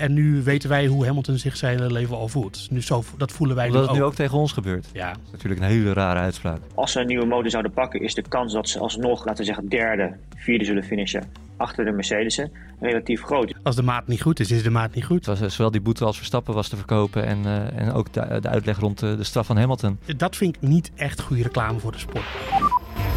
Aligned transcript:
En 0.00 0.12
nu 0.12 0.42
weten 0.42 0.68
wij 0.68 0.86
hoe 0.86 1.06
Hamilton 1.06 1.36
zich 1.38 1.56
zijn 1.56 1.78
hele 1.78 1.92
leven 1.92 2.16
al 2.16 2.28
voelt. 2.28 2.66
Nu 2.70 2.82
zo, 2.82 3.04
dat 3.16 3.32
voelen 3.32 3.56
wij 3.56 3.66
Omdat 3.66 3.82
nu 3.82 3.88
het 3.88 3.96
nu 3.96 4.02
ook. 4.02 4.14
tegen 4.14 4.38
ons 4.38 4.52
gebeurt. 4.52 4.86
Ja, 4.92 5.08
Dat 5.10 5.18
is 5.24 5.30
natuurlijk 5.32 5.60
een 5.60 5.66
hele 5.66 5.92
rare 5.92 6.18
uitspraak. 6.20 6.58
Als 6.74 6.92
ze 6.92 7.00
een 7.00 7.06
nieuwe 7.06 7.26
motor 7.26 7.50
zouden 7.50 7.72
pakken, 7.72 8.00
is 8.00 8.14
de 8.14 8.22
kans 8.22 8.52
dat 8.52 8.68
ze 8.68 8.78
alsnog, 8.78 9.24
laten 9.24 9.38
we 9.40 9.44
zeggen, 9.44 9.68
derde, 9.68 10.16
vierde 10.36 10.64
zullen 10.64 10.82
finishen 10.84 11.24
achter 11.56 11.84
de 11.84 11.90
Mercedes'en 11.92 12.52
relatief 12.80 13.22
groot. 13.22 13.54
als 13.62 13.76
de 13.76 13.82
maat 13.82 14.06
niet 14.06 14.22
goed 14.22 14.40
is, 14.40 14.50
is 14.50 14.62
de 14.62 14.70
maat 14.70 14.94
niet 14.94 15.04
goed. 15.04 15.16
Het 15.16 15.26
was, 15.26 15.40
eh, 15.40 15.48
zowel 15.48 15.70
die 15.70 15.80
boete 15.80 16.04
als 16.04 16.16
Verstappen 16.16 16.54
was 16.54 16.68
te 16.68 16.76
verkopen. 16.76 17.24
En, 17.26 17.44
eh, 17.44 17.78
en 17.80 17.92
ook 17.92 18.12
de, 18.12 18.38
de 18.40 18.48
uitleg 18.48 18.78
rond 18.78 18.98
de, 18.98 19.16
de 19.16 19.24
straf 19.24 19.46
van 19.46 19.56
Hamilton. 19.56 19.98
Dat 20.16 20.36
vind 20.36 20.56
ik 20.56 20.68
niet 20.68 20.90
echt 20.94 21.20
goede 21.20 21.42
reclame 21.42 21.78
voor 21.78 21.92
de 21.92 21.98
sport. 21.98 22.24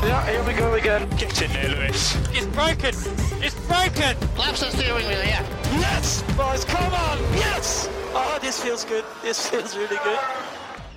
Yeah, 0.02 0.26
here 0.26 0.44
we 0.44 0.54
go 0.54 0.74
again. 0.74 1.08
Get 1.18 1.42
in 1.42 1.52
there, 1.52 1.70
Lewis. 1.70 2.16
It's 2.32 2.46
broken. 2.46 2.94
It's 3.42 3.56
broken. 3.68 4.16
Claps 4.36 4.60
the 4.60 4.70
steering 4.70 5.08
wheel, 5.08 5.24
yeah. 5.26 5.44
Yes, 5.80 6.24
boys, 6.38 6.66
come 6.66 6.94
on. 6.94 7.18
Yes. 7.36 7.90
Oh, 8.14 8.40
this 8.40 8.60
feels 8.60 8.86
good. 8.86 9.04
This 9.22 9.38
feels 9.40 9.76
really 9.76 9.98
good. 10.04 10.20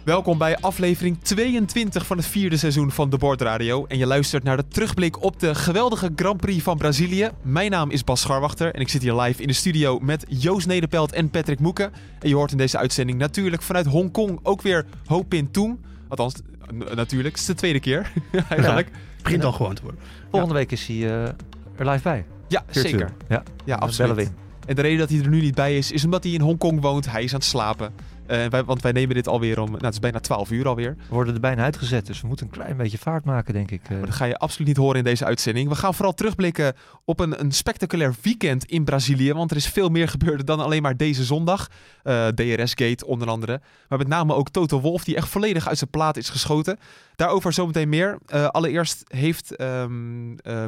Welkom 0.05 0.39
bij 0.39 0.57
aflevering 0.57 1.19
22 1.23 2.07
van 2.07 2.17
het 2.17 2.27
vierde 2.27 2.57
seizoen 2.57 2.91
van 2.91 3.11
De 3.11 3.19
Bord 3.19 3.41
Radio. 3.41 3.87
En 3.87 3.99
je 3.99 4.07
luistert 4.07 4.43
naar 4.43 4.57
de 4.57 4.69
terugblik 4.69 5.23
op 5.23 5.41
de 5.41 5.55
geweldige 5.55 6.13
Grand 6.17 6.41
Prix 6.41 6.63
van 6.63 6.79
Brazilië. 6.79 7.31
Mijn 7.43 7.71
naam 7.71 7.91
is 7.91 8.05
Bas 8.05 8.21
Scharwachter 8.21 8.75
en 8.75 8.81
ik 8.81 8.89
zit 8.89 9.03
hier 9.03 9.15
live 9.15 9.43
in 9.43 9.49
de 9.49 9.53
studio 9.53 9.99
met 9.99 10.25
Joost 10.29 10.67
Nederpelt 10.67 11.13
en 11.13 11.31
Patrick 11.31 11.61
Moeken. 11.61 11.93
En 12.21 12.29
je 12.29 12.35
hoort 12.35 12.51
in 12.53 12.57
deze 12.57 12.79
uitzending 12.79 13.19
natuurlijk 13.19 13.63
vanuit 13.63 13.87
Hongkong 13.87 14.39
ook 14.43 14.63
weer 14.63 14.85
Ho 15.07 15.23
Pin 15.23 15.51
Toon. 15.51 15.79
Althans, 16.13 16.35
natuurlijk, 16.95 17.35
het 17.35 17.39
is 17.39 17.47
de 17.47 17.55
tweede 17.55 17.81
keer 17.81 18.13
eigenlijk. 18.49 18.87
Het 18.87 19.23
begint 19.23 19.45
al 19.45 19.53
gewoon 19.53 19.75
te 19.75 19.83
worden. 19.83 20.01
Volgende 20.31 20.55
week 20.55 20.73
is 20.73 20.87
hij 20.87 20.97
eh, 20.97 21.23
er 21.77 21.91
live 21.91 22.03
bij. 22.03 22.25
Ja, 22.49 22.65
zeker. 22.71 23.13
Ja, 23.29 23.43
Ja, 23.65 23.77
absoluut. 23.77 24.33
En 24.67 24.75
de 24.75 24.83
reden 24.83 24.99
dat 24.99 25.09
hij 25.09 25.19
er 25.19 25.29
nu 25.29 25.41
niet 25.41 25.55
bij 25.55 25.77
is, 25.77 25.93
is 25.93 26.05
omdat 26.05 26.23
hij 26.25 26.33
in 26.33 26.41
Hongkong 26.41 26.81
woont. 26.81 27.11
Hij 27.11 27.23
is 27.23 27.33
aan 27.33 27.39
het 27.39 27.49
slapen. 27.49 27.93
Eh, 28.27 28.47
wij, 28.47 28.65
want 28.65 28.83
wij 28.83 28.93
nemen 28.93 29.15
dit 29.15 29.29
alweer 29.29 29.61
om, 29.61 29.71
nou 29.71 29.85
het 29.85 29.93
is 29.93 29.99
bijna 30.01 30.19
12 30.21 30.51
uur 30.51 30.69
alweer. 30.69 30.95
We 30.97 31.15
worden 31.15 31.35
er 31.35 31.41
bijna 31.41 31.63
uitgezet, 31.63 32.07
dus 32.07 32.21
we 32.21 32.27
moeten 32.27 32.47
een 32.47 32.53
klein 32.53 32.77
beetje 32.77 32.99
vaart 32.99 33.25
maken, 33.25 33.55
denk 33.55 33.71
ik. 33.71 33.83
eh. 33.85 33.91
Maar 33.91 34.07
dat 34.07 34.15
ga 34.15 34.25
je 34.25 34.37
absoluut 34.37 34.69
niet 34.69 34.77
horen 34.77 34.97
in 34.99 35.05
deze 35.05 35.25
uitzending. 35.25 35.69
We 35.69 35.75
gaan 35.75 35.95
vooral 35.95 36.15
terugblikken 36.15 36.75
op 37.05 37.21
een, 37.21 37.41
een 37.41 37.53
spectaculair 37.53 38.15
weekend 38.23 38.65
in 38.65 38.85
Brazilië. 38.85 39.33
Want 39.33 39.51
er 39.51 39.57
is 39.57 39.69
veel 39.69 39.89
meer 39.89 40.09
gebeurd 40.09 40.47
dan 40.47 40.61
alleen 40.61 40.83
maar 40.83 40.97
deze 40.97 41.25
zondag. 41.25 41.69
Eh, 42.03 42.27
DRS-gate 42.27 43.07
onder 43.07 43.29
andere. 43.29 43.61
Maar 43.89 43.99
met 43.99 44.09
name 44.09 44.35
ook 44.35 44.51
Toto 44.51 44.81
Wolff, 44.81 45.05
die 45.05 45.17
echt 45.17 45.29
volledig 45.29 45.69
uit 45.69 45.79
zijn 45.79 45.91
plaat 45.91 46.17
is 46.17 46.29
geschoten. 46.29 46.79
Daarover 47.17 47.53
zometeen 47.53 47.89
meer. 47.89 48.19
Allereerst 48.51 49.05
heeft 49.07 49.57
eh, 49.57 49.87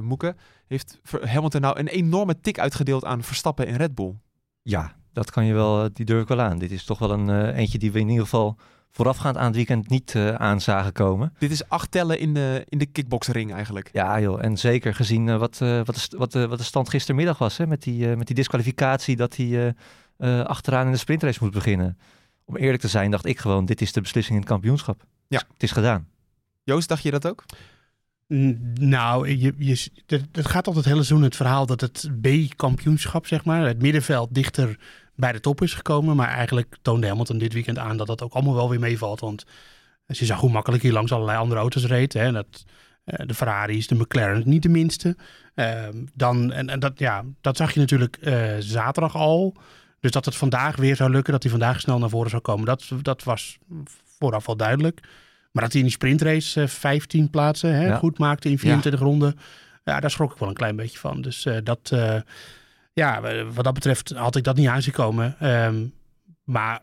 Moeke, 0.03 0.35
heeft 0.67 1.01
Hamilton 1.25 1.61
nou 1.61 1.79
een 1.79 1.89
enorme 1.89 2.41
tik 2.41 2.59
uitgedeeld 2.59 3.05
aan 3.05 3.23
Verstappen 3.23 3.67
en 3.67 3.77
Red 3.77 3.95
Bull. 3.95 4.15
Ja, 4.63 4.95
dat 5.15 5.31
kan 5.31 5.45
je 5.45 5.53
wel, 5.55 5.85
eh, 5.85 5.91
die 5.93 6.05
durf 6.05 6.23
ik 6.23 6.29
wel 6.29 6.41
aan. 6.41 6.59
Dit 6.59 6.71
is 6.71 6.85
toch 6.85 6.99
wel 6.99 7.11
een 7.11 7.31
eh, 7.31 7.59
eentje 7.59 7.79
die 7.79 7.93
we 7.93 7.99
in 7.99 8.09
ieder 8.09 8.25
geval 8.25 8.57
voorafgaand 8.91 9.37
aan 9.37 9.47
het 9.47 9.57
weekend 9.57 9.89
niet 9.89 10.15
eh 10.15 10.35
aan 10.35 10.61
zagen 10.61 10.93
komen. 10.93 11.33
Dit 11.39 11.51
is 11.51 11.69
acht 11.69 11.91
tellen 11.91 12.19
in 12.19 12.35
de, 12.35 12.65
in 12.69 12.79
de 12.79 12.87
kickboxring 12.87 13.53
eigenlijk. 13.53 13.91
Ja 13.93 14.21
joh, 14.21 14.45
en 14.45 14.57
zeker 14.57 14.95
gezien 14.95 15.29
eh, 15.29 15.39
wat, 15.39 15.61
eh, 15.61 15.81
wat, 15.85 15.95
de, 15.95 16.17
wat, 16.17 16.33
de, 16.33 16.49
wat 16.49 16.59
de 16.59 16.65
stand 16.65 16.89
gistermiddag 16.89 17.39
was, 17.39 17.57
hè, 17.57 17.67
met, 17.67 17.83
die, 17.83 18.17
met 18.17 18.27
die 18.27 18.37
disqualificatie 18.37 19.17
dat 19.17 19.37
hij 19.37 19.47
eh, 19.47 20.39
eh, 20.41 20.45
achteraan 20.45 20.87
in 20.87 20.93
de 20.93 20.99
sprintrace 20.99 21.39
moet 21.43 21.53
beginnen. 21.53 21.99
Om 22.45 22.57
eerlijk 22.57 22.83
te 22.83 22.89
zijn 22.89 23.11
dacht 23.11 23.27
ik 23.27 23.39
gewoon, 23.39 23.65
dit 23.65 23.81
is 23.81 23.93
de 23.93 24.01
beslissing 24.01 24.35
in 24.35 24.41
het 24.41 24.51
kampioenschap. 24.51 25.05
Ja. 25.29 25.43
Het 25.53 25.63
is 25.63 25.73
gedaan. 25.73 26.09
Joost, 26.63 26.89
dacht 26.89 27.03
je 27.03 27.11
dat 27.11 27.27
ook? 27.27 27.45
Nou, 28.75 29.29
je, 29.29 29.55
je, 29.59 29.89
het, 30.07 30.27
het 30.33 30.47
gaat 30.47 30.67
altijd 30.67 30.85
het 30.85 30.85
hele 30.85 31.05
seizoen 31.05 31.23
het 31.23 31.37
verhaal 31.37 31.67
dat 31.67 31.81
het 31.81 32.11
B-kampioenschap, 32.21 33.27
zeg 33.27 33.45
maar, 33.45 33.67
het 33.67 33.83
middenveld 33.83 34.35
dichter 34.35 34.79
bij 35.17 35.33
de 35.33 35.41
top 35.41 35.63
is 35.63 35.75
gekomen. 35.75 36.17
Maar 36.17 36.29
eigenlijk 36.29 36.77
toonde 36.83 37.07
Hamilton 37.07 37.39
dit 37.39 37.53
weekend 37.53 37.79
aan 37.79 37.97
dat 37.97 38.07
dat 38.07 38.23
ook 38.23 38.33
allemaal 38.33 38.55
wel 38.55 38.71
weer 38.71 38.81
meevalt. 38.81 39.21
Want 39.21 39.45
als 40.07 40.19
je 40.19 40.25
zag 40.25 40.41
hoe 40.41 40.51
makkelijk 40.51 40.83
hij 40.83 40.93
langs 40.93 41.13
allerlei 41.13 41.39
andere 41.39 41.61
auto's 41.61 41.87
reed, 41.87 42.13
hè, 42.13 42.33
dat, 42.33 42.65
eh, 43.05 43.27
de 43.27 43.35
Ferraris, 43.35 43.87
de 43.87 43.95
McLaren, 43.95 44.43
niet 44.45 44.63
de 44.63 44.69
minste. 44.69 45.17
Ehm, 45.55 46.05
dan, 46.15 46.53
en, 46.53 46.69
en 46.69 46.81
dat, 46.81 46.99
ja, 46.99 47.25
dat 47.41 47.57
zag 47.57 47.73
je 47.75 47.81
natuurlijk 47.81 48.17
eh, 48.17 48.55
zaterdag 48.59 49.17
al. 49.17 49.55
Dus 50.01 50.11
dat 50.13 50.25
het 50.25 50.37
vandaag 50.37 50.77
weer 50.77 50.97
zou 50.97 51.11
lukken, 51.11 51.33
dat 51.33 51.43
hij 51.43 51.51
vandaag 51.51 51.81
snel 51.81 51.99
naar 51.99 52.09
voren 52.09 52.31
zou 52.31 52.43
komen, 52.43 52.65
dat, 52.65 52.89
dat 53.03 53.23
was 53.23 53.59
vooraf 54.19 54.49
al 54.49 54.57
duidelijk. 54.57 55.01
Maar 55.53 55.63
dat 55.63 55.73
hij 55.73 55.81
in 55.81 55.87
die 55.87 55.97
sprintrace 55.97 56.61
eh, 56.63 56.69
15 56.69 57.31
plaatsen 57.31 57.75
hè, 57.75 57.87
Ja. 57.87 57.97
goed 57.97 58.19
maakte 58.19 58.49
in 58.51 58.59
24 58.59 59.01
ronden, 59.01 59.39
ja, 59.85 60.01
daar 60.01 60.11
schrok 60.11 60.33
ik 60.33 60.39
wel 60.39 60.49
een 60.49 60.55
klein 60.55 60.77
beetje 60.77 60.99
van. 60.99 61.23
Dus 61.23 61.47
eh, 61.47 61.57
dat, 61.63 61.91
eh, 61.93 62.17
ja, 62.95 63.21
wat 63.53 63.65
dat 63.65 63.75
betreft 63.75 64.11
had 64.11 64.37
ik 64.37 64.45
dat 64.45 64.57
niet 64.57 64.69
aanzien 64.69 64.93
komen. 64.93 65.37
Ehm, 65.39 65.87
maar 66.45 66.83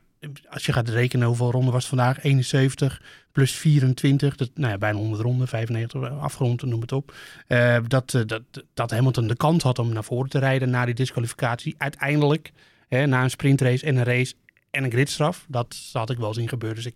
als 0.49 0.65
je 0.65 0.73
gaat 0.73 0.89
rekenen 0.89 1.27
hoeveel 1.27 1.51
ronden 1.51 1.73
was 1.73 1.89
het 1.89 1.95
vandaag, 1.95 2.23
71 2.23 3.01
plus 3.31 3.51
24, 3.51 4.35
dat, 4.35 4.49
nou 4.55 4.71
ja, 4.71 4.77
bijna 4.77 4.97
100 4.97 5.21
ronden, 5.21 5.47
95 5.47 6.19
afgerond, 6.19 6.63
noem 6.63 6.81
het 6.81 6.91
op. 6.91 7.13
Eh, 7.47 7.77
dat, 7.87 8.13
eh, 8.13 8.21
dat, 8.25 8.43
dat 8.73 8.91
Hamilton 8.91 9.27
de 9.27 9.35
kans 9.35 9.63
had 9.63 9.79
om 9.79 9.93
naar 9.93 10.03
voren 10.03 10.29
te 10.29 10.39
rijden 10.39 10.69
na 10.69 10.85
die 10.85 10.93
disqualificatie. 10.93 11.75
Uiteindelijk, 11.77 12.51
hè, 12.87 13.05
na 13.05 13.23
een 13.23 13.29
sprintrace 13.29 13.85
en 13.85 13.95
een 13.95 14.03
race 14.03 14.33
en 14.71 14.83
een 14.83 14.91
gridstraf, 14.91 15.45
dat 15.47 15.89
had 15.93 16.09
ik 16.09 16.17
wel 16.17 16.33
zien 16.33 16.49
gebeuren. 16.49 16.83
Dus 16.83 16.93
ik 16.93 16.95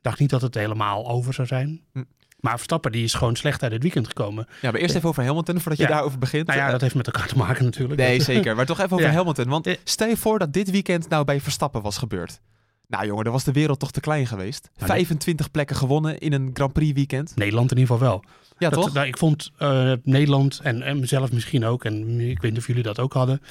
dacht 0.00 0.18
niet 0.18 0.30
dat 0.30 0.42
het 0.42 0.54
helemaal 0.54 1.08
over 1.08 1.34
zou 1.34 1.46
zijn. 1.46 1.80
Hm. 1.92 2.02
Maar 2.44 2.54
Verstappen 2.56 2.92
die 2.92 3.04
is 3.04 3.14
gewoon 3.14 3.36
slecht 3.36 3.62
uit 3.62 3.72
het 3.72 3.82
weekend 3.82 4.06
gekomen. 4.06 4.46
Ja, 4.60 4.70
maar 4.70 4.80
eerst 4.80 4.94
even 4.94 5.08
over 5.08 5.24
Hamilton, 5.24 5.60
voordat 5.60 5.78
je 5.80 5.86
daarover 5.86 6.18
begint. 6.18 6.46
Nou 6.46 6.58
ja, 6.58 6.64
Eh, 6.64 6.70
dat 6.72 6.80
heeft 6.80 6.94
met 6.94 7.06
elkaar 7.06 7.26
te 7.26 7.36
maken 7.36 7.64
natuurlijk. 7.64 8.00
Nee, 8.00 8.22
zeker. 8.22 8.56
Maar 8.56 8.66
toch 8.66 8.80
even 8.80 8.96
over. 8.96 9.12
Hamilton. 9.18 9.48
Want 9.48 9.64
Ja. 9.66 9.74
stel 9.84 10.08
je 10.08 10.16
voor 10.16 10.38
dat 10.38 10.52
dit 10.52 10.70
weekend 10.70 11.08
nou 11.08 11.24
bij 11.24 11.40
Verstappen 11.40 11.82
was 11.82 11.98
gebeurd. 11.98 12.40
Nou 12.88 13.06
jongen, 13.06 13.24
dan 13.24 13.32
was 13.32 13.44
de 13.44 13.52
wereld 13.52 13.78
toch 13.78 13.90
te 13.90 14.00
klein 14.00 14.26
geweest. 14.26 14.70
Ja, 14.76 14.86
25 14.86 15.50
plekken 15.50 15.76
gewonnen 15.76 16.18
in 16.18 16.32
een 16.32 16.50
Grand 16.54 16.72
Prix 16.72 16.92
weekend. 16.92 17.32
Nederland 17.36 17.70
in 17.70 17.78
ieder 17.78 17.94
geval 17.94 18.08
wel. 18.10 18.24
Ja, 18.58 18.70
dat, 18.70 18.82
toch? 18.82 18.92
nou, 18.92 19.06
ik 19.06 19.18
vond 19.18 19.50
eh, 19.58 19.92
Nederland 20.02 20.60
en, 20.62 20.82
en 20.82 21.00
mezelf 21.00 21.32
misschien 21.32 21.64
ook, 21.64 21.84
en 21.84 22.20
ik 22.20 22.40
weet 22.40 22.50
niet 22.50 22.60
of 22.60 22.66
jullie 22.66 22.82
dat 22.82 22.98
ook 23.00 23.12
hadden, 23.12 23.42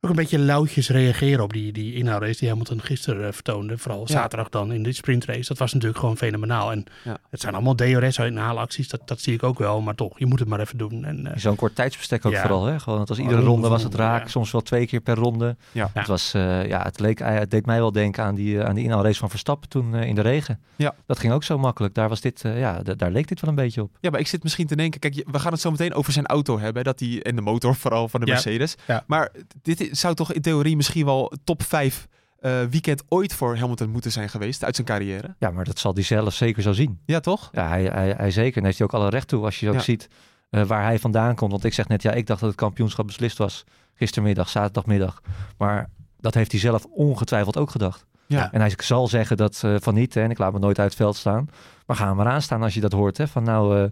ook 0.00 0.10
een 0.10 0.16
beetje 0.16 0.38
lauwtjes 0.38 0.88
reageren 0.88 1.42
op 1.44 1.52
die, 1.52 1.72
die 1.72 1.94
inhoudrace 1.94 2.38
die 2.38 2.48
Hamilton 2.48 2.80
gisteren 2.82 3.26
eh, 3.26 3.32
vertoonde. 3.32 3.78
Vooral 3.78 4.00
Ja. 4.00 4.06
zaterdag 4.06 4.48
dan 4.48 4.72
in 4.72 4.82
de 4.82 4.92
sprintrace. 4.92 5.48
Dat 5.48 5.58
was 5.58 5.72
natuurlijk 5.72 6.00
gewoon 6.00 6.16
fenomenaal. 6.16 6.72
En 6.72 6.84
Ja. 7.04 7.16
het 7.30 7.40
zijn 7.40 7.54
allemaal 7.54 7.74
DRS-inhaalacties, 7.74 8.88
dat, 8.88 9.00
dat 9.04 9.20
zie 9.20 9.34
ik 9.34 9.42
ook 9.42 9.58
wel. 9.58 9.80
Maar 9.80 9.94
toch, 9.94 10.18
je 10.18 10.26
moet 10.26 10.38
het 10.38 10.48
maar 10.48 10.60
even 10.60 10.78
doen. 10.78 11.04
En, 11.04 11.26
eh, 11.26 11.38
zo'n 11.38 11.56
kort 11.56 11.74
tijdsbestek 11.74 12.24
ook 12.26 12.32
Ja. 12.32 12.40
vooral. 12.40 12.64
Hè? 12.64 12.80
Gewoon, 12.80 12.98
het 13.00 13.08
was 13.08 13.18
Oh, 13.18 13.24
iedere 13.24 13.40
ronde 13.42 13.54
ronde 13.60 13.68
was 13.68 13.82
het 13.82 13.94
raak, 13.94 14.28
soms 14.28 14.50
wel 14.50 14.60
twee 14.60 14.86
keer 14.86 15.00
per 15.00 15.14
ronde. 15.16 15.56
Ja. 15.72 15.90
Het, 15.94 16.06
was, 16.06 16.34
eh, 16.34 16.66
ja, 16.66 16.82
het, 16.82 17.00
leek, 17.00 17.18
het 17.18 17.50
deed 17.50 17.66
mij 17.66 17.78
wel 17.78 17.92
denken 17.92 18.24
aan 18.24 18.34
die, 18.34 18.62
aan 18.62 18.74
die 18.74 18.84
inhaalrace 18.84 19.18
van 19.18 19.30
Verstappen 19.30 19.68
toen 19.68 19.94
in 19.94 20.14
de 20.14 20.20
regen. 20.20 20.60
Ja. 20.76 20.94
Dat 21.06 21.18
ging 21.18 21.32
ook 21.32 21.44
zo 21.44 21.58
makkelijk. 21.58 21.94
Daar, 21.94 22.08
was 22.08 22.20
dit, 22.20 22.40
ja, 22.44 22.82
daar 22.82 23.10
leek 23.10 23.28
dit 23.28 23.40
wel 23.40 23.50
een 23.50 23.56
beetje 23.56 23.82
op. 23.82 23.96
Ja, 24.00 24.10
maar 24.10 24.20
ik 24.20 24.26
zit 24.26 24.42
misschien 24.42 24.66
te 24.66 24.76
denken, 24.76 25.00
kijk, 25.00 25.22
we 25.30 25.38
gaan 25.38 25.52
het 25.52 25.60
zo 25.60 25.70
meteen 25.70 25.94
over 25.94 26.12
zijn 26.12 26.26
auto 26.26 26.58
hebben. 26.58 26.84
Dat 26.84 26.98
die, 26.98 27.22
en 27.22 27.36
de 27.36 27.42
motor 27.42 27.74
vooral 27.74 28.08
van 28.08 28.20
de. 28.20 28.26
Mercedes. 28.26 28.74
Maar 29.06 29.30
dit 29.62 29.80
i- 29.80 29.87
zou 29.92 30.14
toch 30.14 30.32
in 30.32 30.40
theorie 30.42 30.76
misschien 30.76 31.04
wel 31.04 31.32
top 31.44 31.62
5 31.62 32.08
eh, 32.38 32.62
weekend 32.70 33.02
ooit 33.08 33.34
voor 33.34 33.56
Hamilton 33.56 33.90
moeten 33.90 34.12
zijn 34.12 34.28
geweest 34.28 34.64
uit 34.64 34.74
zijn 34.74 34.86
carrière. 34.86 35.34
Ja, 35.38 35.50
maar 35.50 35.64
dat 35.64 35.78
zal 35.78 35.94
hij 35.94 36.02
zelf 36.02 36.34
zeker 36.34 36.62
zo 36.62 36.72
zien. 36.72 37.00
Ja, 37.04 37.20
toch? 37.20 37.48
Ja, 37.52 37.68
hij, 37.68 37.84
hij, 37.84 38.14
hij 38.16 38.30
zeker. 38.30 38.58
En 38.58 38.64
heeft 38.64 38.78
hij 38.78 38.86
ook 38.86 38.94
alle 38.94 39.08
recht 39.08 39.28
toe 39.28 39.44
als 39.44 39.60
je 39.60 39.68
ook 39.68 39.74
Ja. 39.74 39.80
ziet 39.80 40.08
eh, 40.50 40.62
waar 40.62 40.82
hij 40.82 40.98
vandaan 40.98 41.34
komt. 41.34 41.50
Want 41.50 41.64
ik 41.64 41.74
zeg 41.74 41.88
net, 41.88 42.02
ja, 42.02 42.12
ik 42.12 42.26
dacht 42.26 42.40
dat 42.40 42.48
het 42.48 42.58
kampioenschap 42.58 43.06
beslist 43.06 43.38
was 43.38 43.64
gistermiddag, 43.94 44.48
zaterdagmiddag. 44.48 45.22
Maar 45.56 45.90
dat 46.20 46.34
heeft 46.34 46.50
hij 46.50 46.60
zelf 46.60 46.84
ongetwijfeld 46.84 47.56
ook 47.56 47.70
gedacht. 47.70 48.06
Ja. 48.26 48.52
En 48.52 48.60
hij 48.60 48.72
zal 48.76 49.08
zeggen 49.08 49.36
dat 49.36 49.60
eh, 49.64 49.74
van 49.78 49.94
niet, 49.94 50.14
hè, 50.14 50.22
en 50.22 50.30
ik 50.30 50.38
laat 50.38 50.52
me 50.52 50.58
nooit 50.58 50.78
uit 50.78 50.88
het 50.88 50.96
veld 50.98 51.16
staan. 51.16 51.48
Maar 51.86 51.96
ga 51.96 52.14
maar 52.14 52.26
aan 52.26 52.42
staan 52.42 52.62
als 52.62 52.74
je 52.74 52.80
dat 52.80 52.92
hoort. 52.92 53.18
Hè, 53.18 53.28
van 53.28 53.42
nou, 53.42 53.90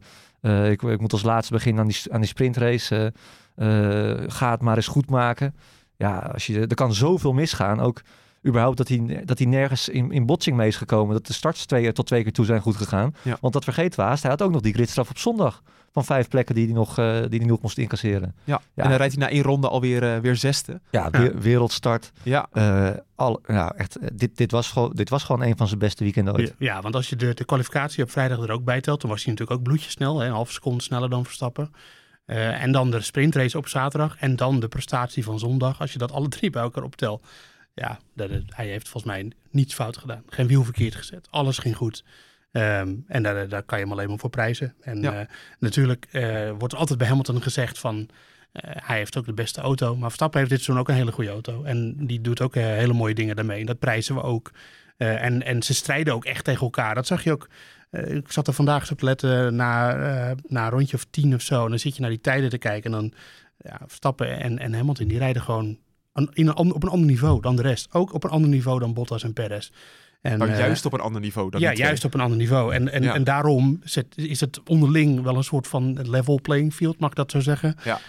ik, 0.71 0.83
ik 0.83 1.01
moet 1.01 1.13
als 1.13 1.23
laatste 1.23 1.53
beginnen 1.53 1.83
aan 1.83 1.89
die, 1.89 2.13
aan 2.13 2.21
die 2.21 2.29
sprintrace. 2.29 3.13
ga 4.27 4.51
het 4.51 4.61
maar 4.61 4.77
eens 4.77 4.87
goed 4.87 5.11
maken. 5.11 5.55
Ja, 5.97 6.19
als 6.19 6.47
je, 6.47 6.61
er 6.61 6.75
kan 6.75 6.95
zoveel 6.95 7.33
misgaan. 7.33 7.81
Ook 7.81 8.01
überhaupt 8.47 8.77
dat 8.77 8.89
hij, 8.89 9.23
dat 9.25 9.39
hij 9.39 9.47
nergens 9.47 9.89
in, 9.89 10.11
in 10.11 10.27
botsing 10.27 10.57
mee 10.57 10.69
is 10.69 10.77
gekomen. 10.77 11.15
Dat 11.15 11.27
de 11.27 11.33
starts 11.33 11.67
twee, 11.67 11.93
tot 11.93 12.07
twee 12.07 12.23
keer 12.23 12.33
toe 12.33 12.45
zijn 12.45 12.61
goed 12.61 12.77
gegaan. 12.77 13.15
Ja. 13.23 13.37
Want 13.41 13.53
dat 13.53 13.65
vergeten 13.65 14.01
we 14.01 14.07
haast. 14.07 14.23
Hij 14.23 14.31
had 14.31 14.43
ook 14.43 14.51
nog 14.53 14.61
die 14.61 14.75
gridstraf 14.75 15.11
op 15.11 15.19
zondag. 15.19 15.63
Van 15.93 16.05
vijf 16.05 16.29
plekken 16.29 16.55
die 16.55 16.65
hij 16.65 16.75
nog, 16.75 16.99
eh, 16.99 17.21
die 17.29 17.39
hij 17.39 17.49
nog 17.49 17.61
moest 17.63 17.79
incasseren. 17.79 18.35
Ja. 18.45 18.61
Ja. 18.75 18.83
En 18.83 18.89
dan 18.89 18.99
rijdt 18.99 19.15
hij 19.15 19.23
na 19.23 19.31
één 19.31 19.43
ronde 19.43 19.69
alweer 19.69 20.15
eh, 20.15 20.19
weer 20.21 20.37
zesde. 20.37 20.81
Ja, 20.91 21.11
we- 21.11 21.35
wereldstart. 21.41 22.13
Ja. 22.23 22.47
Eh, 22.53 22.89
al, 23.15 23.41
ja, 23.47 23.73
echt, 23.73 23.97
eh, 23.97 24.09
dit, 24.13 24.37
dit, 24.37 24.51
was 24.51 24.71
gewoon, 24.71 24.91
dit 24.95 25.09
was 25.09 25.23
gewoon 25.25 25.43
een 25.43 25.57
van 25.57 25.67
zijn 25.67 25.79
beste 25.79 26.05
weekenden 26.05 26.35
ooit. 26.35 26.55
Ja, 26.59 26.75
ja, 26.75 26.81
want 26.83 26.95
als 26.95 27.09
je 27.09 27.17
de, 27.17 27.35
de 27.35 27.45
kwalificatie 27.45 28.03
op 28.03 28.11
vrijdag 28.11 28.39
er 28.39 28.51
ook 28.51 28.65
bij 28.65 28.81
telt, 28.81 29.01
dan 29.01 29.11
was 29.11 29.25
hij 29.25 29.33
natuurlijk 29.33 29.59
ook 29.59 29.65
bloedjesnel, 29.67 30.19
hè, 30.19 30.27
een 30.27 30.33
half 30.33 30.51
seconde 30.53 30.83
sneller 30.83 31.11
dan 31.11 31.25
Verstappen. 31.25 31.71
Eh, 32.27 32.63
en 32.63 32.73
dan 32.73 32.91
de 32.91 33.01
sprintrace 33.01 33.59
op 33.59 33.69
zaterdag 33.69 34.17
en 34.19 34.37
dan 34.37 34.61
de 34.61 34.69
prestatie 34.69 35.25
van 35.25 35.39
zondag. 35.39 35.81
Als 35.81 35.93
je 35.93 35.99
dat 35.99 36.13
alle 36.13 36.29
drie 36.29 36.51
bij 36.51 36.63
elkaar 36.63 36.83
optelt, 36.85 37.27
ja, 37.75 37.99
dat, 38.15 38.29
dat- 38.31 38.43
hij 38.47 38.67
heeft 38.67 38.89
volgens 38.89 39.13
mij 39.13 39.31
niets 39.51 39.75
fout 39.75 39.97
gedaan. 39.97 40.23
Geen 40.29 40.47
wiel 40.47 40.65
verkeerd 40.65 40.95
gezet. 40.95 41.29
Alles 41.31 41.59
ging 41.59 41.77
goed. 41.77 42.05
Ehm, 42.53 42.95
en 43.07 43.23
daar, 43.23 43.49
daar 43.49 43.63
kan 43.63 43.79
je 43.79 43.85
hem 43.85 43.93
alleen 43.93 44.09
maar 44.09 44.19
voor 44.19 44.31
prijzen. 44.31 44.75
En 44.81 45.01
Ja. 45.01 45.21
eh, 45.21 45.27
natuurlijk 45.59 46.07
eh, 46.11 46.51
wordt 46.59 46.75
altijd 46.75 46.99
bij 46.99 47.09
Hamilton 47.09 47.43
gezegd 47.43 47.79
van... 47.79 48.09
hij 48.61 48.97
heeft 48.97 49.17
ook 49.17 49.27
de 49.27 49.33
beste 49.33 49.61
auto. 49.61 49.93
Maar 49.97 50.07
Verstappen 50.09 50.39
heeft 50.39 50.51
dit 50.51 50.63
seizoen 50.63 50.83
ook 50.85 50.89
een 50.89 51.01
hele 51.01 51.13
goede 51.13 51.31
auto. 51.31 51.63
En 51.63 52.07
die 52.07 52.21
doet 52.21 52.41
ook 52.41 52.55
hele 52.55 52.93
mooie 52.93 53.15
dingen 53.15 53.37
daarmee. 53.37 53.61
En 53.61 53.67
dat 53.67 53.79
prijzen 53.79 54.15
we 54.15 54.23
ook. 54.23 54.51
en, 54.97 55.43
en 55.43 55.63
ze 55.63 55.75
strijden 55.75 56.15
ook 56.15 56.25
echt 56.25 56.45
tegen 56.45 56.61
elkaar. 56.63 56.95
Dat 56.95 57.07
zag 57.07 57.25
je 57.25 57.33
ook. 57.33 57.49
Ik 57.91 58.33
zat 58.33 58.47
er 58.47 58.53
vandaag 58.53 58.91
op 58.91 58.99
te 58.99 59.05
letten 59.05 59.55
na, 59.55 60.35
na 60.47 60.65
een 60.65 60.71
rondje 60.71 60.97
of 60.97 61.07
tien 61.11 61.35
of 61.35 61.43
zo. 61.43 61.65
En 61.65 61.71
dan 61.71 61.79
zit 61.79 61.95
je 61.95 62.01
naar 62.01 62.11
die 62.11 62.21
tijden 62.21 62.51
te 62.51 62.59
kijken. 62.59 62.93
En 62.93 63.01
dan 63.01 63.13
ja, 63.59 63.81
Verstappen 63.87 64.41
en, 64.41 64.59
en 64.59 64.75
Hamilton, 64.75 65.09
die 65.09 65.19
rijden 65.19 65.43
gewoon 65.43 65.79
in 66.33 66.47
een, 66.47 66.57
op 66.57 66.83
een 66.83 66.89
ander 66.89 67.07
niveau 67.07 67.41
dan 67.41 67.57
de 67.57 67.63
rest. 67.63 67.89
Ook 67.93 68.13
op 68.13 68.25
een 68.25 68.31
ander 68.31 68.51
niveau 68.51 68.79
dan 68.79 68.95
Bottas 68.95 69.23
en 69.23 69.33
Perez. 69.33 69.71
En, 70.21 70.39
nou, 70.39 70.51
juist 70.51 70.87
op 70.87 70.93
een 70.93 71.01
ander 71.01 71.21
niveau 71.21 71.51
dan 71.51 71.61
Ja, 71.61 71.73
juist 71.73 72.05
op 72.05 72.15
een 72.15 72.21
ander 72.21 72.39
niveau. 72.39 72.75
En, 72.75 72.93
en, 72.93 73.05
en 73.05 73.25
daarom 73.25 73.81
is 74.15 74.41
het 74.41 74.61
onderling 74.67 75.23
wel 75.23 75.37
een 75.37 75.45
soort 75.45 75.67
van 75.67 76.11
level 76.11 76.41
playing 76.41 76.75
field, 76.75 76.99
mag 76.99 77.11
ik 77.11 77.17
dat 77.17 77.31
zo 77.31 77.41
zeggen. 77.41 77.77
Ja. 77.85 78.01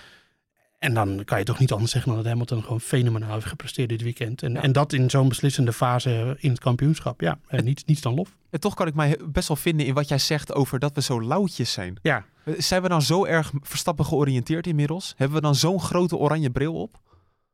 En 0.77 0.93
dan 0.93 1.21
kan 1.25 1.39
je 1.39 1.45
toch 1.45 1.59
niet 1.59 1.71
anders 1.71 1.91
zeggen 1.91 2.11
dan 2.11 2.21
dat 2.21 2.31
Hamilton 2.31 2.61
gewoon 2.61 2.81
fenomenaal 2.81 3.33
heeft 3.33 3.45
gepresteerd 3.45 3.89
dit 3.89 4.01
weekend. 4.01 4.43
En, 4.43 4.57
en 4.61 4.71
dat 4.71 4.93
in 4.93 5.09
zo'n 5.09 5.27
beslissende 5.29 5.73
fase 5.73 6.37
in 6.39 6.49
het 6.49 6.59
kampioenschap. 6.59 7.21
Ja, 7.21 7.39
en 7.47 7.63
niets, 7.63 7.83
niets 7.85 8.01
dan 8.01 8.13
lof. 8.13 8.35
En 8.49 8.59
toch 8.59 8.73
kan 8.73 8.87
ik 8.87 8.93
mij 8.93 9.19
best 9.31 9.47
wel 9.47 9.57
vinden 9.57 9.85
in 9.85 9.93
wat 9.93 10.07
jij 10.07 10.17
zegt 10.17 10.53
over 10.53 10.79
dat 10.79 10.95
we 10.95 11.01
zo 11.01 11.21
lauwtjes 11.21 11.71
zijn. 11.71 11.99
Ja. 12.01 12.25
Zijn 12.57 12.81
we 12.81 12.89
dan 12.89 13.01
zo 13.01 13.25
erg 13.25 13.51
Verstappen 13.61 14.05
georiënteerd 14.05 14.67
inmiddels? 14.67 15.13
Hebben 15.17 15.37
we 15.37 15.43
dan 15.43 15.55
zo'n 15.55 15.79
grote 15.79 16.17
oranje 16.17 16.49
bril 16.49 16.73
op? 16.73 16.99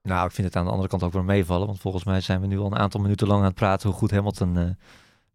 Nou, 0.01 0.25
ik 0.25 0.31
vind 0.31 0.47
het 0.47 0.55
aan 0.55 0.65
de 0.65 0.71
andere 0.71 0.89
kant 0.89 1.03
ook 1.03 1.13
weer 1.13 1.23
meevallen. 1.23 1.67
Want 1.67 1.79
volgens 1.79 2.03
mij 2.03 2.21
zijn 2.21 2.41
we 2.41 2.47
nu 2.47 2.59
al 2.59 2.65
een 2.65 2.77
aantal 2.77 3.01
minuten 3.01 3.27
lang 3.27 3.39
aan 3.39 3.45
het 3.45 3.55
praten 3.55 3.89
hoe 3.89 3.97
goed 3.97 4.11
Hamilton 4.11 4.57
uh, 4.57 4.63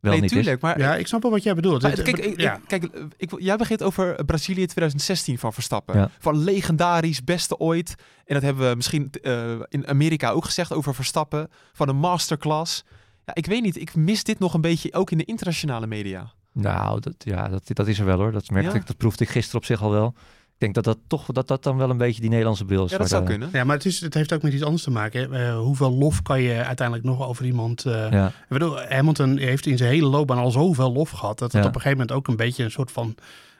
wel 0.00 0.12
nee, 0.12 0.21
niet 0.21 0.31
tuurlijk, 0.31 0.56
is. 0.56 0.62
Maar, 0.62 0.79
ja, 0.79 0.97
ik 0.97 1.06
snap 1.06 1.23
wel 1.23 1.31
wat 1.31 1.43
jij 1.43 1.55
bedoelt. 1.55 1.83
kijk, 1.83 2.19
ik, 2.19 2.41
ja. 2.41 2.61
kijk 2.67 2.89
ik, 3.17 3.33
jij 3.39 3.56
begint 3.56 3.83
over 3.83 4.25
Brazilië 4.25 4.67
2016 4.67 5.39
van 5.39 5.53
Verstappen. 5.53 6.11
Van 6.19 6.37
legendarisch, 6.37 7.25
beste 7.25 7.59
ooit. 7.59 7.95
En 8.25 8.35
dat 8.35 8.43
hebben 8.43 8.69
we 8.69 8.77
misschien 8.77 9.11
uh, 9.23 9.61
in 9.69 9.87
Amerika 9.87 10.31
ook 10.31 10.45
gezegd 10.45 10.73
over 10.73 10.95
Verstappen. 10.95 11.50
Van 11.73 11.89
een 11.89 11.97
masterclass. 11.97 12.85
Ja, 13.25 13.35
ik 13.35 13.47
weet 13.47 13.62
niet, 13.62 13.81
ik 13.81 13.95
mis 13.95 14.25
dit 14.25 14.39
nog 14.39 14.55
een 14.55 14.61
beetje 14.61 14.93
ook 14.93 15.11
in 15.11 15.19
de 15.19 15.25
internationale 15.25 15.87
media. 15.87 16.33
Nou, 16.53 17.01
dat, 17.01 17.15
ja, 17.19 17.49
dat, 17.49 17.71
dat 17.73 17.87
is 17.87 17.99
er 17.99 18.05
wel 18.05 18.19
hoor. 18.19 18.33
Dat 18.33 18.51
merkte 18.51 18.77
ik, 18.77 18.87
dat 18.87 18.97
proefde 18.97 19.25
ik 19.25 19.31
gisteren 19.31 19.61
op 19.61 19.67
zich 19.67 19.83
al 19.83 19.91
wel. 19.91 20.15
Ik 20.58 20.64
denk 20.64 20.84
dat 20.84 20.84
dat 20.84 20.99
toch 21.06 21.26
dat 21.26 21.49
dat 21.49 21.62
dan 21.62 21.76
wel 21.76 21.90
een 21.90 21.96
beetje 21.96 22.20
die 22.20 22.31
Nederlandse 22.31 22.64
bril 22.64 22.84
is. 22.84 22.90
Ja, 22.90 22.99
dat 22.99 23.08
zou 23.08 23.25
kunnen. 23.25 23.49
Ja, 23.52 23.64
maar 23.64 23.76
het, 23.76 23.84
is, 23.84 24.00
het 24.00 24.14
heeft 24.14 24.32
ook 24.32 24.43
met 24.43 24.52
iets 24.52 24.62
anders 24.62 24.82
te 24.82 24.90
maken. 24.90 25.32
Uh, 25.32 25.58
hoeveel 25.58 25.93
lof 25.93 26.22
kan 26.22 26.40
je 26.40 26.64
uiteindelijk 26.64 27.06
nog 27.06 27.28
over 27.28 27.44
iemand... 27.44 27.84
Uh, 27.87 28.10
ja. 28.10 28.26
Ik 28.26 28.49
bedoel, 28.49 28.81
Hamilton 28.81 29.37
heeft 29.37 29.66
in 29.66 29.76
zijn 29.76 29.90
hele 29.90 30.06
loopbaan 30.06 30.38
al 30.38 30.50
zoveel 30.50 30.93
lof 30.93 31.10
gehad... 31.10 31.38
dat 31.38 31.52
het 31.52 31.60
op 31.60 31.75
een 31.75 31.81
gegeven 31.81 31.99
moment 31.99 32.16
ook 32.16 32.28
een 32.28 32.37
beetje 32.37 32.64
een 32.64 32.70
soort 32.70 32.93
van 32.93 33.16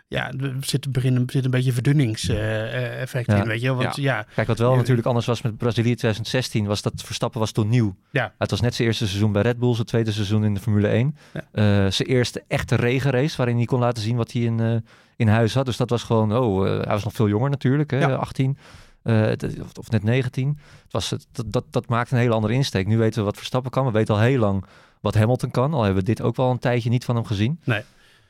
ja, 0.09 0.33
er 0.41 0.57
zit, 0.61 0.93
beginnen, 0.93 1.25
zit 1.27 1.45
een 1.45 1.51
beetje 1.51 1.73
verdunningseffect 1.73 3.31
uh, 3.31 3.39
in, 3.39 3.47
weet 3.47 3.61
je 3.61 3.75
Want, 3.75 3.97
ja. 3.97 4.27
Kijk, 4.35 4.47
wat 4.47 4.59
wel 4.59 4.77
natuurlijk 4.77 5.07
anders 5.07 5.27
was 5.27 5.43
met 5.43 5.57
Brazilië 5.57 5.95
2016, 5.95 6.67
was 6.67 6.83
dat 6.83 6.93
Verstappen 6.97 7.41
was 7.41 7.53
toen 7.53 7.69
nieuw. 7.69 7.97
Ja. 8.11 8.33
Het 8.39 8.51
was 8.51 8.61
net 8.61 8.75
zijn 8.75 8.89
eerste 8.89 9.07
seizoen 9.07 9.33
bij 9.33 9.43
Red 9.43 9.59
Bull, 9.59 9.75
zijn 9.75 9.87
tweede 9.87 10.13
seizoen 10.13 10.45
in 10.45 10.55
de 10.55 10.61
Formule 10.61 10.89
1. 10.89 11.17
Ja. 11.33 11.41
Uh, 11.85 11.91
zijn 11.91 12.09
eerste 12.09 12.45
echte 12.49 12.75
regenrace, 12.75 13.37
waarin 13.37 13.57
hij 13.57 13.65
kon 13.65 13.81
laten 13.81 14.03
zien 14.03 14.17
wat 14.17 14.33
hij 14.33 14.43
in, 14.43 14.59
uh, 14.59 14.77
in 15.19 15.29
huis 15.29 15.55
had. 15.55 15.67
Dus 15.67 15.77
dat 15.77 15.91
was 15.91 16.03
gewoon, 16.03 16.37
oh, 16.37 16.63
hij 16.63 16.87
was 16.87 17.05
nog 17.05 17.13
veel 17.13 17.29
jonger 17.29 17.51
natuurlijk, 17.51 17.91
hè, 17.91 18.17
18. 18.17 18.59
Of, 19.03 19.79
of, 19.79 19.91
net 19.91 20.03
19. 20.03 20.59
Het 20.83 20.93
was, 20.93 21.09
dat, 21.09 21.45
dat, 21.47 21.65
dat 21.71 21.89
maakt 21.89 22.11
een 22.11 22.19
hele 22.19 22.35
andere 22.35 22.53
insteek. 22.53 22.87
Nu 22.87 22.99
weten 22.99 23.19
we 23.19 23.25
wat 23.25 23.37
Verstappen 23.37 23.71
kan. 23.71 23.85
We 23.85 23.91
weten 23.91 24.15
al 24.15 24.21
heel 24.21 24.39
lang 24.39 24.65
wat 25.01 25.15
Hamilton 25.15 25.51
kan. 25.51 25.73
Al 25.73 25.83
hebben 25.83 26.05
we 26.05 26.09
dit 26.09 26.23
ook 26.23 26.37
wel 26.37 26.51
een 26.51 26.59
tijdje 26.59 26.91
niet 26.91 27.05
van 27.05 27.15
hem 27.15 27.25
gezien. 27.25 27.61
Nee 27.65 27.83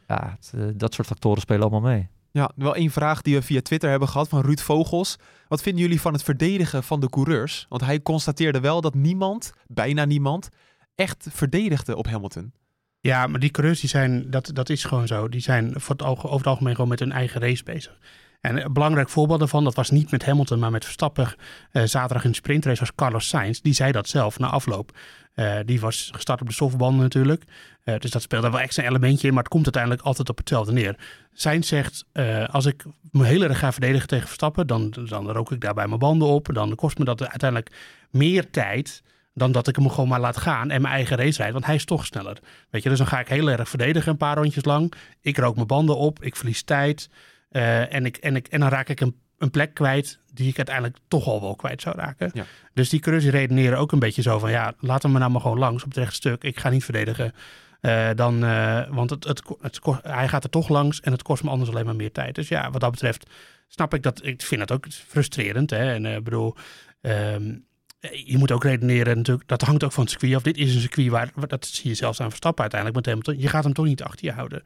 ja, 0.08 0.36
het, 0.36 0.52
eh, 0.54 0.66
dat 0.74 0.94
soort 0.94 1.06
factoren 1.06 1.40
spelen 1.40 1.62
allemaal 1.62 1.90
mee. 1.90 2.08
Ja, 2.30 2.50
wel 2.54 2.74
één 2.74 2.90
vraag 2.90 3.22
die 3.22 3.34
we 3.34 3.42
via 3.42 3.60
Twitter 3.60 3.90
hebben 3.90 4.08
gehad 4.08 4.28
van 4.28 4.40
Ruud 4.40 4.60
Vogels. 4.60 5.16
Wat 5.48 5.62
vinden 5.62 5.82
jullie 5.82 6.00
van 6.00 6.12
het 6.12 6.22
verdedigen 6.22 6.82
van 6.82 7.00
de 7.00 7.08
coureurs? 7.08 7.66
Want 7.68 7.84
hij 7.84 8.02
constateerde 8.02 8.60
wel 8.60 8.80
dat 8.80 8.94
niemand, 8.94 9.52
bijna 9.66 10.04
niemand, 10.04 10.48
echt 10.94 11.26
verdedigde 11.30 11.96
op 11.96 12.06
Hamilton. 12.06 12.52
Ja, 13.00 13.26
maar 13.26 13.40
die 13.40 13.50
coureurs 13.50 13.80
die 13.80 13.88
zijn, 13.88 14.30
dat, 14.30 14.50
dat 14.52 14.68
is 14.68 14.84
gewoon 14.84 15.06
zo. 15.06 15.28
Die 15.28 15.40
zijn 15.40 15.72
voor 15.80 15.96
het, 15.96 16.04
over 16.04 16.38
het 16.38 16.46
algemeen 16.46 16.74
gewoon 16.74 16.90
met 16.90 16.98
hun 16.98 17.12
eigen 17.12 17.40
race 17.40 17.64
bezig. 17.64 17.98
En 18.40 18.64
een 18.64 18.72
belangrijk 18.72 19.08
voorbeeld 19.08 19.38
daarvan, 19.38 19.64
dat 19.64 19.74
was 19.74 19.90
niet 19.90 20.10
met 20.10 20.24
Hamilton, 20.24 20.58
maar 20.58 20.70
met 20.70 20.84
Verstappen. 20.84 21.34
Uh, 21.72 21.82
zaterdag 21.84 22.24
in 22.24 22.30
de 22.30 22.36
sprintrace 22.36 22.80
was 22.80 22.94
Carlos 22.94 23.28
Sainz. 23.28 23.60
Die 23.60 23.72
zei 23.72 23.92
dat 23.92 24.08
zelf 24.08 24.38
na 24.38 24.46
afloop. 24.46 24.96
Uh, 25.34 25.58
die 25.64 25.80
was 25.80 26.10
gestart 26.14 26.40
op 26.40 26.46
de 26.46 26.52
softbanden 26.52 27.02
natuurlijk. 27.02 27.44
Uh, 27.84 27.98
dus 27.98 28.10
dat 28.10 28.22
speelde 28.22 28.50
wel 28.50 28.60
extra 28.60 28.82
elementje 28.82 29.26
in, 29.26 29.34
maar 29.34 29.42
het 29.42 29.52
komt 29.52 29.64
uiteindelijk 29.64 30.02
altijd 30.02 30.28
op 30.28 30.38
hetzelfde 30.38 30.72
neer. 30.72 30.96
Sainz 31.32 31.68
zegt, 31.68 32.04
als 32.50 32.66
ik 32.66 32.84
me 33.10 33.24
heel 33.24 33.42
erg 33.42 33.58
ga 33.58 33.72
verdedigen 33.72 34.08
tegen 34.08 34.26
Verstappen, 34.26 34.66
dan, 34.66 34.94
dan 35.08 35.30
rook 35.30 35.52
ik 35.52 35.60
daarbij 35.60 35.86
mijn 35.86 35.98
banden 35.98 36.28
op. 36.28 36.48
Dan 36.52 36.74
kost 36.74 36.98
me 36.98 37.04
dat 37.04 37.28
uiteindelijk 37.28 37.70
meer 38.10 38.50
tijd 38.50 39.02
dan 39.38 39.52
dat 39.52 39.68
ik 39.68 39.76
hem 39.76 39.90
gewoon 39.90 40.08
maar 40.08 40.20
laat 40.20 40.36
gaan 40.36 40.70
en 40.70 40.82
mijn 40.82 40.94
eigen 40.94 41.16
race 41.16 41.38
rijd, 41.38 41.52
want 41.52 41.64
hij 41.64 41.74
is 41.74 41.84
toch 41.84 42.06
sneller. 42.06 42.38
Weet 42.70 42.82
je, 42.82 42.88
dus 42.88 42.98
dan 42.98 43.06
ga 43.06 43.20
ik 43.20 43.28
heel 43.28 43.50
erg 43.50 43.68
verdedigen 43.68 44.10
een 44.10 44.16
paar 44.16 44.36
rondjes 44.36 44.64
lang. 44.64 44.92
Ik 45.20 45.38
rook 45.38 45.54
mijn 45.54 45.66
banden 45.66 45.96
op, 45.96 46.22
ik 46.22 46.36
verlies 46.36 46.62
tijd. 46.62 47.10
Uh, 47.50 47.94
en, 47.94 48.06
ik, 48.06 48.16
en, 48.16 48.36
ik, 48.36 48.46
en 48.46 48.60
dan 48.60 48.68
raak 48.68 48.88
ik 48.88 49.00
een, 49.00 49.16
een 49.38 49.50
plek 49.50 49.74
kwijt 49.74 50.18
die 50.32 50.48
ik 50.48 50.56
uiteindelijk 50.56 50.96
toch 51.08 51.26
al 51.26 51.40
wel 51.40 51.56
kwijt 51.56 51.82
zou 51.82 51.96
raken. 51.96 52.30
Ja. 52.34 52.44
Dus 52.74 52.88
die 52.88 53.00
coureurs 53.00 53.26
reneren 53.26 53.78
ook 53.78 53.92
een 53.92 53.98
beetje 53.98 54.22
zo 54.22 54.38
van... 54.38 54.50
ja, 54.50 54.72
laat 54.78 55.02
hem 55.02 55.12
nou 55.12 55.30
maar 55.30 55.40
gewoon 55.40 55.58
langs 55.58 55.82
op 55.82 55.88
het 55.88 55.98
rechte 55.98 56.14
stuk. 56.14 56.42
Ik 56.42 56.58
ga 56.58 56.68
niet 56.68 56.84
verdedigen. 56.84 57.32
Uh, 57.80 58.08
dan, 58.14 58.44
uh, 58.44 58.82
want 58.88 59.10
het, 59.10 59.24
het, 59.24 59.42
het, 59.60 59.80
hij 60.02 60.28
gaat 60.28 60.44
er 60.44 60.50
toch 60.50 60.68
langs 60.68 61.00
en 61.00 61.12
het 61.12 61.22
kost 61.22 61.42
me 61.42 61.50
anders 61.50 61.70
alleen 61.70 61.84
maar 61.84 61.96
meer 61.96 62.12
tijd. 62.12 62.34
Dus 62.34 62.48
ja, 62.48 62.70
wat 62.70 62.80
dat 62.80 62.90
betreft 62.90 63.30
snap 63.68 63.94
ik 63.94 64.02
dat. 64.02 64.24
Ik 64.24 64.42
vind 64.42 64.60
het 64.60 64.72
ook 64.72 64.86
frustrerend. 64.90 65.70
Hè? 65.70 65.92
En 65.92 66.06
ik 66.06 66.24
bedoel... 66.24 66.54
Um, 67.00 67.66
je 68.00 68.38
moet 68.38 68.52
ook 68.52 68.64
redeneren 68.64 69.16
natuurlijk, 69.16 69.48
dat 69.48 69.62
hangt 69.62 69.84
ook 69.84 69.92
van 69.92 70.02
het 70.02 70.10
circuit 70.10 70.34
af. 70.34 70.42
Dit 70.42 70.56
is 70.56 70.74
een 70.74 70.80
circuit 70.80 71.08
waar, 71.08 71.32
dat 71.46 71.66
zie 71.66 71.90
je 71.90 71.96
zelfs 71.96 72.20
aan 72.20 72.28
Verstappen 72.28 72.62
uiteindelijk 72.62 73.06
met 73.06 73.26
hem. 73.26 73.40
Je 73.40 73.48
gaat 73.48 73.64
hem 73.64 73.72
toch 73.72 73.84
niet 73.84 74.02
achter 74.02 74.24
je 74.24 74.32
houden. 74.32 74.62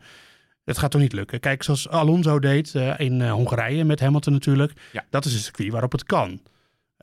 Het 0.65 0.79
gaat 0.79 0.91
toch 0.91 1.01
niet 1.01 1.13
lukken. 1.13 1.41
Kijk, 1.41 1.63
zoals 1.63 1.89
Alonso 1.89 2.39
deed 2.39 2.75
uh, 2.75 3.01
in 3.01 3.21
uh, 3.21 3.33
Hongarije 3.33 3.85
met 3.85 4.01
Hamilton 4.01 4.33
natuurlijk. 4.33 4.73
Ja. 4.93 5.05
Dat 5.11 5.25
is 5.25 5.35
een 5.35 5.41
circuit 5.41 5.71
waarop 5.71 5.93
het 5.93 6.05
kan. 6.05 6.41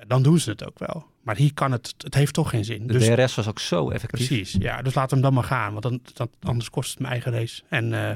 Dan 0.08 0.24
doen 0.24 0.40
ze 0.40 0.50
het 0.50 0.66
ook 0.66 0.80
wel. 0.80 1.06
Maar 1.24 1.36
hier 1.36 1.54
kan 1.54 1.72
het, 1.72 1.94
het 1.98 2.14
heeft 2.14 2.34
toch 2.34 2.50
geen 2.50 2.66
zin. 2.66 2.88
De 2.88 2.94
dus, 2.94 3.06
DRS 3.06 3.36
was 3.36 3.48
ook 3.48 3.60
zo 3.60 3.90
effectief. 3.90 4.28
Precies, 4.28 4.56
ja. 4.60 4.82
Dus 4.82 4.94
laat 4.94 5.12
hem 5.12 5.22
dan 5.22 5.34
maar 5.34 5.44
gaan, 5.44 5.72
want 5.72 5.84
dan, 5.84 6.02
dan, 6.14 6.30
anders 6.42 6.70
kost 6.70 6.90
het 6.90 7.00
mijn 7.00 7.12
eigen 7.12 7.32
race. 7.32 7.62
En, 7.70 7.92
uh, 7.92 8.12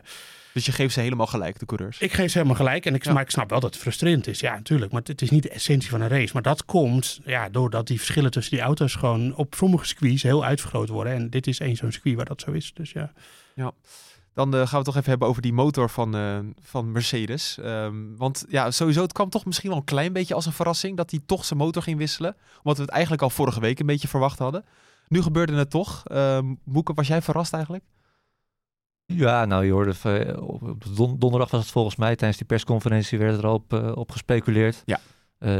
dus 0.53 0.65
je 0.65 0.71
geeft 0.71 0.93
ze 0.93 0.99
helemaal 0.99 1.27
gelijk, 1.27 1.59
de 1.59 1.65
coureurs? 1.65 1.99
Ik 1.99 2.13
geef 2.13 2.31
ze 2.31 2.37
helemaal 2.37 2.57
gelijk. 2.57 2.85
En 2.85 2.95
ik, 2.95 3.03
ja. 3.03 3.13
Maar 3.13 3.21
ik 3.21 3.29
snap 3.29 3.49
wel 3.49 3.59
dat 3.59 3.73
het 3.73 3.81
frustrerend 3.81 4.27
is. 4.27 4.39
Ja, 4.39 4.53
natuurlijk. 4.53 4.91
Maar 4.91 5.01
het 5.03 5.21
is 5.21 5.29
niet 5.29 5.43
de 5.43 5.49
essentie 5.49 5.89
van 5.89 6.01
een 6.01 6.07
race. 6.07 6.33
Maar 6.33 6.41
dat 6.41 6.65
komt 6.65 7.19
ja, 7.25 7.49
doordat 7.49 7.87
die 7.87 7.97
verschillen 7.97 8.31
tussen 8.31 8.55
die 8.55 8.65
auto's 8.65 8.95
gewoon 8.95 9.35
op 9.35 9.55
sommige 9.55 9.85
circuits 9.85 10.23
heel 10.23 10.45
uitvergroot 10.45 10.89
worden. 10.89 11.13
En 11.13 11.29
dit 11.29 11.47
is 11.47 11.59
één 11.59 11.75
zo'n 11.75 11.91
circuit 11.91 12.15
waar 12.15 12.25
dat 12.25 12.41
zo 12.41 12.51
is. 12.51 12.73
Dus 12.73 12.91
ja. 12.91 13.11
Ja. 13.55 13.71
Dan 14.33 14.55
uh, 14.55 14.59
gaan 14.59 14.69
we 14.69 14.75
het 14.75 14.85
toch 14.85 14.95
even 14.95 15.09
hebben 15.09 15.27
over 15.27 15.41
die 15.41 15.53
motor 15.53 15.89
van, 15.89 16.15
uh, 16.15 16.39
van 16.61 16.91
Mercedes. 16.91 17.57
Um, 17.59 18.17
want 18.17 18.45
ja, 18.49 18.71
sowieso, 18.71 19.01
het 19.01 19.13
kwam 19.13 19.29
toch 19.29 19.45
misschien 19.45 19.69
wel 19.69 19.77
een 19.77 19.85
klein 19.85 20.13
beetje 20.13 20.33
als 20.33 20.45
een 20.45 20.51
verrassing 20.51 20.97
dat 20.97 21.11
hij 21.11 21.19
toch 21.25 21.45
zijn 21.45 21.59
motor 21.59 21.81
ging 21.81 21.97
wisselen. 21.97 22.35
Omdat 22.57 22.77
we 22.77 22.83
het 22.83 22.91
eigenlijk 22.91 23.21
al 23.21 23.29
vorige 23.29 23.59
week 23.59 23.79
een 23.79 23.85
beetje 23.85 24.07
verwacht 24.07 24.39
hadden. 24.39 24.65
Nu 25.07 25.21
gebeurde 25.21 25.53
het 25.53 25.69
toch. 25.69 26.03
Um, 26.11 26.59
Moeke, 26.63 26.93
was 26.93 27.07
jij 27.07 27.21
verrast 27.21 27.53
eigenlijk? 27.53 27.83
Ja, 29.15 29.45
nou 29.45 29.65
je 29.65 29.71
hoorde, 29.71 29.93
uh, 30.05 30.49
op 30.49 30.83
don 30.95 31.19
donderdag 31.19 31.51
was 31.51 31.61
het 31.61 31.71
volgens 31.71 31.95
mij, 31.95 32.15
tijdens 32.15 32.37
die 32.37 32.47
persconferentie 32.47 33.17
werd 33.17 33.37
er 33.37 33.45
al 33.45 33.53
op, 33.53 33.73
op 33.95 34.11
gespeculeerd. 34.11 34.83
Ja. 34.85 34.99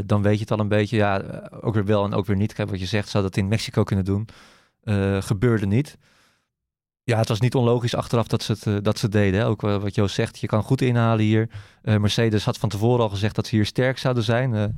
dan 0.05 0.21
weet 0.21 0.33
je 0.33 0.39
het 0.39 0.51
al 0.51 0.59
een 0.59 0.67
beetje, 0.67 0.97
ja, 0.97 1.21
ook 1.61 1.73
weer 1.73 1.85
wel 1.85 2.05
en 2.05 2.13
ook 2.13 2.25
weer 2.25 2.35
niet. 2.35 2.53
Kijk, 2.53 2.69
wat 2.69 2.79
je 2.79 2.85
zegt, 2.85 3.09
zou 3.09 3.23
dat 3.23 3.37
in 3.37 3.47
Mexico 3.47 3.83
kunnen 3.83 4.05
doen. 4.05 4.27
gebeurde 5.23 5.65
niet. 5.65 5.97
Ja, 7.05 7.17
het 7.17 7.27
was 7.27 7.39
niet 7.39 7.55
onlogisch 7.55 7.95
achteraf 7.95 8.27
dat 8.27 8.43
ze 8.43 8.55
het, 8.59 8.85
dat 8.85 8.99
ze 8.99 9.09
deden. 9.09 9.39
Hè. 9.39 9.47
Ook 9.47 9.61
wat 9.61 9.95
Joost 9.95 10.15
zegt, 10.15 10.39
je 10.39 10.47
kan 10.47 10.63
goed 10.63 10.81
inhalen 10.81 11.25
hier. 11.25 11.49
Mercedes 11.81 12.45
had 12.45 12.57
van 12.57 12.69
tevoren 12.69 13.03
al 13.03 13.09
gezegd 13.09 13.35
dat 13.35 13.47
ze 13.47 13.55
hier 13.55 13.65
sterk 13.65 13.97
zouden 13.97 14.23
zijn. 14.23 14.77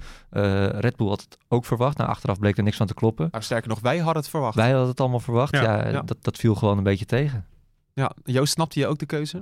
Red 0.79 0.95
Bull 0.95 1.07
had 1.07 1.21
het 1.21 1.37
ook 1.47 1.65
verwacht. 1.65 1.97
Nou, 1.97 2.09
achteraf 2.09 2.39
bleek 2.39 2.57
er 2.57 2.63
niks 2.63 2.77
van 2.77 2.87
te 2.87 2.93
kloppen. 2.93 3.27
Nou, 3.31 3.43
sterker 3.43 3.69
nog, 3.69 3.79
wij 3.79 3.97
hadden 3.97 4.21
het 4.21 4.29
verwacht. 4.31 4.55
Wij 4.55 4.69
hadden 4.69 4.89
het 4.89 4.99
allemaal 4.99 5.19
verwacht. 5.19 5.55
Ja, 5.55 5.61
ja, 5.61 5.89
ja. 5.89 6.01
Dat, 6.01 6.17
dat 6.21 6.37
viel 6.37 6.55
gewoon 6.55 6.77
een 6.77 6.83
beetje 6.83 7.05
tegen. 7.05 7.45
Ja, 7.95 8.15
Joost, 8.23 8.53
snapte 8.53 8.79
je 8.79 8.87
ook 8.87 8.99
de 8.99 9.05
keuze? 9.05 9.37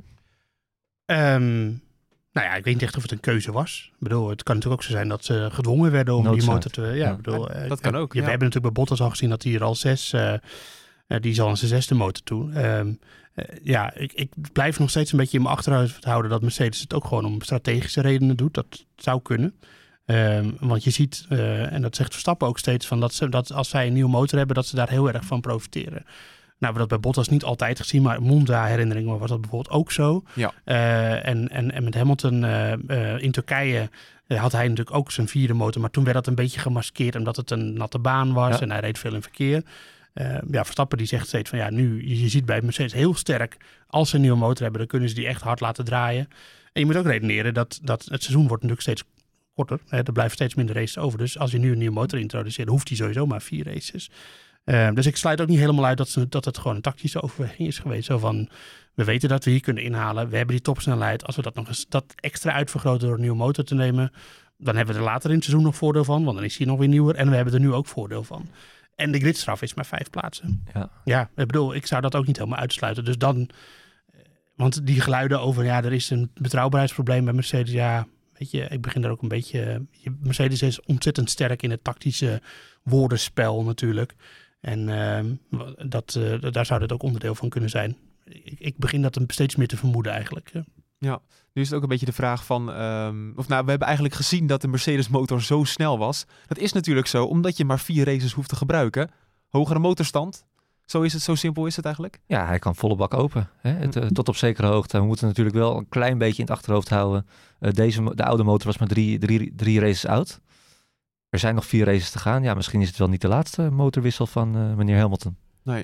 Um, 1.05 1.81
nou 2.31 2.47
ja, 2.47 2.53
ik 2.53 2.63
weet 2.63 2.73
niet 2.73 2.83
echt 2.83 2.95
of 2.95 3.01
het 3.01 3.11
een 3.11 3.19
keuze 3.19 3.51
was. 3.51 3.89
Ik 3.93 3.99
bedoel, 3.99 4.29
het 4.29 4.43
kan 4.43 4.55
natuurlijk 4.55 4.81
ook 4.81 4.87
zo 4.87 4.95
zijn 4.95 5.07
dat 5.07 5.25
ze 5.25 5.49
gedwongen 5.51 5.91
werden 5.91 6.15
om 6.15 6.23
Noodzaak. 6.23 6.41
die 6.41 6.49
motor 6.49 6.71
te... 6.71 6.81
Ja, 6.81 6.93
ja 6.93 7.15
bedoel, 7.15 7.47
dat 7.67 7.79
kan 7.79 7.95
ook. 7.95 8.13
Ja, 8.13 8.21
We 8.21 8.29
hebben 8.29 8.47
natuurlijk 8.47 8.73
bij 8.73 8.83
Bottas 8.83 9.01
al 9.01 9.09
gezien 9.09 9.29
dat 9.29 9.43
hij 9.43 9.53
er 9.53 9.63
al 9.63 9.75
zes... 9.75 10.13
Uh, 10.13 10.33
die 11.07 11.33
zal 11.33 11.47
aan 11.47 11.57
zijn 11.57 11.69
zesde 11.69 11.95
motor 11.95 12.23
toe. 12.23 12.65
Um, 12.65 12.99
uh, 13.35 13.45
ja, 13.63 13.93
ik, 13.93 14.13
ik, 14.13 14.31
blijf 14.51 14.79
nog 14.79 14.89
steeds 14.89 15.11
een 15.11 15.17
beetje 15.17 15.37
in 15.37 15.43
mijn 15.43 15.55
achterhoofd 15.55 16.03
houden 16.03 16.31
dat 16.31 16.41
Mercedes 16.41 16.79
het 16.81 16.93
ook 16.93 17.05
gewoon 17.05 17.25
om 17.25 17.41
strategische 17.41 18.01
redenen 18.01 18.37
doet. 18.37 18.53
Dat 18.53 18.85
zou 18.95 19.21
kunnen. 19.21 19.55
Um, 20.05 20.55
want 20.59 20.83
je 20.83 20.89
ziet, 20.89 21.25
uh, 21.29 21.73
en 21.73 21.81
dat 21.81 21.95
zegt 21.95 22.11
Verstappen 22.11 22.47
ook 22.47 22.59
steeds, 22.59 22.87
van 22.87 22.99
dat, 22.99 23.13
ze, 23.13 23.29
dat 23.29 23.51
als 23.51 23.69
zij 23.69 23.87
een 23.87 23.93
nieuwe 23.93 24.09
motor 24.09 24.37
hebben, 24.37 24.55
dat 24.55 24.65
ze 24.65 24.75
daar 24.75 24.89
heel 24.89 25.11
erg 25.11 25.25
van 25.25 25.41
profiteren. 25.41 26.05
Nou, 26.63 26.75
we 26.75 26.81
dat 26.81 26.89
bij 26.89 26.99
Bottas 26.99 27.27
niet 27.27 27.43
altijd 27.43 27.79
gezien, 27.79 28.01
maar 28.01 28.17
in 28.17 28.23
Monza 28.23 28.65
herinneringen 28.65 29.19
was 29.19 29.29
dat 29.29 29.41
bijvoorbeeld 29.41 29.75
ook 29.75 29.91
zo. 29.91 30.23
Ja. 30.33 30.53
Eh, 30.63 31.27
en, 31.27 31.49
en, 31.49 31.71
en 31.71 31.83
met 31.83 31.95
Hamilton 31.95 32.43
eh, 32.43 32.73
eh, 32.73 33.21
in 33.21 33.31
Turkije 33.31 33.89
had 34.27 34.51
hij 34.51 34.67
natuurlijk 34.67 34.95
ook 34.95 35.11
zijn 35.11 35.27
vierde 35.27 35.53
motor, 35.53 35.81
maar 35.81 35.89
toen 35.89 36.03
werd 36.03 36.15
dat 36.15 36.27
een 36.27 36.35
beetje 36.35 36.59
gemaskeerd 36.59 37.15
omdat 37.15 37.35
het 37.35 37.51
een 37.51 37.73
natte 37.73 37.99
baan 37.99 38.33
was 38.33 38.55
Ja. 38.55 38.61
en 38.61 38.71
hij 38.71 38.79
reed 38.79 38.99
veel 38.99 39.13
in 39.13 39.21
verkeer. 39.21 39.63
Ja, 40.51 40.63
Verstappen 40.63 40.97
die 40.97 41.07
zegt 41.07 41.27
steeds 41.27 41.49
van 41.49 41.59
ja, 41.59 41.69
nu, 41.69 42.07
je, 42.07 42.29
ziet 42.29 42.45
bij 42.45 42.61
Mercedes 42.61 42.93
heel 42.93 43.13
sterk, 43.13 43.57
als 43.87 44.09
ze 44.09 44.15
een 44.15 44.21
nieuwe 44.21 44.37
motor 44.37 44.61
hebben, 44.61 44.79
dan 44.79 44.89
kunnen 44.89 45.09
ze 45.09 45.15
die 45.15 45.27
echt 45.27 45.41
hard 45.41 45.59
laten 45.59 45.85
draaien. 45.85 46.27
En 46.73 46.81
je 46.81 46.85
moet 46.85 46.97
ook 46.97 47.05
redeneren 47.05 47.53
dat, 47.53 47.79
dat 47.83 48.03
het 48.03 48.23
seizoen 48.23 48.47
wordt 48.47 48.63
natuurlijk 48.63 48.81
steeds 48.81 49.03
korter. 49.55 49.79
Hè, 49.87 49.97
er 50.03 50.11
blijven 50.11 50.35
steeds 50.35 50.55
minder 50.55 50.75
races 50.75 50.97
over. 50.97 51.17
Dus 51.17 51.37
als 51.37 51.51
je 51.51 51.57
nu 51.57 51.71
een 51.71 51.77
nieuwe 51.77 51.93
motor 51.93 52.19
introduceert, 52.19 52.69
hoeft 52.69 52.87
hij 52.87 52.97
sowieso 52.97 53.25
maar 53.25 53.41
vier 53.41 53.65
races. 53.65 54.09
Eh, 54.63 54.89
dus 54.93 55.05
ik 55.05 55.17
sluit 55.17 55.41
ook 55.41 55.47
niet 55.47 55.59
helemaal 55.59 55.85
uit 55.85 55.97
dat, 55.97 56.09
ze, 56.09 56.29
dat 56.29 56.45
het 56.45 56.57
gewoon 56.57 56.75
een 56.75 56.81
tactische 56.81 57.21
overweging 57.21 57.67
is 57.67 57.79
geweest. 57.79 58.05
Zo 58.05 58.17
van, 58.17 58.49
we 58.93 59.03
weten 59.03 59.29
dat 59.29 59.43
we 59.43 59.51
hier 59.51 59.59
kunnen 59.61 59.83
inhalen. 59.83 60.29
We 60.29 60.35
hebben 60.37 60.55
die 60.55 60.63
topsnelheid. 60.65 61.25
Als 61.25 61.35
we 61.35 61.41
dat 61.41 61.55
nog 61.55 61.67
eens 61.67 61.85
dat 61.89 62.05
extra 62.15 62.51
uitvergroten 62.51 63.05
door 63.07 63.15
een 63.15 63.21
nieuwe 63.21 63.37
motor 63.37 63.63
te 63.63 63.75
nemen, 63.75 64.11
dan 64.57 64.75
hebben 64.75 64.93
we 64.95 64.99
er 65.01 65.05
later 65.07 65.29
in 65.29 65.35
het 65.35 65.45
seizoen 65.45 65.65
nog 65.65 65.75
voordeel 65.75 66.03
van. 66.03 66.23
Want 66.23 66.35
dan 66.35 66.45
is 66.45 66.57
hij 66.57 66.67
nog 66.67 66.79
weer 66.79 66.87
nieuwer. 66.87 67.15
En 67.15 67.29
we 67.29 67.35
hebben 67.35 67.53
er 67.53 67.59
nu 67.59 67.73
ook 67.73 67.87
voordeel 67.87 68.23
van. 68.23 68.47
En 68.95 69.11
de 69.11 69.19
gridstraf 69.19 69.61
is 69.61 69.73
maar 69.73 69.85
vijf 69.85 70.09
plaatsen. 70.09 70.63
Ja. 70.73 70.89
Ja, 71.03 71.21
ik 71.35 71.47
bedoel, 71.47 71.75
ik 71.75 71.85
zou 71.87 72.01
dat 72.01 72.15
ook 72.15 72.25
niet 72.27 72.37
helemaal 72.37 72.59
uitsluiten. 72.59 73.05
Dus 73.05 73.17
dan, 73.17 73.49
eh, 74.13 74.19
want 74.55 74.85
die 74.85 75.01
geluiden 75.01 75.39
over, 75.41 75.63
ja, 75.63 75.83
er 75.83 75.93
is 75.93 76.09
een 76.09 76.31
betrouwbaarheidsprobleem 76.33 77.23
bij 77.25 77.33
Mercedes. 77.33 77.73
Ja, 77.73 78.07
weet 78.33 78.51
je, 78.51 78.61
ik 78.69 78.81
begin 78.81 79.01
daar 79.01 79.11
ook 79.11 79.21
een 79.21 79.27
beetje. 79.27 79.85
je- 79.91 80.15
Mercedes 80.19 80.61
is 80.61 80.81
ontzettend 80.81 81.29
sterk 81.29 81.61
in 81.63 81.71
het 81.71 81.83
tactische 81.83 82.41
woordenspel 82.83 83.63
natuurlijk. 83.63 84.13
En 84.63 84.89
ehm, 84.89 85.33
dat, 85.89 86.15
eh, 86.15 86.51
daar 86.51 86.65
zou 86.65 86.79
dit 86.79 86.91
ook 86.91 87.03
onderdeel 87.03 87.35
van 87.35 87.49
kunnen 87.49 87.69
zijn. 87.69 87.97
Ik, 88.25 88.55
ik 88.59 88.77
begin 88.77 89.01
dat 89.01 89.15
een- 89.15 89.23
steeds 89.27 89.55
meer 89.55 89.67
te 89.67 89.77
vermoeden 89.77 90.11
eigenlijk. 90.11 90.51
Ja. 90.97 91.19
Nu 91.53 91.61
is 91.61 91.67
het 91.67 91.77
ook 91.77 91.83
een 91.83 91.89
beetje 91.89 92.05
de 92.05 92.11
vraag 92.13 92.45
van... 92.45 92.71
ehm, 92.71 93.31
of 93.35 93.47
nou, 93.47 93.63
we 93.63 93.69
hebben 93.69 93.87
eigenlijk 93.87 94.15
gezien 94.15 94.47
dat 94.47 94.61
de 94.61 94.67
Mercedes 94.67 95.07
motor 95.09 95.41
zo 95.41 95.63
snel 95.63 95.97
was. 95.97 96.25
Dat 96.47 96.57
is 96.57 96.73
natuurlijk 96.73 97.07
zo, 97.07 97.25
omdat 97.25 97.57
je 97.57 97.65
maar 97.65 97.79
vier 97.79 98.05
races 98.05 98.33
hoeft 98.33 98.49
te 98.49 98.55
gebruiken. 98.55 99.09
Hogere 99.49 99.79
motorstand. 99.79 100.45
Zo 100.85 101.01
is 101.01 101.13
het, 101.13 101.21
zo 101.21 101.35
simpel 101.35 101.65
is 101.65 101.75
het 101.75 101.85
eigenlijk. 101.85 102.19
Ja, 102.25 102.45
hij 102.45 102.59
kan 102.59 102.75
volle 102.75 102.95
bak 102.95 103.13
open. 103.13 103.49
Hè? 103.57 103.71
Het, 103.71 103.95
eh, 103.95 104.05
tot 104.07 104.29
op 104.29 104.35
zekere 104.35 104.67
hoogte. 104.67 104.97
We 104.99 105.05
moeten 105.05 105.27
natuurlijk 105.27 105.55
wel 105.55 105.77
een 105.77 105.89
klein 105.89 106.17
beetje 106.17 106.41
in 106.41 106.47
het 106.47 106.53
achterhoofd 106.57 106.89
houden. 106.89 107.27
Eh, 107.59 107.71
deze, 107.71 108.15
de 108.15 108.23
oude 108.25 108.43
motor 108.43 108.65
was 108.67 108.77
maar 108.77 108.87
drie, 108.87 109.17
drie, 109.19 109.53
drie 109.55 109.79
races 109.79 110.05
oud. 110.05 110.39
Er 111.33 111.39
zijn 111.39 111.55
nog 111.55 111.65
vier 111.65 111.85
races 111.85 112.09
te 112.09 112.19
gaan. 112.19 112.43
Ja, 112.43 112.53
misschien 112.53 112.81
is 112.81 112.87
het 112.87 112.97
wel 112.97 113.09
niet 113.09 113.21
de 113.21 113.27
laatste 113.27 113.69
motorwissel 113.69 114.27
van 114.27 114.55
eh, 114.55 114.73
meneer 114.73 114.97
Hamilton. 114.97 115.37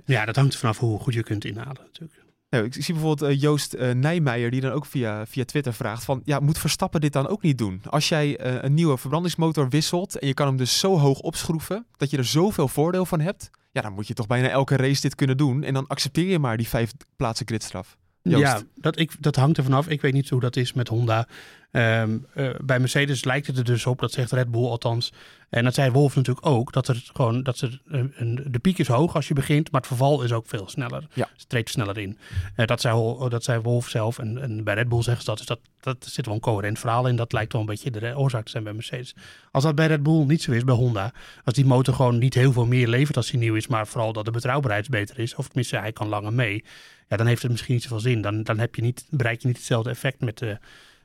ja, 0.06 0.26
dat 0.26 0.36
hangt 0.36 0.54
er 0.54 0.60
vanaf 0.60 0.78
hoe 0.78 1.00
goed 1.00 1.14
je 1.14 1.24
kunt 1.24 1.46
inhalen 1.46 1.82
natuurlijk. 1.84 2.28
Nou, 2.50 2.66
ik 2.66 2.74
zie 2.74 2.94
bijvoorbeeld 2.94 3.32
eh, 3.32 3.42
Joost 3.42 3.74
eh, 3.74 3.94
Nijmeijer 3.94 4.52
die 4.52 4.62
dan 4.62 4.72
ook 4.72 4.86
via, 4.86 5.26
via 5.26 5.46
Twitter 5.46 5.74
vraagt 5.74 6.04
van... 6.04 6.22
Ja, 6.24 6.40
moet 6.40 6.58
Verstappen 6.58 7.02
dit 7.02 7.14
dan 7.14 7.28
ook 7.28 7.42
niet 7.42 7.58
doen? 7.58 7.82
Als 7.90 8.10
jij 8.10 8.38
eh, 8.38 8.64
een 8.64 8.74
nieuwe 8.74 8.98
verbrandingsmotor 8.98 9.70
wisselt 9.70 10.20
en 10.20 10.28
je 10.28 10.34
kan 10.34 10.48
hem 10.48 10.58
dus 10.58 10.80
zo 10.80 10.98
hoog 10.98 11.20
opschroeven... 11.20 11.86
dat 11.98 12.10
je 12.10 12.18
er 12.18 12.26
zoveel 12.26 12.68
voordeel 12.68 13.06
van 13.06 13.20
hebt... 13.20 13.50
Ja, 13.72 13.82
dan 13.82 13.94
moet 13.94 14.08
je 14.08 14.14
toch 14.14 14.28
bijna 14.28 14.50
elke 14.50 14.76
race 14.76 15.02
dit 15.02 15.16
kunnen 15.16 15.38
doen. 15.38 15.64
En 15.64 15.74
dan 15.74 15.88
accepteer 15.88 16.30
je 16.30 16.40
maar 16.40 16.58
die 16.58 16.68
vijf 16.68 16.92
plaatsen 17.16 17.48
gridstraf. 17.48 17.98
Joost. 18.30 18.44
Ja, 18.44 18.62
dat, 18.76 19.00
ik, 19.00 19.12
dat 19.20 19.36
hangt 19.36 19.58
er 19.58 19.64
vanaf. 19.64 19.88
Ik 19.88 20.02
weet 20.02 20.14
niet 20.14 20.30
hoe 20.30 20.40
dat 20.40 20.56
is 20.56 20.74
met 20.74 20.88
Honda. 20.88 21.28
Ehm, 21.72 22.18
eh, 22.34 22.50
bij 22.64 22.80
Mercedes 22.80 23.24
lijkt 23.24 23.48
het 23.48 23.58
er 23.58 23.64
dus 23.64 23.86
op, 23.86 24.00
dat 24.00 24.12
zegt 24.12 24.32
Red 24.32 24.52
Bull 24.52 24.66
althans. 24.66 25.14
En 25.50 25.64
dat 25.64 25.74
zei 25.74 25.92
Wolf 25.92 26.16
natuurlijk 26.16 26.46
ook, 26.46 26.74
dat 26.74 26.88
er 26.88 27.10
gewoon 27.14 27.44
dat 27.44 27.60
er 27.60 27.82
een, 27.88 28.14
een- 28.16 28.46
de 28.48 28.60
piek 28.60 28.78
is 28.78 28.88
hoog 28.88 29.16
als 29.16 29.28
je 29.28 29.34
begint, 29.34 29.72
maar 29.72 29.80
het 29.82 29.90
verval 29.90 30.24
is 30.24 30.32
ook 30.32 30.48
veel 30.48 30.70
sneller. 30.70 31.08
Ja. 31.14 31.30
Ze 31.36 31.46
treedt 31.48 31.70
sneller 31.70 31.98
in. 31.98 32.18
Eh, 32.56 32.66
dat, 32.66 32.82
zei, 32.82 33.16
dat 33.30 33.44
zei 33.44 33.60
Wolf 33.62 33.88
zelf 33.90 34.20
en, 34.20 34.42
en 34.42 34.64
bij 34.64 34.74
Red 34.74 34.90
Bull 34.90 35.02
zeggen 35.02 35.24
ze 35.24 35.30
dat. 35.30 35.38
Dus 35.38 35.48
dat, 35.48 35.60
dat 35.80 36.06
zit 36.10 36.26
wel 36.26 36.36
een 36.36 36.42
coherent 36.42 36.80
verhaal 36.80 37.08
in. 37.08 37.16
Dat 37.16 37.32
lijkt 37.34 37.52
wel 37.52 37.62
een 37.62 37.68
beetje 37.68 37.92
de 37.92 38.18
oorzaak 38.18 38.46
te 38.46 38.52
zijn 38.52 38.64
bij 38.64 38.74
Mercedes. 38.74 39.16
Als 39.52 39.64
dat 39.64 39.76
bij 39.76 39.88
Red 39.88 40.04
Bull 40.04 40.26
niet 40.26 40.42
zo 40.42 40.52
is, 40.52 40.64
bij 40.64 40.76
Honda, 40.76 41.14
als 41.44 41.54
die 41.56 41.66
motor 41.66 41.94
gewoon 41.94 42.18
niet 42.18 42.34
heel 42.34 42.52
veel 42.52 42.66
meer 42.66 42.88
levert 42.88 43.18
als 43.18 43.32
die 43.32 43.40
nieuw 43.40 43.56
is, 43.56 43.68
maar 43.68 43.88
vooral 43.88 44.14
dat 44.14 44.26
de 44.26 44.32
betrouwbaarheid 44.32 44.90
beter 44.90 45.20
is, 45.20 45.36
of 45.36 45.46
tenminste 45.48 45.78
hij 45.78 45.92
kan 45.92 46.08
langer 46.08 46.34
mee, 46.34 46.64
ja, 47.10 47.18
dan 47.18 47.28
heeft 47.28 47.42
het 47.42 47.52
misschien 47.52 47.74
niet 47.74 47.84
zoveel 47.84 48.00
zin. 48.00 48.22
Dan, 48.22 48.44
dan 48.44 48.60
heb 48.60 48.76
je 48.76 48.82
niet, 48.82 49.06
bereik 49.10 49.42
je 49.42 49.48
niet 49.48 49.58
hetzelfde 49.58 49.90
effect 49.90 50.20
met 50.22 50.42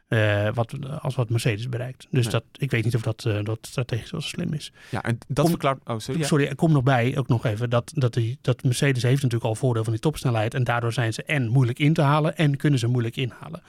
eh, 0.08 0.49
wat, 0.54 0.75
als 1.00 1.14
wat 1.14 1.28
Mercedes 1.28 1.68
bereikt. 1.68 2.06
Dus 2.11 2.23
Nee. 2.25 2.32
dat, 2.32 2.44
ik 2.56 2.70
weet 2.70 2.84
niet 2.84 2.94
of 2.94 3.02
dat, 3.02 3.25
eh, 3.25 3.44
dat 3.44 3.58
strategisch 3.61 4.11
wel 4.11 4.20
slim 4.20 4.52
is. 4.52 4.73
Ja, 4.90 5.02
en 5.02 5.18
dat 5.26 5.37
Kom- 5.44 5.49
verklaart... 5.49 5.80
Oh, 5.84 5.99
sorry. 5.99 6.20
ja. 6.20 6.26
Sorry, 6.26 6.46
er 6.46 6.54
komt 6.54 6.73
nog 6.73 6.82
bij, 6.82 7.16
ook 7.16 7.28
nog 7.28 7.44
even, 7.44 7.70
dat, 7.70 7.92
dat, 7.94 8.14
die, 8.14 8.38
dat 8.40 8.62
Mercedes 8.62 9.02
heeft 9.02 9.23
natuurlijk 9.23 9.44
al 9.50 9.54
voordeel 9.54 9.82
van 9.84 9.92
die 9.92 10.02
topsnelheid. 10.02 10.54
En 10.54 10.64
daardoor 10.64 10.92
zijn 10.92 11.12
ze 11.12 11.23
en 11.23 11.49
moeilijk 11.49 11.78
in 11.78 11.92
te 11.92 12.02
halen 12.02 12.37
en 12.37 12.56
kunnen 12.56 12.78
ze 12.78 12.87
moeilijk 12.87 13.16
inhalen. 13.16 13.62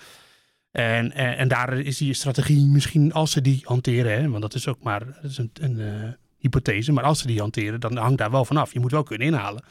En, 0.71 1.11
en, 1.11 1.37
en 1.37 1.47
daar 1.47 1.79
is 1.79 1.97
die 1.97 2.13
strategie 2.13 2.65
misschien, 2.65 3.13
als 3.13 3.31
ze 3.31 3.41
die 3.41 3.61
hanteren, 3.63 4.11
hè, 4.21 4.29
want 4.29 4.41
dat 4.41 4.53
is 4.53 4.67
ook 4.67 4.83
maar 4.83 5.05
dat 5.05 5.31
is 5.31 5.37
een, 5.37 5.51
een 5.53 6.15
hypothese, 6.45 6.91
maar 6.91 7.03
als 7.03 7.19
ze 7.19 7.27
die 7.27 7.39
hanteren, 7.39 7.79
dan 7.79 7.97
hangt 7.97 8.17
daar 8.17 8.31
wel 8.31 8.45
vanaf. 8.45 8.73
Je 8.73 8.79
moet 8.79 8.91
wel 8.91 9.03
kunnen 9.03 9.27
inhalen. 9.27 9.63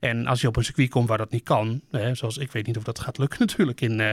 En 0.00 0.26
als 0.26 0.40
je 0.40 0.48
op 0.48 0.56
een 0.56 0.64
circuit 0.64 0.90
komt 0.90 1.08
waar 1.08 1.18
dat 1.18 1.30
niet 1.30 1.42
kan, 1.42 1.80
hè, 1.90 2.14
zoals 2.14 2.38
ik 2.38 2.52
weet 2.52 2.66
niet 2.66 2.76
of 2.76 2.82
dat 2.82 2.98
gaat 2.98 3.18
lukken 3.18 3.38
natuurlijk 3.46 3.80
in 3.80 4.00
eh, 4.00 4.10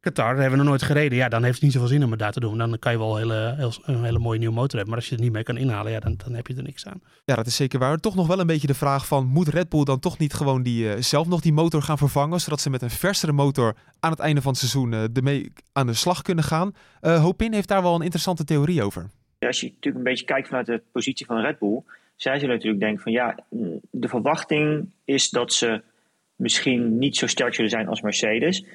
Qatar, 0.00 0.24
daar 0.24 0.40
hebben 0.40 0.50
we 0.50 0.56
nog 0.56 0.66
nooit 0.66 0.82
gereden. 0.82 1.18
Ja, 1.18 1.28
dan 1.28 1.42
heeft 1.42 1.54
het 1.54 1.62
niet 1.62 1.72
zoveel 1.72 1.88
zin 1.88 2.04
om 2.04 2.10
het 2.10 2.18
daar 2.18 2.32
te 2.32 2.40
doen. 2.40 2.58
Dan 2.58 2.78
kan 2.78 2.92
je 2.92 2.98
wel 2.98 3.10
een 3.10 3.18
hele, 3.18 3.54
heel, 3.56 3.72
een 3.82 4.04
hele 4.04 4.18
mooie 4.18 4.38
nieuwe 4.38 4.54
motor 4.54 4.76
hebben. 4.76 4.88
Maar 4.88 4.98
als 4.98 5.08
je 5.08 5.14
het 5.14 5.24
niet 5.24 5.32
mee 5.32 5.42
kan 5.42 5.56
inhalen, 5.56 5.92
ja, 5.92 6.00
dan, 6.00 6.14
dan 6.24 6.34
heb 6.34 6.46
je 6.46 6.54
er 6.54 6.62
niks 6.62 6.86
aan. 6.86 7.00
Ja, 7.24 7.34
dat 7.34 7.46
is 7.46 7.56
zeker 7.56 7.78
waar. 7.78 7.98
Toch 7.98 8.14
nog 8.14 8.26
wel 8.26 8.40
een 8.40 8.46
beetje 8.46 8.66
de 8.66 8.74
vraag 8.74 9.06
van... 9.06 9.26
moet 9.26 9.48
Red 9.48 9.68
Bull 9.68 9.84
dan 9.84 9.98
toch 9.98 10.18
niet 10.18 10.34
gewoon 10.34 10.62
die, 10.62 10.92
eh, 10.92 11.02
zelf 11.02 11.26
nog 11.26 11.40
die 11.40 11.52
motor 11.52 11.82
gaan 11.82 11.98
vervangen... 11.98 12.40
zodat 12.40 12.60
ze 12.60 12.70
met 12.70 12.82
een 12.82 12.90
versere 12.90 13.32
motor 13.32 13.74
aan 14.00 14.10
het 14.10 14.20
einde 14.20 14.42
van 14.42 14.50
het 14.50 14.60
seizoen 14.60 14.92
eh, 14.92 15.16
ermee 15.16 15.52
aan 15.72 15.86
de 15.86 15.94
slag 15.94 16.22
kunnen 16.22 16.44
gaan? 16.44 16.72
Hopin 17.00 17.52
heeft 17.52 17.68
daar 17.68 17.82
wel 17.82 17.94
een 17.94 18.02
interessante 18.02 18.44
theorie 18.44 18.82
over. 18.82 19.10
Als 19.46 19.60
je 19.60 19.66
natuurlijk 19.66 19.96
een 19.96 20.10
beetje 20.10 20.24
kijkt 20.24 20.48
vanuit 20.48 20.66
de 20.66 20.82
positie 20.92 21.26
van 21.26 21.40
Red 21.40 21.58
Bull, 21.58 21.82
zij 22.16 22.38
zullen 22.38 22.54
natuurlijk 22.54 22.82
denken 22.82 23.02
van 23.02 23.12
ja, 23.12 23.38
mm, 23.50 23.80
de 23.90 24.08
verwachting 24.08 24.90
is 25.04 25.30
dat 25.30 25.52
ze 25.52 25.82
misschien 26.36 26.98
niet 26.98 27.16
zo 27.16 27.26
sterk 27.26 27.54
zullen 27.54 27.70
zijn 27.70 27.88
als 27.88 28.00
Mercedes. 28.00 28.66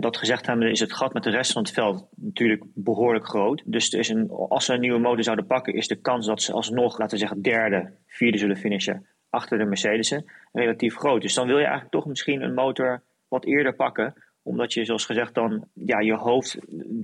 Dat 0.00 0.16
gezegd 0.16 0.46
hebben 0.46 0.70
is 0.70 0.80
het 0.80 0.92
gat 0.92 1.12
met 1.12 1.22
de 1.22 1.30
rest 1.30 1.52
van 1.52 1.62
het 1.62 1.72
veld 1.72 2.06
natuurlijk 2.16 2.62
behoorlijk 2.74 3.26
groot. 3.26 3.62
Dus 3.64 3.92
er 3.92 3.98
is 3.98 4.08
een, 4.08 4.30
als 4.30 4.64
ze 4.64 4.74
een 4.74 4.80
nieuwe 4.80 4.98
motor 4.98 5.22
zouden 5.22 5.46
pakken, 5.46 5.74
is 5.74 5.88
de 5.88 6.00
kans 6.00 6.26
dat 6.26 6.42
ze 6.42 6.52
alsnog, 6.52 6.98
laten 6.98 7.14
we 7.14 7.20
zeggen, 7.20 7.42
derde, 7.42 7.92
vierde 8.06 8.38
zullen 8.38 8.56
finishen 8.56 9.06
achter 9.30 9.58
de 9.58 9.64
Mercedesen 9.64 10.24
relatief 10.52 10.96
groot. 10.96 11.22
Dus 11.22 11.34
dan 11.34 11.46
wil 11.46 11.56
je 11.56 11.62
eigenlijk 11.62 11.92
toch 11.92 12.06
misschien 12.06 12.42
een 12.42 12.54
motor 12.54 13.02
wat 13.28 13.44
eerder 13.44 13.74
pakken 13.74 14.14
omdat 14.48 14.72
je, 14.72 14.84
zoals 14.84 15.04
gezegd, 15.04 15.34
dan 15.34 15.64
ja, 15.72 16.00
je 16.00 16.14
hoofd, 16.14 16.58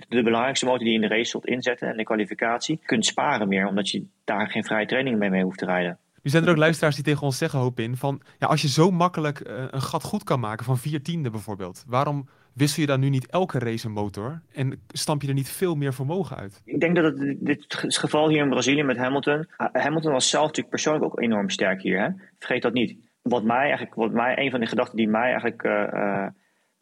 de 0.08 0.22
belangrijkste 0.22 0.64
motor 0.64 0.78
die 0.84 0.88
je 0.88 0.94
in 0.94 1.08
de 1.08 1.14
race 1.14 1.30
zult 1.30 1.46
inzetten 1.46 1.88
en 1.88 1.96
de 1.96 2.04
kwalificatie, 2.04 2.80
kunt 2.84 3.06
sparen 3.06 3.48
meer. 3.48 3.66
Omdat 3.66 3.90
je 3.90 4.04
daar 4.24 4.50
geen 4.50 4.64
vrije 4.64 4.86
training 4.86 5.18
mee 5.18 5.30
mee 5.30 5.42
hoeft 5.42 5.58
te 5.58 5.64
rijden. 5.64 5.98
Nu 6.24 6.30
zijn 6.30 6.44
er 6.44 6.50
ook 6.50 6.56
luisteraars 6.56 6.94
die 6.94 7.04
tegen 7.04 7.22
ons 7.22 7.38
zeggen, 7.38 7.58
Hopin, 7.58 7.96
van... 7.96 8.20
Ja, 8.38 8.46
als 8.46 8.62
je 8.62 8.68
zo 8.68 8.90
makkelijk 8.90 9.40
eh, 9.40 9.64
een 9.70 9.82
gat 9.82 10.02
goed 10.02 10.24
kan 10.24 10.40
maken 10.40 10.64
van 10.64 10.78
vier 10.78 11.02
tiende 11.02 11.30
bijvoorbeeld... 11.30 11.84
waarom 11.86 12.28
wissel 12.52 12.80
je 12.80 12.86
dan 12.86 13.00
nu 13.00 13.08
niet 13.08 13.26
elke 13.26 13.58
race 13.58 13.86
een 13.86 13.92
motor... 13.92 14.42
en 14.52 14.82
stamp 14.88 15.22
je 15.22 15.28
er 15.28 15.34
niet 15.34 15.50
veel 15.50 15.74
meer 15.74 15.94
vermogen 15.94 16.36
uit? 16.36 16.62
Ik 16.64 16.80
denk 16.80 16.96
dat 16.96 17.04
het, 17.04 17.36
dit 17.40 17.82
het 17.82 17.96
geval 17.96 18.28
hier 18.28 18.42
in 18.42 18.50
Brazilië 18.50 18.82
met 18.82 18.96
Hamilton. 18.96 19.46
Hamilton 19.56 20.12
was 20.12 20.30
zelf 20.30 20.44
natuurlijk 20.44 20.74
persoonlijk 20.74 21.04
ook 21.04 21.20
enorm 21.20 21.50
sterk 21.50 21.82
hier. 21.82 22.00
Hè? 22.00 22.08
Vergeet 22.38 22.62
dat 22.62 22.72
niet. 22.72 22.96
Wat 23.22 23.44
mij 23.44 23.66
eigenlijk, 23.66 23.94
wat 23.94 24.12
mij, 24.12 24.38
een 24.38 24.50
van 24.50 24.60
de 24.60 24.66
gedachten 24.66 24.96
die 24.96 25.08
mij 25.08 25.30
eigenlijk 25.30 25.62
eh, 25.62 25.82
eh, 25.82 26.28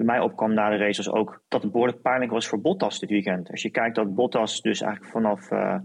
bij 0.05 0.15
mij 0.15 0.25
opkwam 0.25 0.55
na 0.55 0.71
de 0.71 0.77
race 0.77 1.03
was 1.03 1.15
ook 1.15 1.43
dat 1.49 1.63
het 1.63 1.73
behoorlijk 1.73 2.03
pijnlijk 2.03 2.31
was 2.31 2.47
voor 2.47 2.61
Bottas 2.61 2.99
dit 2.99 3.11
weekend. 3.11 3.51
Als 3.51 3.63
je 3.63 3.71
kijkt 3.71 3.95
dat 3.95 4.15
Bottas 4.15 4.61
dus 4.61 4.81
eigenlijk 4.81 5.13
vanaf 5.13 5.51
eh, 5.51 5.77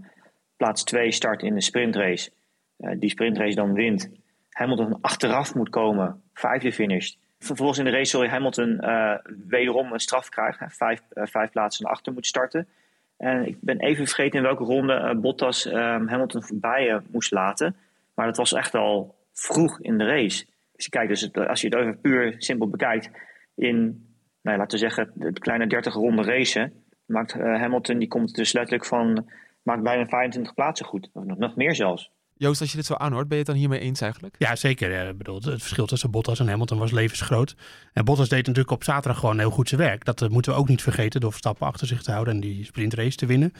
plaats 0.56 0.84
2 0.84 1.12
start 1.12 1.42
in 1.42 1.54
de 1.54 1.60
sprintrace, 1.60 2.30
eh, 2.76 2.98
die 2.98 3.10
sprintrace 3.10 3.54
dan 3.54 3.72
wint. 3.72 4.10
Hamilton 4.50 4.98
achteraf 5.00 5.54
moet 5.54 5.68
komen, 5.68 6.22
vijfde 6.32 6.72
finished. 6.72 7.18
Vervolgens 7.38 7.78
in 7.78 7.84
de 7.84 7.90
race 7.90 8.18
je 8.18 8.28
Hamilton 8.28 8.78
eh, 8.78 9.14
wederom 9.46 9.92
een 9.92 10.00
straf 10.00 10.28
krijgen, 10.28 10.66
hè, 10.66 10.70
vijf, 10.70 11.00
vijf 11.08 11.50
plaatsen 11.50 11.84
naar 11.84 11.92
achter 11.92 12.12
moet 12.12 12.26
starten. 12.26 12.68
En 13.16 13.46
ik 13.46 13.56
ben 13.60 13.80
even 13.80 14.06
vergeten 14.06 14.38
in 14.38 14.44
welke 14.44 14.64
ronde 14.64 15.18
Bottas 15.20 15.66
eh, 15.66 15.74
Hamilton 16.06 16.42
voorbij 16.42 17.00
moest 17.10 17.30
laten. 17.30 17.76
Maar 18.14 18.26
dat 18.26 18.36
was 18.36 18.52
echt 18.52 18.74
al 18.74 19.14
vroeg 19.32 19.80
in 19.80 19.98
de 19.98 20.04
race. 20.04 20.46
Dus 20.72 20.84
je 20.84 20.90
kijkt, 20.90 21.08
dus 21.08 21.32
als 21.32 21.60
je 21.60 21.68
het 21.68 21.78
even 21.78 22.00
puur 22.00 22.34
simpel 22.38 22.68
bekijkt, 22.68 23.10
in, 23.58 24.07
nou, 24.48 24.60
laten 24.60 24.78
we 24.78 24.84
zeggen, 24.84 25.10
de 25.14 25.40
kleine 25.40 25.66
30 25.66 25.94
ronden 25.94 26.24
racen, 26.24 26.72
maakt 27.06 27.32
eh, 27.32 27.40
Hamilton, 27.40 27.98
die 27.98 28.08
komt 28.08 28.34
dus 28.34 28.52
letterlijk 28.52 28.84
van, 28.84 29.30
maakt 29.62 29.82
bijna 29.82 30.06
25 30.06 30.54
plaatsen 30.54 30.86
goed. 30.86 31.10
Of 31.12 31.24
nog, 31.24 31.38
nog 31.38 31.56
meer 31.56 31.74
zelfs. 31.74 32.10
Joost, 32.34 32.60
als 32.60 32.70
je 32.70 32.76
dit 32.76 32.86
zo 32.86 32.94
aanhoort, 32.94 33.28
ben 33.28 33.38
je 33.38 33.42
het 33.42 33.52
dan 33.52 33.60
hiermee 33.60 33.80
eens 33.80 34.00
eigenlijk? 34.00 34.34
Ja, 34.38 34.56
zeker. 34.56 34.90
Ja, 34.90 35.02
ik 35.02 35.18
bedoel, 35.18 35.34
het 35.34 35.44
verschil 35.44 35.86
tussen 35.86 36.10
Bottas 36.10 36.40
en 36.40 36.48
Hamilton 36.48 36.78
was 36.78 36.90
levensgroot. 36.90 37.56
En 37.92 38.04
Bottas 38.04 38.28
deed 38.28 38.46
natuurlijk 38.46 38.74
op 38.74 38.84
zaterdag 38.84 39.20
gewoon 39.20 39.38
heel 39.38 39.50
goed 39.50 39.68
zijn 39.68 39.80
werk. 39.80 40.04
Dat 40.04 40.22
eh, 40.22 40.28
moeten 40.28 40.52
we 40.52 40.58
ook 40.58 40.68
niet 40.68 40.82
vergeten 40.82 41.20
door 41.20 41.30
Verstappen 41.30 41.66
achter 41.66 41.86
zich 41.86 42.02
te 42.02 42.10
houden 42.10 42.34
en 42.34 42.40
die 42.40 42.64
sprintrace 42.64 43.16
te 43.16 43.26
winnen. 43.26 43.52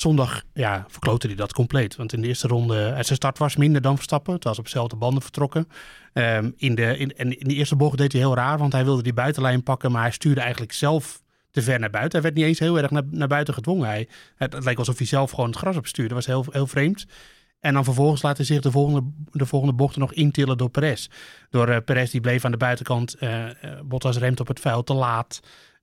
Zondag 0.00 0.42
ja, 0.54 0.84
verklote 0.88 1.26
hij 1.26 1.36
dat 1.36 1.52
compleet. 1.52 1.96
Want 1.96 2.12
in 2.12 2.20
de 2.20 2.28
eerste 2.28 2.48
ronde, 2.48 2.84
eh, 2.84 2.92
zijn 2.92 3.04
start 3.04 3.38
was 3.38 3.56
minder 3.56 3.82
dan 3.82 3.94
Verstappen. 3.94 4.34
Het 4.34 4.44
was 4.44 4.58
op 4.58 4.64
dezelfde 4.64 4.96
banden 4.96 5.22
vertrokken. 5.22 5.68
Ehm, 6.12 6.50
in, 6.56 6.74
de, 6.74 6.96
in, 6.96 7.16
in 7.16 7.48
de 7.48 7.54
eerste 7.54 7.76
bocht 7.76 7.98
deed 7.98 8.12
hij 8.12 8.20
heel 8.20 8.34
raar, 8.34 8.58
want 8.58 8.72
hij 8.72 8.84
wilde 8.84 9.02
die 9.02 9.12
buitenlijn 9.12 9.62
pakken, 9.62 9.92
maar 9.92 10.02
hij 10.02 10.10
stuurde 10.10 10.40
eigenlijk 10.40 10.72
zelf 10.72 11.22
te 11.50 11.62
ver 11.62 11.78
naar 11.78 11.90
buiten. 11.90 12.12
Hij 12.12 12.22
werd 12.22 12.34
niet 12.34 12.44
eens 12.44 12.58
heel 12.58 12.78
erg 12.78 12.90
naar, 12.90 13.02
naar 13.10 13.28
buiten 13.28 13.54
gedwongen. 13.54 13.86
Hij, 13.86 14.08
het, 14.36 14.64
leek 14.64 14.78
alsof 14.78 14.98
hij 14.98 15.06
zelf 15.06 15.30
gewoon 15.30 15.50
het 15.50 15.58
gras 15.58 15.76
opstuurde. 15.76 16.14
Dat 16.14 16.26
was 16.26 16.34
heel, 16.34 16.52
heel 16.52 16.66
vreemd. 16.66 17.06
En 17.60 17.74
dan 17.74 17.84
vervolgens 17.84 18.22
laat 18.22 18.36
hij 18.36 18.46
zich 18.46 18.60
de 18.60 18.70
volgende, 18.70 19.10
de 19.30 19.46
volgende 19.46 19.74
bochten 19.74 20.00
nog 20.00 20.12
intillen 20.12 20.58
door 20.58 20.70
Perez. 20.70 21.08
Door 21.50 21.68
uh, 21.68 21.76
Perez 21.84 22.10
die 22.10 22.20
bleef 22.20 22.44
aan 22.44 22.50
de 22.50 22.56
buitenkant. 22.56 23.16
Uh, 23.22 23.44
Bottas 23.84 24.16
remt 24.16 24.40
op 24.40 24.48
het 24.48 24.60
vuil 24.60 24.82
te 24.82 24.94
laat 24.94 25.40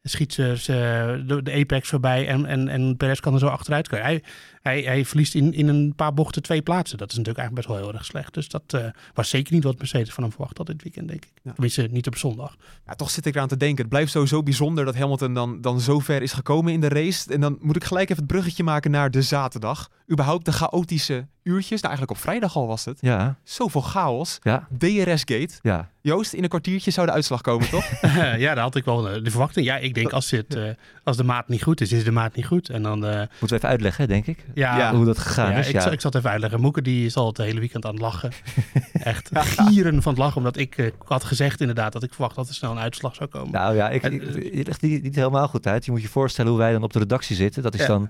schiet 0.10 0.34
ze, 0.34 0.54
ze 0.58 1.24
de, 1.28 1.44
de, 1.44 1.54
apex 1.54 1.90
voorbij 1.90 2.28
en, 2.28 2.46
en, 2.46 2.68
en 2.68 2.98
Perez 2.98 3.20
kan 3.20 3.34
er 3.34 3.40
zo 3.40 3.48
achteruit 3.48 3.88
kunnen. 3.88 4.08
Hij, 4.08 4.24
hij, 4.62 4.82
hij 4.82 5.06
verliest 5.06 5.36
in, 5.36 5.54
in 5.54 5.68
een 5.68 5.94
paar 5.96 6.14
bochten 6.14 6.42
twee 6.42 6.62
plaatsen. 6.62 6.98
Dat 6.98 7.12
is 7.12 7.18
natuurlijk 7.18 7.46
eigenlijk 7.46 7.68
best 7.68 7.80
wel 7.80 7.90
heel 7.90 7.98
erg 7.98 8.08
slecht. 8.08 8.34
Dus 8.34 8.50
dat 8.50 8.74
uh, 8.76 8.86
was 9.14 9.30
zeker 9.30 9.54
niet 9.54 9.64
wat 9.64 9.78
Mercedes 9.78 10.14
van 10.14 10.24
hem 10.24 10.32
verwacht 10.32 10.58
had 10.58 10.68
dit 10.68 10.84
weekend, 10.84 11.08
denk 11.08 11.26
ik. 11.26 11.32
Ja. 11.42 11.52
Tenminste, 11.52 11.88
niet 11.92 12.08
op 12.08 12.18
zondag. 12.18 12.56
Ja, 12.86 12.94
toch 12.94 13.10
zit 13.10 13.26
ik 13.26 13.36
eraan 13.36 13.48
te 13.48 13.58
denken. 13.58 13.78
Het 13.78 13.90
blijft 13.90 14.12
sowieso 14.12 14.44
bijzonder 14.44 14.86
dat 14.86 14.96
Hamilton 14.96 15.34
dan, 15.34 15.62
dan 15.62 15.80
zo 15.80 16.00
ver 16.00 16.22
is 16.22 16.34
gekomen 16.34 16.74
in 16.74 16.82
de 16.82 16.90
race. 16.90 17.34
En 17.34 17.42
dan 17.42 17.58
moet 17.62 17.76
ik 17.76 17.84
gelijk 17.84 18.10
even 18.10 18.24
het 18.24 18.32
bruggetje 18.32 18.64
maken 18.64 18.92
naar 18.92 19.12
de 19.12 19.22
zaterdag. 19.22 19.90
Überhaupt 20.12 20.46
de 20.46 20.52
chaotische 20.52 21.28
uurtjes. 21.44 21.82
Nou, 21.82 21.88
eigenlijk 21.96 22.12
op 22.12 22.18
vrijdag 22.18 22.56
al 22.56 22.68
was 22.68 22.86
het. 22.86 22.98
Ja. 23.02 23.36
Zoveel 23.44 23.82
chaos. 23.82 24.40
Ja. 24.42 24.68
DRS-gate. 24.78 25.50
Ja. 25.62 25.90
Joost, 26.02 26.34
in 26.34 26.44
een 26.44 26.50
kwartiertje 26.50 26.92
zou 26.92 27.08
de 27.08 27.12
uitslag 27.14 27.42
komen, 27.42 27.70
toch? 27.70 28.02
ja, 28.38 28.54
daar 28.54 28.64
had 28.64 28.76
ik 28.76 28.86
wel 28.86 29.02
de 29.02 29.30
verwachting. 29.32 29.66
Ja, 29.66 29.78
ik 29.78 29.94
denk 29.94 30.12
als, 30.12 30.32
het, 30.32 30.56
uh, 30.56 30.70
als 31.04 31.18
de 31.18 31.24
maat 31.24 31.48
niet 31.48 31.64
goed 31.64 31.82
is, 31.82 31.92
is 31.92 32.04
de 32.04 32.12
maat 32.12 32.36
niet 32.36 32.46
goed. 32.46 32.70
En 32.70 32.82
dan, 32.84 33.06
uh... 33.06 33.18
Moeten 33.18 33.48
we 33.48 33.56
even 33.56 33.70
uitleggen, 33.70 34.08
denk 34.08 34.28
ik. 34.28 34.46
Ja, 34.54 34.78
ja. 34.78 34.96
hoe 34.96 35.06
dat 35.06 35.18
gegaan 35.18 35.52
ja, 35.52 35.58
is. 35.58 35.68
Ik, 35.68 35.74
Ja. 35.74 35.82
zal, 35.82 35.92
ik 35.92 36.02
zal 36.02 36.10
het 36.10 36.20
even 36.20 36.32
uitleggen. 36.32 36.62
Moeke 36.62 36.82
die 36.82 37.06
is 37.06 37.16
al 37.16 37.28
het 37.28 37.38
hele 37.38 37.60
weekend 37.60 37.86
aan 37.86 37.92
het 37.92 38.02
lachen. 38.02 38.32
Echt 38.94 39.30
gieren 39.34 40.02
van 40.02 40.12
het 40.12 40.22
lachen. 40.22 40.38
Omdat 40.38 40.58
ik 40.58 40.78
uh, 40.78 40.92
had 41.06 41.24
gezegd 41.24 41.60
inderdaad 41.60 41.94
dat 41.94 42.04
ik 42.04 42.14
verwacht 42.14 42.36
dat 42.36 42.48
er 42.48 42.54
snel 42.54 42.72
een 42.72 42.80
uitslag 42.80 43.16
zou 43.16 43.30
komen. 43.30 43.52
Nou 43.52 43.76
ja, 43.76 43.90
ik, 43.90 44.04
ik, 44.04 44.54
je 44.54 44.64
legt 44.64 44.82
die 44.82 45.02
niet 45.02 45.16
helemaal 45.16 45.48
goed 45.48 45.68
uit. 45.68 45.86
Je 45.86 45.92
moet 45.92 46.02
je 46.02 46.08
voorstellen 46.08 46.52
hoe 46.52 46.60
wij 46.60 46.72
dan 46.72 46.84
op 46.84 46.94
de 46.94 47.00
redactie 47.00 47.36
zitten. 47.36 47.64
Dat 47.64 47.74
is 47.74 47.82
Ja. 47.82 47.88
dan 47.88 48.10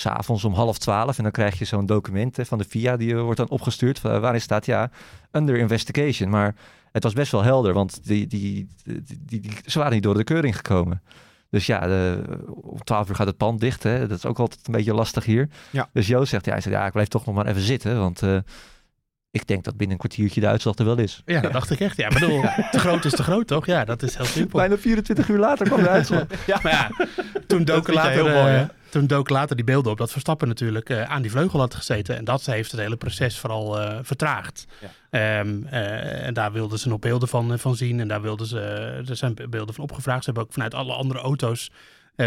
s'avonds 0.00 0.44
om 0.44 0.54
half 0.54 0.78
twaalf. 0.78 1.16
En 1.16 1.22
dan 1.22 1.32
krijg 1.32 1.58
je 1.58 1.64
zo'n 1.64 1.86
document 1.86 2.36
hè, 2.36 2.44
van 2.46 2.58
de 2.58 2.64
VIA. 2.68 2.96
Die 2.96 3.16
wordt 3.16 3.38
dan 3.38 3.48
opgestuurd. 3.48 4.00
wa- 4.00 4.20
waarin 4.20 4.40
staat, 4.40 4.66
ja, 4.66 4.90
under 5.32 5.56
investigation. 5.56 6.30
Maar 6.30 6.54
het 6.92 7.02
was 7.02 7.12
best 7.12 7.32
wel 7.32 7.42
helder. 7.42 7.72
Want 7.72 8.06
die, 8.06 8.26
die, 8.26 8.68
die, 8.84 9.02
die, 9.26 9.40
die- 9.40 9.52
ze 9.66 9.78
waren 9.78 9.92
niet 9.94 10.02
door 10.02 10.14
de 10.14 10.24
keuring 10.24 10.56
gekomen. 10.56 11.02
Dus 11.50 11.66
ja, 11.66 11.80
de, 11.80 12.22
om 12.62 12.84
12 12.84 13.08
uur 13.08 13.14
gaat 13.14 13.26
het 13.26 13.36
pand 13.36 13.60
dicht. 13.60 13.82
Hè? 13.82 14.06
Dat 14.06 14.18
is 14.18 14.26
ook 14.26 14.38
altijd 14.38 14.60
een 14.66 14.72
beetje 14.72 14.94
lastig 14.94 15.24
hier. 15.24 15.48
Ja. 15.70 15.88
Dus 15.92 16.06
Joost 16.06 16.30
zegt, 16.30 16.44
ja, 16.44 16.52
hij 16.52 16.60
zegt, 16.60 16.76
ja, 16.76 16.86
ik 16.86 16.92
blijf 16.92 17.08
toch 17.08 17.26
nog 17.26 17.34
maar 17.34 17.46
even 17.46 17.60
zitten. 17.62 17.98
Want 17.98 18.22
eh, 18.22 18.36
ik 19.30 19.46
denk 19.46 19.64
dat 19.64 19.76
binnen 19.76 19.90
een 20.00 20.06
kwartiertje 20.06 20.40
de 20.40 20.46
uitslag 20.46 20.74
er 20.76 20.84
wel 20.84 20.98
is. 20.98 21.22
Ja, 21.26 21.40
dat 21.40 21.52
dacht 21.52 21.70
ik 21.70 21.80
echt. 21.80 21.96
Ja, 21.96 22.06
ik 22.08 22.12
bedoel, 22.14 22.40
te 22.70 22.78
groot 22.78 23.04
is 23.04 23.12
te 23.12 23.22
groot, 23.22 23.46
toch? 23.46 23.66
Ja, 23.66 23.84
dat 23.84 24.02
is 24.02 24.16
heel 24.16 24.24
simpel. 24.26 24.58
Bijna 24.58 24.76
24 24.78 25.28
uur 25.28 25.38
later 25.38 25.66
kwam 25.66 25.82
de 25.82 25.88
uitslag. 25.88 26.24
Maar 26.62 26.72
ja, 26.72 26.90
toen 27.46 27.64
doken 27.64 27.94
later, 27.94 28.12
heel 28.12 28.28
mooi, 28.28 28.54
eh? 28.54 28.64
Toen 28.90 29.06
doken 29.06 29.34
later 29.34 29.56
die 29.56 29.64
beelden 29.64 29.92
op 29.92 29.98
dat 29.98 30.10
Verstappen 30.10 30.48
natuurlijk 30.48 30.90
eh, 30.90 31.02
aan 31.02 31.22
die 31.22 31.30
vleugel 31.30 31.58
had 31.58 31.74
gezeten. 31.74 32.16
En 32.16 32.24
dat 32.24 32.44
heeft 32.44 32.70
het 32.70 32.80
hele 32.80 32.96
proces 32.96 33.38
vooral 33.38 33.80
eh, 33.80 33.98
vertraagd. 34.02 34.66
Ehm, 35.10 35.64
eh, 35.64 36.26
en 36.26 36.34
daar 36.34 36.52
wilden 36.52 36.78
ze 36.78 36.88
nog 36.88 36.98
beelden 36.98 37.28
van, 37.28 37.58
van 37.58 37.76
zien. 37.76 38.00
En 38.00 38.08
daar 38.08 38.22
wilden 38.22 38.46
ze, 38.46 38.60
er 39.08 39.16
zijn 39.16 39.34
beelden 39.50 39.74
van 39.74 39.84
opgevraagd. 39.84 40.18
Ze 40.18 40.24
hebben 40.24 40.42
ook 40.42 40.52
vanuit 40.52 40.74
alle 40.74 40.92
andere 40.92 41.20
auto's 41.20 41.70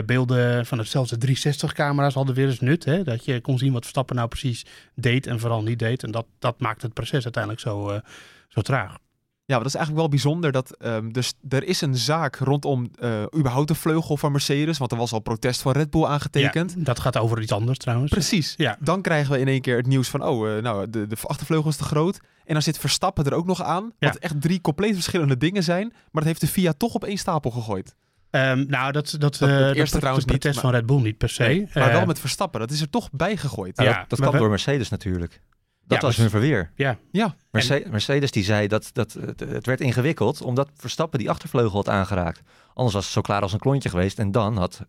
beelden 0.06 0.66
van 0.66 0.86
zelfs 0.86 1.12
de 1.12 1.28
360-camera's 1.28 2.14
hadden 2.14 2.36
weer 2.36 2.48
eens 2.48 2.60
nut. 2.60 2.86
Hè? 2.86 3.04
Dat 3.04 3.26
je 3.26 3.42
kon 3.42 3.58
zien 3.58 3.74
wat 3.74 3.82
Verstappen 3.82 4.16
nou 4.16 4.28
precies 4.28 4.66
deed 4.96 5.28
en 5.28 5.40
vooral 5.40 5.64
niet 5.64 5.80
deed. 5.80 6.04
En 6.04 6.12
dat, 6.12 6.26
dat 6.40 6.60
maakt 6.60 6.82
het 6.82 6.94
proces 6.94 7.24
uiteindelijk 7.24 7.62
zo, 7.62 8.02
zo 8.48 8.62
traag. 8.62 8.98
Ja, 9.46 9.56
maar 9.56 9.64
dat 9.64 9.74
is 9.74 9.76
eigenlijk 9.76 10.06
wel 10.08 10.10
bijzonder. 10.20 10.52
Dat, 10.52 10.78
ehm, 10.78 11.10
dus 11.10 11.34
er 11.50 11.64
is 11.64 11.82
een 11.82 11.96
zaak 11.96 12.36
rondom 12.36 12.90
eh 13.00 13.24
überhaupt 13.38 13.68
de 13.68 13.76
vleugel 13.76 14.18
van 14.18 14.32
Mercedes. 14.32 14.78
Want 14.78 14.92
er 14.92 14.98
was 14.98 15.12
al 15.12 15.20
protest 15.20 15.62
van 15.62 15.72
Red 15.72 15.90
Bull 15.90 16.04
aangetekend. 16.06 16.74
Ja, 16.78 16.84
dat 16.84 17.00
gaat 17.00 17.18
over 17.18 17.42
iets 17.42 17.52
anders 17.52 17.78
trouwens. 17.78 18.12
Precies. 18.12 18.54
Ja. 18.58 18.78
Dan 18.80 19.02
krijgen 19.02 19.32
we 19.32 19.40
in 19.40 19.48
één 19.48 19.62
keer 19.62 19.78
het 19.78 19.88
nieuws 19.88 20.08
van, 20.10 20.24
oh, 20.24 20.56
eh, 20.58 20.64
nou, 20.64 20.90
de, 20.90 21.08
de 21.08 21.16
achtervleugel 21.24 21.70
is 21.70 21.76
te 21.76 21.84
groot. 21.84 22.20
En 22.46 22.54
dan 22.54 22.62
zit 22.62 22.78
Verstappen 22.78 23.26
er 23.26 23.34
ook 23.34 23.46
nog 23.46 23.64
aan. 23.64 23.92
Ja. 24.00 24.08
Wat 24.08 24.18
echt 24.18 24.42
drie 24.42 24.62
compleet 24.62 24.94
verschillende 24.94 25.38
dingen 25.38 25.64
zijn. 25.64 25.88
Maar 25.90 26.10
dat 26.12 26.24
heeft 26.24 26.42
de 26.42 26.48
FIA 26.48 26.74
toch 26.78 26.94
op 26.94 27.04
één 27.04 27.18
stapel 27.18 27.52
gegooid. 27.52 27.96
Ehm, 28.30 28.66
nou, 28.68 28.92
dat, 28.92 29.16
dat, 29.20 29.20
Dat- 29.20 29.50
eh, 29.50 29.56
eerste 29.60 29.82
dat 29.92 30.00
trouwens 30.00 30.26
niet, 30.26 30.40
protest 30.40 30.54
maar- 30.64 30.72
van 30.72 30.74
Red 30.80 30.86
Bull 30.86 31.02
niet 31.02 31.18
per 31.18 31.30
se. 31.30 31.44
Nee, 31.44 31.68
maar 31.74 31.92
wel 31.92 32.06
met 32.06 32.20
Verstappen. 32.20 32.60
Dat 32.60 32.72
is 32.72 32.82
er 32.82 32.90
toch 32.90 33.10
bij 33.12 33.38
gegooid. 33.38 33.78
Ja, 33.78 33.84
Ja, 33.84 34.06
dat, 34.08 34.20
we- 34.20 34.38
door 34.38 34.50
Mercedes 34.50 34.90
natuurlijk. 34.90 35.42
Dat 35.88 36.02
Ja, 36.02 36.08
was 36.08 36.18
hun 36.18 36.30
verweer. 36.30 36.72
Ja, 36.76 36.98
Ja, 37.12 37.36
Merce- 37.52 37.84
Mercedes 37.90 38.32
die 38.32 38.44
zei 38.44 38.68
dat, 38.68 38.90
dat 38.94 39.18
het, 39.26 39.66
werd 39.66 39.82
ingewikkeld 39.82 40.42
omdat 40.42 40.70
Verstappen 40.76 41.20
die 41.20 41.30
achtervleugel 41.30 41.76
had 41.76 41.90
aangeraakt. 41.90 42.42
Anders 42.74 42.96
was 42.96 43.04
het 43.04 43.14
zo 43.14 43.22
klaar 43.22 43.42
als 43.42 43.54
een 43.54 43.60
klontje 43.60 43.90
geweest. 43.90 44.20
En 44.20 44.32
dan 44.32 44.58
had 44.58 44.82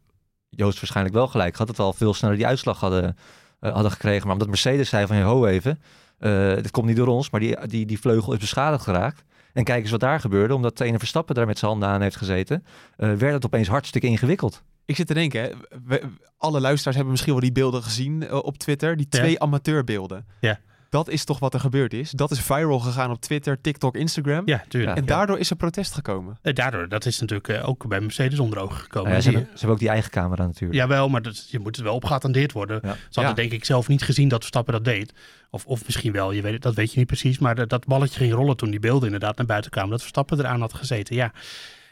Joost 0.48 0.78
waarschijnlijk 0.80 1.14
wel 1.16 1.28
gelijk. 1.28 1.56
Had 1.56 1.68
het 1.68 1.78
al 1.78 1.92
veel 1.92 2.14
sneller 2.14 2.36
die 2.36 2.46
uitslag 2.46 2.80
hadden, 2.80 3.16
eh, 3.60 3.72
hadden 3.72 3.90
gekregen. 3.92 4.22
Maar 4.22 4.32
omdat 4.32 4.48
Mercedes 4.48 4.88
zei 4.88 5.06
van, 5.06 5.20
ho 5.20 5.46
even, 5.46 5.80
eh 6.18 6.54
dit 6.54 6.70
komt 6.70 6.86
niet 6.86 6.96
door 6.96 7.06
ons. 7.06 7.30
Maar 7.30 7.40
die, 7.40 7.66
die, 7.66 7.86
die 7.86 8.00
vleugel 8.00 8.32
is 8.32 8.38
beschadigd 8.38 8.84
geraakt. 8.84 9.22
En 9.52 9.64
kijk 9.64 9.82
eens 9.82 9.90
wat 9.90 10.00
daar 10.00 10.20
gebeurde. 10.20 10.54
Omdat 10.54 10.78
de 10.78 10.84
ene 10.84 10.98
Verstappen 10.98 11.34
daar 11.34 11.46
met 11.46 11.58
zijn 11.58 11.70
handen 11.70 11.88
aan 11.88 12.00
heeft 12.00 12.16
gezeten. 12.16 12.64
eh, 12.96 13.12
werd 13.12 13.32
het 13.34 13.44
opeens 13.44 13.68
hartstikke 13.68 14.06
ingewikkeld. 14.06 14.62
ik 14.86 14.96
zit 14.96 15.06
te 15.06 15.14
denken, 15.14 15.40
hè, 15.42 15.50
we- 15.84 16.02
alle 16.36 16.60
luisteraars 16.60 16.94
hebben 16.96 17.10
misschien 17.12 17.32
wel 17.32 17.42
die 17.42 17.52
beelden 17.52 17.82
gezien 17.82 18.32
op 18.32 18.58
Twitter. 18.58 18.96
Die 18.96 19.06
Ja. 19.10 19.18
twee 19.18 19.40
amateurbeelden. 19.40 20.26
Ja. 20.40 20.60
Dat 20.94 21.08
is 21.08 21.24
toch 21.24 21.38
wat 21.38 21.54
er 21.54 21.60
gebeurd 21.60 21.92
is. 21.92 22.10
Dat 22.10 22.30
is 22.30 22.40
viral 22.40 22.78
gegaan 22.78 23.10
op 23.10 23.20
Twitter, 23.20 23.60
TikTok, 23.60 23.96
Instagram. 23.96 24.42
ja 24.44 24.64
tuurlijk. 24.68 24.96
En 24.96 25.02
Ja. 25.02 25.08
daardoor 25.08 25.38
is 25.38 25.50
er 25.50 25.56
protest 25.56 25.94
gekomen. 25.94 26.38
Eh, 26.42 26.54
Daardoor, 26.54 26.88
dat 26.88 27.06
is 27.06 27.20
natuurlijk 27.20 27.48
eh, 27.48 27.68
ook 27.68 27.86
bij 27.88 28.00
Mercedes 28.00 28.38
onder 28.38 28.58
ogen 28.58 28.76
gekomen. 28.76 29.10
Nou 29.10 29.22
ja, 29.22 29.22
ze, 29.24 29.30
hebben, 29.30 29.48
ze 29.52 29.56
hebben 29.58 29.74
ook 29.74 29.78
die 29.78 29.88
eigen 29.88 30.10
camera 30.10 30.46
natuurlijk. 30.46 30.80
Jawel, 30.80 31.08
maar 31.08 31.22
dat, 31.22 31.50
je 31.50 31.58
moet 31.58 31.76
het 31.76 31.84
wel 31.84 31.94
op 31.94 32.04
geattendeerd 32.04 32.52
worden. 32.52 32.80
Ja. 32.82 32.92
Ze 32.92 32.96
hadden 33.20 33.28
Ja. 33.28 33.34
denk 33.34 33.52
ik 33.52 33.64
zelf 33.64 33.88
niet 33.88 34.02
gezien 34.02 34.28
dat 34.28 34.38
Verstappen 34.38 34.72
dat 34.72 34.84
deed. 34.84 35.12
Of, 35.50 35.66
of 35.66 35.84
misschien 35.84 36.12
wel, 36.12 36.32
je 36.32 36.42
weet, 36.42 36.62
dat 36.62 36.74
weet 36.74 36.92
je 36.92 36.98
niet 36.98 37.06
precies. 37.06 37.38
Maar 37.38 37.54
dat, 37.54 37.68
dat 37.68 37.86
balletje 37.86 38.18
ging 38.18 38.32
rollen 38.32 38.56
toen 38.56 38.70
die 38.70 38.80
beelden 38.80 39.04
inderdaad 39.04 39.36
naar 39.36 39.46
buiten 39.46 39.70
kwamen. 39.70 39.90
Dat 39.90 40.00
Verstappen 40.00 40.38
eraan 40.38 40.60
had 40.60 40.74
gezeten, 40.74 41.14
ja. 41.16 41.32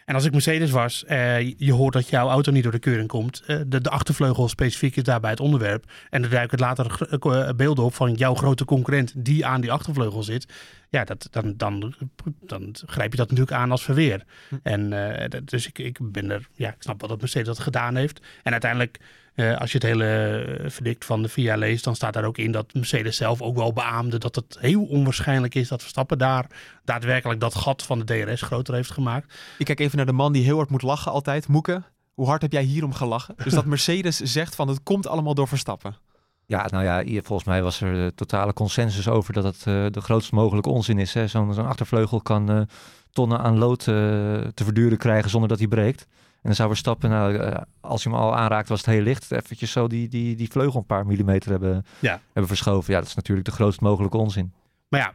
En 0.04 0.14
als 0.14 0.24
ik 0.24 0.32
Mercedes 0.32 0.70
was, 0.70 1.04
eh, 1.04 1.40
je 1.58 1.72
hoort 1.72 1.92
dat 1.92 2.08
jouw 2.08 2.28
auto 2.28 2.52
niet 2.52 2.62
door 2.62 2.72
de 2.72 2.78
keuring 2.78 3.08
komt. 3.08 3.42
Eh, 3.46 3.60
de, 3.66 3.80
de 3.80 3.90
achtervleugel 3.90 4.48
specifiek 4.48 4.96
is 4.96 5.02
daarbij 5.02 5.30
het 5.30 5.40
onderwerp. 5.40 5.84
En 6.10 6.22
er 6.22 6.30
duiken 6.30 6.58
later 6.58 7.06
eh, 7.20 7.48
beelden 7.56 7.84
op 7.84 7.94
van 7.94 8.14
jouw 8.14 8.34
grote 8.34 8.64
concurrent 8.64 9.12
die 9.16 9.46
aan 9.46 9.60
die 9.60 9.72
achtervleugel 9.72 10.22
zit. 10.22 10.46
Ja, 10.88 11.04
dat, 11.04 11.28
dan, 11.30 11.54
dan, 11.56 11.94
dan 12.40 12.74
grijp 12.86 13.10
je 13.10 13.16
dat 13.16 13.30
natuurlijk 13.30 13.56
aan 13.56 13.70
als 13.70 13.82
verweer. 13.82 14.22
En 14.62 14.92
eh, 15.18 15.28
dat- 15.28 15.48
dus 15.48 15.66
ik, 15.66 15.78
ik 15.78 15.98
ben 16.12 16.30
er, 16.30 16.48
ja, 16.54 16.68
ik 16.68 16.82
snap 16.82 17.00
wel 17.00 17.08
dat 17.08 17.20
Mercedes 17.20 17.46
dat 17.46 17.58
gedaan 17.58 17.96
heeft. 17.96 18.20
En 18.42 18.52
uiteindelijk, 18.52 18.98
eh, 19.34 19.58
als 19.58 19.72
je 19.72 19.78
het 19.78 19.86
hele 19.86 20.06
eh, 20.06 20.70
verdict 20.70 21.04
van 21.04 21.22
de 21.22 21.28
VIA 21.28 21.56
leest, 21.56 21.84
dan 21.84 21.94
staat 21.94 22.12
daar 22.12 22.24
ook 22.24 22.38
in 22.38 22.52
dat 22.52 22.74
Mercedes 22.74 23.16
zelf 23.16 23.42
ook 23.42 23.56
wel 23.56 23.72
beaamde 23.72 24.18
dat 24.18 24.34
het 24.34 24.56
heel 24.60 24.84
onwaarschijnlijk 24.84 25.54
is 25.54 25.68
dat 25.68 25.80
Verstappen 25.80 26.18
daar 26.18 26.46
daadwerkelijk 26.84 27.40
dat 27.40 27.54
gat 27.54 27.82
van 27.82 27.98
de 27.98 28.24
DRS 28.24 28.42
groter 28.42 28.74
heeft 28.74 28.90
gemaakt. 28.90 29.34
Ik 29.58 29.66
kijk 29.66 29.80
even 29.80 29.96
naar 29.96 30.06
de 30.06 30.12
man 30.12 30.32
die 30.32 30.44
heel 30.44 30.56
hard 30.56 30.70
moet 30.70 30.82
lachen 30.82 31.12
altijd. 31.12 31.48
Moeke, 31.48 31.82
hoe 32.14 32.26
hard 32.26 32.42
heb 32.42 32.52
jij 32.52 32.62
hierom 32.62 32.92
gelachen? 32.92 33.34
Dus 33.44 33.52
dat 33.52 33.64
Mercedes 33.74 34.16
zegt 34.16 34.54
van 34.54 34.68
het 34.68 34.82
komt 34.82 35.06
allemaal 35.06 35.34
door 35.34 35.48
Verstappen. 35.48 35.96
Ja, 36.46 36.66
nou 36.70 36.84
ja, 36.84 37.02
hier, 37.04 37.22
volgens 37.22 37.48
mij 37.48 37.62
was 37.62 37.80
er 37.80 38.14
totale 38.14 38.52
consensus 38.52 39.08
over 39.08 39.32
dat 39.32 39.44
het 39.44 39.56
eh, 39.64 39.86
de 39.90 40.00
grootst 40.00 40.32
mogelijke 40.32 40.70
onzin 40.70 40.98
is. 40.98 41.14
hè. 41.14 41.26
Zo'n 41.26 41.54
zo'n 41.54 41.66
achtervleugel 41.66 42.20
kan 42.20 42.50
eh, 42.50 42.60
tonnen 43.12 43.38
aan 43.38 43.58
lood 43.58 43.84
te 43.84 44.52
verduren 44.64 44.98
krijgen 44.98 45.30
zonder 45.30 45.48
dat 45.48 45.58
hij 45.58 45.68
breekt. 45.68 46.06
En 46.42 46.48
dan 46.48 46.54
zou 46.54 46.68
Verstappen, 46.68 47.10
nou, 47.10 47.36
eh, 47.36 47.56
als 47.80 48.04
hij 48.04 48.12
hem 48.12 48.22
al 48.22 48.36
aanraakt, 48.36 48.68
was 48.68 48.78
het 48.80 48.94
heel 48.94 49.02
licht. 49.02 49.32
Eventjes 49.32 49.72
zo 49.72 49.86
die, 49.88 50.08
die, 50.08 50.36
die 50.36 50.50
vleugel 50.50 50.78
een 50.78 50.86
paar 50.86 51.06
millimeter 51.06 51.50
hebben, 51.50 51.84
Ja. 51.98 52.20
hebben 52.24 52.46
verschoven. 52.46 52.92
Ja, 52.92 52.98
dat 52.98 53.08
is 53.08 53.14
natuurlijk 53.14 53.46
de 53.46 53.52
grootst 53.52 53.80
mogelijke 53.80 54.16
onzin. 54.16 54.52
Maar 54.88 55.00
ja, 55.00 55.12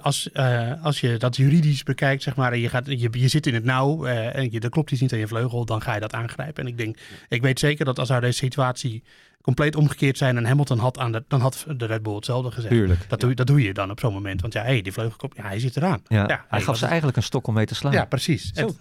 als, 0.00 0.32
eh, 0.32 0.84
als 0.84 1.00
je 1.00 1.16
dat 1.16 1.36
juridisch 1.36 1.82
bekijkt, 1.82 2.22
zeg 2.22 2.36
maar, 2.36 2.52
en 2.52 2.60
je, 2.60 2.68
gaat, 2.68 2.86
je, 2.86 3.08
je 3.12 3.28
zit 3.28 3.46
in 3.46 3.54
het 3.54 3.64
nauw 3.64 4.06
eh, 4.06 4.36
en 4.36 4.50
je, 4.52 4.60
er 4.60 4.68
klopt 4.70 4.90
iets 4.90 5.00
niet 5.00 5.12
aan 5.12 5.18
je 5.18 5.26
vleugel, 5.26 5.64
dan 5.64 5.82
ga 5.82 5.94
je 5.94 6.00
dat 6.00 6.12
aangrijpen. 6.14 6.62
En 6.62 6.68
ik 6.68 6.78
denk, 6.78 6.98
ik 7.28 7.42
weet 7.42 7.58
zeker 7.58 7.84
dat 7.84 7.98
als 7.98 8.08
zou 8.08 8.20
deze 8.20 8.38
situatie 8.38 9.02
compleet 9.40 9.76
omgekeerd 9.76 10.18
zijn 10.18 10.36
en 10.36 10.46
Hamilton 10.46 10.78
had 10.78 10.98
aan 10.98 11.12
de, 11.12 11.24
dan 11.28 11.40
had 11.40 11.66
de 11.76 11.86
Red 11.86 12.02
Bull 12.02 12.14
hetzelfde 12.14 12.50
gezegd. 12.50 12.74
Tuurlijk. 12.74 13.08
Dat 13.08 13.20
doe, 13.20 13.34
dat 13.34 13.46
doe 13.46 13.62
je 13.62 13.74
dan 13.74 13.90
op 13.90 14.00
zo'n 14.00 14.12
moment. 14.12 14.40
Want 14.40 14.52
ja, 14.52 14.62
hey, 14.62 14.82
die 14.82 14.92
vleugel 14.92 15.16
komt, 15.16 15.36
ja, 15.36 15.42
hij 15.42 15.58
zit 15.60 15.76
eraan. 15.76 16.00
Ja, 16.08 16.16
Ja, 16.20 16.26
hij 16.26 16.44
hey, 16.48 16.60
gaf 16.60 16.76
ze 16.76 16.86
eigenlijk 16.86 17.16
een 17.16 17.22
stok 17.22 17.46
om 17.46 17.54
mee 17.54 17.66
te 17.66 17.74
slaan. 17.74 17.92
Ja, 17.92 18.04
precies. 18.04 18.50
Het, 18.54 18.76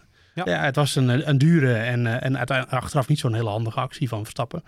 Ja. 0.45 0.54
ja. 0.54 0.63
het 0.63 0.76
was 0.76 0.95
een, 0.95 1.30
een 1.30 1.38
dure 1.38 1.73
en, 1.73 2.08
eh, 2.08 2.13
en 2.13 2.38
uiteindelijk 2.38 2.78
achteraf 2.78 3.08
niet 3.08 3.19
zo'n 3.19 3.34
hele 3.34 3.50
handige 3.50 3.80
actie 3.80 4.08
van 4.08 4.21
Verstappen. 4.21 4.63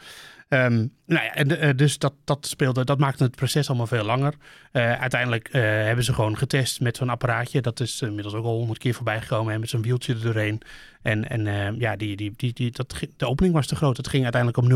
Ehm, 0.49 0.75
nou 1.05 1.23
ja, 1.23 1.34
en, 1.34 1.60
eh, 1.60 1.75
dus 1.75 1.97
dat, 1.97 2.13
dat 2.23 2.47
speelde, 2.47 2.86
dat 2.86 2.99
maakte 2.99 3.23
het 3.23 3.36
proces 3.36 3.67
allemaal 3.67 3.88
veel 3.88 4.03
langer. 4.03 4.34
Eh, 4.71 4.99
uiteindelijk 4.99 5.49
hebben 5.51 6.03
ze 6.03 6.13
gewoon 6.13 6.38
getest 6.38 6.82
met 6.82 6.97
zo'n 6.97 7.10
apparaatje. 7.10 7.62
Dat 7.62 7.79
is 7.79 8.01
inmiddels 8.01 8.34
ook 8.34 8.45
al 8.45 8.58
honderd 8.58 8.79
keer 8.79 8.93
voorbij 8.93 9.21
gekomen. 9.21 9.53
En 9.53 9.60
met 9.60 9.69
zo'n 9.69 9.82
wieltje 9.82 10.13
er 10.13 10.21
doorheen. 10.21 10.62
En, 11.01 11.29
en 11.29 11.47
eh, 11.47 11.79
ja, 11.79 11.95
die, 11.95 12.15
die, 12.15 12.34
die, 12.36 12.53
die, 12.53 12.71
dat, 12.71 12.99
de 13.17 13.27
opening 13.27 13.53
was 13.53 13.67
te 13.67 13.75
groot. 13.75 13.97
Het 13.97 14.08
ging 14.08 14.23
uiteindelijk 14.23 14.62
om 14.62 14.67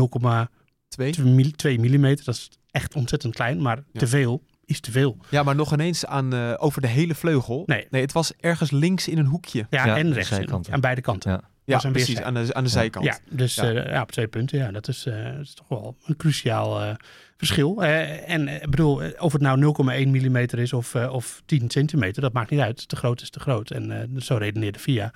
Twee. 0.88 1.12
2 1.56 1.78
mm. 1.78 2.02
Dat 2.02 2.34
is 2.34 2.50
echt 2.70 2.94
ontzettend 2.94 3.34
klein, 3.34 3.62
maar 3.62 3.76
Ja. 3.76 4.00
te 4.00 4.06
veel 4.06 4.42
is 4.66 4.80
te 4.80 4.90
veel. 4.90 5.16
Ja, 5.30 5.42
maar 5.42 5.54
nog 5.54 5.72
ineens 5.72 6.06
aan, 6.06 6.34
eh, 6.34 6.54
over 6.56 6.80
de 6.80 6.88
hele 6.88 7.14
vleugel. 7.14 7.62
Nee. 7.66 7.86
Nee, 7.90 8.02
het 8.02 8.12
was 8.12 8.32
ergens 8.40 8.70
links 8.70 9.08
in 9.08 9.18
een 9.18 9.26
hoekje. 9.26 9.66
Ja, 9.70 9.86
Ja, 9.86 9.96
en 9.96 10.12
rechts. 10.12 10.30
Aan 10.70 10.80
beide 10.80 11.00
kanten. 11.00 11.30
Ja. 11.30 11.40
Ja, 11.66 11.78
zijn 11.78 11.92
precies. 11.92 12.20
Aan 12.20 12.34
de, 12.34 12.54
aan 12.54 12.64
de 12.64 12.70
zijkant. 12.70 13.04
Ja, 13.04 13.18
dus 13.30 13.54
Ja. 13.54 13.68
ja. 13.68 13.88
ja, 13.90 14.02
op 14.02 14.12
twee 14.12 14.26
punten. 14.28 14.58
Ja, 14.58 14.70
dat 14.70 14.88
is, 14.88 15.06
eh, 15.06 15.24
dat 15.24 15.40
is 15.40 15.54
toch 15.54 15.68
wel 15.68 15.96
een 16.04 16.16
cruciaal 16.16 16.80
eh, 16.82 16.94
verschil. 17.36 17.82
Eh, 17.82 18.30
en 18.30 18.48
eh, 18.48 18.54
ik 18.62 18.70
bedoel, 18.70 19.02
eh, 19.02 19.22
of 19.22 19.32
het 19.32 19.42
nou 19.42 19.58
0,1 19.58 20.08
mm 20.08 20.36
is 20.36 20.72
of, 20.72 20.94
eh, 20.94 21.12
of 21.12 21.42
10 21.46 21.70
centimeter, 21.70 22.22
dat 22.22 22.32
maakt 22.32 22.50
niet 22.50 22.60
uit. 22.60 22.88
Te 22.88 22.96
groot 22.96 23.20
is 23.22 23.30
te 23.30 23.40
groot. 23.40 23.70
En 23.70 23.90
eh, 24.00 24.20
zo 24.20 24.36
redeneerde 24.36 24.78
VIA. 24.78 25.12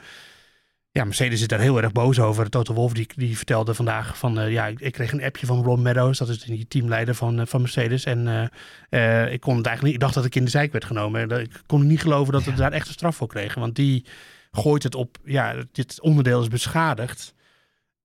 Ja, 0.98 1.04
Mercedes 1.04 1.40
is 1.40 1.46
daar 1.46 1.60
heel 1.60 1.82
erg 1.82 1.92
boos 1.92 2.20
over. 2.20 2.50
Toto 2.50 2.74
Wolff 2.74 2.94
die, 2.94 3.08
die 3.16 3.36
vertelde 3.36 3.74
vandaag 3.74 4.18
van... 4.18 4.38
eh, 4.38 4.52
ja, 4.52 4.66
ik, 4.66 4.80
ik 4.80 4.92
kreeg 4.92 5.12
een 5.12 5.22
appje 5.22 5.46
van 5.46 5.62
Ron 5.62 5.82
Meadows. 5.82 6.18
Dat 6.18 6.28
is 6.28 6.38
die 6.38 6.68
teamleider 6.68 7.14
van, 7.14 7.40
eh, 7.40 7.46
van 7.46 7.60
Mercedes. 7.60 8.04
En 8.04 8.50
eh, 8.90 9.32
ik 9.32 9.40
kon 9.40 9.56
het 9.56 9.66
eigenlijk 9.66 9.82
niet... 9.82 9.94
Ik 9.94 10.00
dacht 10.00 10.14
dat 10.14 10.24
ik 10.24 10.34
in 10.34 10.44
de 10.44 10.50
zijk 10.50 10.72
werd 10.72 10.84
genomen. 10.84 11.30
Ik 11.30 11.62
kon 11.66 11.86
niet 11.86 12.00
geloven 12.00 12.32
dat 12.32 12.44
we 12.44 12.52
daar 12.52 12.72
echt 12.72 12.86
een 12.86 12.92
straf 12.92 13.16
voor 13.16 13.26
kregen. 13.26 13.60
Want 13.60 13.74
die 13.74 14.04
gooit 14.50 14.82
het 14.82 14.94
op... 14.94 15.18
Ja, 15.24 15.54
dit 15.72 16.00
onderdeel 16.00 16.40
is 16.40 16.48
beschadigd. 16.48 17.34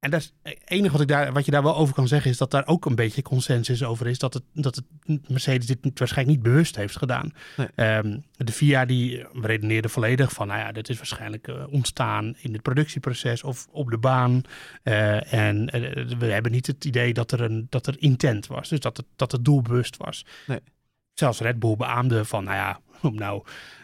En 0.04 0.10
dat 0.10 0.20
is 0.20 0.34
het 0.44 0.58
enige 0.66 0.92
wat, 0.92 1.02
ik 1.02 1.08
daar, 1.08 1.34
wat 1.34 1.46
je 1.46 1.52
daar 1.52 1.64
wel 1.64 1.76
over 1.76 1.94
kan 1.94 2.08
zeggen... 2.08 2.32
is 2.32 2.38
dat 2.38 2.52
daar 2.52 2.68
ook 2.68 2.86
een 2.86 2.96
beetje 2.96 3.22
consensus 3.22 3.84
over 3.84 4.08
is... 4.08 4.20
dat, 4.20 4.34
het, 4.34 4.44
dat 4.54 4.76
het 4.76 5.30
Mercedes 5.30 5.66
dit 5.66 6.00
waarschijnlijk 6.00 6.38
niet 6.38 6.46
bewust 6.46 6.76
heeft 6.76 6.98
gedaan. 6.98 7.34
Nee. 7.58 7.68
Ehm, 7.76 8.18
de 8.32 8.52
FIA 8.52 8.86
die 8.86 9.26
redeneerde 9.42 9.90
volledig 9.90 10.32
van... 10.32 10.48
nou 10.48 10.60
ja, 10.60 10.72
dit 10.72 10.90
is 10.90 10.98
waarschijnlijk 10.98 11.48
eh, 11.48 11.64
ontstaan 11.70 12.36
in 12.38 12.54
het 12.54 12.62
productieproces 12.62 13.44
of 13.44 13.68
op 13.72 13.90
de 13.90 13.98
baan. 13.98 14.42
Eh, 14.84 15.34
en 15.34 15.70
eh, 15.70 16.18
we 16.18 16.26
hebben 16.26 16.52
niet 16.52 16.68
het 16.68 16.86
idee 16.86 17.14
dat 17.14 17.32
er, 17.32 17.42
een, 17.42 17.68
dat 17.70 17.88
er 17.88 17.96
intent 18.00 18.48
was. 18.48 18.70
Dus 18.70 18.80
dat 18.80 18.98
het, 18.98 19.06
dat 19.16 19.32
het 19.32 19.46
doelbewust 19.46 19.98
was. 19.98 20.26
Nee. 20.48 20.60
Zelfs 21.14 21.40
Red 21.40 21.60
Bull 21.60 21.76
beaamde 21.76 22.26
van... 22.26 22.44
nou 22.44 22.56
ja, 22.56 22.80
om 23.10 23.16
nou... 23.16 23.44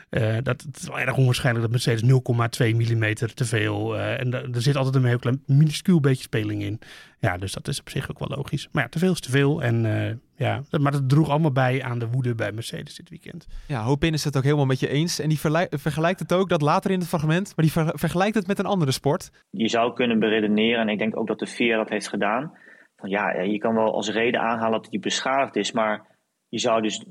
eh, 0.10 0.38
dat 0.44 0.62
het 0.62 0.78
is 0.82 0.88
wel 0.88 1.00
erg 1.00 1.18
onwaarschijnlijk 1.18 1.64
dat 1.66 1.72
Mercedes 1.72 2.02
0,2 2.04 2.76
mm 2.76 3.14
te 3.14 3.46
veel. 3.46 3.96
eh, 3.98 4.20
en 4.20 4.30
da- 4.30 4.42
er 4.54 4.62
zit 4.62 4.76
altijd 4.76 4.96
een 4.96 5.06
heel 5.06 5.20
klein 5.20 5.44
minuscuul 5.46 6.00
beetje 6.00 6.24
speling 6.24 6.62
in. 6.64 6.80
Ja, 7.20 7.38
dus 7.38 7.52
dat 7.54 7.68
is 7.68 7.80
op 7.80 7.90
zich 7.90 8.10
ook 8.10 8.20
wel 8.20 8.38
logisch. 8.38 8.68
Maar 8.72 8.84
ja, 8.84 8.90
te 8.90 9.00
veel 9.00 9.12
is 9.12 9.20
te 9.20 9.32
veel. 9.32 9.62
En 9.64 9.86
eh, 9.86 10.14
ja, 10.36 10.62
dat- 10.70 10.82
maar 10.82 10.92
dat 10.92 11.10
droeg 11.10 11.30
allemaal 11.30 11.52
bij 11.52 11.84
aan 11.84 12.00
de 12.00 12.08
woede 12.08 12.36
bij 12.36 12.52
Mercedes 12.52 12.96
dit 12.96 13.10
weekend. 13.10 13.48
Ja, 13.68 13.84
Hopin 13.84 14.14
is 14.14 14.24
het 14.24 14.38
ook 14.38 14.44
helemaal 14.44 14.66
met 14.66 14.80
je 14.80 14.88
eens. 14.90 15.20
En 15.20 15.30
die 15.30 15.40
vergelijkt 15.70 16.20
het 16.20 16.34
ook, 16.34 16.50
dat 16.50 16.62
later 16.62 16.92
in 16.92 17.00
het 17.00 17.08
fragment. 17.08 17.54
Maar 17.56 17.66
die 17.66 17.72
ver- 17.74 17.92
vergelijkt 18.00 18.36
het 18.36 18.48
met 18.48 18.60
een 18.60 18.66
andere 18.66 18.92
sport. 18.92 19.32
je 19.50 19.68
zou 19.68 19.94
kunnen 19.94 20.20
beredeneren, 20.20 20.82
en 20.82 20.90
ik 20.90 20.98
denk 21.00 21.18
ook 21.18 21.28
dat 21.28 21.40
de 21.40 21.46
VIA 21.48 21.78
dat 21.78 21.90
heeft 21.90 22.08
gedaan. 22.10 22.52
Van 22.96 23.10
ja, 23.10 23.42
je 23.42 23.58
kan 23.58 23.74
wel 23.76 23.94
als 23.94 24.10
reden 24.12 24.42
aanhalen 24.42 24.82
dat 24.82 24.88
hij 24.92 25.00
beschadigd 25.00 25.56
is, 25.56 25.72
maar 25.72 26.06
je 26.50 26.60
zou 26.60 26.82
dus 26.82 27.06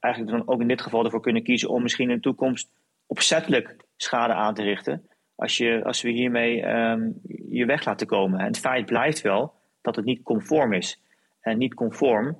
eigenlijk 0.00 0.36
dan 0.36 0.48
ook 0.48 0.60
in 0.60 0.68
dit 0.68 0.80
geval 0.80 1.04
ervoor 1.04 1.20
kunnen 1.20 1.42
kiezen 1.42 1.68
om 1.68 1.82
misschien 1.82 2.10
in 2.10 2.16
de 2.16 2.22
toekomst 2.22 2.70
opzettelijk 3.06 3.76
schade 3.96 4.32
aan 4.32 4.54
te 4.54 4.62
richten. 4.62 5.08
Als, 5.34 5.56
je, 5.56 5.84
als 5.84 6.02
we 6.02 6.10
hiermee 6.10 6.62
ehm, 6.62 7.10
je 7.48 7.66
weg 7.66 7.84
laten 7.84 8.06
komen. 8.06 8.40
En 8.40 8.46
het 8.46 8.58
feit 8.58 8.86
blijft 8.86 9.20
wel 9.20 9.52
dat 9.82 9.96
het 9.96 10.04
niet 10.04 10.22
conform 10.22 10.72
is. 10.72 11.02
En 11.40 11.58
niet 11.58 11.74
conform 11.74 12.36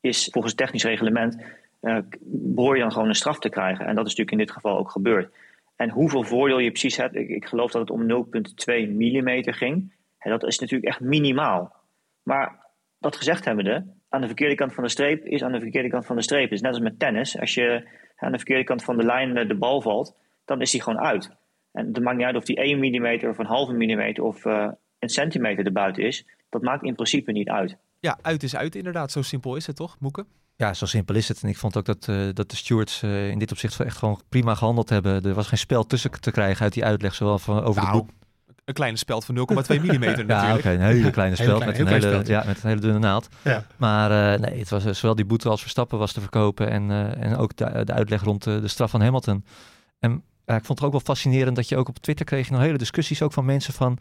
is 0.00 0.28
volgens 0.32 0.52
het 0.52 0.62
technisch 0.62 0.84
reglement, 0.84 1.42
eh, 1.80 1.98
behoor 2.20 2.74
je 2.74 2.82
dan 2.82 2.92
gewoon 2.92 3.08
een 3.08 3.14
straf 3.14 3.38
te 3.38 3.48
krijgen. 3.48 3.86
En 3.86 3.94
dat 3.94 4.06
is 4.06 4.10
natuurlijk 4.10 4.30
in 4.30 4.46
dit 4.46 4.50
geval 4.50 4.78
ook 4.78 4.90
gebeurd. 4.90 5.34
En 5.76 5.90
hoeveel 5.90 6.24
voordeel 6.24 6.58
je 6.58 6.70
precies 6.70 6.96
hebt, 6.96 7.14
ik, 7.14 7.28
ik 7.28 7.46
geloof 7.46 7.70
dat 7.70 7.80
het 7.80 7.90
om 7.90 8.06
0,2 8.06 8.88
mm 8.88 9.52
ging. 9.52 9.94
En 10.18 10.30
dat 10.30 10.44
is 10.44 10.58
natuurlijk 10.58 10.88
echt 10.88 11.00
minimaal. 11.00 11.76
Maar 12.22 12.66
dat 12.98 13.16
gezegd 13.16 13.44
hebbende, 13.44 13.86
aan 14.12 14.20
de 14.20 14.26
verkeerde 14.26 14.54
kant 14.54 14.74
van 14.74 14.84
de 14.84 14.90
streep 14.90 15.24
is 15.24 15.42
aan 15.42 15.52
de 15.52 15.60
verkeerde 15.60 15.88
kant 15.88 16.06
van 16.06 16.16
de 16.16 16.22
streep. 16.22 16.42
Het 16.42 16.52
is 16.52 16.60
net 16.60 16.72
als 16.72 16.80
met 16.80 16.98
tennis. 16.98 17.38
Als 17.38 17.54
je 17.54 17.88
aan 18.16 18.32
de 18.32 18.38
verkeerde 18.38 18.64
kant 18.64 18.84
van 18.84 18.96
de 18.96 19.04
lijn 19.04 19.36
eh, 19.36 19.48
de 19.48 19.54
bal 19.54 19.80
valt, 19.80 20.16
dan 20.44 20.60
is 20.60 20.70
die 20.70 20.82
gewoon 20.82 21.00
uit. 21.00 21.30
En 21.72 21.86
het 21.86 22.02
maakt 22.02 22.16
niet 22.16 22.26
uit 22.26 22.36
of 22.36 22.44
die 22.44 22.56
1 22.56 22.78
mm 22.78 23.28
of 23.28 23.38
een 23.38 23.46
halve 23.46 23.72
millimeter 23.72 24.24
of 24.24 24.44
eh, 24.44 24.68
een 24.98 25.08
centimeter 25.08 25.66
erbuiten 25.66 26.04
is. 26.04 26.26
Dat 26.50 26.62
maakt 26.62 26.82
in 26.82 26.94
principe 26.94 27.32
niet 27.32 27.48
uit. 27.48 27.76
Ja, 28.00 28.18
uit 28.22 28.42
is 28.42 28.56
uit 28.56 28.74
inderdaad. 28.74 29.10
Zo 29.10 29.22
simpel 29.22 29.56
is 29.56 29.66
het 29.66 29.76
toch, 29.76 29.96
Moeke? 30.00 30.26
Ja, 30.56 30.74
zo 30.74 30.86
simpel 30.86 31.14
is 31.14 31.28
het. 31.28 31.42
En 31.42 31.48
ik 31.48 31.56
vond 31.56 31.76
ook 31.76 31.84
dat, 31.84 32.08
eh, 32.08 32.28
dat 32.32 32.50
de 32.50 32.56
stewards 32.56 33.02
eh, 33.02 33.28
in 33.28 33.38
dit 33.38 33.50
opzicht 33.50 33.80
echt 33.80 33.96
gewoon 33.96 34.20
prima 34.28 34.54
gehandeld 34.54 34.88
hebben. 34.88 35.22
Er 35.22 35.34
was 35.34 35.46
geen 35.46 35.58
spel 35.58 35.86
tussen 35.86 36.10
te 36.20 36.30
krijgen 36.30 36.62
uit 36.62 36.72
die 36.72 36.84
uitleg, 36.84 37.14
zowel 37.14 37.38
van, 37.38 37.62
over 37.62 37.80
de 37.80 37.86
Nou, 37.86 37.98
boek. 37.98 38.10
Een 38.72 38.78
kleine 38.78 38.98
speld 38.98 39.24
van 39.24 39.36
0,2 39.36 39.42
mm 39.44 39.82
natuurlijk. 39.84 40.28
Ja, 40.28 40.54
oké, 40.54 40.70
een 40.70 40.80
hele 40.80 41.10
kleine 41.10 41.36
Heel 41.36 41.44
spel 41.44 41.56
klein- 41.58 41.70
met, 41.70 41.80
een 41.80 41.86
hele, 42.10 42.22
ja, 42.26 42.42
met 42.46 42.62
een 42.62 42.68
hele 42.68 42.80
dunne 42.80 42.98
naald. 42.98 43.28
Ja. 43.44 43.64
Maar 43.76 44.34
eh, 44.34 44.40
nee, 44.40 44.58
het 44.58 44.68
was 44.68 44.84
eh, 44.84 44.92
zowel 44.92 45.14
die 45.14 45.24
boete 45.24 45.48
als 45.48 45.60
Verstappen 45.60 45.98
was 45.98 46.12
te 46.12 46.20
verkopen 46.20 46.70
en, 46.70 46.90
eh, 46.90 47.22
en 47.22 47.36
ook 47.36 47.56
de, 47.56 47.84
de 47.84 47.92
uitleg 47.92 48.22
rond 48.22 48.42
de, 48.44 48.60
de 48.60 48.68
straf 48.68 48.90
van 48.90 49.00
Hamilton. 49.02 49.44
En 49.98 50.22
ja, 50.46 50.56
ik 50.56 50.64
vond 50.64 50.78
het 50.78 50.86
ook 50.86 50.92
wel 50.92 51.00
fascinerend 51.04 51.56
dat 51.56 51.68
je 51.68 51.76
ook 51.76 51.88
op 51.88 51.98
Twitter 51.98 52.26
kreeg 52.26 52.50
nog 52.50 52.60
hele 52.60 52.78
discussies 52.78 53.22
ook 53.22 53.32
van 53.32 53.44
mensen 53.44 53.74
van 53.74 53.98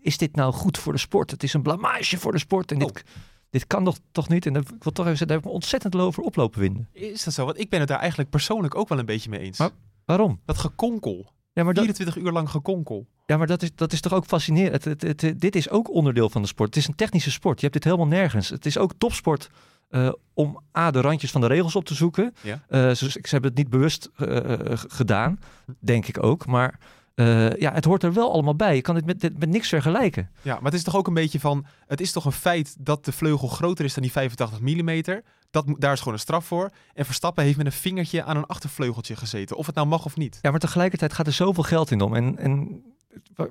is 0.00 0.18
dit 0.18 0.36
nou 0.36 0.52
goed 0.52 0.78
voor 0.78 0.92
de 0.92 0.98
sport? 0.98 1.30
Het 1.30 1.42
is 1.42 1.54
een 1.54 1.62
blamage 1.62 2.18
voor 2.18 2.32
de 2.32 2.38
sport 2.38 2.72
en 2.72 2.78
dit, 2.78 2.88
Oh. 2.88 2.96
dit 3.50 3.66
kan 3.66 3.84
toch, 3.84 3.98
toch 4.12 4.28
niet? 4.28 4.46
En 4.46 4.52
dat, 4.52 4.62
ik 4.62 4.82
wil 4.82 4.92
toch 4.92 5.06
even 5.06 5.18
zeggen, 5.18 5.26
daar 5.26 5.36
heb 5.36 5.44
ik 5.44 5.50
me 5.52 5.54
ontzettend 5.54 5.96
over 5.96 6.22
oplopen 6.22 6.60
winden. 6.60 6.88
Is 6.92 7.24
dat 7.24 7.34
zo? 7.34 7.44
Want 7.44 7.60
ik 7.60 7.70
ben 7.70 7.78
het 7.80 7.88
daar 7.88 7.98
eigenlijk 7.98 8.30
persoonlijk 8.30 8.74
ook 8.74 8.88
wel 8.88 8.98
een 8.98 9.06
beetje 9.06 9.30
mee 9.30 9.40
eens. 9.40 9.58
Maar- 9.58 9.70
Waarom? 10.04 10.40
Dat 10.44 10.58
gekonkel. 10.58 11.32
Ja, 11.52 11.64
maar 11.64 11.74
dat, 11.74 11.84
24 11.84 12.22
uur 12.24 12.32
lang 12.32 12.50
gekonkel. 12.50 13.06
Ja, 13.30 13.36
maar 13.36 13.46
dat 13.46 13.62
is, 13.62 13.70
dat 13.74 13.92
is 13.92 14.00
toch 14.00 14.12
ook 14.14 14.24
fascinerend. 14.24 14.84
Het, 14.84 15.02
het, 15.02 15.20
het- 15.20 15.40
dit 15.40 15.56
is 15.56 15.68
ook 15.70 15.90
onderdeel 15.90 16.30
van 16.30 16.42
de 16.42 16.48
sport. 16.48 16.68
Het 16.68 16.78
is 16.82 16.88
een 16.88 16.94
technische 16.94 17.30
sport. 17.30 17.56
Je 17.56 17.66
hebt 17.66 17.72
dit 17.74 17.84
helemaal 17.84 18.06
nergens. 18.06 18.48
Het 18.48 18.66
is 18.66 18.78
ook 18.78 18.92
topsport 18.98 19.50
eh, 19.88 20.12
om 20.34 20.60
A, 20.78 20.90
de 20.90 21.00
randjes 21.00 21.30
van 21.30 21.40
de 21.40 21.46
regels 21.46 21.76
op 21.76 21.84
te 21.84 21.94
zoeken. 21.94 22.34
Ja. 22.40 22.62
Eh, 22.68 22.90
ze, 22.90 23.10
ze 23.10 23.18
hebben 23.22 23.50
het 23.50 23.58
niet 23.58 23.70
bewust 23.70 24.10
eh, 24.16 24.42
gedaan, 24.74 25.38
denk 25.78 26.06
ik 26.06 26.22
ook. 26.22 26.46
Maar 26.46 26.78
ja, 27.58 27.72
het 27.72 27.84
hoort 27.84 28.02
er 28.02 28.12
wel 28.12 28.32
allemaal 28.32 28.54
bij. 28.56 28.74
Je 28.74 28.80
kan 28.80 28.94
dit 28.94 29.06
met, 29.06 29.20
dit 29.20 29.38
met 29.38 29.48
niks 29.48 29.68
vergelijken. 29.68 30.30
Ja, 30.42 30.54
maar 30.54 30.64
het 30.64 30.74
is 30.74 30.82
toch 30.82 30.96
ook 30.96 31.06
een 31.06 31.14
beetje 31.14 31.40
van... 31.40 31.66
Het 31.86 32.00
is 32.00 32.12
toch 32.12 32.24
een 32.24 32.32
feit 32.32 32.76
dat 32.78 33.04
de 33.04 33.12
vleugel 33.12 33.48
groter 33.48 33.84
is 33.84 33.94
dan 33.94 34.02
die 34.02 34.12
85 34.12 34.60
mm. 34.60 35.20
Dat, 35.50 35.64
daar 35.78 35.92
is 35.92 35.98
gewoon 35.98 36.14
een 36.14 36.20
straf 36.20 36.46
voor. 36.46 36.70
En 36.94 37.04
Verstappen 37.04 37.44
heeft 37.44 37.56
met 37.56 37.66
een 37.66 37.72
vingertje 37.72 38.22
aan 38.24 38.36
een 38.36 38.46
achtervleugeltje 38.46 39.16
gezeten. 39.16 39.56
Of 39.56 39.66
het 39.66 39.74
nou 39.74 39.86
mag 39.86 40.04
of 40.04 40.16
niet. 40.16 40.38
Ja, 40.42 40.50
maar 40.50 40.60
tegelijkertijd 40.60 41.12
gaat 41.12 41.26
er 41.26 41.32
zoveel 41.32 41.62
geld 41.62 41.90
in 41.90 42.00
om. 42.00 42.14
En, 42.14 42.38
en 42.38 42.82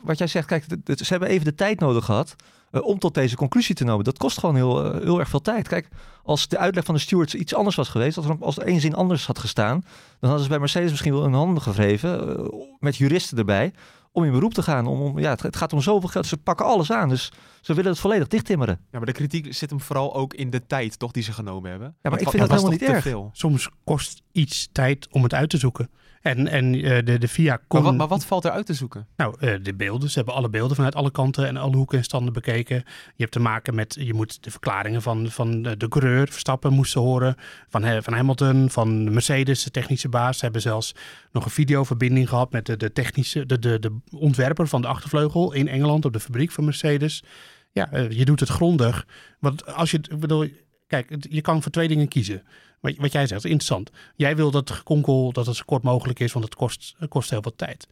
wat 0.02 0.18
jij 0.18 0.28
zegt, 0.28 0.48
kijk, 0.48 0.66
ze 0.86 1.06
hebben 1.08 1.30
even 1.30 1.46
de 1.46 1.56
tijd 1.56 1.80
nodig 1.80 2.06
gehad 2.06 2.36
eh, 2.72 2.82
om 2.82 3.00
tot 3.00 3.14
deze 3.14 3.36
conclusie 3.36 3.76
te 3.76 3.86
komen. 3.86 4.04
Dat 4.04 4.18
kost 4.18 4.40
gewoon 4.40 4.56
heel, 4.56 4.84
eh, 4.94 5.02
heel 5.04 5.20
erg 5.20 5.30
veel 5.30 5.42
tijd. 5.42 5.68
Kijk, 5.68 5.88
als 6.24 6.48
de 6.48 6.58
uitleg 6.58 6.86
van 6.86 6.96
de 6.96 7.02
stewards 7.02 7.36
iets 7.36 7.56
anders 7.56 7.76
was 7.76 7.90
geweest, 7.90 8.18
als 8.18 8.26
er 8.26 8.36
als 8.40 8.58
er 8.58 8.64
één 8.64 8.80
zin 8.80 8.96
anders 8.96 9.26
had 9.26 9.40
gestaan, 9.40 9.80
dan 10.20 10.30
hadden 10.30 10.44
ze 10.44 10.50
bij 10.50 10.60
Mercedes 10.60 10.90
misschien 10.90 11.14
wel 11.14 11.24
een 11.24 11.34
handen 11.34 11.64
gewreven, 11.64 12.38
eh, 12.38 12.46
met 12.80 12.96
juristen 12.96 13.38
erbij, 13.38 13.74
om 14.12 14.24
in 14.24 14.32
beroep 14.32 14.54
te 14.54 14.64
gaan. 14.64 14.88
Om, 14.88 15.02
om, 15.02 15.20
ja, 15.20 15.30
het, 15.30 15.42
het 15.42 15.56
gaat 15.56 15.74
om 15.74 15.82
zoveel 15.82 16.10
geld. 16.10 16.26
Ze 16.26 16.38
pakken 16.38 16.66
alles 16.66 16.92
aan, 16.92 17.10
dus 17.10 17.32
ze 17.62 17.74
willen 17.74 17.92
het 17.92 18.00
volledig 18.00 18.28
dichttimmeren. 18.28 18.80
Ja, 18.92 18.98
maar 18.98 19.06
de 19.06 19.12
kritiek 19.12 19.54
zit 19.54 19.70
hem 19.70 19.82
vooral 19.82 20.16
ook 20.16 20.34
in 20.34 20.50
de 20.50 20.66
tijd, 20.68 21.00
toch, 21.00 21.12
die 21.12 21.24
ze 21.24 21.32
genomen 21.32 21.70
hebben. 21.70 21.96
maar 22.02 22.12
Het 22.12 22.22
ik 22.22 22.30
vind 22.30 22.42
het 22.42 22.52
dat 22.52 22.60
helemaal 22.60 22.72
niet 22.80 22.88
te 22.88 22.94
erg. 22.94 23.04
veel. 23.04 23.30
Soms 23.34 23.70
kost 23.84 24.22
iets 24.32 24.70
tijd 24.72 25.08
om 25.12 25.24
het 25.24 25.34
uit 25.34 25.50
te 25.50 25.58
zoeken. 25.58 25.90
En, 26.22 26.48
en 26.48 26.76
eh, 26.76 27.06
de, 27.06 27.18
de 27.18 27.28
VIA 27.28 27.56
kon... 27.56 27.82
Maar 27.82 27.90
wat, 27.90 27.98
maar 27.98 28.08
wat 28.08 28.26
valt 28.26 28.46
er 28.46 28.52
uit 28.52 28.66
te 28.66 28.74
zoeken? 28.74 29.08
Nou, 29.16 29.36
eh, 29.40 29.54
de 29.62 29.76
beelden. 29.76 30.10
Ze 30.10 30.18
hebben 30.18 30.34
alle 30.36 30.50
beelden 30.50 30.76
vanuit 30.76 30.96
alle 30.96 31.12
kanten 31.12 31.48
en 31.48 31.58
alle 31.58 31.76
hoeken 31.76 31.98
en 31.98 32.04
standen 32.04 32.34
bekeken. 32.34 32.76
Je 32.76 32.84
hebt 33.16 33.32
te 33.32 33.40
maken 33.40 33.76
met, 33.76 33.98
je 34.00 34.14
moet 34.14 34.44
de 34.44 34.52
verklaringen 34.52 35.02
van, 35.02 35.32
van 35.32 35.62
de 35.62 35.88
coureur, 35.88 36.28
Verstappen, 36.28 36.74
moesten 36.74 37.02
horen. 37.02 37.36
Van, 37.68 38.04
van 38.04 38.14
Hamilton, 38.14 38.70
van 38.70 39.14
Mercedes, 39.14 39.64
de 39.64 39.72
technische 39.72 40.10
baas. 40.10 40.38
Ze 40.38 40.44
hebben 40.44 40.62
zelfs 40.62 40.96
nog 41.32 41.46
een 41.46 41.52
videoverbinding 41.52 42.30
gehad 42.30 42.52
met 42.52 42.66
de, 42.66 42.78
de 42.78 42.94
technische, 42.94 43.46
de, 43.46 43.60
de, 43.60 43.80
de 43.80 43.98
ontwerper 44.12 44.68
van 44.68 44.82
de 44.82 44.88
achtervleugel 44.88 45.54
in 45.54 45.68
Engeland 45.68 46.06
op 46.06 46.14
de 46.14 46.20
fabriek 46.20 46.52
van 46.52 46.64
Mercedes. 46.64 47.24
Ja, 47.72 47.92
eh, 47.92 48.12
je 48.12 48.26
doet 48.26 48.40
het 48.40 48.50
grondig. 48.50 49.08
Want 49.40 49.66
als 49.66 49.92
je, 49.92 50.02
bedoel, 50.20 50.48
kijk, 50.88 51.16
je 51.30 51.42
kan 51.42 51.62
voor 51.62 51.72
twee 51.72 51.88
dingen 51.88 52.08
kiezen. 52.08 52.44
Wat, 52.80 52.96
wat 52.98 53.12
jij 53.12 53.28
zegt, 53.28 53.44
interessant. 53.44 53.90
Jij 54.16 54.36
wil 54.36 54.52
dat 54.52 54.72
gekonkel, 54.72 55.32
dat 55.32 55.46
het 55.46 55.56
zo 55.56 55.64
kort 55.66 55.84
mogelijk 55.84 56.20
is, 56.20 56.32
want 56.32 56.46
het 56.46 56.56
kost, 56.56 56.96
het 56.98 57.10
kost 57.10 57.30
heel 57.30 57.42
veel 57.42 57.56
tijd. 57.56 57.88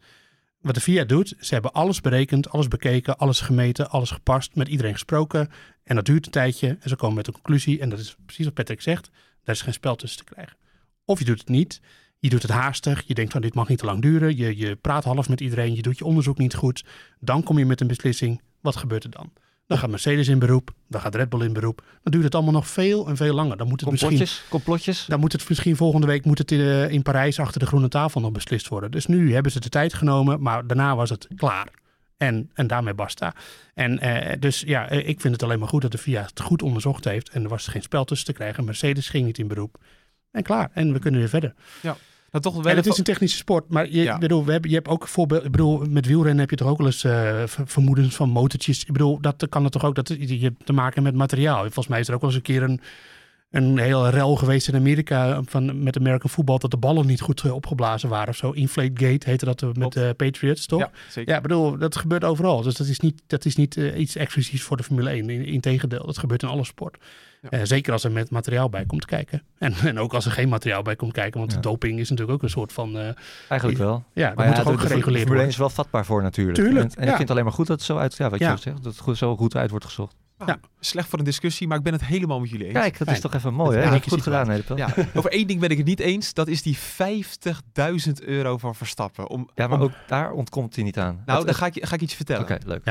Wat 0.60 0.74
de 0.74 0.80
VIA 0.80 1.04
doet, 1.04 1.34
ze 1.40 1.52
hebben 1.54 1.72
alles 1.72 2.00
berekend, 2.00 2.50
alles 2.50 2.68
bekeken, 2.68 3.18
alles 3.18 3.40
gemeten, 3.40 3.90
alles 3.90 4.10
gepast, 4.10 4.54
met 4.54 4.68
iedereen 4.68 4.92
gesproken. 4.92 5.50
En 5.84 5.94
dat 5.94 6.04
duurt 6.04 6.26
een 6.26 6.32
tijdje 6.32 6.76
en 6.80 6.88
ze 6.88 6.96
komen 6.96 7.16
met 7.16 7.26
een 7.26 7.32
conclusie. 7.32 7.80
En 7.80 7.88
dat 7.88 7.98
is 7.98 8.16
precies 8.24 8.44
wat 8.44 8.54
Patrick 8.54 8.80
zegt, 8.80 9.10
daar 9.44 9.54
is 9.54 9.62
geen 9.62 9.72
spel 9.72 9.96
tussen 9.96 10.24
te 10.26 10.32
krijgen. 10.32 10.56
Of 11.04 11.18
je 11.18 11.24
doet 11.24 11.38
het 11.38 11.48
niet, 11.48 11.80
je 12.18 12.28
doet 12.28 12.42
het 12.42 12.50
haastig, 12.50 13.02
je 13.06 13.14
denkt 13.14 13.32
van 13.32 13.40
dit 13.40 13.54
mag 13.54 13.68
niet 13.68 13.78
te 13.78 13.84
lang 13.84 14.02
duren. 14.02 14.36
Je, 14.36 14.56
je 14.56 14.76
praat 14.76 15.04
half 15.04 15.28
met 15.28 15.40
iedereen, 15.40 15.74
je 15.74 15.82
doet 15.82 15.98
je 15.98 16.04
onderzoek 16.04 16.38
niet 16.38 16.54
goed. 16.54 16.84
Dan 17.20 17.42
kom 17.42 17.58
je 17.58 17.66
met 17.66 17.80
een 17.80 17.86
beslissing, 17.86 18.40
wat 18.60 18.76
gebeurt 18.76 19.04
er 19.04 19.10
dan? 19.10 19.32
Dan 19.68 19.78
gaat 19.78 19.90
Mercedes 19.90 20.28
in 20.28 20.38
beroep, 20.38 20.70
dan 20.86 21.00
gaat 21.00 21.14
Red 21.14 21.28
Bull 21.28 21.44
in 21.44 21.52
beroep. 21.52 21.82
Dan 22.02 22.12
duurt 22.12 22.24
het 22.24 22.34
allemaal 22.34 22.52
nog 22.52 22.68
veel 22.68 23.08
en 23.08 23.16
veel 23.16 23.34
langer. 23.34 23.56
Dan 23.56 23.68
moet 23.68 23.80
het 23.80 23.90
misschien 23.90 24.10
Complotjes, 24.48 25.04
dan 25.06 25.20
moet 25.20 25.32
het 25.32 25.48
misschien 25.48 25.76
volgende 25.76 26.06
week 26.06 26.24
moet 26.24 26.38
het 26.38 26.50
in, 26.50 26.60
eh, 26.60 26.90
in 26.90 27.02
Parijs 27.02 27.40
achter 27.40 27.60
de 27.60 27.66
groene 27.66 27.88
tafel 27.88 28.20
nog 28.20 28.32
beslist 28.32 28.68
worden. 28.68 28.90
Dus 28.90 29.06
nu 29.06 29.34
hebben 29.34 29.52
ze 29.52 29.60
de 29.60 29.68
tijd 29.68 29.94
genomen, 29.94 30.42
maar 30.42 30.66
daarna 30.66 30.96
was 30.96 31.10
het 31.10 31.28
klaar. 31.36 31.68
En, 32.16 32.50
en 32.54 32.66
daarmee 32.66 32.94
basta. 32.94 33.34
En 33.74 33.98
eh, 33.98 34.40
dus 34.40 34.60
ja, 34.60 34.88
eh, 34.88 35.08
ik 35.08 35.20
vind 35.20 35.34
het 35.34 35.42
alleen 35.42 35.58
maar 35.58 35.68
goed 35.68 35.82
dat 35.82 35.92
de 35.92 35.98
VIA 35.98 36.22
het 36.22 36.40
goed 36.40 36.62
onderzocht 36.62 37.04
heeft. 37.04 37.28
En 37.28 37.42
er 37.42 37.48
was 37.48 37.66
geen 37.66 37.82
spel 37.82 38.04
tussen 38.04 38.26
te 38.26 38.32
krijgen. 38.32 38.64
Mercedes 38.64 39.08
ging 39.08 39.26
niet 39.26 39.38
in 39.38 39.48
beroep. 39.48 39.76
En 40.30 40.42
klaar. 40.42 40.70
En 40.72 40.92
we 40.92 40.98
kunnen 40.98 41.20
weer 41.20 41.28
verder. 41.28 41.54
Nou, 42.30 42.44
toch 42.44 42.54
wel 42.54 42.64
En 42.70 42.76
het 42.76 42.86
is 42.86 42.98
een 42.98 43.04
technische 43.04 43.36
sport, 43.36 43.68
maar 43.70 43.90
je, 43.90 44.02
Ja. 44.02 44.18
bedoel, 44.18 44.44
we 44.44 44.52
hebben, 44.52 44.70
je 44.70 44.76
hebt 44.76 44.88
ook 44.88 45.08
voorbeeld. 45.08 45.44
Ik 45.44 45.50
bedoel, 45.50 45.84
met 45.88 46.06
wielrennen 46.06 46.38
heb 46.40 46.50
je 46.50 46.56
toch 46.56 46.68
ook 46.68 46.78
wel 46.78 46.86
eens 46.86 47.04
eh, 47.04 47.42
ver- 47.46 47.66
vermoedens 47.68 48.14
van 48.16 48.28
motortjes. 48.30 48.84
Ik 48.84 48.92
bedoel, 48.92 49.20
dat 49.20 49.46
kan 49.48 49.62
het 49.64 49.72
toch 49.72 49.84
ook 49.84 49.94
dat 49.94 50.08
je 50.18 50.38
hebt 50.38 50.66
te 50.66 50.72
maken 50.72 51.02
met 51.02 51.14
materiaal. 51.14 51.60
Volgens 51.62 51.86
mij 51.88 52.00
is 52.00 52.08
er 52.08 52.14
ook 52.14 52.20
wel 52.20 52.30
eens 52.30 52.38
een 52.38 52.44
keer 52.44 52.62
een, 52.62 52.80
een 53.50 53.78
heel 53.78 54.08
rel 54.08 54.36
geweest 54.36 54.68
in 54.68 54.74
Amerika 54.74 55.42
van, 55.44 55.82
met 55.82 55.96
American 55.98 56.30
voetbal 56.30 56.58
dat 56.58 56.70
de 56.70 56.76
ballen 56.76 57.06
niet 57.06 57.20
goed 57.20 57.42
eh, 57.44 57.52
opgeblazen 57.54 58.08
waren 58.08 58.28
of 58.28 58.36
zo. 58.36 58.50
Inflategate 58.50 59.30
heette 59.30 59.44
dat 59.44 59.62
eh, 59.62 59.68
met 59.72 59.92
de 59.92 60.14
Patriots, 60.16 60.66
toch? 60.66 60.80
Ja, 60.80 60.90
zeker. 61.10 61.34
Ja, 61.34 61.40
bedoel, 61.40 61.78
dat 61.78 61.96
gebeurt 61.96 62.24
overal. 62.24 62.62
Dus 62.62 62.74
dat 62.74 62.86
is 62.86 63.00
niet, 63.00 63.22
dat 63.26 63.44
is 63.44 63.56
niet 63.56 63.76
eh, 63.76 63.98
iets 63.98 64.16
exclusiefs 64.16 64.62
voor 64.62 64.76
de 64.76 64.82
Formule 64.82 65.10
1. 65.10 65.30
In- 65.30 65.44
Integendeel, 65.44 66.06
dat 66.06 66.18
gebeurt 66.18 66.42
in 66.42 66.48
alle 66.48 66.64
sport. 66.64 66.96
Ja. 67.42 67.48
Eh, 67.50 67.60
zeker 67.64 67.92
als 67.92 68.04
er 68.04 68.12
met 68.12 68.30
materiaal 68.30 68.68
bij 68.68 68.84
komt 68.86 69.04
kijken. 69.04 69.42
En, 69.58 69.74
en 69.74 69.98
ook 69.98 70.14
als 70.14 70.24
er 70.26 70.32
geen 70.32 70.48
materiaal 70.48 70.82
bij 70.82 70.96
komt 70.96 71.12
kijken. 71.12 71.40
Want 71.40 71.52
Ja. 71.52 71.60
doping 71.60 71.98
is 71.98 72.10
natuurlijk 72.10 72.36
ook 72.36 72.42
een 72.42 72.50
soort 72.50 72.72
van... 72.72 72.98
eh, 72.98 73.08
Eigenlijk 73.48 73.80
wel. 73.80 74.04
ja, 74.12 74.26
dat 74.26 74.36
Maar 74.36 74.46
moet 74.46 74.56
ja, 74.56 74.62
toch 74.62 74.72
ook 74.72 74.78
de- 74.78 74.82
de 74.82 74.88
gereguleerd 74.88 74.98
Formule 74.98 75.18
1 75.18 75.26
worden. 75.26 75.48
is 75.48 75.56
wel 75.56 75.70
vatbaar 75.70 76.04
voor 76.04 76.22
natuurlijk. 76.22 76.56
Tuurlijk, 76.58 76.84
En, 76.84 76.96
en 76.96 76.96
ja. 76.96 77.00
ik 77.02 77.06
vind 77.08 77.18
het 77.18 77.30
alleen 77.30 77.44
maar 77.44 77.52
goed 77.52 77.66
dat 77.66 77.76
het 77.76 77.86
zo 77.86 77.96
uit, 77.96 78.16
ja, 78.16 78.30
wat 78.30 78.38
Ja. 78.38 78.50
je 78.52 78.56
zegt, 78.58 78.76
dat 78.82 78.92
het 78.92 79.02
goed, 79.02 79.16
zo 79.16 79.36
goed 79.36 79.56
uit 79.56 79.70
wordt 79.70 79.84
gezocht. 79.84 80.16
Slecht 80.80 81.08
voor 81.08 81.18
een 81.18 81.24
discussie, 81.24 81.66
maar 81.68 81.76
ik 81.78 81.82
ben 81.82 81.92
het 81.92 82.04
helemaal 82.04 82.40
met 82.40 82.50
jullie 82.50 82.64
eens. 82.66 82.74
Kijk, 82.74 82.92
dat 82.98 83.02
Fijn. 83.02 83.16
is 83.16 83.22
toch 83.22 83.34
even 83.34 83.54
mooi, 83.54 83.78
hè? 83.78 83.94
een 83.94 84.02
goed 84.02 84.22
gedaan, 84.22 84.46
Nederpel. 84.46 84.76
Ja, 84.76 84.94
over 85.14 85.30
één 85.30 85.46
ding 85.46 85.60
ben 85.60 85.70
ik 85.70 85.76
het 85.76 85.86
niet 85.86 86.00
eens. 86.00 86.34
Dat 86.34 86.48
is 86.48 86.62
die 86.62 86.76
50.000 86.78 88.12
euro 88.24 88.58
van 88.58 88.74
Verstappen. 88.74 89.28
Om, 89.28 89.48
Ja, 89.54 89.66
maar 89.66 89.78
om- 89.78 89.84
ook 89.84 89.92
daar 90.06 90.32
ontkomt 90.32 90.74
hij 90.74 90.84
niet 90.84 90.98
aan. 90.98 91.22
nou, 91.26 91.44
dan 91.44 91.54
ga 91.54 91.66
ik, 91.66 91.84
ga 91.86 91.94
ik 91.94 92.00
iets 92.00 92.14
vertellen. 92.14 92.42
Oké, 92.42 92.58
leuk. 92.66 92.84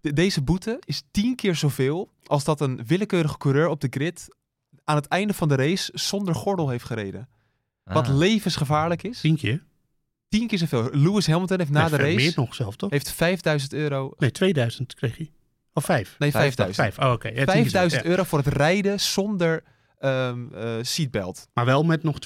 De- 0.00 0.12
deze 0.12 0.42
boete 0.42 0.76
is 0.84 1.02
tien 1.10 1.34
keer 1.36 1.54
zoveel 1.54 2.10
als 2.26 2.44
dat 2.44 2.60
een 2.60 2.80
willekeurige 2.86 3.38
coureur 3.38 3.68
op 3.68 3.80
de 3.80 3.86
grid 3.90 4.28
aan 4.84 4.96
het 4.96 5.06
einde 5.06 5.34
van 5.34 5.48
de 5.48 5.54
race 5.54 5.90
zonder 5.94 6.34
gordel 6.34 6.68
heeft 6.68 6.84
gereden. 6.84 7.28
Wat 7.84 8.08
Ah. 8.08 8.16
levensgevaarlijk 8.16 9.02
is. 9.02 9.20
Tien 9.20 9.36
keer? 9.36 9.62
Tien 10.28 10.46
keer 10.46 10.58
zoveel. 10.58 10.88
Lewis 10.92 11.26
Hamilton 11.26 11.58
heeft 11.58 11.70
na 11.70 11.80
Nee, 11.80 11.90
de 11.90 11.96
race 11.96 12.14
Meer 12.16 12.32
nog 12.36 12.54
zelf, 12.54 12.76
toch? 12.76 12.90
heeft 12.90 13.10
5000 13.10 13.72
euro. 13.72 14.12
Nee, 14.18 14.30
2000 14.30 14.94
kreeg 14.94 15.16
hij. 15.16 15.30
Of 15.74 15.84
vijf? 15.84 16.14
Nee, 16.18 16.30
Vijf- 16.30 16.54
5000. 16.54 16.76
Vijf, 16.94 17.06
oh, 17.08 17.12
oké. 17.12 17.28
Ja, 17.28 17.34
tien 17.34 17.44
keer 17.44 17.54
5000 17.54 17.92
zo, 18.02 18.06
ja. 18.08 18.10
euro 18.14 18.24
voor 18.28 18.38
het 18.38 18.48
rijden 18.48 19.00
zonder 19.00 19.62
ehm 19.98 20.54
eh, 20.54 20.72
seatbelt. 20.82 21.48
Maar 21.54 21.64
wel 21.64 21.82
met 21.84 22.02
nog 22.02 22.16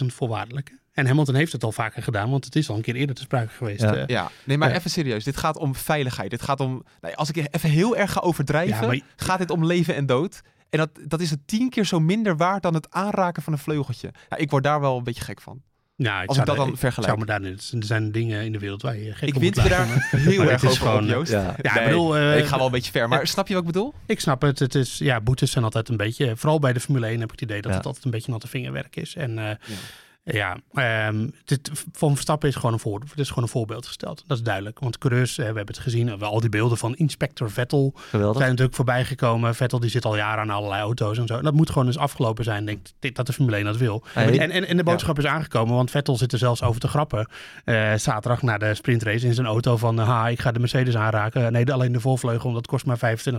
20.000 0.00 0.06
voorwaardelijke. 0.06 0.78
En 0.92 1.06
Hamilton 1.06 1.34
heeft 1.34 1.52
het 1.52 1.64
al 1.64 1.72
vaker 1.72 2.02
gedaan, 2.02 2.30
want 2.30 2.44
het 2.44 2.56
is 2.56 2.68
al 2.68 2.76
een 2.76 2.82
keer 2.82 2.94
eerder 2.94 3.14
te 3.14 3.22
sprake 3.22 3.48
geweest. 3.52 3.80
Ja. 3.80 3.94
eh. 3.94 4.06
Ja, 4.06 4.30
nee, 4.44 4.58
maar 4.58 4.70
even 4.70 4.90
serieus. 4.90 5.24
Dit 5.24 5.36
gaat 5.36 5.56
om 5.58 5.74
veiligheid. 5.74 6.30
Dit 6.30 6.42
gaat 6.42 6.60
om. 6.60 6.82
Nee, 7.00 7.16
als 7.16 7.28
ik 7.30 7.36
even 7.50 7.70
heel 7.70 7.96
erg 7.96 8.12
ga 8.12 8.20
overdrijven, 8.20 8.80
Ja, 8.80 8.86
maar- 8.86 9.00
gaat 9.16 9.38
dit 9.38 9.50
om 9.50 9.64
leven 9.66 9.94
en 9.94 10.06
dood. 10.06 10.40
En 10.70 10.78
dat, 10.78 10.90
dat 11.06 11.20
is 11.20 11.30
het 11.30 11.46
tien 11.46 11.70
keer 11.70 11.84
zo 11.84 12.00
minder 12.00 12.36
waard 12.36 12.62
dan 12.62 12.74
het 12.74 12.90
aanraken 12.90 13.42
van 13.42 13.52
een 13.52 13.58
vleugeltje. 13.58 14.10
Ja, 14.28 14.36
ik 14.36 14.50
word 14.50 14.64
daar 14.64 14.80
wel 14.80 14.96
een 14.96 15.04
beetje 15.04 15.22
gek 15.24 15.40
van. 15.40 15.62
Nou, 15.96 16.26
Als 16.26 16.38
ik 16.38 16.44
dat 16.46 16.56
dan 16.56 16.76
vergelijk. 16.76 17.08
Zou 17.08 17.18
me 17.18 17.26
daar, 17.26 17.40
niet- 17.40 17.72
er 17.78 17.84
zijn 17.84 18.12
dingen 18.12 18.44
in 18.44 18.52
de 18.52 18.58
wereld 18.58 18.82
waar 18.82 18.96
je 18.96 19.12
gek 19.14 19.28
Ik 19.28 19.34
op 19.34 19.40
wint 19.40 19.56
je 19.62 19.68
daar 19.68 20.08
heel 20.10 20.42
erg 20.50 20.54
over 20.64 20.68
op, 20.70 20.76
gewoon, 20.88 21.06
Joost. 21.06 21.30
Ja. 21.32 21.54
Ja, 21.62 21.74
Nee, 21.74 21.82
ik 21.82 21.88
bedoel... 21.88 22.16
eh, 22.16 22.38
ik 22.38 22.44
ga 22.46 22.56
wel 22.56 22.66
een 22.66 22.72
beetje 22.72 22.90
ver. 22.92 23.08
Maar 23.08 23.26
snap 23.26 23.48
je 23.48 23.54
wat 23.54 23.62
ik 23.62 23.72
bedoel? 23.72 23.94
Ik 24.06 24.20
snap 24.20 24.42
het. 24.42 24.58
Het 24.58 24.74
is, 24.74 24.98
ja, 24.98 25.20
boetes 25.20 25.50
zijn 25.50 25.64
altijd 25.64 25.88
een 25.88 25.96
beetje... 25.96 26.36
Vooral 26.36 26.58
bij 26.58 26.72
de 26.72 26.80
Formule 26.80 27.06
1 27.06 27.14
heb 27.20 27.32
ik 27.32 27.40
het 27.40 27.40
idee 27.50 27.60
dat 27.62 27.70
Ja. 27.70 27.76
het 27.76 27.86
altijd 27.86 28.04
een 28.04 28.10
beetje 28.10 28.30
natte 28.30 28.48
vingerwerk 28.48 28.96
is. 28.96 29.14
En 29.16 29.38
eh, 29.38 29.50
ja, 30.32 30.56
ehm, 30.72 31.28
dit, 31.44 31.70
van 31.92 32.12
Verstappen 32.12 32.48
is 32.48 32.54
gewoon, 32.54 32.72
een 32.72 32.78
voor, 32.78 33.00
het 33.10 33.18
is 33.18 33.28
gewoon 33.28 33.44
een 33.44 33.50
voorbeeld 33.50 33.86
gesteld. 33.86 34.24
Dat 34.26 34.36
is 34.36 34.42
duidelijk. 34.42 34.78
Want 34.78 34.98
coureurs, 34.98 35.30
eh, 35.30 35.36
we 35.36 35.44
hebben 35.44 35.66
het 35.74 35.78
gezien, 35.78 36.22
al 36.22 36.40
die 36.40 36.48
beelden 36.50 36.78
van 36.78 36.94
inspector 36.96 37.50
Vettel 37.50 37.92
Geweldig. 37.96 38.36
zijn 38.36 38.48
natuurlijk 38.48 38.76
voorbij 38.76 39.04
gekomen. 39.04 39.54
Vettel 39.54 39.80
die 39.80 39.90
zit 39.90 40.04
al 40.04 40.16
jaren 40.16 40.42
aan 40.42 40.50
allerlei 40.50 40.82
auto's 40.82 41.18
en 41.18 41.26
zo. 41.26 41.36
En 41.36 41.44
dat 41.44 41.54
moet 41.54 41.70
gewoon 41.70 41.86
eens 41.86 41.98
afgelopen 41.98 42.44
zijn. 42.44 42.60
Ik 42.60 42.66
denk 42.66 42.86
dit- 42.98 43.16
dat 43.16 43.26
de 43.26 43.32
Formule 43.32 43.56
1 43.56 43.64
dat 43.64 43.76
wil. 43.76 44.04
Hey. 44.12 44.38
En, 44.38 44.50
en, 44.50 44.66
en 44.66 44.76
de 44.76 44.82
boodschap 44.84 45.18
is 45.18 45.24
aangekomen, 45.26 45.74
want 45.74 45.90
Vettel 45.90 46.16
zit 46.16 46.32
er 46.32 46.38
zelfs 46.38 46.62
over 46.62 46.80
te 46.80 46.88
grappen. 46.88 47.28
eh, 47.64 47.94
zaterdag 47.94 48.42
na 48.42 48.58
de 48.58 48.74
sprintrace 48.74 49.26
in 49.26 49.34
zijn 49.34 49.46
auto 49.46 49.76
van... 49.76 49.98
ha, 49.98 50.28
ik 50.28 50.40
ga 50.40 50.52
de 50.52 50.58
Mercedes 50.58 50.96
aanraken. 50.96 51.52
Nee, 51.52 51.72
alleen 51.72 51.92
de 51.92 52.00
voorvleugel, 52.00 52.42
want 52.42 52.54
dat 52.54 52.66
kost 52.66 52.86
maar 52.86 52.98
25.000. 52.98 53.32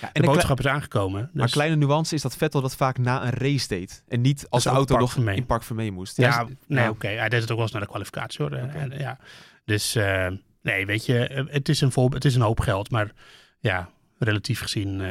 Ja, 0.00 0.10
De 0.12 0.20
boodschap 0.22 0.58
is 0.58 0.66
aangekomen. 0.66 1.20
Maar 1.20 1.30
Dus, 1.32 1.42
een 1.42 1.50
kleine 1.50 1.76
nuance 1.76 2.14
is 2.14 2.22
dat 2.22 2.36
Vettel 2.36 2.60
dat 2.60 2.76
vaak 2.76 2.98
na 2.98 3.24
een 3.24 3.30
race 3.30 3.68
deed. 3.68 4.02
En 4.08 4.20
niet 4.20 4.46
als 4.48 4.62
de 4.62 4.68
auto 4.70 4.98
nog 4.98 5.16
in 5.16 5.46
Park 5.46 5.62
Vermee 5.62 5.92
moest. 5.92 6.16
Ja, 6.20 6.46
nee, 6.66 6.88
oké. 6.90 7.08
Hij 7.08 7.28
deed 7.28 7.40
het 7.40 7.50
ook 7.50 7.56
wel 7.56 7.64
eens 7.64 7.72
naar 7.72 7.82
de 7.82 7.88
kwalificatie, 7.88 8.44
hoor. 8.44 8.52
En, 8.52 8.98
ja. 8.98 9.18
Dus, 9.64 9.94
eh, 9.94 10.26
nee, 10.62 10.86
weet 10.86 11.06
je, 11.06 11.26
eh, 11.26 11.44
het 11.46 11.68
is, 11.68 11.80
een 11.80 11.92
voorbe- 11.92 12.14
het 12.14 12.24
is 12.24 12.34
een 12.34 12.40
hoop 12.40 12.60
geld. 12.60 12.90
Maar 12.90 13.10
ja, 13.58 13.88
relatief 14.18 14.60
gezien... 14.60 15.02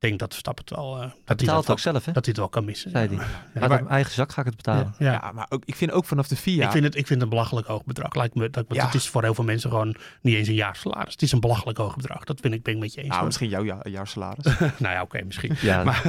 denk 0.00 0.18
dat 0.18 0.30
Verstappen 0.30 0.64
het 0.68 0.76
wel... 0.76 0.94
eh, 0.94 1.00
dat, 1.00 1.08
hij 1.08 1.10
Hij 1.10 1.22
dat, 1.26 1.36
betaalt 1.36 1.66
wel, 1.66 1.76
ook 1.76 1.82
zelf, 1.82 2.04
hè? 2.04 2.12
dat 2.12 2.24
hij 2.24 2.32
het 2.34 2.36
wel 2.36 2.48
kan 2.48 2.64
missen. 2.64 2.90
Zei 2.90 3.06
hij. 3.08 3.16
Ja, 3.16 3.24
maar- 3.60 3.68
mijn 3.68 3.88
eigen 3.88 4.12
zak 4.12 4.32
ga 4.32 4.40
ik 4.40 4.46
het 4.46 4.56
betalen. 4.56 4.94
ja. 4.98 5.12
Ja, 5.12 5.32
maar 5.34 5.46
ook, 5.48 5.62
ik 5.64 5.76
vind 5.76 5.92
ook 5.92 6.04
vanaf 6.04 6.28
de 6.28 6.36
FIA... 6.36 6.64
Ik, 6.64 6.70
vind 6.70 6.84
het, 6.84 6.94
ik 6.96 7.06
vind 7.06 7.20
het 7.20 7.22
een 7.22 7.28
belachelijk 7.28 7.66
hoog 7.66 7.84
bedrag. 7.84 8.14
Lijkt 8.14 8.34
me, 8.34 8.50
dat, 8.50 8.64
Ja. 8.68 8.84
Het 8.86 8.94
is 8.94 9.08
voor 9.08 9.22
heel 9.22 9.34
veel 9.34 9.44
mensen 9.44 9.70
gewoon 9.70 9.96
niet 10.20 10.34
eens 10.34 10.48
een 10.48 10.54
jaarsalaris. 10.54 11.12
Het 11.12 11.22
is 11.22 11.32
een 11.32 11.40
belachelijk 11.40 11.78
hoog 11.78 11.96
bedrag. 11.96 12.24
Dat 12.24 12.40
vind 12.40 12.54
ik, 12.54 12.62
ben 12.62 12.74
ik 12.74 12.80
met 12.80 12.94
je 12.94 13.00
eens. 13.00 13.08
nou, 13.10 13.24
misschien 13.24 13.48
jouw 13.48 13.64
ja, 13.64 13.78
jaarsalaris. 13.82 14.44
nou 14.58 14.94
ja, 14.94 15.02
oké, 15.02 15.22
misschien. 15.24 15.56
Ja, 15.60 15.84
Maar, 15.84 16.02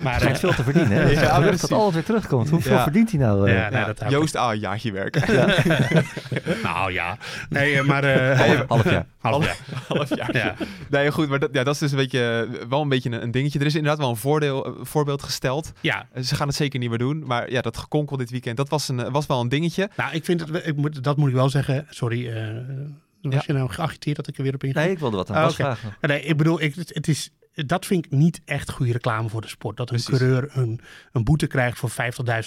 maar 0.00 0.10
hij 0.12 0.20
schijnt 0.20 0.34
eh, 0.36 0.40
veel 0.42 0.52
te 0.54 0.62
verdienen. 0.62 0.90
Hè? 0.92 1.02
Ja, 1.10 1.20
Ja, 1.28 1.40
dat 1.40 1.60
dat 1.60 1.72
altijd 1.72 1.94
weer 1.94 2.04
terugkomt. 2.04 2.48
Hoeveel 2.50 2.72
Ja. 2.72 2.82
verdient 2.82 3.10
hij 3.10 3.20
nou? 3.20 3.48
eh? 3.48 3.54
ja, 3.56 3.68
nee, 3.68 3.84
dat 3.94 4.10
Joost, 4.10 4.36
ah, 4.36 4.52
een 4.52 4.58
jaartje 4.58 4.92
werken. 4.92 5.22
Nou 6.62 6.92
ja. 6.92 7.16
Nee, 7.48 7.82
maar... 7.82 8.04
eh, 8.04 8.60
half, 8.68 8.90
jaar. 8.90 9.06
half 9.18 9.44
jaar. 9.44 9.56
Half 9.88 10.16
jaar. 10.16 10.36
Ja. 10.36 10.54
Nee, 10.90 11.10
goed, 11.12 11.28
maar 11.28 11.38
dat, 11.38 11.48
ja, 11.52 11.64
dat 11.64 11.74
is 11.74 11.80
dus 11.80 11.90
een 11.90 11.96
beetje, 11.96 12.48
wel 12.68 12.80
een 12.82 12.88
beetje 12.88 13.10
een, 13.10 13.22
een 13.22 13.30
dingetje. 13.38 13.58
Er 13.58 13.66
is 13.66 13.74
inderdaad 13.74 13.98
wel 14.00 14.08
een 14.10 14.16
voordeel, 14.16 14.66
een 14.66 14.86
voorbeeld 14.86 15.22
gesteld. 15.22 15.72
ja, 15.80 16.08
Eh, 16.12 16.22
Ze 16.22 16.34
gaan 16.34 16.46
het 16.46 16.56
zeker 16.56 16.78
niet 16.78 16.88
meer 16.88 16.98
doen. 16.98 17.26
Maar 17.26 17.50
ja, 17.50 17.60
dat 17.60 17.76
gekonkel 17.76 18.16
dit 18.16 18.30
weekend, 18.30 18.56
dat 18.56 18.68
was, 18.68 18.88
een, 18.88 19.10
was 19.10 19.26
wel 19.26 19.40
een 19.40 19.48
dingetje. 19.48 19.90
nou, 19.96 20.12
ik 20.14 20.24
vind 20.24 20.40
het... 20.40 20.66
Ik 20.66 20.76
moet, 20.76 21.04
dat 21.04 21.16
moet 21.16 21.28
ik 21.28 21.34
wel 21.34 21.48
zeggen. 21.48 21.86
Sorry, 21.90 22.28
eh, 22.28 22.56
was 23.20 23.34
Ja. 23.34 23.42
je 23.46 23.52
nou 23.52 23.70
geagiteerd 23.70 24.16
dat 24.16 24.26
ik 24.28 24.36
er 24.36 24.42
weer 24.42 24.54
op 24.54 24.64
inga? 24.64 24.80
Nee, 24.80 24.90
ik 24.90 24.98
wilde 24.98 25.16
wat 25.16 25.30
aan 25.30 25.44
Ah, 25.44 25.50
vragen. 25.50 25.94
Nee, 26.00 26.22
ik 26.22 26.36
bedoel, 26.36 26.60
ik, 26.62 26.74
het, 26.74 26.94
het 26.94 27.08
is, 27.08 27.30
dat 27.54 27.86
vind 27.86 28.04
ik 28.04 28.10
niet 28.10 28.40
echt 28.44 28.70
goede 28.70 28.92
reclame 28.92 29.28
voor 29.28 29.40
de 29.40 29.48
sport. 29.48 29.76
Dat 29.76 29.90
een 29.90 29.96
Precies. 30.02 30.18
coureur 30.18 30.48
een, 30.52 30.80
een 31.12 31.24
boete 31.24 31.46
krijgt 31.46 31.78
voor 31.78 31.90
50.000 31.90 31.96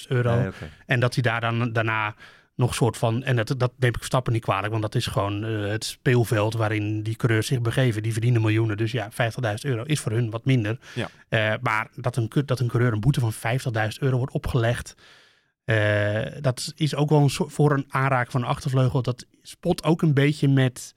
euro. 0.07 0.35
Nee. 0.39 0.49
En 0.85 0.99
dat 0.99 1.13
hij 1.13 1.23
daar 1.23 1.41
dan 1.41 1.73
daarna 1.73 2.15
nog 2.61 2.75
soort 2.75 2.97
van. 2.97 3.23
En 3.23 3.35
dat, 3.35 3.53
dat 3.57 3.71
neem 3.77 3.89
ik 3.89 3.97
Verstappen 3.97 4.33
niet 4.33 4.41
kwalijk, 4.41 4.69
want 4.69 4.81
dat 4.81 4.95
is 4.95 5.05
gewoon 5.05 5.43
eh, 5.43 5.69
het 5.69 5.85
speelveld 5.85 6.53
waarin 6.53 7.03
die 7.03 7.15
coureurs 7.15 7.47
zich 7.47 7.61
begeven. 7.61 8.03
Die 8.03 8.11
verdienen 8.11 8.41
miljoenen. 8.41 8.77
Dus 8.77 8.91
ja, 8.91 9.09
50.000 9.11 9.17
euro 9.61 9.83
is 9.83 9.99
voor 9.99 10.11
hun 10.11 10.29
wat 10.29 10.45
minder. 10.45 10.79
Ja. 10.93 11.09
Eh, 11.29 11.53
maar 11.61 11.89
dat 11.95 12.15
een, 12.15 12.31
dat 12.45 12.59
een 12.59 12.67
coureur 12.67 12.93
een 12.93 12.99
boete 12.99 13.19
van 13.19 13.33
50.000 13.33 13.39
euro 13.99 14.17
wordt 14.17 14.33
opgelegd. 14.33 14.95
eh, 15.65 16.41
dat 16.41 16.73
is 16.75 16.95
ook 16.95 17.09
wel 17.09 17.21
een 17.21 17.29
soort, 17.29 17.53
voor 17.53 17.71
een 17.71 17.85
aanraken 17.89 18.31
van 18.31 18.41
een 18.41 18.47
achtervleugel. 18.47 19.01
Dat 19.01 19.25
spot 19.41 19.83
ook 19.83 20.01
een 20.01 20.13
beetje 20.13 20.47
met 20.47 20.93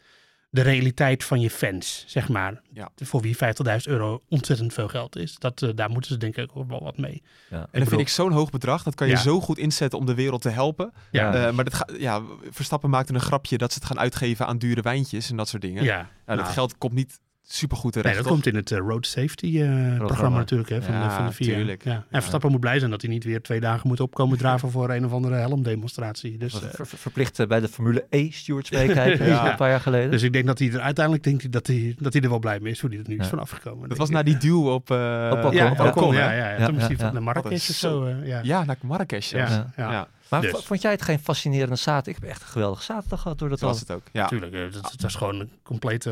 de 0.55 0.62
realiteit 0.62 1.25
van 1.25 1.40
je 1.40 1.51
fans, 1.51 2.05
zeg 2.07 2.29
maar. 2.29 2.61
Ja. 2.73 2.88
Voor 2.97 3.21
wie 3.21 3.37
50.000 3.37 3.43
euro 3.85 4.23
ontzettend 4.29 4.73
veel 4.73 4.88
geld 4.88 5.17
is. 5.17 5.37
Dat, 5.38 5.62
eh, 5.62 5.69
daar 5.75 5.90
moeten 5.90 6.11
ze 6.11 6.17
denk 6.19 6.37
ik 6.37 6.51
ook 6.55 6.69
wel 6.69 6.83
wat 6.83 6.97
mee. 6.99 7.23
Ja. 7.51 7.67
En 7.71 7.81
dat 7.81 7.88
vind 7.88 8.01
ik 8.01 8.09
zo'n 8.09 8.33
hoog 8.33 8.51
bedrag. 8.51 8.83
Dat 8.83 8.95
kan 8.95 9.07
je 9.07 9.12
Ja. 9.12 9.21
zo 9.21 9.40
goed 9.40 9.59
inzetten 9.59 9.99
om 9.99 10.07
de 10.07 10.14
wereld 10.14 10.43
te 10.43 10.49
helpen. 10.49 10.93
Ja, 11.11 11.33
Ja. 11.35 11.47
Eh, 11.47 11.53
maar 11.53 11.64
dat 11.64 11.75
ga, 11.75 11.88
ja, 11.99 12.23
Verstappen 12.51 12.90
maakte 12.90 13.14
een 13.14 13.21
grapje 13.21 13.59
dat 13.59 13.73
ze 13.73 13.79
het 13.79 13.88
gaan 13.88 13.99
uitgeven 13.99 14.47
aan 14.47 14.59
dure 14.59 14.81
wijntjes 14.83 15.31
en 15.31 15.37
dat 15.37 15.49
soort 15.49 15.62
dingen. 15.62 15.85
ja. 15.85 15.97
Nou, 15.97 16.09
dat 16.27 16.37
Nou, 16.37 16.49
geld 16.53 16.79
komt 16.79 16.93
niet 16.93 17.21
supergoed 17.46 17.94
Nee, 17.94 18.02
terecht. 18.02 18.14
dat 18.14 18.24
toch? 18.24 18.33
komt 18.33 18.46
in 18.46 18.54
het 18.54 18.70
eh, 18.72 18.78
Road 18.78 19.07
Safety 19.07 19.46
eh, 19.46 19.66
programma. 19.68 20.04
Programma. 20.07 20.38
natuurlijk 20.38 20.70
hè, 20.70 20.83
van, 20.83 20.92
de, 20.94 20.98
Ja, 20.98 21.16
van 21.16 21.26
de 21.26 21.33
VIA. 21.33 21.54
tuurlijk. 21.54 21.85
Ja. 21.85 21.92
En 21.92 22.04
Verstappen 22.18 22.50
moet 22.50 22.61
blij 22.61 22.78
zijn 22.78 22.90
dat 22.90 23.02
hij 23.02 23.11
niet 23.11 23.24
weer 23.24 23.42
twee 23.42 23.61
dagen 23.61 23.88
moet 23.88 24.00
opkomen 24.00 24.38
draven 24.38 24.70
voor 24.70 24.90
een 24.90 25.04
of 25.04 25.12
andere 25.12 25.35
helmdemonstratie. 25.35 26.37
Dus, 26.38 26.54
eh, 26.54 26.61
Ver- 26.61 26.87
ver- 26.87 26.98
verplicht 26.98 27.48
bij 27.48 27.61
de 27.61 27.68
Formule 27.68 28.07
E 28.11 28.30
stewards 28.30 28.70
meekijken 28.70 29.26
Ja. 29.35 29.50
een 29.50 29.57
paar 29.57 29.68
jaar 29.70 29.80
geleden. 29.80 30.11
dus 30.11 30.22
ik 30.22 30.33
denk 30.33 30.46
dat 30.46 30.59
hij 30.59 30.72
er 30.72 30.80
uiteindelijk 30.80 31.24
denkt 31.24 31.42
hij 31.42 31.50
dat 31.50 31.66
hij, 31.66 31.94
dat 31.98 32.12
hij 32.12 32.22
er 32.22 32.28
wel 32.28 32.38
blij 32.38 32.61
mee 32.61 32.72
is 32.72 32.80
hoe 32.80 32.90
hij 32.90 32.98
er 32.98 33.04
nu 33.09 33.16
is 33.18 33.26
vanaf 33.28 33.50
gekomen. 33.50 33.88
Dat 33.88 33.98
was 33.98 34.11
na 34.11 34.22
die 34.22 34.37
duw 34.37 34.70
op, 34.72 34.90
eh 34.90 35.28
Op 35.33 35.38
Ocon. 35.38 35.52
ja, 35.54 35.70
op 35.70 36.12
ja, 36.12 36.33
ja, 36.33 36.33
ja. 36.33 36.50
Ja, 36.59 36.64
Toen 36.64 36.74
moest 36.74 36.87
hij 36.87 36.90
ja, 36.90 36.96
van 36.96 37.07
ja. 37.07 37.12
de 37.12 37.20
Marrakesh 37.20 37.50
Dat 37.66 37.70
of 37.70 37.76
zo. 37.76 38.04
eh, 38.04 38.26
ja. 38.26 38.40
Ja, 38.42 38.64
naar 38.64 38.76
Marrakesh 38.83 39.28
zelfs. 39.28 39.50
Ja, 39.52 39.72
Ja. 39.76 39.85
ja. 39.85 39.90
Ja, 39.92 40.09
maar 40.42 40.53
dus. 40.53 40.64
vond 40.64 40.83
jij 40.83 40.90
het 40.90 41.03
geen 41.03 41.18
fascinerende 41.18 41.77
zaterdag? 41.77 42.14
Ik 42.14 42.20
heb 42.20 42.31
echt 42.31 42.42
een 42.42 42.49
geweldige 42.49 42.83
zaterdag 42.83 43.20
gehad 43.20 43.38
door 43.38 43.49
dat 43.49 43.62
al. 43.62 43.68
was 43.68 43.81
het 43.81 43.90
ook. 43.90 44.03
Ja. 44.12 44.23
Natuurlijk, 44.23 44.53
eh, 44.53 44.61
dat, 44.61 44.83
dat 44.83 45.01
was 45.01 45.14
gewoon 45.14 45.40
een 45.40 45.51
complete. 45.62 46.11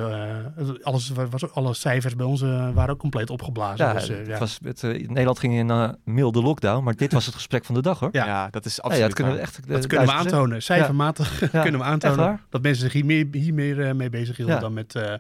eh, 0.57 0.69
alles, 0.83 1.13
was, 1.31 1.53
alle 1.55 1.75
cijfers 1.75 2.17
bij 2.17 2.27
ons 2.27 2.43
eh, 2.43 2.71
waren 2.75 2.91
ook 2.95 2.99
compleet 3.01 3.31
opgeblazen. 3.31 3.87
Ja, 3.87 3.93
dus, 3.93 4.09
het 4.09 4.27
ja. 4.27 4.39
was, 4.39 4.59
het, 4.63 4.83
Nederland 4.83 5.39
ging 5.39 5.55
in 5.55 5.69
een 5.69 5.97
milde 6.05 6.43
lockdown, 6.43 6.85
maar 6.85 6.97
dit 6.97 7.13
was 7.13 7.27
het 7.27 7.35
gesprek 7.35 7.65
van 7.65 7.75
de 7.75 7.83
dag 7.83 7.99
hoor. 7.99 8.09
Ja. 8.13 8.27
Ja. 8.27 8.49
dat 8.51 8.65
is 8.65 8.77
absoluut 8.83 9.01
ja, 9.01 9.07
dat 9.07 9.15
kunnen 9.17 9.35
we 9.35 9.41
echt. 9.41 9.69
dat 9.69 9.87
kunnen 9.87 10.07
we 10.07 10.13
aantonen. 10.13 10.63
Cijfermatig 10.63 11.53
Ja. 11.53 11.63
kunnen 11.63 11.81
we 11.81 11.87
aantonen 11.87 12.41
dat 12.51 12.63
mensen 12.63 12.83
zich 12.83 12.93
hier 12.93 13.05
meer, 13.05 13.27
hier 13.33 13.55
meer 13.55 13.87
eh, 13.89 13.95
mee 13.95 14.11
bezig 14.11 14.37
hielden 14.37 14.55
Ja. 14.55 14.61
dan 14.61 14.73
met, 14.73 14.95
eh, 14.95 15.15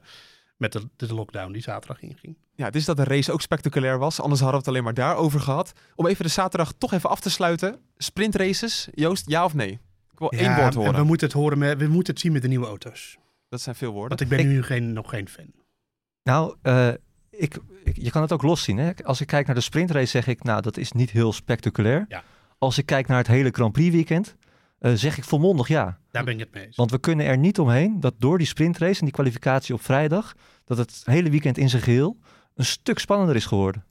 met 0.62 0.72
de, 0.72 1.06
de 1.06 1.14
lockdown 1.14 1.52
die 1.52 1.62
zaterdag 1.62 2.00
inging. 2.02 2.36
Ja, 2.54 2.64
het 2.64 2.76
is 2.76 2.84
dat 2.84 2.96
de 2.96 3.04
race 3.04 3.32
ook 3.32 3.40
spectaculair 3.40 3.98
was. 3.98 4.20
Anders 4.20 4.40
hadden 4.40 4.58
we 4.60 4.64
het 4.66 4.74
alleen 4.74 4.84
maar 4.84 5.06
daarover 5.06 5.40
gehad. 5.40 5.72
Om 5.94 6.06
even 6.06 6.24
de 6.24 6.30
zaterdag 6.30 6.72
toch 6.78 6.92
even 6.92 7.10
af 7.10 7.20
te 7.20 7.30
sluiten. 7.30 7.78
Sprintraces. 7.96 8.88
Joost, 8.94 9.28
ja 9.30 9.44
of 9.44 9.54
nee? 9.54 9.70
Ik 10.12 10.18
wil 10.18 10.30
één 10.30 10.54
woord 10.56 10.74
en 10.74 10.80
horen. 10.80 10.94
We 10.94 11.04
moeten, 11.04 11.26
het 11.26 11.36
horen 11.36 11.58
met, 11.58 11.78
we 11.78 11.86
moeten 11.86 12.12
het 12.12 12.22
zien 12.22 12.32
met 12.32 12.42
de 12.42 12.48
nieuwe 12.48 12.66
auto's. 12.66 13.18
Dat 13.48 13.60
zijn 13.60 13.74
veel 13.74 13.90
woorden. 13.92 14.08
Want 14.08 14.20
ik 14.20 14.28
ben 14.28 14.38
Ik- 14.38 14.46
nu 14.46 14.62
geen, 14.62 14.92
nog 14.92 15.08
geen 15.10 15.28
fan. 15.28 15.46
Nou, 16.22 16.56
eh, 16.62 16.88
ik, 17.30 17.58
ik- 17.84 17.96
je 17.96 18.10
kan 18.10 18.22
het 18.22 18.32
ook 18.32 18.42
los 18.42 18.62
zien. 18.62 18.78
Hè? 18.78 18.90
Als 19.04 19.20
ik 19.20 19.26
kijk 19.26 19.46
naar 19.46 19.54
de 19.54 19.60
sprintrace, 19.60 20.06
zeg 20.06 20.26
ik, 20.26 20.42
nou, 20.42 20.62
dat 20.62 20.76
is 20.76 20.92
niet 20.92 21.10
heel 21.10 21.32
spectaculair. 21.32 22.04
Ja. 22.08 22.24
Als 22.58 22.78
ik 22.78 22.86
kijk 22.86 23.06
naar 23.06 23.18
het 23.18 23.26
hele 23.26 23.50
Grand 23.50 23.72
Prix 23.72 23.94
weekend, 23.94 24.36
eh, 24.82 24.92
zeg 24.92 25.18
ik 25.18 25.24
volmondig 25.24 25.68
ja. 25.68 25.98
Daar 26.10 26.24
ben 26.24 26.34
ik 26.34 26.40
het 26.40 26.52
mee 26.52 26.66
eens. 26.66 26.76
Want 26.76 26.90
we 26.90 26.98
kunnen 26.98 27.26
er 27.26 27.38
niet 27.38 27.58
omheen 27.58 28.00
dat 28.00 28.14
door 28.18 28.38
die 28.38 28.46
sprintrace 28.46 28.98
en 28.98 29.04
die 29.04 29.14
kwalificatie 29.14 29.74
op 29.74 29.82
vrijdag, 29.82 30.32
dat 30.64 30.78
het 30.78 31.02
hele 31.04 31.30
weekend 31.30 31.58
in 31.58 31.68
zijn 31.68 31.82
geheel 31.82 32.18
een 32.54 32.64
stuk 32.64 32.98
spannender 32.98 33.36
is 33.36 33.46
geworden. 33.46 33.84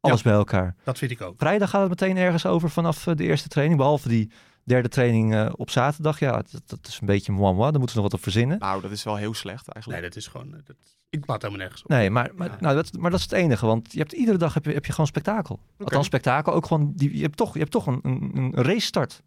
Alles 0.00 0.22
bij 0.22 0.32
elkaar. 0.32 0.76
Dat 0.84 0.98
vind 0.98 1.10
ik 1.10 1.20
ook. 1.20 1.34
Vrijdag 1.38 1.70
gaat 1.70 1.80
het 1.80 1.88
meteen 1.88 2.16
ergens 2.16 2.46
over 2.46 2.70
vanaf 2.70 3.06
eh, 3.06 3.14
de 3.14 3.24
eerste 3.24 3.48
training, 3.48 3.78
behalve 3.78 4.08
die 4.08 4.30
derde 4.64 4.88
training 4.88 5.34
eh, 5.34 5.52
op 5.56 5.70
zaterdag. 5.70 6.18
Ja, 6.18 6.32
dat, 6.50 6.62
dat 6.66 6.86
is 6.86 6.98
een 7.00 7.06
beetje 7.06 7.32
moi 7.32 7.54
moi, 7.54 7.70
daar 7.70 7.78
moeten 7.80 7.96
we 7.96 8.02
nog 8.02 8.10
wat 8.10 8.20
op 8.20 8.22
verzinnen. 8.22 8.58
Nou, 8.58 8.82
dat 8.82 8.90
is 8.90 9.04
wel 9.04 9.16
heel 9.16 9.34
slecht 9.34 9.66
Nee, 9.66 9.74
eigenlijk. 9.74 10.02
dat 10.02 10.16
is 10.16 10.26
gewoon... 10.26 10.50
Dat, 10.50 10.76
ik 11.10 11.26
laat 11.26 11.42
helemaal 11.42 11.62
nergens 11.62 11.82
op. 11.82 11.88
Nee, 11.88 12.10
maar, 12.10 12.30
maar, 12.34 12.48
Ja. 12.48 12.56
nou, 12.60 12.74
dat, 12.74 12.92
maar 12.98 13.10
dat 13.10 13.18
is 13.18 13.24
het 13.24 13.34
enige. 13.34 13.66
Want 13.66 13.92
je 13.92 13.98
hebt 13.98 14.12
iedere 14.12 14.38
dag 14.38 14.54
heb 14.54 14.64
je, 14.64 14.72
heb 14.72 14.86
je 14.86 14.92
gewoon 14.92 15.06
spektakel. 15.06 15.60
Althans, 15.78 16.06
spektakel 16.06 16.52
ook 16.52 16.66
gewoon. 16.66 16.92
Die, 16.94 17.16
je 17.16 17.22
hebt 17.22 17.36
toch, 17.36 17.52
je 17.52 17.58
hebt 17.58 17.70
toch 17.70 17.86
een, 17.86 18.00
een, 18.02 18.30
een 18.34 18.54
race 18.54 18.86
start. 18.86 19.22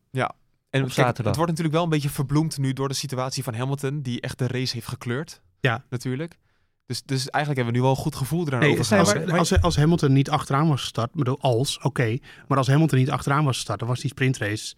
En 0.74 0.82
op 0.82 0.86
kijk, 0.88 1.00
zaterdag. 1.00 1.26
het 1.26 1.36
wordt 1.36 1.50
natuurlijk 1.52 1.76
wel 1.76 1.84
een 1.84 1.90
beetje 1.90 2.10
verbloemd 2.10 2.58
nu 2.58 2.74
door 2.74 2.88
de 2.88 2.94
situatie 2.94 3.44
van 3.44 3.54
Hamilton, 3.54 4.02
die 4.02 4.22
echt 4.22 4.38
de 4.38 4.48
race 4.48 4.74
heeft 4.74 4.88
gekleurd. 4.88 5.42
Ja. 5.60 5.84
Natuurlijk. 5.90 6.38
Dus, 6.86 7.04
dus 7.04 7.30
eigenlijk 7.30 7.56
hebben 7.56 7.66
we 7.66 7.72
nu 7.80 7.82
wel 7.82 7.90
een 7.90 8.04
goed 8.04 8.16
gevoel 8.16 8.48
eraan 8.48 8.60
Nee, 8.60 8.72
overgehouden. 8.72 9.16
als, 9.22 9.30
maar- 9.30 9.40
als, 9.40 9.62
als 9.62 9.76
Hamilton 9.76 10.14
niet 10.14 10.30
achteraan 10.30 10.68
was 10.68 10.82
gestart, 10.82 11.10
ik 11.10 11.16
bedoel, 11.16 11.40
als, 11.42 11.80
oké. 11.82 12.18
maar 12.48 12.58
als 12.58 12.68
Hamilton 12.68 12.98
niet 12.98 13.12
achteraan 13.12 13.46
was 13.46 13.56
gestart, 13.56 13.80
dan 13.80 13.88
was 13.88 14.00
die 14.00 14.10
sprintrace... 14.10 14.76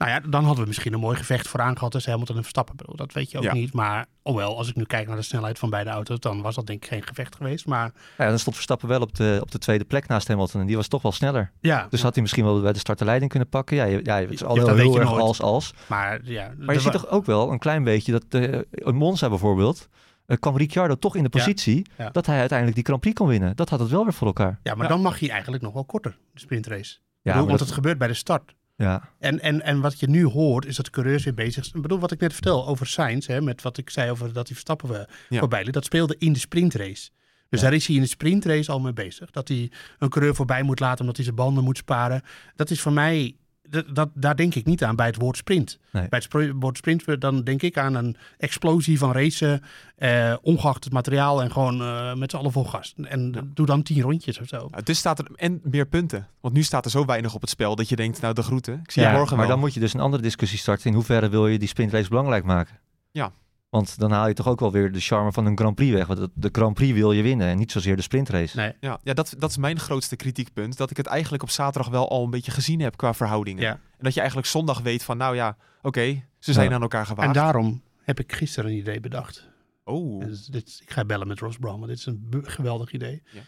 Nou 0.00 0.12
ja, 0.12 0.20
dan 0.20 0.42
hadden 0.44 0.62
we 0.62 0.68
misschien 0.68 0.92
een 0.92 1.00
mooi 1.00 1.16
gevecht 1.16 1.48
vooraan 1.48 1.76
gehad 1.76 1.92
tussen 1.92 2.10
Hamilton 2.10 2.36
en 2.36 2.42
Verstappen. 2.42 2.76
Bedoel, 2.76 2.96
dat 2.96 3.12
weet 3.12 3.30
je 3.30 3.38
ook 3.38 3.44
Ja. 3.44 3.52
niet. 3.52 3.72
Maar, 3.72 4.06
alhoewel, 4.22 4.56
als 4.56 4.68
ik 4.68 4.74
nu 4.76 4.84
kijk 4.84 5.06
naar 5.06 5.16
de 5.16 5.22
snelheid 5.22 5.58
van 5.58 5.70
beide 5.70 5.90
auto's, 5.90 6.18
dan 6.20 6.42
was 6.42 6.54
dat 6.54 6.66
denk 6.66 6.82
ik 6.84 6.90
geen 6.90 7.02
gevecht 7.06 7.36
geweest. 7.36 7.66
Maar 7.66 7.92
ja, 8.18 8.28
dan 8.28 8.38
stond 8.38 8.54
Verstappen 8.56 8.88
wel 8.88 9.00
op 9.00 9.14
de, 9.14 9.38
op 9.42 9.50
de 9.50 9.58
tweede 9.58 9.84
plek 9.84 10.06
naast 10.08 10.28
Hamilton. 10.28 10.60
En 10.60 10.66
die 10.66 10.76
was 10.76 10.88
toch 10.88 11.02
wel 11.02 11.12
sneller. 11.12 11.52
ja, 11.60 11.86
Dus 11.90 12.02
had 12.02 12.12
hij 12.14 12.22
misschien 12.22 12.44
wel 12.44 12.60
bij 12.60 12.72
de 12.72 12.78
start 12.78 12.98
de 12.98 13.04
leiding 13.04 13.30
kunnen 13.30 13.48
pakken. 13.48 13.76
Ja, 13.76 13.84
je, 13.84 14.00
ja 14.02 14.20
het 14.20 14.30
is 14.30 14.44
al 14.44 14.56
Ja, 14.56 14.74
heel, 14.74 14.98
erg 15.00 15.08
nooit. 15.08 15.20
als 15.22 15.40
als. 15.42 15.74
maar 15.86 16.20
ja. 16.24 16.46
Maar 16.58 16.66
je 16.66 16.72
er 16.74 16.80
ziet 16.80 16.92
toch 16.92 17.08
ook 17.08 17.24
wel 17.26 17.52
een 17.52 17.58
klein 17.58 17.84
beetje 17.84 18.12
dat 18.12 18.24
de, 18.28 18.66
in 18.70 18.94
Monza 18.94 19.28
bijvoorbeeld... 19.28 19.88
eh, 20.26 20.36
kwam 20.38 20.56
Ricciardo 20.56 20.94
toch 20.98 21.16
in 21.16 21.22
de 21.22 21.28
positie 21.28 21.86
ja. 21.96 22.10
dat 22.10 22.26
hij 22.26 22.38
uiteindelijk 22.38 22.76
die 22.76 22.86
Grand 22.86 23.00
Prix 23.00 23.16
kon 23.18 23.28
winnen. 23.28 23.56
Dat 23.56 23.68
had 23.68 23.80
het 23.80 23.88
wel 23.90 24.02
weer 24.04 24.12
voor 24.12 24.26
elkaar. 24.26 24.58
Ja, 24.62 24.74
maar 24.74 24.82
Ja. 24.86 24.92
dan 24.92 25.02
mag 25.02 25.18
hij 25.20 25.30
eigenlijk 25.30 25.62
nog 25.62 25.72
wel 25.72 25.84
korter, 25.84 26.18
de 26.32 26.40
sprintrace. 26.40 26.96
Ja, 27.22 27.32
bedoel, 27.32 27.46
want 27.46 27.58
dat- 27.58 27.66
het 27.68 27.76
gebeurt 27.76 27.98
bij 27.98 28.08
de 28.08 28.14
start. 28.14 28.54
Ja. 28.80 29.08
En, 29.18 29.40
en, 29.40 29.62
en 29.62 29.80
wat 29.80 30.00
je 30.00 30.08
nu 30.08 30.24
hoort, 30.24 30.66
is 30.66 30.76
dat 30.76 30.84
de 30.84 30.90
coureurs 30.90 31.24
weer 31.24 31.34
bezig 31.34 31.64
zijn. 31.64 31.76
Ik 31.76 31.82
bedoel, 31.82 31.98
wat 31.98 32.10
ik 32.12 32.20
net 32.20 32.32
vertel 32.32 32.66
over 32.66 32.86
Sainz, 32.86 33.26
hè, 33.26 33.40
met 33.40 33.62
wat 33.62 33.78
ik 33.78 33.90
zei 33.90 34.10
over 34.10 34.26
dat 34.26 34.46
hij 34.46 34.56
Verstappen 34.56 35.06
Ja. 35.28 35.38
voorbij 35.38 35.64
liet, 35.64 35.72
dat 35.74 35.84
speelde 35.84 36.16
in 36.18 36.32
de 36.32 36.38
sprintrace. 36.38 37.10
Dus 37.48 37.60
Ja. 37.60 37.66
daar 37.66 37.74
is 37.74 37.86
hij 37.86 37.96
in 37.96 38.02
de 38.02 38.08
sprintrace 38.08 38.70
al 38.72 38.80
mee 38.80 38.92
bezig. 38.92 39.30
Dat 39.30 39.48
hij 39.48 39.70
een 39.98 40.08
coureur 40.08 40.34
voorbij 40.34 40.62
moet 40.62 40.80
laten 40.80 41.00
omdat 41.00 41.16
hij 41.16 41.24
zijn 41.24 41.36
banden 41.36 41.64
moet 41.64 41.76
sparen. 41.76 42.22
Dat 42.56 42.70
is 42.70 42.80
voor 42.80 42.92
mij, 42.92 43.36
dat, 43.70 43.84
dat, 43.94 44.08
daar 44.14 44.36
denk 44.36 44.54
ik 44.54 44.64
niet 44.64 44.84
aan 44.84 44.96
bij 44.96 45.06
het 45.06 45.16
woord 45.16 45.36
sprint. 45.36 45.78
Nee. 45.92 46.08
Bij 46.08 46.22
het 46.28 46.52
woord 46.54 46.76
sprint, 46.76 47.20
dan 47.20 47.44
denk 47.44 47.62
ik 47.62 47.78
aan 47.78 47.94
een 47.94 48.16
explosie 48.38 48.98
van 48.98 49.12
racen, 49.12 49.62
eh, 49.96 50.34
ongeacht 50.42 50.84
het 50.84 50.92
materiaal 50.92 51.42
en 51.42 51.52
gewoon 51.52 51.80
eh, 51.80 52.14
met 52.14 52.30
z'n 52.30 52.36
allen 52.36 52.52
vol 52.52 52.64
gas. 52.64 52.94
En 53.02 53.50
doe 53.54 53.66
dan 53.66 53.82
tien 53.82 54.02
rondjes 54.02 54.40
of 54.40 54.48
zo. 54.48 54.70
Dus 54.84 54.98
staat 54.98 55.18
er 55.18 55.26
en 55.34 55.60
meer 55.62 55.86
punten. 55.86 56.28
Want 56.40 56.54
nu 56.54 56.62
staat 56.62 56.84
er 56.84 56.90
zo 56.90 57.04
weinig 57.04 57.34
op 57.34 57.40
het 57.40 57.50
spel 57.50 57.76
dat 57.76 57.88
je 57.88 57.96
denkt, 57.96 58.20
nou 58.20 58.34
de 58.34 58.42
groeten. 58.42 58.80
Ik 58.84 58.90
zie 58.90 59.02
Ja, 59.02 59.10
je 59.10 59.16
morgen 59.16 59.36
maar 59.36 59.46
wel. 59.46 59.54
dan 59.54 59.64
moet 59.64 59.74
je 59.74 59.80
dus 59.80 59.94
een 59.94 60.00
andere 60.00 60.22
discussie 60.22 60.58
starten. 60.58 60.86
In 60.86 60.94
hoeverre 60.94 61.28
wil 61.28 61.46
je 61.46 61.58
die 61.58 61.68
sprintrace 61.68 62.08
belangrijk 62.08 62.44
maken? 62.44 62.78
Ja. 63.10 63.32
Want 63.70 63.98
dan 63.98 64.10
haal 64.10 64.28
je 64.28 64.34
toch 64.34 64.48
ook 64.48 64.60
wel 64.60 64.72
weer 64.72 64.92
de 64.92 65.00
charme 65.00 65.32
van 65.32 65.46
een 65.46 65.58
Grand 65.58 65.74
Prix 65.74 65.92
weg. 65.92 66.06
Want 66.06 66.28
de 66.34 66.48
Grand 66.52 66.74
Prix 66.74 66.92
wil 66.92 67.12
je 67.12 67.22
winnen 67.22 67.46
en 67.48 67.58
niet 67.58 67.72
zozeer 67.72 67.96
de 67.96 68.02
sprintrace. 68.02 68.56
Nee. 68.56 68.72
Ja, 68.80 69.00
ja 69.02 69.14
dat, 69.14 69.34
dat 69.38 69.50
is 69.50 69.56
mijn 69.56 69.78
grootste 69.78 70.16
kritiekpunt. 70.16 70.76
Dat 70.76 70.90
ik 70.90 70.96
het 70.96 71.06
eigenlijk 71.06 71.42
op 71.42 71.50
zaterdag 71.50 71.90
wel 71.90 72.08
al 72.10 72.24
een 72.24 72.30
beetje 72.30 72.50
gezien 72.50 72.80
heb 72.80 72.96
qua 72.96 73.14
verhoudingen. 73.14 73.62
Ja. 73.62 73.72
En 73.72 74.04
dat 74.04 74.12
je 74.14 74.18
eigenlijk 74.18 74.48
zondag 74.48 74.80
weet 74.80 75.02
van, 75.02 75.16
nou 75.16 75.34
ja, 75.34 75.56
oké, 75.82 76.22
ze 76.38 76.52
zijn 76.52 76.68
Ja. 76.68 76.74
aan 76.74 76.82
elkaar 76.82 77.00
En 77.00 77.06
gewaagd. 77.06 77.34
daarom 77.34 77.82
heb 78.02 78.20
ik 78.20 78.32
gisteren 78.32 78.70
een 78.70 78.76
idee 78.76 79.00
bedacht. 79.00 79.48
Oh, 79.84 80.20
Dus 80.24 80.46
dit, 80.46 80.78
ik 80.82 80.90
ga 80.90 81.04
bellen 81.04 81.28
met 81.28 81.38
Ross 81.38 81.56
Brown, 81.58 81.76
want 81.78 81.88
dit 81.88 81.98
is 81.98 82.06
een 82.06 82.28
geweldig 82.42 82.92
idee. 82.92 83.22
Ja. 83.32 83.40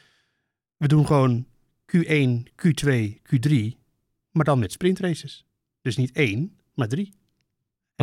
We 0.76 0.88
doen 0.88 1.06
gewoon 1.06 1.46
Q1, 1.96 2.42
Q2, 2.66 3.18
Q3, 3.22 3.54
maar 4.30 4.44
dan 4.44 4.58
met 4.58 4.72
sprintraces. 4.72 5.46
Dus 5.82 5.96
niet 5.96 6.12
één, 6.12 6.58
maar 6.74 6.88
drie. 6.88 7.14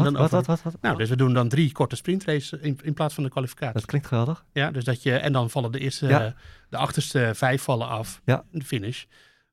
En 0.06 0.12
Wat, 0.14 0.14
dan 0.14 0.22
wat, 0.22 0.40
over- 0.40 0.52
wat, 0.54 0.62
wat, 0.64 0.74
wat? 0.74 0.82
Nou, 0.82 0.98
dus 0.98 1.10
we 1.10 1.16
doen 1.16 1.34
dan 1.34 1.50
drie 1.50 1.72
korte 1.72 1.96
sprintraces 1.96 2.52
in, 2.60 2.80
in 2.84 2.94
plaats 2.94 3.14
van 3.14 3.24
de 3.24 3.30
kwalificatie. 3.30 3.74
Dat 3.74 3.86
klinkt 3.86 4.08
geweldig. 4.08 4.46
Ja, 4.54 4.72
dus 4.72 4.84
dat 4.84 5.04
je, 5.04 5.14
en 5.18 5.32
dan 5.34 5.50
vallen 5.50 5.72
de 5.72 5.80
eerste, 5.80 6.08
Ja. 6.08 6.26
eh, 6.26 6.32
de 6.70 6.78
achterste 6.78 7.32
vijf 7.36 7.62
vallen 7.62 7.88
af. 7.88 8.22
Ja. 8.26 8.44
De 8.52 8.64
finish. 8.66 9.04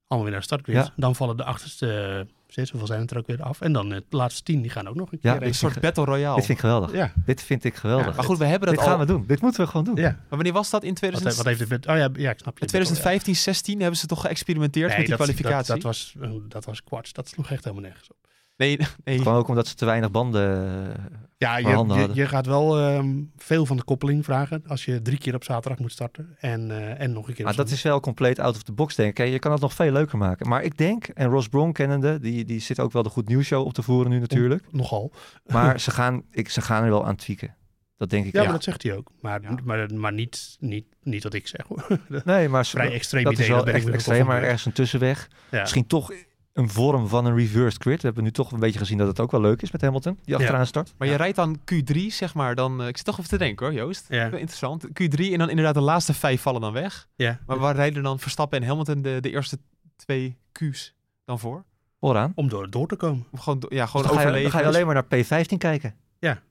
Allemaal 0.08 0.30
weer 0.30 0.30
naar 0.38 0.46
de 0.48 0.54
startgrid. 0.54 0.76
Ja. 0.76 0.92
Dan 0.96 1.14
vallen 1.16 1.36
de 1.36 1.44
achterste 1.44 2.00
eh, 2.26 2.34
zes, 2.46 2.70
hoeveel 2.70 2.86
zijn 2.88 3.00
het 3.00 3.10
er 3.10 3.18
ook 3.18 3.26
weer 3.26 3.42
af. 3.42 3.60
En 3.60 3.72
dan 3.72 3.92
eh, 3.92 4.00
de 4.08 4.16
laatste 4.16 4.42
tien, 4.42 4.60
die 4.62 4.70
gaan 4.70 4.88
ook 4.88 4.94
nog 4.94 5.12
een 5.12 5.18
Ja, 5.22 5.36
keer 5.38 5.46
een 5.46 5.54
soort 5.54 5.80
battle 5.80 6.04
royale. 6.04 6.36
Dit 6.36 6.44
vind 6.46 6.58
ik 6.58 6.64
geweldig. 6.64 6.92
Ja. 6.92 7.12
Dit 7.24 7.42
vind 7.42 7.64
ik 7.64 7.74
geweldig. 7.74 8.06
Ja, 8.06 8.12
Maar 8.14 8.24
goed, 8.24 8.38
we 8.38 8.44
hebben 8.44 8.68
dat 8.68 8.76
Dit 8.78 8.84
al. 8.86 8.90
gaan 8.90 9.00
we 9.00 9.06
doen. 9.06 9.24
Dit 9.26 9.40
moeten 9.40 9.60
we 9.64 9.70
gewoon 9.70 9.84
doen. 9.84 9.96
Ja. 9.96 10.10
Maar 10.10 10.24
wanneer 10.28 10.52
was 10.52 10.70
dat? 10.70 10.82
In 10.82 10.88
Wat, 10.88 10.96
2000... 10.98 11.36
wat 11.36 11.46
heeft 11.46 11.70
het. 11.70 11.86
Oh 11.86 11.96
ja, 11.96 12.08
ja, 12.12 12.30
ik 12.30 12.38
snap 12.38 12.54
je. 12.54 12.60
in 12.60 12.66
2015, 12.66 13.36
16 13.36 13.80
hebben 13.80 13.98
ze 13.98 14.06
toch 14.06 14.20
geëxperimenteerd 14.20 14.88
Nee, 14.88 14.96
met 14.98 15.06
die 15.06 15.16
dat- 15.16 15.26
kwalificatie? 15.26 15.72
Dat, 15.74 15.82
dat, 15.82 15.92
was, 15.92 16.14
eh, 16.20 16.30
dat 16.48 16.64
was 16.64 16.84
kwats. 16.84 17.12
Dat 17.12 17.28
sloeg 17.28 17.50
echt 17.50 17.64
helemaal 17.64 17.84
nergens 17.84 18.10
op. 18.10 18.16
Nee, 18.56 18.78
nee. 19.04 19.18
Gewoon 19.18 19.34
ook 19.36 19.48
omdat 19.48 19.66
ze 19.66 19.74
te 19.74 19.84
weinig 19.84 20.10
banden... 20.10 20.64
eh, 20.96 21.04
Ja, 21.38 21.56
je, 21.56 22.08
je, 22.12 22.26
gaat 22.26 22.46
wel 22.46 22.78
ehm, 22.78 23.22
veel 23.36 23.66
van 23.66 23.76
de 23.76 23.84
koppeling 23.84 24.24
vragen 24.24 24.62
als 24.66 24.84
je 24.84 25.02
drie 25.02 25.18
keer 25.18 25.34
op 25.34 25.44
zaterdag 25.44 25.78
moet 25.78 25.92
starten 25.92 26.36
en, 26.38 26.70
eh, 26.70 27.00
en 27.00 27.12
nog 27.12 27.28
een 27.28 27.34
keer 27.34 27.44
Maar 27.44 27.56
dat 27.56 27.70
is 27.70 27.82
wel 27.82 28.00
compleet 28.00 28.38
out 28.38 28.54
of 28.56 28.62
the 28.62 28.72
box, 28.72 28.94
denk 28.94 29.08
ik. 29.08 29.14
Kijk, 29.14 29.30
Je 29.30 29.38
kan 29.38 29.52
het 29.52 29.60
nog 29.60 29.74
veel 29.74 29.92
leuker 29.92 30.18
maken. 30.18 30.48
Maar 30.48 30.62
ik 30.62 30.78
denk, 30.78 31.06
en 31.06 31.28
Ross 31.28 31.48
Brown 31.48 31.72
kennende, 31.72 32.18
die, 32.20 32.44
die 32.44 32.60
zit 32.60 32.80
ook 32.80 32.92
wel 32.92 33.02
de 33.02 33.08
Goed 33.10 33.28
Nieuws 33.28 33.46
Show 33.46 33.66
op 33.66 33.72
te 33.74 33.82
voeren 33.82 34.10
nu 34.10 34.18
natuurlijk. 34.18 34.64
Nogal. 34.70 35.12
Maar 35.52 35.80
ze 35.80 35.90
gaan, 35.90 36.22
ik, 36.30 36.48
ze 36.48 36.60
gaan 36.60 36.84
er 36.84 36.90
wel 36.90 37.06
aan 37.06 37.16
tweaken. 37.16 37.54
Dat 37.96 38.10
denk 38.10 38.26
ik 38.26 38.32
Ja, 38.32 38.36
echt. 38.38 38.44
maar 38.48 38.54
dat 38.56 38.64
zegt 38.64 38.82
hij 38.82 38.96
ook. 38.96 39.10
Maar, 39.20 39.42
Ja. 39.42 39.54
maar, 39.64 39.94
maar 39.94 40.12
niet, 40.12 40.56
niet, 40.60 40.84
niet 41.02 41.22
wat 41.22 41.34
ik 41.34 41.46
zeg 41.46 41.66
hoor. 41.66 41.86
Nee, 42.24 42.48
maar 42.48 42.66
Vrij 42.66 42.92
extreem 42.92 43.24
dat 43.24 43.32
idee. 43.32 43.44
is 43.46 43.50
wel 43.52 43.66
echt 43.66 43.88
extreem, 43.88 44.26
maar 44.26 44.42
ergens 44.42 44.64
een 44.66 44.72
tussenweg. 44.72 45.28
Ja. 45.50 45.60
Misschien 45.60 45.86
toch 45.86 46.12
een 46.56 46.68
vorm 46.70 47.08
van 47.08 47.24
een 47.26 47.34
reversed 47.36 47.82
grid. 47.82 48.00
We 48.00 48.06
hebben 48.06 48.24
nu 48.24 48.30
toch 48.30 48.52
een 48.52 48.58
beetje 48.60 48.78
gezien 48.78 48.98
dat 48.98 49.06
het 49.06 49.20
ook 49.20 49.30
wel 49.30 49.40
leuk 49.40 49.62
is 49.62 49.70
met 49.70 49.80
Hamilton, 49.80 50.18
die 50.24 50.34
achteraan 50.36 50.66
start. 50.66 50.94
Maar 50.98 51.08
je 51.08 51.14
rijdt 51.14 51.36
dan 51.36 51.58
Q3, 51.74 51.96
zeg 52.08 52.34
maar, 52.34 52.54
dan... 52.54 52.80
eh, 52.82 52.88
ik 52.88 52.96
zit 52.96 53.06
toch 53.06 53.18
even 53.18 53.30
te 53.30 53.38
denken 53.38 53.66
hoor, 53.66 53.74
Joost. 53.74 54.04
Ja. 54.08 54.24
Interessant. 54.24 54.86
Q3 54.88 55.14
en 55.32 55.38
dan 55.38 55.48
inderdaad 55.50 55.74
de 55.74 55.80
laatste 55.80 56.14
vijf 56.14 56.40
vallen 56.42 56.60
dan 56.60 56.72
weg. 56.72 57.08
Ja. 57.16 57.38
Maar 57.46 57.58
waar 57.58 57.74
rijden 57.74 58.02
dan 58.02 58.18
Verstappen 58.18 58.60
en 58.60 58.66
Hamilton 58.68 59.02
de, 59.02 59.18
de 59.20 59.30
eerste 59.30 59.58
twee 59.96 60.36
Q's 60.52 60.94
dan 61.24 61.38
voor? 61.38 61.64
Vooraan. 62.00 62.32
Om 62.34 62.48
door, 62.48 62.70
door 62.70 62.88
te 62.88 62.96
komen. 62.96 63.26
Of 63.30 63.40
gewoon, 63.40 63.62
ja, 63.68 63.82
Dus 63.82 63.90
gewoon 63.90 64.06
dan, 64.06 64.14
ga 64.16 64.20
je, 64.20 64.26
overleven. 64.26 64.42
dan 64.42 64.60
ga 64.60 64.66
je 64.68 64.74
alleen 64.74 64.86
maar 64.86 65.04
naar 65.08 65.44
P15 65.44 65.56
kijken. 65.58 65.94
Ja. 66.18 66.42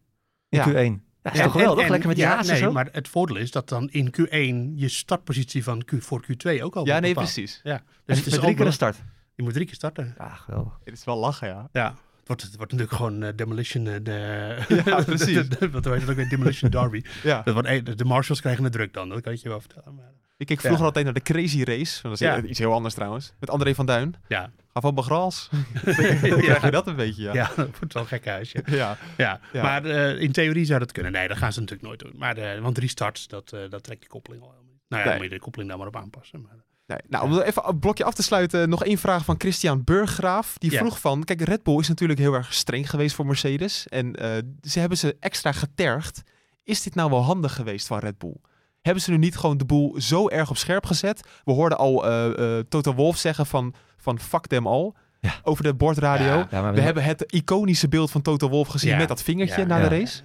In 0.50 0.58
Ja. 0.60 0.66
Q1. 0.70 0.74
Ja, 1.22 1.32
is 1.32 1.38
Ja, 1.38 1.44
toch 1.44 1.52
geweldig? 1.52 1.84
En- 1.84 1.90
Lekker 1.90 2.08
met 2.08 2.18
die 2.18 2.26
ja, 2.26 2.44
nee, 2.44 2.58
zo. 2.58 2.72
maar 2.72 2.90
het 2.92 3.08
voordeel 3.08 3.36
is 3.38 3.52
dat 3.52 3.70
dan 3.70 3.90
in 3.92 4.08
Q1 4.20 4.74
je 4.80 4.88
startpositie 4.90 5.64
van 5.64 5.84
Q, 5.86 5.92
voor 6.00 6.26
Q2 6.26 6.62
ook 6.62 6.76
al 6.76 6.86
Ja, 6.86 7.00
nee, 7.00 7.14
bepaald. 7.14 7.34
precies. 7.34 7.60
Ja. 7.64 7.74
en 7.74 7.82
Dus 8.06 8.18
het 8.18 8.28
is 8.28 8.38
een 8.60 8.74
start. 8.74 8.98
Je 9.36 9.44
moet 9.44 9.54
drie 9.54 9.66
keer 9.66 9.76
starten. 9.76 10.16
Ja, 10.18 10.30
geweldig. 10.30 10.80
Het 10.84 10.94
is 10.94 11.04
wel 11.06 11.18
lachen, 11.18 11.48
ja. 11.48 11.70
Ja. 11.72 11.88
Het 12.20 12.28
wordt, 12.28 12.42
het 12.42 12.56
wordt 12.58 12.72
natuurlijk 12.72 12.98
gewoon 12.98 13.24
eh, 13.24 13.30
demolition. 13.36 13.88
eh, 13.88 13.94
de, 14.04 14.82
Ja, 14.86 15.02
precies. 15.04 15.36
wat 15.36 15.60
heet 15.60 15.74
het 15.74 15.88
ook 15.88 16.16
weer? 16.16 16.30
Demolition 16.30 16.70
Derby. 16.72 17.02
ja. 17.24 17.42
Dat 17.42 17.54
wordt, 17.54 17.68
eh, 17.70 17.86
de- 17.96 18.06
Marshals 18.06 18.42
krijgen 18.42 18.64
de 18.64 18.70
druk 18.70 18.94
dan, 18.94 19.10
dat 19.10 19.22
kan 19.22 19.34
ik 19.34 19.40
je 19.40 19.50
wel 19.50 19.60
vertellen. 19.60 19.96
Maar, 19.96 20.12
Ik 20.38 20.46
keek 20.46 20.60
vroeger 20.60 20.80
Ja. 20.80 20.86
altijd 20.86 21.06
naar 21.06 21.14
de 21.14 21.22
Crazy 21.22 21.64
Race. 21.64 22.02
Dat 22.02 22.12
is 22.12 22.20
Ja. 22.20 22.42
iets 22.42 22.60
heel 22.60 22.74
anders 22.74 22.94
trouwens. 22.94 23.34
Met 23.40 23.50
André 23.50 23.76
van 23.76 23.86
Duin. 23.86 24.16
ja. 24.28 24.52
Ga 24.74 24.82
van 24.82 24.94
mijn 24.94 25.06
gras. 25.06 25.50
Dan 25.84 25.94
krijg 25.94 26.62
je 26.62 26.72
dat 26.72 26.88
een 26.88 26.96
beetje, 26.96 27.24
ja. 27.24 27.34
ja, 27.34 27.52
dat 27.56 27.78
wordt 27.80 27.94
wel 27.94 28.02
een 28.04 28.08
gek 28.10 28.26
huisje. 28.26 28.64
Ja. 28.66 28.98
Ja, 29.18 29.40
Ja. 29.54 29.62
maar 29.64 29.86
eh, 29.86 30.22
in 30.22 30.32
theorie 30.32 30.66
zou 30.66 30.80
dat 30.80 30.92
kunnen. 30.92 31.12
Nee, 31.12 31.28
dat 31.28 31.38
gaan 31.38 31.54
ze 31.54 31.60
natuurlijk 31.60 31.88
nooit 31.88 32.00
doen. 32.00 32.14
Maar 32.20 32.38
eh, 32.38 32.62
want 32.62 32.76
drie 32.76 32.90
starts, 32.90 33.28
dat, 33.28 33.52
eh, 33.54 33.60
dat 33.70 33.84
trekt 33.84 34.00
die 34.00 34.10
koppeling 34.10 34.42
al 34.44 34.50
helemaal 34.50 34.72
niet. 34.72 34.82
Nou 34.88 35.02
ja, 35.02 35.08
Nee. 35.10 35.14
dan 35.18 35.22
moet 35.24 35.32
je 35.32 35.38
de 35.38 35.44
koppeling 35.44 35.70
daar 35.70 35.80
maar 35.80 35.88
op 35.88 35.96
aanpassen. 35.96 36.42
Maar, 36.42 36.56
Nee, 36.88 36.98
nou, 37.10 37.24
om 37.26 37.40
even 37.40 37.68
een 37.70 37.80
blokje 37.80 38.04
af 38.04 38.14
te 38.14 38.24
sluiten, 38.24 38.70
nog 38.70 38.84
één 38.84 38.98
vraag 38.98 39.26
van 39.26 39.36
Christian 39.38 39.84
Burggraaf. 39.84 40.58
Die 40.58 40.72
Ja. 40.72 40.78
vroeg 40.80 41.00
van, 41.00 41.24
kijk, 41.24 41.42
Red 41.42 41.64
Bull 41.64 41.80
is 41.80 41.88
natuurlijk 41.88 42.20
heel 42.20 42.34
erg 42.34 42.54
streng 42.54 42.90
geweest 42.90 43.16
voor 43.16 43.26
Mercedes. 43.26 43.88
En 43.88 44.16
eh, 44.16 44.30
ze 44.62 44.80
hebben 44.80 44.98
ze 44.98 45.18
extra 45.20 45.52
getergd. 45.52 46.22
Is 46.64 46.82
dit 46.84 46.96
nou 46.96 47.10
wel 47.10 47.24
handig 47.24 47.56
geweest 47.56 47.88
van 47.88 48.00
Red 48.00 48.18
Bull? 48.18 48.36
Hebben 48.82 49.04
ze 49.04 49.12
nu 49.12 49.18
niet 49.18 49.38
gewoon 49.38 49.58
de 49.58 49.66
boel 49.66 49.96
zo 50.02 50.28
erg 50.30 50.50
op 50.50 50.58
scherp 50.58 50.86
gezet? 50.86 51.28
We 51.44 51.52
hoorden 51.52 51.78
al 51.78 52.06
eh, 52.08 52.58
eh, 52.58 52.66
Toto 52.70 52.94
Wolff 52.94 53.20
zeggen 53.20 53.46
van, 53.46 53.74
van 53.98 54.20
fuck 54.20 54.48
them 54.48 54.68
all. 54.68 54.92
Ja. 55.20 55.34
Over 55.44 55.64
de 55.64 55.74
bordradio. 55.74 56.26
Ja, 56.26 56.48
Ja, 56.52 56.62
maar 56.62 56.74
We 56.74 56.82
hebben 56.82 57.04
het 57.04 57.22
iconische 57.34 57.88
beeld 57.88 58.12
van 58.12 58.22
Toto 58.22 58.50
Wolff 58.50 58.70
gezien 58.70 58.90
Ja. 58.92 58.98
met 58.98 59.08
dat 59.08 59.22
vingertje 59.22 59.62
Ja, 59.62 59.68
na 59.68 59.78
ja. 59.78 59.90
de 59.90 59.98
race. 60.00 60.22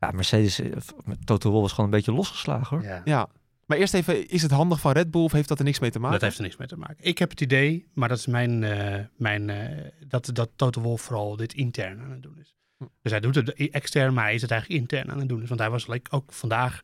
Ja, 0.00 0.10
Mercedes, 0.10 0.60
met 1.04 1.26
Toto 1.26 1.48
Wolff 1.50 1.62
was 1.62 1.70
gewoon 1.72 1.90
een 1.90 1.96
beetje 1.96 2.12
losgeslagen 2.12 2.76
hoor. 2.76 3.00
ja. 3.04 3.28
Maar 3.66 3.78
eerst 3.78 3.94
even, 3.94 4.28
is 4.28 4.42
het 4.42 4.50
handig 4.50 4.80
van 4.80 4.92
Red 4.92 5.10
Bull 5.10 5.22
of 5.22 5.32
heeft 5.32 5.48
dat 5.48 5.58
er 5.58 5.64
niks 5.64 5.78
mee 5.78 5.90
te 5.90 5.98
maken? 5.98 6.12
Dat 6.12 6.22
heeft 6.22 6.36
er 6.36 6.42
niks 6.42 6.56
mee 6.56 6.68
te 6.68 6.76
maken. 6.76 6.96
Ik 7.00 7.18
heb 7.18 7.30
het 7.30 7.40
idee, 7.40 7.88
maar 7.94 8.08
dat 8.08 8.18
is 8.18 8.26
mijn, 8.26 8.64
eh, 8.64 9.04
mijn 9.16 9.50
eh, 9.50 9.90
dat, 10.06 10.30
dat 10.32 10.50
Toto 10.56 10.80
Wolff 10.80 11.04
vooral 11.04 11.36
dit 11.36 11.54
intern 11.54 12.00
aan 12.00 12.10
het 12.10 12.22
doen 12.22 12.38
is. 12.38 12.54
Dus 13.02 13.12
hij 13.12 13.20
doet 13.20 13.34
het 13.34 13.54
extern, 13.70 14.14
maar 14.14 14.24
hij 14.24 14.34
is 14.34 14.42
het 14.42 14.50
eigenlijk 14.50 14.80
intern 14.80 15.10
aan 15.10 15.18
het 15.18 15.28
doen. 15.28 15.40
Dus 15.40 15.48
want 15.48 15.60
hij 15.60 15.70
was 15.70 15.86
like, 15.86 16.10
ook 16.10 16.32
vandaag, 16.32 16.82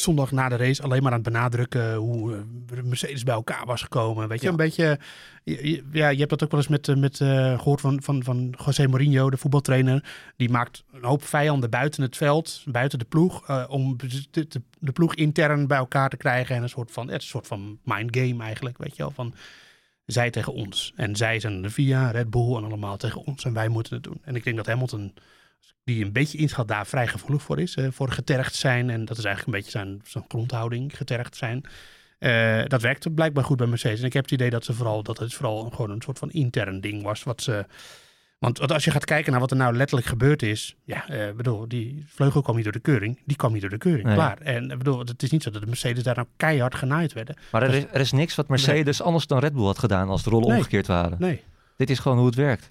zondag 0.00 0.30
na 0.32 0.48
de 0.48 0.56
race, 0.56 0.82
alleen 0.82 1.02
maar 1.02 1.12
aan 1.12 1.18
het 1.22 1.32
benadrukken 1.32 1.94
hoe 1.94 2.34
eh, 2.36 2.82
Mercedes 2.82 3.22
bij 3.22 3.34
elkaar 3.34 3.66
was 3.66 3.82
gekomen. 3.82 4.28
Weet 4.28 4.38
je, 4.40 4.44
Ja. 4.44 4.50
een 4.50 4.56
beetje. 4.56 4.98
je- 5.44 5.68
je- 5.70 5.84
Ja, 5.92 6.08
je 6.08 6.18
hebt 6.18 6.30
dat 6.30 6.42
ook 6.44 6.50
wel 6.50 6.60
eens 6.60 6.68
met, 6.68 6.88
eh, 6.88 6.96
met 6.96 7.20
eh, 7.20 7.58
gehoord 7.58 7.80
van, 7.80 8.02
van, 8.02 8.22
van 8.24 8.54
José 8.64 8.86
Mourinho, 8.86 9.30
de 9.30 9.36
voetbaltrainer. 9.36 10.04
Die 10.36 10.50
maakt 10.50 10.84
een 10.92 11.04
hoop 11.04 11.24
vijanden 11.24 11.70
buiten 11.70 12.02
het 12.02 12.16
veld, 12.16 12.62
buiten 12.66 12.98
de 12.98 13.04
ploeg, 13.04 13.68
om 13.68 13.96
de, 13.96 14.24
de, 14.30 14.62
de 14.78 14.92
ploeg 14.92 15.14
intern 15.14 15.66
bij 15.66 15.78
elkaar 15.78 16.08
te 16.08 16.16
krijgen. 16.16 16.56
En 16.56 16.62
een 16.62 16.68
soort 16.68 16.90
van, 16.90 17.10
een 17.10 17.20
soort 17.20 17.46
van 17.46 17.78
mind 17.84 18.16
game 18.16 18.42
eigenlijk, 18.42 18.78
weet 18.78 18.96
je 18.96 19.02
wel. 19.02 19.10
Van, 19.10 19.34
zij 20.06 20.30
tegen 20.30 20.52
ons. 20.52 20.92
En 20.96 21.16
zij 21.16 21.40
zijn 21.40 21.62
de 21.62 21.70
VIA, 21.70 22.10
Red 22.10 22.30
Bull 22.30 22.56
en 22.56 22.64
allemaal 22.64 22.96
tegen 22.96 23.24
ons. 23.24 23.44
En 23.44 23.52
wij 23.52 23.68
moeten 23.68 23.94
het 23.94 24.02
doen. 24.04 24.20
En 24.24 24.36
ik 24.36 24.44
denk 24.44 24.56
dat 24.56 24.66
Hamilton, 24.66 25.14
die 25.84 26.04
een 26.04 26.12
beetje 26.12 26.38
inschat, 26.38 26.68
daar 26.68 26.86
vrij 26.86 27.06
gevoelig 27.06 27.42
voor 27.42 27.58
is. 27.60 27.74
eh, 27.74 27.86
voor 27.90 28.10
getergd 28.10 28.54
zijn. 28.54 28.90
En 28.90 29.04
dat 29.04 29.18
is 29.18 29.24
eigenlijk 29.24 29.46
een 29.56 29.62
beetje 29.62 29.78
zijn, 29.78 30.00
zijn 30.04 30.24
grondhouding, 30.28 30.96
getergd 30.96 31.36
zijn. 31.36 31.64
Eh, 32.18 32.64
dat 32.66 32.82
werkt 32.82 33.14
blijkbaar 33.14 33.44
goed 33.44 33.56
bij 33.56 33.66
Mercedes. 33.66 34.00
En 34.00 34.06
ik 34.06 34.12
heb 34.12 34.22
het 34.22 34.32
idee 34.32 34.50
dat 34.50 34.64
ze 34.64 34.72
vooral, 34.72 35.02
dat 35.02 35.18
het 35.18 35.34
vooral 35.34 35.64
een, 35.64 35.70
gewoon 35.74 35.90
een 35.90 36.02
soort 36.02 36.18
van 36.18 36.30
intern 36.30 36.80
ding 36.80 37.02
was. 37.02 37.22
Wat 37.22 37.42
ze, 37.42 37.66
want 38.38 38.58
wat 38.58 38.72
als 38.72 38.84
je 38.84 38.90
gaat 38.90 39.04
kijken 39.04 39.30
naar 39.32 39.40
wat 39.40 39.50
er 39.50 39.56
nou 39.56 39.76
letterlijk 39.76 40.08
gebeurd 40.08 40.42
is. 40.42 40.76
Ja, 40.84 41.08
eh 41.08 41.32
bedoel, 41.32 41.68
die 41.68 42.04
vleugel 42.08 42.42
kwam 42.42 42.54
niet 42.54 42.64
door 42.64 42.72
de 42.72 42.78
keuring. 42.80 43.18
Die 43.24 43.36
kwam 43.36 43.52
niet 43.52 43.60
door 43.60 43.70
de 43.70 43.78
keuring. 43.78 44.06
Nee. 44.06 44.14
Klaar. 44.14 44.38
En 44.40 44.70
ik 44.70 44.78
bedoel, 44.78 44.98
het 44.98 45.22
is 45.22 45.30
niet 45.30 45.42
zo 45.42 45.50
dat 45.50 45.60
de 45.60 45.66
Mercedes 45.66 46.02
daar 46.02 46.14
nou 46.16 46.26
keihard 46.36 46.74
genaaid 46.74 47.12
werden. 47.12 47.36
Maar 47.52 47.62
er 47.62 47.74
is, 47.74 47.84
er 47.92 48.00
is 48.00 48.12
niks 48.12 48.34
wat 48.34 48.48
Mercedes 48.48 49.02
anders 49.02 49.26
dan 49.26 49.38
Red 49.38 49.52
Bull 49.52 49.64
had 49.64 49.78
gedaan 49.78 50.08
als 50.08 50.22
de 50.22 50.30
rollen 50.30 50.48
Nee. 50.48 50.56
omgekeerd 50.56 50.86
waren. 50.86 51.16
Nee. 51.18 51.42
Dit 51.76 51.90
is 51.90 51.98
gewoon 51.98 52.16
hoe 52.18 52.26
het 52.26 52.34
werkt. 52.34 52.70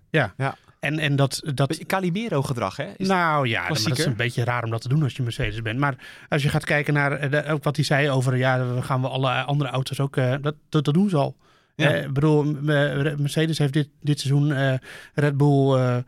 En, 0.80 1.00
en 1.00 1.16
dat, 1.16 1.42
dat, 1.54 1.86
Calimero-gedrag, 1.86 2.76
hè? 2.76 2.86
Is- 2.98 3.08
nou 3.08 3.48
ja, 3.48 3.62
maar 3.62 3.70
dat 3.84 3.98
is 3.98 4.06
een 4.06 4.16
beetje 4.16 4.44
raar 4.44 4.64
om 4.64 4.70
dat 4.70 4.82
te 4.82 4.88
doen 4.90 5.04
als 5.04 5.16
je 5.16 5.24
Mercedes 5.24 5.62
bent. 5.62 5.80
Maar 5.80 5.96
als 6.30 6.44
je 6.44 6.50
gaat 6.50 6.66
kijken 6.66 6.94
naar 6.94 7.12
eh, 7.12 7.32
de- 7.32 7.46
ook 7.52 7.64
wat 7.64 7.76
hij 7.76 7.86
zei 7.86 8.10
over, 8.10 8.38
ja, 8.38 8.74
we 8.76 8.82
gaan 8.82 9.02
we 9.02 9.08
alle 9.08 9.32
andere 9.32 9.70
auto's 9.70 10.00
ook, 10.00 10.18
eh, 10.18 10.34
dat, 10.42 10.56
dat, 10.70 10.86
dat 10.86 10.94
doen 10.94 11.10
ze 11.10 11.18
al. 11.18 11.36
Ja. 11.76 11.94
Eh, 11.94 12.04
ik 12.04 12.14
bedoel, 12.14 12.44
m- 12.44 12.70
eh, 12.70 13.16
Mercedes 13.16 13.58
heeft 13.58 13.74
dit, 13.74 13.90
dit 14.02 14.20
seizoen 14.20 14.80
Red 15.14 15.38
Bull 15.38 16.04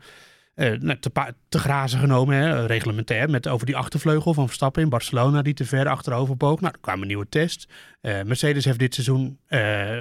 nou, 0.55 0.99
te, 0.99 1.11
te 1.49 1.59
grazen 1.59 1.99
genomen, 1.99 2.35
hè, 2.35 2.65
reglementair, 2.65 3.29
met 3.29 3.47
over 3.47 3.65
die 3.65 3.75
achtervleugel 3.77 4.33
van 4.33 4.45
Verstappen 4.45 4.81
in 4.83 4.89
Barcelona, 4.89 5.41
die 5.41 5.53
te 5.53 5.65
ver 5.65 5.87
achterover 5.87 6.37
boog. 6.37 6.59
Nou, 6.61 6.73
er 6.73 6.79
kwam 6.79 7.01
een 7.01 7.07
nieuwe 7.07 7.29
test. 7.29 7.67
Mercedes 8.01 8.65
heeft 8.65 8.79
dit 8.79 8.93
seizoen 8.93 9.39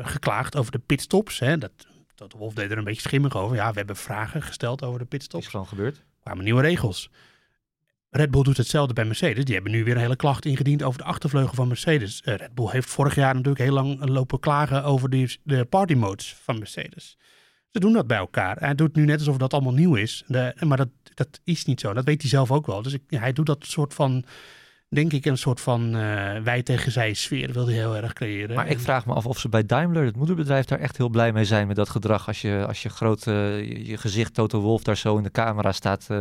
geklaagd 0.02 0.56
over 0.56 0.72
de 0.72 0.78
pitstops. 0.86 1.38
Hè, 1.38 1.58
dat, 1.58 1.70
dat 2.18 2.32
Wolf 2.32 2.54
deed 2.54 2.70
er 2.70 2.78
een 2.78 2.84
beetje 2.84 3.00
schimmig 3.00 3.36
over. 3.36 3.56
Ja, 3.56 3.70
we 3.70 3.76
hebben 3.76 3.96
vragen 3.96 4.42
gesteld 4.42 4.82
over 4.82 4.92
de 4.92 4.98
Dat 4.98 5.08
pitstops 5.08 5.44
is 5.44 5.50
gewoon 5.50 5.66
gebeurd. 5.66 6.04
kwamen 6.22 6.44
nieuwe 6.44 6.60
regels. 6.60 7.10
Red 8.10 8.30
Bull 8.30 8.42
doet 8.42 8.56
hetzelfde 8.56 8.94
bij 8.94 9.04
Mercedes. 9.04 9.44
Die 9.44 9.54
hebben 9.54 9.72
nu 9.72 9.84
weer 9.84 9.94
een 9.94 10.00
hele 10.00 10.16
klacht 10.16 10.44
ingediend 10.44 10.82
over 10.82 10.98
de 10.98 11.04
achtervleugel 11.04 11.54
van 11.54 11.68
Mercedes. 11.68 12.22
Eh, 12.22 12.34
Red 12.34 12.54
Bull 12.54 12.68
heeft 12.70 12.88
vorig 12.88 13.14
jaar 13.14 13.34
natuurlijk 13.34 13.64
heel 13.64 13.72
lang 13.72 14.08
lopen 14.08 14.40
klagen 14.40 14.84
over 14.84 15.10
die, 15.10 15.38
de 15.42 15.64
party 15.64 15.94
modes 15.94 16.34
van 16.34 16.58
Mercedes. 16.58 17.18
Ze 17.70 17.80
doen 17.80 17.92
dat 17.92 18.06
bij 18.06 18.18
elkaar. 18.18 18.56
Hij 18.58 18.74
doet 18.74 18.96
nu 18.96 19.04
net 19.04 19.18
alsof 19.18 19.36
dat 19.36 19.52
allemaal 19.52 19.72
nieuw 19.72 19.94
is. 19.94 20.24
De, 20.26 20.54
maar 20.66 20.76
dat, 20.76 20.88
dat 21.14 21.40
is 21.44 21.64
niet 21.64 21.80
zo. 21.80 21.92
Dat 21.92 22.04
weet 22.04 22.20
hij 22.20 22.30
zelf 22.30 22.50
ook 22.50 22.66
wel. 22.66 22.82
Dus 22.82 22.92
ik, 22.92 23.02
hij 23.06 23.32
doet 23.32 23.46
dat 23.46 23.66
soort 23.66 23.94
van, 23.94 24.24
denk 24.88 25.12
ik, 25.12 25.24
een 25.24 25.38
soort 25.38 25.60
van 25.60 25.96
eh, 25.96 26.42
wij 26.42 26.62
tegen 26.62 26.92
zij 26.92 27.14
sfeer 27.14 27.52
wil 27.52 27.66
hij 27.66 27.74
heel 27.74 27.96
erg 27.96 28.12
creëren. 28.12 28.56
Maar 28.56 28.68
ik 28.68 28.80
vraag 28.80 29.06
me 29.06 29.14
af 29.14 29.26
of 29.26 29.38
ze 29.38 29.48
bij 29.48 29.66
Daimler, 29.66 30.04
het 30.04 30.16
moederbedrijf, 30.16 30.64
daar 30.64 30.78
echt 30.78 30.96
heel 30.96 31.08
blij 31.08 31.32
mee 31.32 31.44
zijn 31.44 31.66
met 31.66 31.76
dat 31.76 31.88
gedrag. 31.88 32.26
Als 32.26 32.40
je, 32.40 32.64
als 32.66 32.82
je 32.82 32.88
groot, 32.88 33.26
eh, 33.26 33.58
je, 33.58 33.86
je 33.86 33.96
gezicht 33.96 34.34
Toto 34.34 34.60
Wolf 34.60 34.82
daar 34.82 34.96
zo 34.96 35.16
in 35.16 35.22
de 35.22 35.30
camera 35.30 35.72
staat 35.72 36.06
eh, 36.10 36.20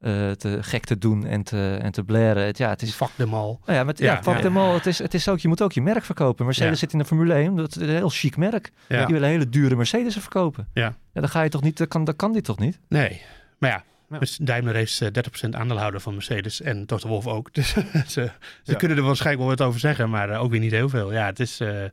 eh, 0.00 0.30
te 0.30 0.62
gek 0.62 0.84
te 0.84 0.98
doen 0.98 1.26
en 1.26 1.42
te, 1.42 1.78
en 1.82 1.92
te 1.92 2.04
blaren. 2.04 2.44
Het, 2.46 2.58
ja, 2.58 2.68
het 2.68 2.82
is 2.82 2.94
Fuck 2.94 3.10
them 3.16 3.34
all. 3.34 3.58
Nou 3.64 3.78
ja, 3.78 3.84
met, 3.84 3.98
ja, 3.98 4.12
Ja, 4.12 4.22
fuck 4.22 4.34
ja. 4.34 4.40
them 4.40 4.56
all. 4.56 4.74
Het 4.74 4.86
is, 4.86 4.98
het 4.98 5.14
is 5.14 5.28
ook, 5.28 5.38
je 5.38 5.48
moet 5.48 5.62
ook 5.62 5.72
je 5.72 5.82
merk 5.82 6.04
verkopen. 6.04 6.44
Mercedes 6.44 6.70
Ja. 6.70 6.76
zit 6.76 6.92
in 6.92 6.98
de 6.98 7.04
Formule 7.04 7.34
1, 7.34 7.56
dat 7.56 7.76
is 7.76 7.82
een 7.82 7.88
heel 7.88 8.08
chic 8.08 8.36
merk. 8.36 8.72
Ja. 8.88 9.04
Die 9.04 9.14
willen 9.14 9.28
hele 9.28 9.48
dure 9.48 9.76
Mercedes 9.76 10.16
verkopen. 10.16 10.68
Ja. 10.74 10.96
dan 11.12 11.28
ga 11.28 11.42
je 11.42 11.48
toch 11.48 11.62
niet, 11.62 11.76
dat 11.78 11.88
kan, 11.88 12.04
dat 12.04 12.16
kan 12.16 12.32
dit 12.32 12.44
toch 12.44 12.58
niet? 12.58 12.80
Nee, 12.88 13.22
maar 13.58 13.70
ja. 13.70 13.84
Ja. 14.10 14.18
Dus 14.18 14.36
Daimler 14.36 14.76
is 14.76 15.00
eh, 15.00 15.08
30% 15.46 15.48
aandeelhouder 15.50 16.00
van 16.00 16.12
Mercedes 16.14 16.60
en 16.60 16.86
Toto 16.86 17.08
Wolff 17.08 17.26
ook. 17.26 17.52
Dus 17.54 17.68
ze, 17.68 17.82
ze 18.06 18.30
Ja. 18.62 18.74
kunnen 18.74 18.96
er 18.96 19.02
waarschijnlijk 19.04 19.46
wel 19.46 19.56
wat 19.56 19.66
over 19.66 19.80
zeggen, 19.80 20.10
maar 20.10 20.30
eh, 20.30 20.42
ook 20.42 20.50
weer 20.50 20.60
niet 20.60 20.70
heel 20.72 20.88
veel. 20.88 21.12
Ja, 21.12 21.26
het 21.26 21.40
is, 21.40 21.60
eh, 21.60 21.84
eh, 21.84 21.90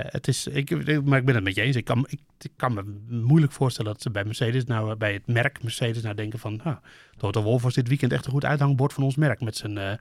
het 0.00 0.28
is 0.28 0.46
ik, 0.46 0.70
ik- 0.70 1.04
maar 1.04 1.18
ik 1.18 1.24
ben 1.24 1.34
het 1.34 1.44
met 1.44 1.54
je 1.54 1.62
eens. 1.62 1.76
Ik 1.76 1.84
kan, 1.84 2.06
ik, 2.08 2.20
ik 2.40 2.50
kan 2.56 2.74
me 2.74 3.00
moeilijk 3.08 3.52
voorstellen 3.52 3.92
dat 3.92 4.02
ze 4.02 4.10
bij 4.10 4.24
Mercedes 4.24 4.64
nou, 4.64 4.90
eh, 4.90 4.96
bij 4.96 5.12
het 5.12 5.26
merk 5.26 5.62
Mercedes 5.62 6.02
nou 6.02 6.14
denken 6.14 6.38
van, 6.38 6.60
ah, 6.62 6.76
Toto 7.16 7.42
Wolff 7.42 7.62
was 7.64 7.74
dit 7.74 7.88
weekend 7.88 8.12
echt 8.12 8.26
een 8.26 8.32
goed 8.32 8.44
uithangbord 8.44 8.92
van 8.92 9.02
ons 9.04 9.16
merk 9.16 9.40
met 9.40 9.56
zijn, 9.56 9.78
eh, 9.78 9.92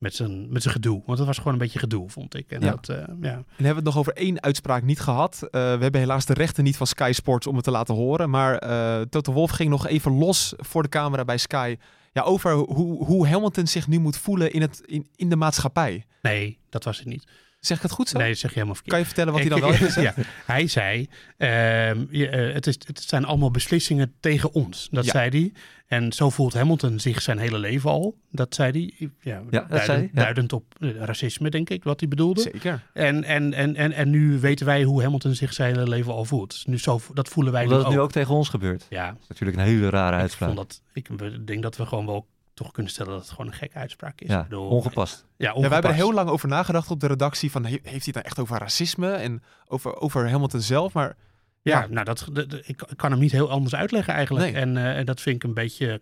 met 0.00 0.14
zijn, 0.14 0.52
met 0.52 0.62
zijn 0.62 0.74
gedoe. 0.74 1.02
Want 1.06 1.18
dat 1.18 1.26
was 1.26 1.36
gewoon 1.38 1.52
een 1.52 1.58
beetje 1.58 1.78
gedoe, 1.78 2.10
vond 2.10 2.34
ik. 2.34 2.50
En 2.50 2.60
Ja. 2.60 2.70
dat, 2.70 2.88
eh, 2.88 2.96
ja. 2.96 3.04
En 3.30 3.44
hebben 3.46 3.68
we 3.68 3.74
het 3.74 3.84
nog 3.84 3.96
over 3.98 4.12
één 4.12 4.42
uitspraak 4.42 4.82
niet 4.82 5.00
gehad. 5.00 5.38
Eh, 5.42 5.50
we 5.50 5.58
hebben 5.82 6.00
helaas 6.00 6.24
de 6.26 6.34
rechten 6.34 6.64
niet 6.64 6.76
van 6.76 6.86
Sky 6.86 7.10
Sports 7.14 7.46
om 7.46 7.54
het 7.54 7.64
te 7.64 7.70
laten 7.70 7.94
horen. 7.94 8.30
Maar 8.30 8.56
eh 8.58 9.00
Toto 9.00 9.32
Wolff 9.32 9.52
ging 9.54 9.70
nog 9.70 9.86
even 9.86 10.12
los 10.12 10.54
voor 10.56 10.82
de 10.82 10.88
camera 10.88 11.24
bij 11.24 11.36
Sky. 11.38 11.76
Ja, 12.12 12.22
over 12.22 12.52
hoe, 12.52 13.04
hoe 13.04 13.26
Hamilton 13.28 13.66
zich 13.66 13.88
nu 13.88 13.98
moet 13.98 14.16
voelen 14.16 14.52
in, 14.52 14.60
het, 14.60 14.82
in, 14.86 15.06
in 15.16 15.28
de 15.28 15.36
maatschappij. 15.36 16.04
Nee, 16.22 16.58
dat 16.68 16.84
was 16.84 16.98
het 16.98 17.06
niet. 17.06 17.24
Zeg 17.60 17.76
ik 17.76 17.82
het 17.82 17.92
goed 17.92 18.08
zo? 18.08 18.18
Nee, 18.18 18.28
dat 18.28 18.38
zeg 18.38 18.50
je 18.50 18.54
helemaal 18.54 18.74
verkeerd. 18.74 18.94
Kan 18.96 19.04
je 19.04 19.06
vertellen 19.14 19.32
wat 19.32 19.40
hij 19.40 19.50
dan 19.50 19.60
wel 19.60 19.70
heeft 19.70 19.92
gezegd? 19.92 20.16
ja, 20.16 20.22
hij 20.46 20.66
zei, 20.66 21.08
ehm, 21.36 22.04
je, 22.10 22.28
eh, 22.28 22.54
het, 22.54 22.66
is, 22.66 22.74
het 22.86 23.02
zijn 23.02 23.24
allemaal 23.24 23.50
beslissingen 23.50 24.14
tegen 24.20 24.52
ons. 24.52 24.88
Dat 24.90 25.04
Ja. 25.04 25.10
zei 25.10 25.28
hij. 25.30 25.52
En 25.86 26.12
zo 26.12 26.30
voelt 26.30 26.54
Hamilton 26.54 27.00
zich 27.00 27.22
zijn 27.22 27.38
hele 27.38 27.58
leven 27.58 27.90
al. 27.90 28.16
Dat 28.30 28.54
zei 28.54 28.70
hij. 28.98 29.10
Ja, 29.20 29.40
dat 29.40 29.50
duidend, 29.52 29.82
zei 29.84 30.02
ja. 30.02 30.08
duidend 30.22 30.52
op 30.52 30.64
eh, 30.80 30.90
racisme, 30.96 31.50
denk 31.50 31.70
ik, 31.70 31.84
wat 31.84 32.00
hij 32.00 32.08
bedoelde. 32.08 32.40
Zeker. 32.40 32.82
En, 32.92 33.24
en, 33.24 33.52
en, 33.54 33.76
en, 33.76 33.92
en 33.92 34.10
nu 34.10 34.38
weten 34.40 34.66
wij 34.66 34.82
hoe 34.82 35.02
Hamilton 35.02 35.34
zich 35.34 35.52
zijn 35.52 35.74
hele 35.74 35.88
leven 35.88 36.12
al 36.12 36.24
voelt. 36.24 36.50
Dus 36.50 36.64
nu 36.64 36.78
zo, 36.78 37.00
dat 37.14 37.28
voelen 37.28 37.52
wij 37.52 37.62
Omdat 37.62 37.78
nu 37.78 37.84
het 37.84 37.92
ook. 37.92 37.98
nu 37.98 38.04
ook 38.04 38.12
tegen 38.12 38.34
ons 38.34 38.48
gebeurt. 38.48 38.86
Ja, 38.90 39.06
Dat 39.06 39.20
is 39.22 39.28
natuurlijk 39.28 39.58
een 39.58 39.64
hele 39.64 39.88
rare 39.90 40.16
ik, 40.16 40.22
uitspraak. 40.22 40.54
vond 40.54 40.68
dat, 40.68 40.82
ik 40.92 41.46
denk 41.46 41.62
dat 41.62 41.76
we 41.76 41.86
gewoon 41.86 42.06
wel 42.06 42.26
toch 42.62 42.72
kunnen 42.72 42.92
stellen 42.92 43.12
dat 43.12 43.20
het 43.20 43.30
gewoon 43.30 43.46
een 43.46 43.52
gekke 43.52 43.78
uitspraak 43.78 44.20
is. 44.20 44.28
ja, 44.28 44.38
Ik 44.42 44.48
bedoel, 44.48 44.68
ongepast. 44.68 45.26
Ja, 45.36 45.46
Ja, 45.48 45.52
wij 45.52 45.60
hebben 45.60 45.70
er 45.70 45.76
ongepast. 45.76 46.00
heel 46.02 46.12
lang 46.14 46.28
over 46.28 46.48
nagedacht 46.48 46.90
op 46.90 47.00
de 47.00 47.06
redactie. 47.06 47.50
Van, 47.50 47.62
he- 47.64 47.70
heeft 47.70 47.84
hij 47.84 47.94
het 48.04 48.14
nou 48.14 48.26
echt 48.26 48.38
over 48.38 48.58
racisme 48.58 49.10
en 49.12 49.42
over, 49.66 49.96
over 50.00 50.30
Hamilton 50.30 50.60
zelf? 50.60 50.92
Maar 50.92 51.16
Ja, 51.62 51.80
Ja. 51.80 51.86
nou, 51.90 52.04
dat, 52.04 52.28
dat- 52.32 52.50
dat- 52.50 52.68
ik, 52.68 52.82
ik 52.82 52.96
kan 52.96 53.10
hem 53.10 53.20
niet 53.20 53.32
heel 53.32 53.50
anders 53.50 53.74
uitleggen 53.74 54.14
eigenlijk. 54.14 54.52
Nee. 54.52 54.62
En, 54.62 54.76
eh, 54.76 54.96
en 54.96 55.04
dat 55.06 55.20
vind 55.20 55.36
ik 55.36 55.42
een 55.42 55.54
beetje... 55.54 56.00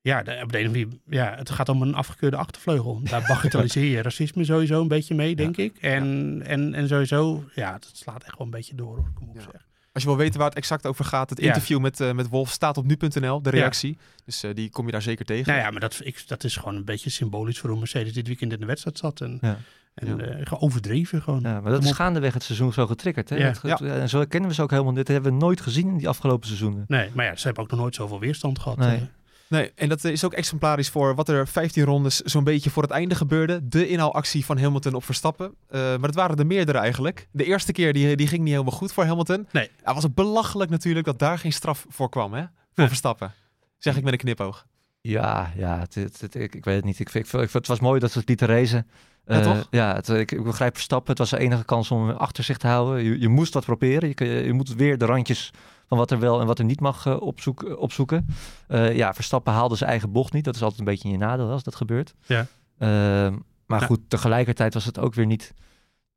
Ja, 0.00 0.22
de, 0.22 0.40
op 0.42 0.52
de 0.52 0.58
een 0.58 0.64
of 0.64 0.70
andere 0.72 0.86
manier- 0.86 0.98
ja, 1.06 1.34
het 1.36 1.50
gaat 1.50 1.68
om 1.68 1.82
een 1.82 1.94
afgekeurde 1.94 2.36
achtervleugel. 2.36 3.00
Daar 3.10 3.24
bagatelliseer 3.28 3.84
je 3.84 4.02
racisme 4.02 4.44
sowieso 4.44 4.80
een 4.80 4.88
beetje 4.88 5.14
mee, 5.14 5.36
denk 5.36 5.56
ik. 5.56 5.76
En, 5.80 6.42
en, 6.46 6.74
en 6.74 6.88
sowieso, 6.88 7.44
ja, 7.54 7.72
het 7.72 7.90
slaat 7.92 8.22
echt 8.24 8.38
wel 8.38 8.46
een 8.46 8.52
beetje 8.52 8.74
door, 8.74 8.96
hoor, 8.96 9.10
kom 9.14 9.28
op 9.28 9.34
Ja. 9.34 9.60
Als 9.96 10.04
je 10.04 10.10
wil 10.10 10.18
weten 10.20 10.38
waar 10.38 10.48
het 10.48 10.58
exact 10.58 10.86
over 10.86 11.04
gaat, 11.04 11.30
het 11.30 11.40
Ja. 11.40 11.46
interview 11.46 11.80
met, 11.80 12.00
eh, 12.00 12.12
met 12.12 12.28
Wolf 12.28 12.50
staat 12.50 12.76
op 12.76 12.86
nu.nl, 12.86 13.42
de 13.42 13.50
reactie. 13.50 13.98
Dus 14.24 14.42
eh, 14.42 14.54
die 14.54 14.70
kom 14.70 14.86
je 14.86 14.92
daar 14.92 15.02
zeker 15.02 15.24
tegen. 15.24 15.52
Nou 15.52 15.64
ja, 15.64 15.70
maar 15.70 15.80
dat, 15.80 16.00
ik, 16.02 16.24
dat 16.26 16.44
is 16.44 16.56
gewoon 16.56 16.74
een 16.76 16.84
beetje 16.84 17.10
symbolisch 17.10 17.58
voor 17.58 17.70
hoe 17.70 17.78
Mercedes 17.78 18.12
dit 18.12 18.26
weekend 18.26 18.52
in 18.52 18.60
de 18.60 18.66
wedstrijd 18.66 18.98
zat. 18.98 19.20
En, 19.20 19.38
Ja. 19.40 19.58
en 19.94 20.06
Ja. 20.16 20.16
eh, 20.24 20.28
gewoon 20.46 20.60
overdreven 20.60 21.22
gewoon. 21.22 21.40
Ja, 21.42 21.60
maar 21.60 21.72
dat 21.72 21.84
is 21.84 21.92
gaandeweg 21.92 22.34
het 22.34 22.42
seizoen 22.42 22.72
zo 22.72 22.86
getriggerd. 22.86 23.28
Hè? 23.28 23.36
Ja. 23.36 23.78
En 23.80 24.08
zo 24.08 24.24
kennen 24.28 24.48
we 24.48 24.54
ze 24.56 24.62
ook 24.62 24.70
helemaal. 24.70 24.92
Dit 24.94 25.08
hebben 25.08 25.32
we 25.32 25.38
nooit 25.38 25.60
gezien 25.60 25.88
in 25.88 25.96
die 25.98 26.08
afgelopen 26.08 26.46
seizoenen. 26.46 26.84
Nee, 26.88 27.10
maar 27.14 27.24
ja, 27.24 27.36
ze 27.36 27.46
hebben 27.46 27.64
ook 27.64 27.70
nog 27.70 27.80
nooit 27.80 27.94
zoveel 27.94 28.20
weerstand 28.20 28.58
gehad. 28.58 28.78
Nee. 28.78 29.00
Nee, 29.48 29.72
en 29.74 29.88
dat 29.88 30.04
is 30.04 30.24
ook 30.24 30.32
exemplarisch 30.32 30.88
voor 30.88 31.14
wat 31.14 31.28
er 31.28 31.48
15 31.48 31.84
rondes 31.84 32.20
zo'n 32.20 32.44
beetje 32.44 32.70
voor 32.70 32.82
het 32.82 32.92
einde 32.92 33.14
gebeurde. 33.14 33.68
De 33.68 33.88
inhaalactie 33.88 34.44
van 34.44 34.58
Hamilton 34.58 34.94
op 34.94 35.04
Verstappen. 35.04 35.54
Eh, 35.68 35.80
maar 35.80 36.00
het 36.08 36.14
waren 36.14 36.36
er 36.36 36.46
meerdere 36.46 36.78
eigenlijk. 36.78 37.28
De 37.30 37.44
eerste 37.44 37.72
keer 37.72 37.92
die, 37.92 38.16
die 38.16 38.26
ging 38.26 38.42
niet 38.42 38.52
helemaal 38.52 38.72
goed 38.78 38.92
voor 38.92 39.04
Hamilton. 39.04 39.46
Nee. 39.52 39.70
Hij 39.82 39.94
was 39.94 40.14
belachelijk 40.14 40.70
natuurlijk 40.70 41.06
dat 41.06 41.18
daar 41.18 41.38
geen 41.38 41.52
straf 41.52 41.86
voor 41.88 42.08
kwam 42.08 42.32
hè, 42.32 42.44
voor. 42.74 42.86
Verstappen. 42.86 43.32
Zeg 43.78 43.96
ik 43.96 44.02
met 44.04 44.12
een 44.12 44.18
knipoog. 44.18 44.66
Ja, 45.00 45.52
ja 45.56 45.78
het, 45.78 45.94
het- 45.94 46.20
het- 46.20 46.34
ik, 46.34 46.54
ik 46.54 46.64
weet 46.64 46.76
het 46.76 46.84
niet. 46.84 46.98
Ik, 46.98 47.14
ik, 47.14 47.30
het 47.52 47.66
was 47.66 47.80
mooi 47.80 48.00
dat 48.00 48.10
ze 48.12 48.18
het 48.18 48.28
lieten 48.28 48.46
racen. 48.46 48.86
Ja, 49.26 49.34
Eh, 49.38 49.42
toch? 49.42 49.66
Ja, 49.70 49.94
het, 49.94 50.08
ik, 50.08 50.32
ik 50.32 50.42
begrijp 50.44 50.74
Verstappen. 50.74 51.10
Het 51.10 51.18
was 51.18 51.30
de 51.30 51.38
enige 51.38 51.64
kans 51.64 51.90
om 51.90 52.08
hem 52.08 52.16
achter 52.16 52.44
zich 52.44 52.56
te 52.56 52.66
houden. 52.66 53.04
Je, 53.04 53.20
je 53.20 53.28
moest 53.28 53.54
wat 53.54 53.64
proberen. 53.64 54.12
Je, 54.14 54.24
je 54.24 54.52
moet 54.52 54.74
weer 54.74 54.98
de 54.98 55.04
randjes 55.04 55.50
van 55.88 55.98
wat 55.98 56.10
er 56.10 56.18
wel 56.18 56.40
en 56.40 56.46
wat 56.46 56.58
er 56.58 56.64
niet 56.64 56.80
mag 56.80 57.06
eh, 57.06 57.20
opzoek- 57.20 57.76
opzoeken. 57.78 58.26
Eh, 58.68 58.96
ja, 58.96 59.14
Verstappen 59.14 59.52
haalde 59.52 59.76
zijn 59.76 59.90
eigen 59.90 60.12
bocht 60.12 60.32
niet. 60.32 60.44
Dat 60.44 60.54
is 60.54 60.60
altijd 60.62 60.78
een 60.80 60.86
beetje 60.86 61.04
in 61.08 61.10
je 61.14 61.18
nadeel 61.20 61.50
als 61.50 61.62
dat 61.62 61.74
gebeurt. 61.74 62.14
Ja. 62.26 62.46
Ehm, 62.78 63.36
maar 63.66 63.80
Ja. 63.80 63.86
goed, 63.86 64.00
tegelijkertijd 64.08 64.74
was 64.74 64.84
het 64.84 64.98
ook 64.98 65.14
weer 65.14 65.26
niet 65.26 65.54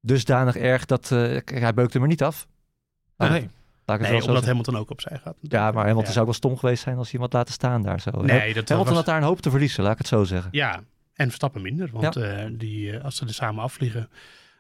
dusdanig 0.02 0.56
erg 0.56 0.86
dat... 0.86 1.12
eh, 1.12 1.38
hij 1.46 1.74
beukte 1.74 2.00
er 2.00 2.08
niet 2.08 2.24
af. 2.24 2.48
Nee. 3.18 3.50
Laat 3.86 4.00
ik 4.00 4.06
het 4.06 4.14
Nee, 4.16 4.28
omdat. 4.28 4.46
Hamilton 4.46 4.78
ook 4.78 4.90
opzij 4.90 5.18
gaat. 5.24 5.36
Ja, 5.42 5.64
maar 5.72 5.74
Hamilton 5.86 6.04
Ja. 6.04 6.10
zou 6.10 6.20
ook 6.20 6.26
wel 6.26 6.34
stom 6.34 6.58
geweest 6.58 6.84
zijn 6.84 6.98
als 6.98 7.04
hij 7.12 7.14
hem 7.14 7.22
had 7.22 7.34
laten 7.34 7.54
staan 7.54 7.82
daar 7.82 8.02
zo. 8.02 8.12
Nee, 8.12 8.54
dat 8.54 8.70
Hamilton 8.70 8.78
was... 8.78 8.96
had 8.96 9.06
daar 9.06 9.18
een 9.18 9.24
hoop 9.28 9.42
te 9.42 9.50
verliezen, 9.50 9.84
laat 9.84 9.92
ik 9.92 9.98
het 9.98 10.08
zo 10.08 10.24
zeggen. 10.24 10.50
Ja, 10.52 10.80
en 11.14 11.26
Verstappen 11.28 11.62
minder. 11.62 11.90
Want 11.92 12.16
eh, 12.16 12.46
die, 12.52 12.92
eh, 12.98 13.04
als 13.04 13.16
ze 13.16 13.26
er 13.26 13.34
samen 13.34 13.64
afvliegen... 13.64 14.10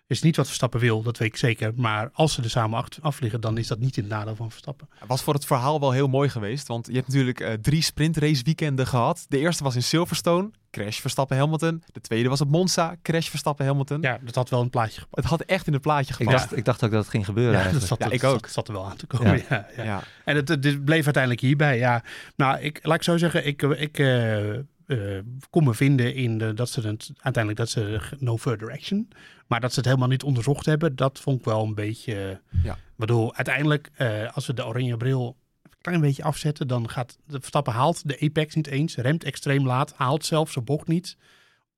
Is 0.10 0.22
niet 0.22 0.36
wat 0.36 0.45
Verstappen 0.45 0.80
wil, 0.80 1.01
dat 1.01 1.18
weet 1.18 1.28
ik 1.28 1.38
zeker. 1.38 1.72
Maar 1.76 2.10
als 2.14 2.34
ze 2.34 2.41
er 2.41 2.49
samen 2.49 2.86
afvliegen, 3.01 3.41
dan 3.41 3.57
is 3.57 3.68
dat 3.68 3.80
niet 3.80 3.97
in 3.97 4.03
het 4.03 4.12
nadeel 4.12 4.36
van 4.36 4.49
Verstappen. 4.51 4.89
Was 5.07 5.22
voor 5.22 5.34
het 5.34 5.45
verhaal 5.45 5.80
wel 5.80 5.91
heel 5.91 6.07
mooi 6.07 6.30
geweest. 6.30 6.68
Want 6.68 6.88
je 6.88 6.93
hebt 6.93 7.07
natuurlijk 7.07 7.39
eh, 7.39 7.53
drie 7.53 7.82
sprintrace 7.82 8.43
weekenden 8.43 8.88
gehad. 8.88 9.26
De 9.28 9.38
eerste 9.38 9.64
was 9.64 9.76
in 9.76 9.84
Silverstone. 9.84 10.49
Crash 10.72 10.99
Verstappen 10.99 11.38
Hamilton. 11.38 11.84
De 11.91 12.01
tweede 12.01 12.30
was 12.30 12.41
op 12.41 12.49
Monza. 12.49 12.95
Crash 13.01 13.28
Verstappen 13.30 13.66
Hamilton. 13.66 14.01
Ja, 14.01 14.20
dat 14.22 14.36
had 14.36 14.49
wel 14.49 14.62
een 14.62 14.70
plaatje 14.70 15.01
gepakt. 15.01 15.16
Het 15.16 15.26
had 15.26 15.41
echt 15.41 15.68
in 15.68 15.74
het 15.74 15.82
plaatje 15.82 16.10
Ik 16.12 16.16
gepast. 16.16 16.38
dacht, 16.38 16.57
ik 16.57 16.66
dacht 16.66 16.84
ook 16.84 16.91
dat 16.91 17.01
het 17.01 17.10
ging 17.10 17.26
gebeuren 17.26 17.53
Ja, 17.53 17.57
dat 17.64 17.72
eigenlijk. 17.72 17.88
zat, 17.89 17.99
Ja, 17.99 18.05
dat 18.05 18.14
ik 18.14 18.24
ook. 18.24 18.45
Zat, 18.45 18.51
zat 18.51 18.68
er 18.68 18.74
wel 18.74 18.86
aan 18.89 18.97
te 18.97 19.07
komen. 19.07 19.38
Ja. 19.38 19.43
Ja. 19.49 19.68
Ja, 19.78 19.84
Ja. 19.84 20.03
En 20.26 20.36
het, 20.36 20.47
het, 20.47 20.64
het 20.64 20.86
bleef 20.86 21.03
uiteindelijk 21.03 21.43
hierbij. 21.43 21.78
Ja, 21.78 22.03
nou, 22.36 22.60
ik, 22.60 22.80
laat 22.82 22.95
ik 22.95 23.03
zo 23.03 23.18
zeggen, 23.18 23.45
ik, 23.45 23.62
ik 23.62 23.99
eh, 23.99 24.55
eh, 24.55 24.64
kon 25.49 25.64
me 25.64 25.74
vinden 25.74 26.16
in 26.16 26.38
de, 26.38 26.53
dat 26.53 26.70
ze 26.70 26.88
het 26.88 27.12
uiteindelijk 27.22 27.57
dat 27.57 27.70
ze 27.70 27.99
no 28.20 28.38
further 28.38 28.72
action, 28.72 29.07
maar 29.49 29.59
dat 29.59 29.69
ze 29.69 29.77
het 29.79 29.87
helemaal 29.87 30.07
niet 30.07 30.23
onderzocht 30.23 30.65
hebben, 30.65 30.95
dat 30.95 31.19
vond 31.19 31.39
ik 31.39 31.45
wel 31.45 31.63
een 31.63 31.75
beetje. 31.75 32.41
Ja. 32.63 32.73
Ik 32.73 32.95
bedoel, 32.95 33.35
uiteindelijk, 33.35 33.89
eh, 33.95 34.35
als 34.35 34.47
we 34.47 34.53
de 34.53 34.65
oranje 34.65 34.97
bril 34.97 35.37
een 35.63 35.71
klein 35.81 36.01
beetje 36.01 36.23
afzetten, 36.23 36.67
dan 36.67 36.89
gaat 36.89 37.17
de 37.25 37.39
Verstappen 37.39 37.73
haalt 37.73 38.07
de 38.07 38.19
apex 38.19 38.55
niet 38.55 38.67
eens, 38.67 38.95
remt 38.95 39.23
extreem 39.23 39.65
laat, 39.65 39.93
haalt 39.93 40.25
zelfs 40.25 40.53
zijn 40.53 40.65
bocht 40.65 40.87
niet 40.87 41.17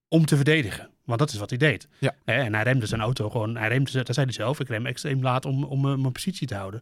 om 0.07 0.26
te 0.26 0.36
verdedigen. 0.36 0.89
Want 1.05 1.19
dat 1.19 1.32
is 1.32 1.38
wat 1.38 1.49
hij 1.49 1.59
deed. 1.59 1.88
Ja. 1.97 2.15
Hè, 2.26 2.34
en 2.34 2.53
hij 2.53 2.63
remde 2.63 2.86
zijn 2.86 3.01
auto 3.01 3.30
gewoon, 3.30 3.57
hij 3.57 3.67
remde, 3.67 3.91
dat 3.91 4.13
zei 4.15 4.26
hij 4.26 4.36
zelf, 4.36 4.59
ik 4.59 4.67
rem 4.67 4.86
extreem 4.86 5.22
laat 5.22 5.45
om, 5.45 5.63
om 5.63 5.89
eh, 5.89 5.95
mijn 5.97 6.11
positie 6.11 6.47
te 6.47 6.55
houden. 6.55 6.82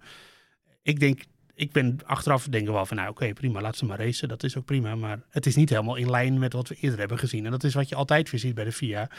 Ik 0.81 0.99
denk, 0.99 1.23
ik 1.53 1.71
ben 1.71 1.99
achteraf 2.05 2.47
denken 2.47 2.73
wel 2.73 2.85
van, 2.85 2.97
nou 2.97 3.09
oké, 3.09 3.33
prima, 3.33 3.61
laat 3.61 3.77
ze 3.77 3.85
maar 3.85 3.99
racen, 3.99 4.27
dat 4.27 4.43
is 4.43 4.57
ook 4.57 4.65
prima. 4.65 4.95
Maar 4.95 5.19
het 5.29 5.45
is 5.45 5.55
niet 5.55 5.69
helemaal 5.69 5.95
in 5.95 6.09
lijn 6.09 6.39
met 6.39 6.53
wat 6.53 6.67
we 6.67 6.75
eerder 6.75 6.99
hebben 6.99 7.19
gezien. 7.19 7.45
En 7.45 7.51
dat 7.51 7.63
is 7.63 7.73
wat 7.73 7.89
je 7.89 7.95
altijd 7.95 8.29
weer 8.29 8.39
ziet 8.39 8.55
bij 8.55 8.63
de 8.63 8.71
FIA. 8.71 9.09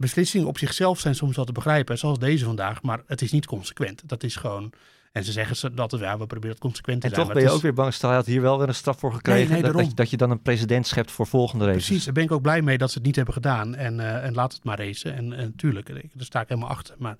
Beslissingen 0.00 0.46
op 0.46 0.58
zichzelf 0.58 1.00
zijn 1.00 1.14
soms 1.14 1.36
wel 1.36 1.44
te 1.44 1.52
begrijpen, 1.52 1.98
zoals 1.98 2.18
deze 2.18 2.44
vandaag, 2.44 2.82
maar 2.82 3.00
het 3.06 3.22
is 3.22 3.32
niet 3.32 3.46
consequent. 3.46 4.02
Dat 4.08 4.22
is 4.22 4.36
gewoon, 4.36 4.72
en 5.12 5.24
ze 5.24 5.32
zeggen 5.32 5.56
ze 5.56 5.74
dat, 5.74 5.90
ja, 5.98 6.18
we 6.18 6.26
proberen 6.26 6.50
het 6.50 6.58
consequent 6.58 7.00
te 7.00 7.06
En 7.06 7.14
zijn. 7.14 7.26
toch 7.26 7.34
maar 7.34 7.42
ben 7.42 7.52
je 7.52 7.56
ook 7.56 7.62
weer 7.62 7.74
bang. 7.74 7.92
Stel, 7.94 8.08
je 8.10 8.14
had 8.16 8.26
hier 8.26 8.40
wel 8.42 8.58
weer 8.58 8.68
een 8.68 8.74
straf 8.74 8.98
voor 8.98 9.12
gekregen. 9.12 9.52
Nee, 9.52 9.62
nee, 9.62 9.72
dat, 9.72 9.86
je, 9.86 9.94
dat 9.94 10.10
je 10.10 10.16
dan 10.16 10.30
een 10.30 10.42
precedent 10.42 10.86
schept 10.86 11.10
voor 11.10 11.26
volgende 11.26 11.64
races. 11.64 11.86
Precies, 11.86 12.04
daar 12.04 12.14
ben 12.14 12.22
ik 12.24 12.32
ook 12.32 12.42
blij 12.42 12.62
mee 12.62 12.78
dat 12.78 12.90
ze 12.90 12.96
het 12.98 13.06
niet 13.06 13.16
hebben 13.16 13.34
gedaan. 13.34 13.74
En, 13.74 14.00
eh, 14.00 14.24
en 14.24 14.34
laat 14.34 14.52
het 14.52 14.64
maar 14.64 14.78
racen. 14.78 15.14
En, 15.14 15.32
en 15.32 15.52
tuurlijk, 15.56 15.86
daar 15.86 16.02
sta 16.24 16.40
ik 16.40 16.48
helemaal 16.48 16.70
achter. 16.70 16.94
Maar, 16.98 17.16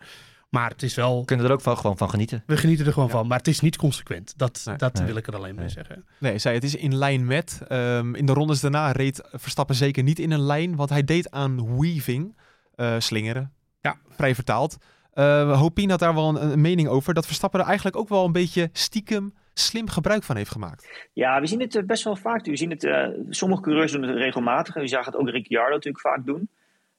maar 0.49 0.71
het 0.71 0.83
is 0.83 0.95
wel, 0.95 1.19
We 1.21 1.25
kunnen 1.25 1.47
er 1.47 1.53
ook 1.53 1.61
van, 1.61 1.77
gewoon 1.77 1.97
van 1.99 2.11
genieten. 2.11 2.43
we 2.47 2.57
genieten 2.57 2.87
er 2.87 2.93
gewoon 2.93 3.09
Ja. 3.09 3.15
van. 3.15 3.27
Maar 3.27 3.39
het 3.39 3.49
is 3.49 3.61
niet 3.61 3.77
consequent. 3.77 4.35
Dat, 4.37 4.63
Nee. 4.65 4.77
dat 4.77 4.95
Nee. 4.95 5.07
wil 5.07 5.17
ik 5.17 5.27
er 5.27 5.37
alleen 5.37 5.55
mee 5.55 5.69
zeggen. 5.69 6.05
Nee, 6.19 6.39
zei 6.39 6.55
het 6.55 6.65
is 6.65 6.75
in 6.75 6.95
lijn 6.97 7.25
met. 7.27 7.61
Ehm, 7.69 8.15
in 8.15 8.27
de 8.27 8.33
rondes 8.33 8.61
daarna 8.61 8.93
reed 8.93 9.23
Verstappen 9.33 9.75
zeker 9.75 10.03
niet 10.03 10.19
in 10.19 10.31
een 10.31 10.43
lijn. 10.43 10.77
Want 10.77 10.91
hij 10.91 11.05
deed 11.05 11.31
aan 11.31 11.79
weaving. 11.81 12.37
Eh, 12.79 12.95
slingeren. 12.99 13.53
Ja. 13.81 13.97
Vrij 14.09 14.35
vertaald. 14.35 14.77
Eh 15.13 15.59
Hopien 15.61 15.91
had 15.91 15.99
daar 15.99 16.15
wel 16.15 16.29
een, 16.29 16.51
een 16.51 16.61
mening 16.61 16.89
over. 16.89 17.15
Dat 17.15 17.27
Verstappen 17.27 17.61
er 17.61 17.67
eigenlijk 17.67 17.97
ook 17.97 18.09
wel 18.09 18.25
een 18.25 18.33
beetje 18.33 18.69
stiekem 18.73 19.35
slim 19.55 19.89
gebruik 19.89 20.23
van 20.23 20.37
heeft 20.37 20.51
gemaakt. 20.51 21.09
Ja, 21.13 21.41
we 21.41 21.47
zien 21.47 21.61
het 21.61 21.75
eh, 21.77 21.83
best 21.85 22.05
wel 22.05 22.17
vaak. 22.17 22.45
We 22.45 22.57
zien 22.57 22.71
het, 22.71 22.85
eh, 22.85 23.09
sommige 23.29 23.63
coureurs 23.63 23.93
doen 23.93 24.03
het 24.03 24.17
regelmatig. 24.17 24.75
En 24.75 24.81
we 24.83 24.89
zagen 24.89 25.13
het 25.13 25.21
ook 25.21 25.29
Ricciardo 25.29 25.75
natuurlijk 25.75 26.05
vaak 26.07 26.27
doen 26.27 26.49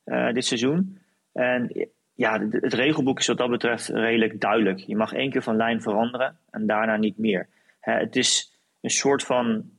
eh, 0.04 0.34
dit 0.34 0.46
seizoen. 0.46 0.98
En 1.34 1.90
ja, 2.14 2.38
de- 2.38 2.58
het 2.62 2.74
regelboek 2.74 3.20
is 3.20 3.28
wat 3.28 3.38
dat 3.38 3.50
betreft 3.50 3.88
redelijk 3.88 4.42
duidelijk. 4.42 4.80
Je 4.80 4.96
mag 4.96 5.14
één 5.14 5.30
keer 5.32 5.44
van 5.44 5.56
lijn 5.56 5.82
veranderen 5.82 6.38
en 6.50 6.68
daarna 6.68 6.96
niet 6.96 7.18
meer. 7.18 7.48
Hè, 7.80 7.94
het 7.94 8.16
is 8.16 8.60
een 8.82 8.90
soort 8.90 9.24
van. 9.24 9.70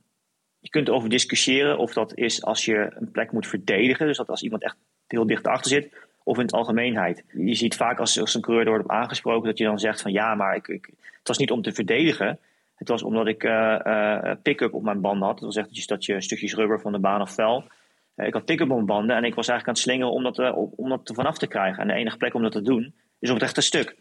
Je 0.59 0.69
kunt 0.69 0.87
erover 0.87 1.09
discussiëren 1.09 1.77
of 1.77 1.93
dat 1.93 2.15
is 2.17 2.43
als 2.43 2.65
je 2.65 2.91
een 2.99 3.11
plek 3.11 3.31
moet 3.31 3.47
verdedigen. 3.47 4.07
Dus 4.07 4.17
dat 4.17 4.29
als 4.29 4.41
iemand 4.43 4.63
echt 4.63 4.77
heel 5.11 5.25
dicht 5.25 5.47
achter 5.47 5.71
zit. 5.71 5.93
Of 6.23 6.37
in 6.37 6.43
het 6.43 6.53
algemeenheid. 6.53 7.23
Je 7.27 7.55
ziet 7.55 7.75
vaak 7.75 7.99
als, 7.99 8.19
als 8.19 8.33
een 8.33 8.41
coureur 8.41 8.65
er 8.65 8.71
wordt 8.71 8.87
aangesproken 8.87 9.47
dat 9.47 9.57
je 9.57 9.63
dan 9.63 9.79
zegt 9.79 10.01
van 10.01 10.11
ja, 10.11 10.35
maar 10.35 10.55
ik, 10.55 10.67
ik, 10.67 10.89
het 11.01 11.27
was 11.27 11.37
niet 11.37 11.51
om 11.51 11.61
te 11.61 11.73
verdedigen. 11.73 12.39
Het 12.75 12.89
was 12.89 13.03
omdat 13.03 13.27
ik 13.27 13.43
eh, 13.43 13.85
eh, 13.85 14.37
pick-up 14.41 14.73
op 14.73 14.83
mijn 14.83 15.01
banden 15.01 15.27
had. 15.27 15.31
Dat 15.31 15.41
wil 15.41 15.51
zeggen 15.51 15.87
dat 15.87 16.05
je, 16.05 16.21
stukjes 16.21 16.55
rubber 16.55 16.79
van 16.79 16.91
de 16.91 16.99
baan 16.99 17.21
af 17.21 17.33
fel. 17.33 17.63
Eh, 18.15 18.27
ik 18.27 18.33
had 18.33 18.45
pick-up 18.45 18.69
op 18.69 18.75
mijn 18.75 18.85
banden 18.85 19.15
en 19.15 19.23
ik 19.23 19.35
was 19.35 19.47
eigenlijk 19.47 19.67
aan 19.67 19.73
het 19.73 19.83
slingeren 19.83 20.13
om 20.13 20.23
dat, 20.23 20.53
om 20.75 20.89
dat 20.89 21.09
er 21.09 21.15
vanaf 21.15 21.37
te 21.37 21.47
krijgen. 21.47 21.81
En 21.81 21.87
de 21.87 21.93
enige 21.93 22.17
plek 22.17 22.33
om 22.33 22.41
dat 22.41 22.51
te 22.51 22.61
doen 22.61 22.93
is 23.19 23.29
op 23.29 23.35
het 23.35 23.43
rechte 23.43 23.61
stuk. 23.61 23.95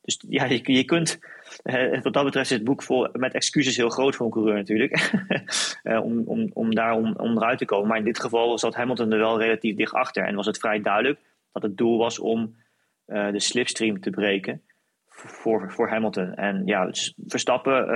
Dus 0.00 0.24
ja, 0.28 0.44
je, 0.44 0.72
je 0.72 0.84
kunt, 0.84 1.18
eh, 1.62 2.02
wat 2.02 2.12
dat 2.12 2.24
betreft 2.24 2.50
is 2.50 2.56
het 2.56 2.64
boek 2.64 2.82
vol 2.82 3.08
met 3.12 3.34
excuses 3.34 3.76
heel 3.76 3.88
groot 3.88 4.16
voor 4.16 4.26
een 4.26 4.32
coureur 4.32 4.54
natuurlijk. 4.54 4.92
Eh, 5.82 6.04
om, 6.04 6.22
om, 6.26 6.50
om 6.52 6.74
daar 6.74 6.92
om, 6.92 7.14
onderuit 7.16 7.58
te 7.58 7.64
komen. 7.64 7.88
Maar 7.88 7.98
in 7.98 8.04
dit 8.04 8.20
geval 8.20 8.58
zat 8.58 8.74
Hamilton 8.74 9.12
er 9.12 9.18
wel 9.18 9.40
relatief 9.40 9.76
dicht 9.76 9.92
achter. 9.92 10.24
En 10.24 10.34
was 10.34 10.46
het 10.46 10.58
vrij 10.58 10.80
duidelijk 10.80 11.20
dat 11.52 11.62
het 11.62 11.76
doel 11.76 11.98
was 11.98 12.18
om 12.18 12.56
eh, 13.04 13.30
de 13.30 13.40
slipstream 13.40 14.00
te 14.00 14.10
breken 14.10 14.62
voor, 15.08 15.72
voor 15.72 15.88
Hamilton. 15.88 16.34
En 16.34 16.62
ja, 16.66 16.86
dus 16.86 17.14
Verstappen, 17.26 17.86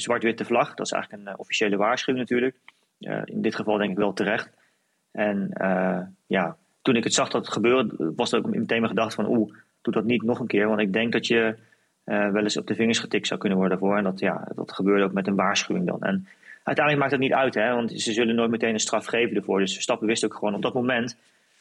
zwart-witte 0.00 0.44
vlag. 0.44 0.74
Dat 0.74 0.86
is 0.86 0.92
eigenlijk 0.92 1.26
een 1.26 1.38
officiële 1.38 1.76
waarschuwing 1.76 2.28
natuurlijk. 2.28 2.56
In 3.24 3.42
dit 3.42 3.54
geval 3.54 3.76
denk 3.76 3.90
ik 3.90 3.96
wel 3.96 4.12
terecht. 4.12 4.50
En 5.12 5.50
ja, 6.26 6.56
toen 6.82 6.96
ik 6.96 7.04
het 7.04 7.14
zag 7.14 7.28
dat 7.28 7.44
het 7.44 7.54
gebeurde, 7.54 8.12
was 8.16 8.32
er 8.32 8.38
ook 8.38 8.46
meteen 8.46 8.80
mijn 8.80 8.88
gedachte 8.92 9.14
van... 9.14 9.36
oeh, 9.36 9.54
doe 9.82 9.94
dat 9.94 10.04
niet 10.04 10.22
nog 10.22 10.38
een 10.38 10.46
keer. 10.46 10.68
Want 10.68 10.80
ik 10.80 10.92
denk 10.92 11.12
dat 11.12 11.26
je 11.26 11.56
wel 12.32 12.42
eens 12.42 12.56
op 12.56 12.66
de 12.66 12.74
vingers 12.74 12.98
getikt 12.98 13.26
zou 13.26 13.40
kunnen 13.40 13.58
worden 13.58 13.78
voor. 13.78 13.96
En 13.96 14.04
dat, 14.04 14.20
ja, 14.20 14.48
dat 14.54 14.72
gebeurde 14.72 15.04
ook 15.04 15.12
met 15.12 15.26
een 15.26 15.34
waarschuwing 15.34 15.86
dan. 15.86 16.02
En 16.02 16.26
uiteindelijk 16.62 16.98
maakt 16.98 17.10
het 17.10 17.20
niet 17.20 17.32
uit, 17.32 17.54
hè, 17.54 17.74
want 17.74 18.00
ze 18.00 18.12
zullen 18.12 18.34
nooit 18.34 18.50
meteen 18.50 18.72
een 18.72 18.80
straf 18.80 19.06
geven 19.06 19.36
ervoor. 19.36 19.58
Dus 19.58 19.72
Verstappen 19.72 20.06
wist 20.06 20.24
ook 20.24 20.34
gewoon 20.34 20.54
op 20.54 20.62
dat 20.62 20.74
moment... 20.74 21.16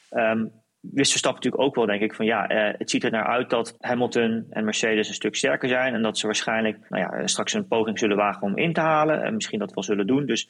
ehm, 0.10 0.45
wist 0.80 1.12
Verstappen 1.12 1.43
natuurlijk 1.43 1.70
ook 1.70 1.76
wel, 1.76 1.86
denk 1.86 2.02
ik, 2.02 2.14
van 2.14 2.26
ja, 2.26 2.47
eh, 2.47 2.74
het 2.78 2.89
ziet 2.89 3.04
er 3.04 3.12
naar 3.12 3.26
uit 3.26 3.50
dat 3.50 3.78
Hamilton 3.80 4.45
en 4.50 4.64
Mercedes 4.64 5.08
een 5.08 5.14
stuk 5.14 5.36
sterker 5.36 5.70
zijn. 5.70 5.93
En 5.93 6.02
dat 6.02 6.18
ze 6.18 6.26
waarschijnlijk 6.26 6.78
nou 6.89 7.04
ja, 7.04 7.28
straks 7.28 7.54
een 7.54 7.68
poging 7.68 8.00
zullen 8.00 8.18
wagen 8.18 8.41
om 8.41 8.58
in 8.58 8.74
te 8.74 8.80
halen. 8.80 9.24
En 9.24 9.34
misschien 9.34 9.60
dat 9.60 9.74
wel 9.74 9.84
zullen 9.84 10.08
doen. 10.08 10.26
Dus 10.26 10.50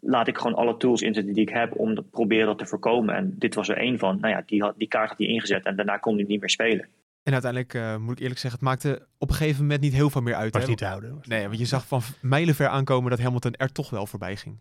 laat 0.00 0.28
ik 0.28 0.38
gewoon 0.38 0.56
alle 0.56 0.76
tools 0.76 1.02
inzetten 1.02 1.34
die 1.34 1.42
ik 1.42 1.54
heb 1.54 1.78
om 1.78 1.94
te 1.94 2.02
proberen 2.02 2.46
dat 2.46 2.58
te 2.58 2.66
voorkomen. 2.66 3.14
En 3.14 3.34
dit 3.38 3.54
was 3.54 3.68
er 3.68 3.76
één 3.76 3.98
van. 3.98 4.18
Nou 4.20 4.34
ja, 4.34 4.42
die, 4.46 4.62
had, 4.62 4.74
die 4.76 4.88
kaart 4.88 5.08
had 5.08 5.18
hij 5.18 5.26
ingezet 5.26 5.64
en 5.64 5.76
daarna 5.76 5.96
kon 5.96 6.14
hij 6.14 6.24
niet 6.24 6.40
meer 6.40 6.50
spelen. 6.50 6.86
En 7.28 7.34
uiteindelijk 7.34 7.74
eh, 7.74 7.96
moet 7.96 8.12
ik 8.12 8.20
eerlijk 8.20 8.40
zeggen, 8.40 8.60
het 8.60 8.68
maakte 8.68 9.06
op 9.18 9.28
een 9.28 9.34
gegeven 9.34 9.62
moment 9.62 9.80
niet 9.80 9.92
heel 9.92 10.10
veel 10.10 10.20
meer 10.20 10.34
uit. 10.34 10.52
Was 10.52 10.62
hè? 10.62 10.68
niet 10.68 10.78
te 10.78 10.84
houden. 10.84 11.14
Was 11.16 11.26
Nee, 11.26 11.46
want 11.46 11.58
je 11.58 11.64
zag 11.64 11.86
van 11.86 12.02
mijlenver 12.20 12.68
aankomen 12.68 13.10
dat 13.10 13.20
Hamilton 13.20 13.54
er 13.54 13.72
toch 13.72 13.90
wel 13.90 14.06
voorbij 14.06 14.36
ging. 14.36 14.58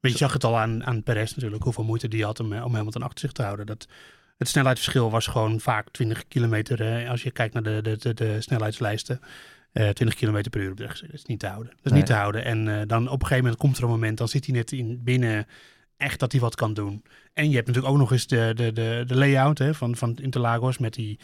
Maar 0.00 0.10
je 0.10 0.16
zag 0.16 0.32
het 0.32 0.44
al 0.44 0.58
aan, 0.58 0.84
aan 0.84 1.02
Perez 1.02 1.34
natuurlijk, 1.34 1.62
hoeveel 1.62 1.84
moeite 1.84 2.08
die 2.08 2.24
had 2.24 2.40
om, 2.40 2.52
eh, 2.52 2.64
om 2.64 2.74
Hamilton 2.74 3.02
achter 3.02 3.18
zich 3.18 3.32
te 3.32 3.42
houden. 3.42 3.66
Dat, 3.66 3.88
het 4.38 4.48
snelheidsverschil 4.48 5.10
was 5.10 5.26
gewoon 5.26 5.60
vaak 5.60 5.90
20 5.90 6.28
kilometer, 6.28 6.80
eh, 7.02 7.10
als 7.10 7.22
je 7.22 7.30
kijkt 7.30 7.54
naar 7.54 7.62
de, 7.62 7.80
de, 7.82 7.96
de, 7.96 8.14
de 8.14 8.40
snelheidslijsten. 8.40 9.20
eh 9.72 9.88
20 9.88 10.14
kilometer 10.14 10.50
per 10.50 10.60
uur 10.60 10.70
op 10.70 10.76
de. 10.76 10.86
Dat 10.86 11.02
is 11.12 11.24
niet 11.24 11.40
te 11.40 11.46
houden. 11.46 11.72
Dat 11.76 11.84
is 11.84 11.90
Nee. 11.90 11.98
niet 12.00 12.08
te 12.08 12.14
houden. 12.14 12.44
En 12.44 12.68
eh, 12.80 12.86
dan 12.86 13.02
op 13.06 13.12
een 13.12 13.26
gegeven 13.26 13.42
moment 13.44 13.56
komt 13.56 13.76
er 13.76 13.82
een 13.82 13.88
moment, 13.88 14.18
dan 14.18 14.28
zit 14.28 14.46
hij 14.46 14.54
net 14.54 14.72
in, 14.72 15.00
binnen 15.04 15.46
echt 16.00 16.20
dat 16.20 16.32
hij 16.32 16.40
wat 16.40 16.54
kan 16.54 16.74
doen. 16.74 17.02
En 17.32 17.48
je 17.48 17.54
hebt 17.54 17.66
natuurlijk 17.66 17.94
ook 17.94 18.00
nog 18.00 18.12
eens 18.12 18.26
de, 18.26 18.52
de, 18.54 18.72
de, 18.72 19.04
de 19.06 19.16
layout 19.16 19.58
hè, 19.58 19.74
van, 19.74 19.96
van 19.96 20.16
Interlagos 20.16 20.78
met 20.78 20.94
die 20.94 21.18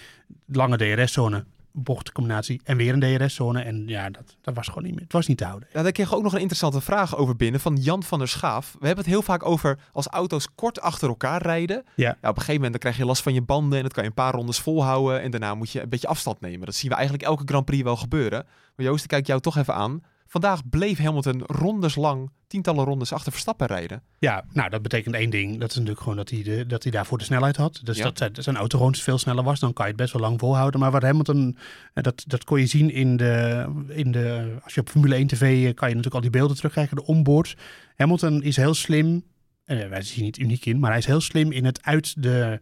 lange 0.46 0.76
DRS-zone, 0.76 1.44
bochtcombinatie 1.72 2.60
en 2.64 2.76
weer 2.76 2.92
een 2.92 3.18
DRS-zone. 3.18 3.62
En 3.62 3.82
ja, 3.86 4.10
dat, 4.10 4.36
dat 4.40 4.54
was 4.54 4.68
gewoon 4.68 4.84
niet 4.84 4.92
meer. 4.92 5.02
Het 5.02 5.12
was 5.12 5.26
niet 5.26 5.38
te 5.38 5.44
houden. 5.44 5.68
Ja, 5.72 5.82
daar 5.82 5.92
kreeg 5.92 6.14
ook 6.14 6.22
nog 6.22 6.32
een 6.32 6.40
interessante 6.40 6.80
vraag 6.80 7.16
over 7.16 7.36
binnen 7.36 7.60
van 7.60 7.76
Jan 7.76 8.02
van 8.02 8.18
der 8.18 8.28
Schaaf. 8.28 8.72
We 8.78 8.86
hebben 8.86 9.04
het 9.04 9.12
heel 9.12 9.22
vaak 9.22 9.44
over 9.44 9.78
als 9.92 10.06
auto's 10.06 10.48
kort 10.54 10.80
achter 10.80 11.08
elkaar 11.08 11.42
rijden. 11.42 11.84
Ja. 11.94 12.10
op 12.10 12.16
een 12.22 12.34
gegeven 12.34 12.54
moment 12.54 12.70
dan 12.70 12.80
krijg 12.80 12.96
je 12.96 13.04
last 13.04 13.22
van 13.22 13.34
je 13.34 13.42
banden 13.42 13.76
en 13.76 13.84
dat 13.84 13.92
kan 13.92 14.02
je 14.02 14.08
een 14.08 14.14
paar 14.14 14.34
rondes 14.34 14.58
volhouden. 14.58 15.22
En 15.22 15.30
daarna 15.30 15.54
moet 15.54 15.70
je 15.70 15.82
een 15.82 15.88
beetje 15.88 16.08
afstand 16.08 16.40
nemen. 16.40 16.66
Dat 16.66 16.74
zien 16.74 16.90
we 16.90 16.96
eigenlijk 16.96 17.26
elke 17.26 17.42
Grand 17.46 17.64
Prix 17.64 17.82
wel 17.82 17.96
gebeuren. 17.96 18.46
Maar 18.76 18.86
Joost, 18.86 19.02
ik 19.02 19.10
kijk 19.10 19.26
jou 19.26 19.40
toch 19.40 19.56
even 19.56 19.74
aan. 19.74 20.02
Vandaag 20.26 20.68
bleef 20.68 20.98
Hamilton 20.98 21.42
rondes 21.46 21.94
lang, 21.94 22.30
tientallen 22.46 22.84
rondes 22.84 23.12
achter 23.12 23.32
Verstappen 23.32 23.66
rijden. 23.66 24.02
Ja, 24.18 24.44
nou 24.52 24.70
dat 24.70 24.82
betekent 24.82 25.14
één 25.14 25.30
ding. 25.30 25.58
Dat 25.58 25.68
is 25.68 25.74
natuurlijk 25.74 26.02
gewoon 26.02 26.16
dat 26.16 26.30
hij, 26.30 26.42
de, 26.42 26.66
dat 26.66 26.82
hij 26.82 26.92
daarvoor 26.92 27.18
de 27.18 27.24
snelheid 27.24 27.56
had. 27.56 27.80
Dus 27.82 27.96
Ja. 27.96 28.04
dat 28.04 28.18
zijn, 28.18 28.30
zijn 28.38 28.56
auto 28.56 28.78
gewoon 28.78 28.94
veel 28.94 29.18
sneller 29.18 29.44
was. 29.44 29.60
Dan 29.60 29.72
kan 29.72 29.84
je 29.84 29.90
het 29.92 30.00
best 30.00 30.12
wel 30.12 30.22
lang 30.22 30.40
volhouden. 30.40 30.80
Maar 30.80 30.90
wat 30.90 31.02
Hamilton, 31.02 31.56
eh, 31.94 32.02
dat, 32.02 32.24
dat 32.26 32.44
kon 32.44 32.60
je 32.60 32.66
zien 32.66 32.90
in 32.90 33.16
de, 33.16 33.64
in 33.88 34.12
de... 34.12 34.56
Als 34.62 34.74
je 34.74 34.80
op 34.80 34.88
Formule 34.88 35.14
1 35.14 35.26
tv 35.26 35.42
eh, 35.42 35.74
kan 35.74 35.88
je 35.88 35.94
natuurlijk 35.94 36.14
al 36.14 36.20
die 36.20 36.30
beelden 36.30 36.56
terugkrijgen. 36.56 36.96
De 36.96 37.04
onboards. 37.06 37.56
Hamilton 37.96 38.42
is 38.42 38.56
heel 38.56 38.74
slim. 38.74 39.24
Eh, 39.64 39.88
wij 39.88 40.02
zien 40.02 40.24
niet 40.24 40.38
uniek 40.38 40.66
in. 40.66 40.78
Maar 40.78 40.90
hij 40.90 40.98
is 40.98 41.06
heel 41.06 41.20
slim 41.20 41.52
in 41.52 41.64
het 41.64 41.82
uit 41.82 42.22
de... 42.22 42.60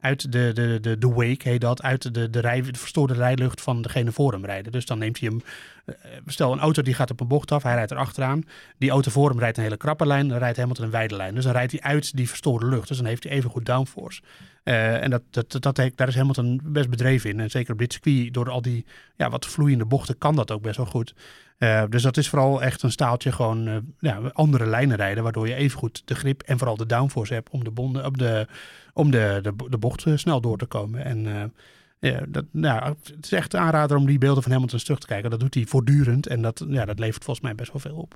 Uit 0.00 0.32
de, 0.32 0.50
de, 0.54 0.78
de, 0.80 0.98
de 0.98 1.08
wake, 1.08 1.48
heet 1.48 1.60
dat, 1.60 1.82
uit 1.82 2.14
de, 2.14 2.30
de, 2.30 2.40
rij, 2.40 2.60
de 2.60 2.78
verstoorde 2.78 3.14
rijlucht 3.14 3.60
van 3.60 3.82
degene 3.82 4.12
voor 4.12 4.32
hem 4.32 4.44
rijden. 4.44 4.72
Dus 4.72 4.86
dan 4.86 4.98
neemt 4.98 5.20
hij 5.20 5.28
hem, 5.28 5.42
eh, 5.84 6.10
stel 6.26 6.52
een 6.52 6.58
auto 6.58 6.82
die 6.82 6.94
gaat 6.94 7.10
op 7.10 7.20
een 7.20 7.28
bocht 7.28 7.52
af, 7.52 7.62
hij 7.62 7.74
rijdt 7.74 7.90
er 7.90 7.96
achteraan. 7.96 8.42
Die 8.78 8.90
auto 8.90 9.10
voor 9.10 9.28
hem 9.28 9.38
rijdt 9.38 9.56
een 9.56 9.62
hele 9.62 9.76
krappe 9.76 10.06
lijn, 10.06 10.28
dan 10.28 10.38
rijdt 10.38 10.56
Hamilton 10.56 10.84
een 10.84 10.90
wijde 10.90 11.16
lijn. 11.16 11.34
Dus 11.34 11.44
dan 11.44 11.52
rijdt 11.52 11.72
hij 11.72 11.80
uit 11.80 12.16
die 12.16 12.28
verstoorde 12.28 12.66
lucht. 12.66 12.88
Dus 12.88 12.96
dan 12.96 13.06
heeft 13.06 13.24
hij 13.24 13.32
even 13.32 13.50
goed 13.50 13.66
downforce. 13.66 14.22
Eh, 14.62 15.02
en 15.02 15.10
dat, 15.10 15.22
dat, 15.30 15.56
dat, 15.62 15.90
daar 15.94 16.08
is 16.08 16.16
Hamilton 16.16 16.60
best 16.64 16.90
bedreven 16.90 17.30
in. 17.30 17.40
En 17.40 17.50
zeker 17.50 17.72
op 17.72 17.78
dit 17.78 17.92
circuit, 17.92 18.34
door 18.34 18.50
al 18.50 18.62
die 18.62 18.84
ja, 19.16 19.30
wat 19.30 19.46
vloeiende 19.46 19.84
bochten, 19.84 20.18
kan 20.18 20.36
dat 20.36 20.50
ook 20.50 20.62
best 20.62 20.76
wel 20.76 20.86
goed. 20.86 21.14
Eh, 21.58 21.82
dus 21.88 22.02
dat 22.02 22.16
is 22.16 22.28
vooral 22.28 22.62
echt 22.62 22.82
een 22.82 22.90
staaltje 22.90 23.32
gewoon 23.32 23.68
eh, 23.68 23.76
ja, 23.98 24.20
andere 24.32 24.66
lijnen 24.66 24.96
rijden, 24.96 25.22
waardoor 25.22 25.48
je 25.48 25.54
even 25.54 25.78
goed 25.78 26.02
de 26.04 26.14
grip 26.14 26.42
en 26.42 26.58
vooral 26.58 26.76
de 26.76 26.86
downforce 26.86 27.34
hebt 27.34 27.50
om 27.50 27.64
de, 27.64 27.70
bonden, 27.70 28.04
op 28.04 28.18
de, 28.18 28.46
om 28.92 29.10
de, 29.10 29.52
de, 29.68 29.78
bocht 29.78 30.04
eh, 30.04 30.16
snel 30.16 30.40
door 30.40 30.58
te 30.58 30.66
komen. 30.66 31.04
En 31.04 31.52
Ja, 31.98 32.20
dat, 32.28 32.44
nou, 32.50 32.84
het 32.84 33.24
is 33.24 33.32
echt 33.32 33.54
aanrader 33.54 33.96
om 33.96 34.06
die 34.06 34.18
beelden 34.18 34.42
van 34.42 34.52
Hamilton 34.52 34.78
terug 34.78 34.98
te 34.98 35.06
kijken. 35.06 35.30
Dat 35.30 35.40
doet 35.40 35.54
hij 35.54 35.64
voortdurend 35.64 36.26
en 36.26 36.42
dat, 36.42 36.64
ja, 36.68 36.84
dat 36.84 36.98
levert 36.98 37.24
volgens 37.24 37.46
mij 37.46 37.54
best 37.54 37.72
wel 37.72 37.80
veel 37.80 37.96
op. 37.96 38.14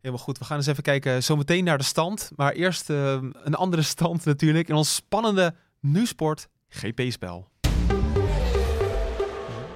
Helemaal 0.00 0.24
goed. 0.24 0.38
We 0.38 0.44
gaan 0.44 0.56
eens 0.56 0.66
even 0.66 0.82
kijken 0.82 1.22
zometeen 1.22 1.64
naar 1.64 1.78
de 1.78 1.84
stand. 1.84 2.30
Maar 2.36 2.52
eerst 2.52 2.88
een 2.88 3.54
andere 3.54 3.82
stand 3.82 4.24
natuurlijk 4.24 4.68
in 4.68 4.74
ons 4.74 4.94
spannende 4.94 5.54
Nu-sport 5.80 6.48
GP-spel. 6.68 7.48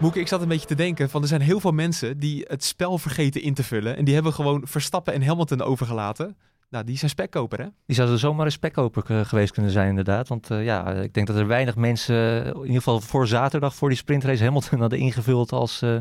Moeke, 0.02 0.20
ik 0.20 0.28
zat 0.28 0.42
een 0.42 0.48
beetje 0.48 0.66
te 0.66 0.74
denken 0.74 1.10
van 1.10 1.22
er 1.22 1.28
zijn 1.28 1.40
heel 1.40 1.60
veel 1.60 1.72
mensen 1.72 2.18
die 2.18 2.44
het 2.48 2.64
spel 2.64 2.98
vergeten 2.98 3.42
in 3.42 3.54
te 3.54 3.62
vullen. 3.62 3.96
En 3.96 4.04
die 4.04 4.14
hebben 4.14 4.32
gewoon 4.32 4.62
Verstappen 4.66 5.12
en 5.12 5.22
Hamilton 5.22 5.62
overgelaten. 5.62 6.36
Nou, 6.70 6.84
die 6.84 6.96
zijn 6.96 7.10
spekkoper 7.10 7.58
hè? 7.58 7.66
Die 7.86 7.96
zouden 7.96 8.18
zomaar 8.18 8.46
een 8.46 8.52
spekkoper 8.52 9.04
eh, 9.06 9.24
geweest 9.24 9.52
kunnen 9.52 9.70
zijn, 9.70 9.88
inderdaad. 9.88 10.28
Want 10.28 10.50
eh, 10.50 10.64
ja, 10.64 10.92
ik 10.92 11.14
denk 11.14 11.26
dat 11.26 11.36
er 11.36 11.46
weinig 11.46 11.76
mensen, 11.76 12.44
in 12.46 12.60
ieder 12.60 12.76
geval 12.76 13.00
voor 13.00 13.26
zaterdag, 13.26 13.74
voor 13.74 13.88
die 13.88 13.98
sprintrace 13.98 14.44
Hamilton 14.44 14.80
hadden 14.80 14.98
ingevuld 14.98 15.52
als, 15.52 15.82
eh, 15.82 15.96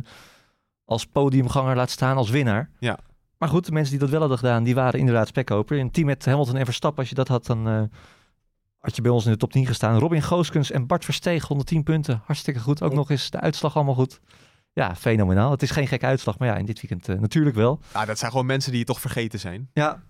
als 0.85 1.05
podiumganger 1.05 1.75
laat 1.75 1.89
staan, 1.89 2.17
als 2.17 2.29
winnaar. 2.29 2.69
Ja. 2.79 2.99
Maar 3.37 3.49
goed, 3.49 3.65
de 3.65 3.71
mensen 3.71 3.91
die 3.91 4.01
dat 4.01 4.09
wel 4.09 4.19
hadden 4.19 4.37
gedaan, 4.37 4.63
die 4.63 4.75
waren 4.75 4.99
inderdaad 4.99 5.27
spekkoper. 5.27 5.77
In 5.77 5.81
een 5.81 5.91
team 5.91 6.07
met 6.07 6.25
Hamilton 6.25 6.57
en 6.57 6.65
Verstappen, 6.65 6.99
als 6.99 7.09
je 7.09 7.15
dat 7.15 7.27
had, 7.27 7.45
dan 7.45 7.67
eh, 7.67 7.81
had 8.81 8.95
je 8.95 9.01
bij 9.01 9.11
ons 9.11 9.25
in 9.25 9.31
de 9.31 9.37
top 9.37 9.51
10 9.51 9.65
gestaan. 9.65 9.99
Robin 9.99 10.21
Gooskens 10.21 10.71
en 10.71 10.87
Bart 10.87 11.05
Versteeg, 11.05 11.47
110 11.47 11.83
punten. 11.83 12.21
Hartstikke 12.25 12.59
goed. 12.59 12.81
Ook 12.81 12.93
nog 12.93 13.09
eens 13.09 13.29
de 13.29 13.39
uitslag 13.39 13.75
allemaal 13.75 13.93
goed. 13.93 14.19
Ja, 14.73 14.95
fenomenaal. 14.95 15.51
Het 15.51 15.61
is 15.61 15.71
geen 15.71 15.87
gekke 15.87 16.05
uitslag, 16.05 16.37
maar 16.39 16.47
ja, 16.47 16.55
in 16.55 16.65
dit 16.65 16.81
weekend 16.81 17.09
eh, 17.09 17.19
natuurlijk 17.19 17.55
wel. 17.55 17.79
Nou, 17.93 18.05
dat 18.05 18.17
zijn 18.19 18.31
gewoon 18.31 18.45
mensen 18.45 18.69
die 18.71 18.79
het 18.79 18.87
toch 18.87 18.99
vergeten 19.01 19.39
zijn. 19.39 19.69
Ja, 19.73 20.03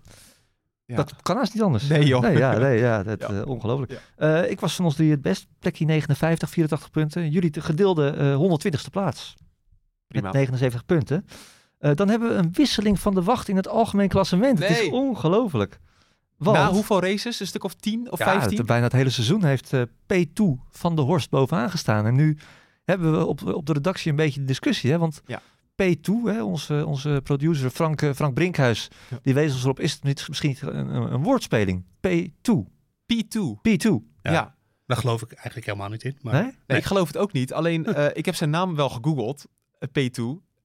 Ja. 0.84 0.96
Dat 0.96 1.22
kan 1.22 1.36
haast 1.36 1.54
niet 1.54 1.62
anders. 1.62 1.86
Nee, 1.88 2.06
joh. 2.06 2.22
Nee, 2.22 2.36
ja, 2.36 2.58
nee, 2.58 2.78
ja, 2.78 3.02
dat, 3.02 3.20
Ja. 3.20 3.28
eh, 3.28 3.46
ongelooflijk. 3.46 3.92
Ja. 3.92 3.98
Eh, 4.42 4.50
ik 4.50 4.60
was 4.60 4.74
van 4.74 4.84
ons 4.84 4.94
drie 4.94 5.10
het 5.10 5.22
best. 5.22 5.46
Plekje 5.58 5.84
59, 5.84 6.50
84 6.50 6.90
punten. 6.90 7.30
Jullie 7.30 7.50
de 7.50 7.60
gedeelde 7.60 8.10
eh 8.10 8.34
120ste 8.36 8.90
plaats. 8.90 9.34
Prima. 10.06 10.24
Met 10.24 10.34
79 10.34 10.84
punten. 10.86 11.26
Dan 11.78 12.08
hebben 12.08 12.28
we 12.28 12.34
een 12.34 12.52
wisseling 12.52 13.00
van 13.00 13.14
de 13.14 13.22
wacht 13.22 13.48
in 13.48 13.56
het 13.56 13.68
algemeen 13.68 14.08
klassement. 14.08 14.58
Het 14.58 14.70
is 14.70 14.88
ongelooflijk. 14.90 15.80
Want, 16.42 16.56
Na 16.56 16.70
hoeveel 16.70 17.00
races? 17.00 17.40
Een 17.40 17.46
stuk 17.46 17.64
of 17.64 17.74
10 17.74 18.10
of 18.12 18.18
ja, 18.18 18.24
15? 18.24 18.56
het- 18.58 18.66
bijna 18.66 18.84
het 18.84 18.92
hele 18.92 19.10
seizoen 19.10 19.44
heeft 19.44 19.72
eh, 19.72 19.82
P2 19.82 20.42
van 20.70 20.96
de 20.96 21.02
Horst 21.02 21.30
bovenaan 21.30 21.70
gestaan. 21.70 22.06
En 22.06 22.14
nu 22.14 22.38
hebben 22.84 23.12
we 23.18 23.26
op, 23.26 23.42
op 23.54 23.66
de 23.66 23.72
redactie 23.72 24.10
een 24.10 24.16
beetje 24.16 24.40
de 24.40 24.46
discussie. 24.46 24.90
Hè? 24.90 24.98
Want 24.98 25.22
Ja. 25.26 25.40
P2, 25.82 26.12
hè, 26.24 26.42
onze, 26.42 26.86
onze 26.86 27.20
producer 27.24 27.70
Frank, 27.70 28.02
eh, 28.02 28.10
Frank 28.14 28.34
Brinkhuis, 28.34 28.88
Ja. 29.10 29.18
die 29.22 29.34
wees 29.34 29.52
ons 29.52 29.62
erop, 29.62 29.80
is 29.80 29.92
het 29.92 30.02
niet 30.02 30.28
misschien 30.28 30.56
een, 30.60 30.94
een, 30.94 31.12
een 31.12 31.22
woordspeling? 31.22 31.84
P2. 32.08 32.52
P2. 33.12 33.38
P2. 33.68 33.88
Ja. 34.22 34.32
Ja. 34.32 34.54
Daar 34.86 34.96
geloof 34.96 35.22
ik 35.22 35.32
eigenlijk 35.32 35.66
helemaal 35.66 35.88
niet 35.88 36.02
in. 36.02 36.18
Maar 36.20 36.32
Nee? 36.42 36.52
Nee, 36.66 36.78
ik 36.78 36.84
geloof 36.84 37.06
het 37.06 37.16
ook 37.16 37.32
niet. 37.32 37.52
Alleen, 37.52 37.84
eh, 37.94 38.06
ik 38.12 38.24
heb 38.24 38.34
zijn 38.34 38.50
naam 38.50 38.74
wel 38.74 38.88
gegoogeld, 38.88 39.44
eh, 39.78 39.88
P2. 39.88 40.22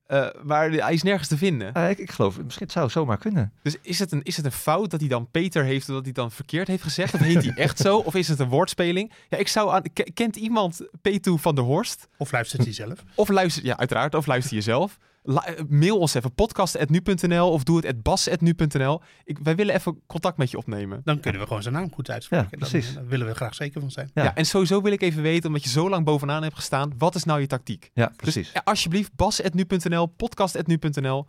Eh, 0.08 0.28
maar 0.44 0.72
hij 0.72 0.94
is 0.94 1.04
nergens 1.04 1.28
te 1.28 1.38
vinden. 1.38 1.74
Eh, 1.74 1.90
ik, 1.90 1.98
ik 1.98 2.12
geloof, 2.12 2.44
misschien 2.44 2.66
het 2.66 2.76
zou 2.76 2.90
zomaar 2.90 3.18
kunnen. 3.18 3.52
Dus 3.62 3.76
is 3.82 4.00
het, 4.00 4.12
een, 4.12 4.24
is 4.24 4.36
het 4.38 4.46
een 4.46 4.52
fout 4.52 4.90
dat 4.90 5.00
hij 5.00 5.10
dan 5.10 5.32
Peter 5.32 5.64
heeft, 5.64 5.90
omdat 5.90 6.04
hij 6.04 6.14
dan 6.14 6.32
verkeerd 6.32 6.68
heeft 6.68 6.84
gezegd? 6.84 7.14
Of 7.14 7.20
heet 7.20 7.44
hij 7.44 7.54
echt 7.56 7.78
zo? 7.78 7.98
Of 7.98 8.16
is 8.16 8.28
het 8.28 8.40
een 8.40 8.50
woordspeling? 8.50 9.12
Ja, 9.30 9.38
ik 9.38 9.48
zou 9.48 9.72
aan, 9.72 9.84
kent 10.14 10.36
iemand 10.36 10.82
P2 10.82 11.32
van 11.34 11.56
der 11.56 11.64
Horst? 11.64 12.08
Of 12.18 12.32
luistert 12.32 12.64
hij 12.64 12.74
zelf? 12.74 13.04
Of 13.16 13.30
luister, 13.30 13.66
ja, 13.66 13.78
uiteraard, 13.78 14.16
of 14.16 14.26
luister 14.26 14.56
je 14.56 14.62
zelf. 14.62 14.98
Eh, 15.28 15.64
mail 15.68 15.98
ons 16.00 16.14
even 16.14 16.34
podcast.nu.nl 16.34 17.52
of 17.52 17.64
doe 17.64 17.76
het 17.76 17.86
at 17.86 18.02
bas.nu.nl. 18.02 19.02
Ik, 19.24 19.38
wij 19.44 19.56
willen 19.56 19.76
even 19.76 20.02
contact 20.06 20.38
met 20.38 20.52
je 20.52 20.58
opnemen. 20.58 21.02
Dan 21.04 21.20
kunnen 21.20 21.42
we 21.42 21.48
gewoon 21.48 21.62
zijn 21.62 21.74
naam 21.74 21.94
goed 21.94 22.10
uitspreken. 22.10 22.48
Ja, 22.52 22.58
precies. 22.58 22.94
Daar 22.94 23.08
willen 23.08 23.28
we 23.28 23.34
graag 23.36 23.56
zeker 23.56 23.82
van 23.82 23.92
zijn. 23.92 24.10
Ja. 24.14 24.24
Ja. 24.24 24.36
en 24.36 24.46
sowieso 24.46 24.82
wil 24.82 24.92
ik 24.92 25.02
even 25.02 25.22
weten, 25.22 25.48
omdat 25.48 25.64
je 25.64 25.70
zo 25.70 25.90
lang 25.90 26.06
bovenaan 26.06 26.44
hebt 26.44 26.56
gestaan, 26.56 26.94
wat 26.98 27.16
is 27.16 27.24
nou 27.24 27.40
je 27.40 27.48
tactiek? 27.48 27.92
Ja, 27.94 28.12
precies. 28.16 28.46
Dus 28.46 28.52
eh, 28.54 28.62
alsjeblieft, 28.64 29.16
bas.nu.nl, 29.16 30.06
podcast.nu.nl, 30.06 31.26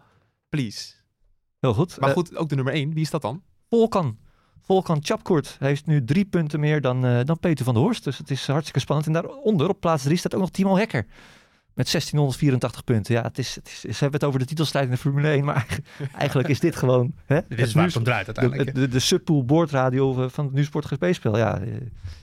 please. 0.48 0.92
Heel 1.60 1.74
goed. 1.74 2.00
Maar 2.00 2.08
Eh, 2.08 2.14
goed, 2.14 2.36
ook 2.36 2.48
de 2.48 2.54
nummer 2.54 2.74
1, 2.74 2.92
wie 2.92 3.02
is 3.02 3.10
dat 3.10 3.22
dan? 3.22 3.42
Volkan. 3.68 4.18
Volkan 4.60 4.98
Chapkoert 5.02 5.56
heeft 5.58 5.86
nu 5.86 6.04
drie 6.04 6.24
punten 6.24 6.60
meer 6.60 6.80
dan, 6.80 7.04
eh, 7.06 7.24
dan 7.24 7.38
Peter 7.38 7.64
van 7.64 7.74
der 7.74 7.82
Horst. 7.82 8.04
Dus 8.04 8.18
het 8.18 8.30
is 8.30 8.46
hartstikke 8.46 8.80
spannend. 8.80 9.06
En 9.06 9.12
daaronder 9.12 9.68
op 9.68 9.80
plaats 9.80 10.02
drie 10.02 10.16
staat 10.16 10.34
ook 10.34 10.40
nog 10.40 10.50
Timo 10.50 10.76
Hekker. 10.76 11.06
Met 11.78 11.90
1684 11.90 12.84
punten. 12.84 13.14
Ja, 13.14 13.22
het 13.22 13.38
is, 13.38 13.54
het 13.54 13.66
is, 13.66 13.80
ze 13.80 13.86
hebben 13.88 14.12
het 14.20 14.24
over 14.24 14.38
de 14.40 14.44
titelstrijd 14.46 14.84
in 14.84 14.90
de 14.90 14.96
Formule 14.96 15.28
1. 15.28 15.44
Maar 15.44 15.66
eigenlijk, 16.18 16.48
is 16.48 16.60
dit 16.60 16.76
gewoon... 16.76 17.12
Hè, 17.26 17.40
Dit 17.48 17.58
is 17.58 17.64
het 17.64 17.72
waar 17.74 17.84
het 17.86 17.96
om 17.96 18.02
draait 18.04 18.26
de, 18.26 18.34
uiteindelijk. 18.34 18.76
hè. 18.76 18.82
de, 18.86 18.88
de 18.92 18.98
subpool 18.98 19.44
boordradio 19.44 20.22
eh, 20.22 20.28
van 20.30 20.44
het 20.44 20.54
Nieuwsport 20.54 20.84
GP-spel. 20.86 21.36
Ja, 21.36 21.58
eh, 21.60 21.66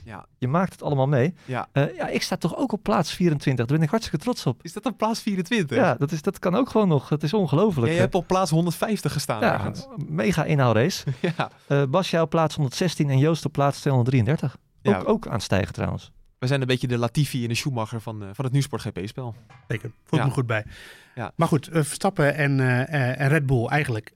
Ja. 0.04 0.26
je 0.38 0.48
maakt 0.48 0.72
het 0.72 0.82
allemaal 0.82 1.06
mee. 1.06 1.34
Ja. 1.44 1.68
Eh, 1.72 1.96
ja, 1.96 2.08
ik 2.08 2.22
sta 2.22 2.36
toch 2.36 2.56
ook 2.56 2.72
op 2.72 2.82
plaats 2.82 3.12
24. 3.12 3.66
Daar 3.66 3.76
ben 3.76 3.84
ik 3.84 3.90
hartstikke 3.90 4.24
trots 4.24 4.46
op. 4.46 4.60
Is 4.62 4.72
dat 4.72 4.84
een 4.86 4.96
plaats 4.96 5.20
24? 5.20 5.76
Ja, 5.76 5.94
dat, 5.94 6.12
is, 6.12 6.22
dat 6.22 6.38
kan 6.38 6.54
ook 6.54 6.70
gewoon 6.70 6.88
nog. 6.88 7.08
Het 7.08 7.22
is 7.22 7.34
ongelooflijk. 7.34 7.86
Ja, 7.88 7.94
je 7.94 8.00
hebt 8.00 8.14
op 8.14 8.26
plaats 8.26 8.50
150 8.50 9.12
gestaan 9.12 9.40
Ja, 9.40 9.52
ergens. 9.52 9.86
mega 10.08 10.44
inhaalrace. 10.44 11.04
Ja. 11.36 11.50
Eh 11.66 11.82
Bas, 11.88 12.10
jij 12.10 12.20
op 12.20 12.30
plaats 12.30 12.54
116 12.54 13.10
en 13.10 13.18
Joost 13.18 13.44
op 13.44 13.52
plaats 13.52 13.80
233. 13.80 14.56
Ja. 14.82 14.98
Ook, 14.98 15.08
ook 15.08 15.26
aan 15.26 15.32
het 15.32 15.42
stijgen 15.42 15.72
trouwens. 15.72 16.12
We 16.38 16.46
zijn 16.46 16.60
een 16.60 16.66
beetje 16.66 16.86
de 16.88 16.98
Latifi 16.98 17.42
en 17.42 17.48
de 17.48 17.54
Schumacher 17.54 18.00
van, 18.00 18.22
eh, 18.22 18.28
van 18.32 18.44
het 18.44 18.52
Nieuwsport 18.52 18.82
GP-spel. 18.82 19.34
Zeker. 19.68 19.90
Voelt 20.04 20.20
Ja. 20.22 20.26
me 20.28 20.32
goed 20.34 20.46
bij. 20.46 20.64
Ja. 21.14 21.32
Maar 21.36 21.48
goed, 21.48 21.68
eh, 21.68 21.82
Verstappen 21.82 22.34
en, 22.34 22.60
eh, 22.60 22.80
eh, 22.82 23.20
en 23.20 23.28
Red 23.28 23.46
Bull 23.46 23.66
eigenlijk. 23.66 24.12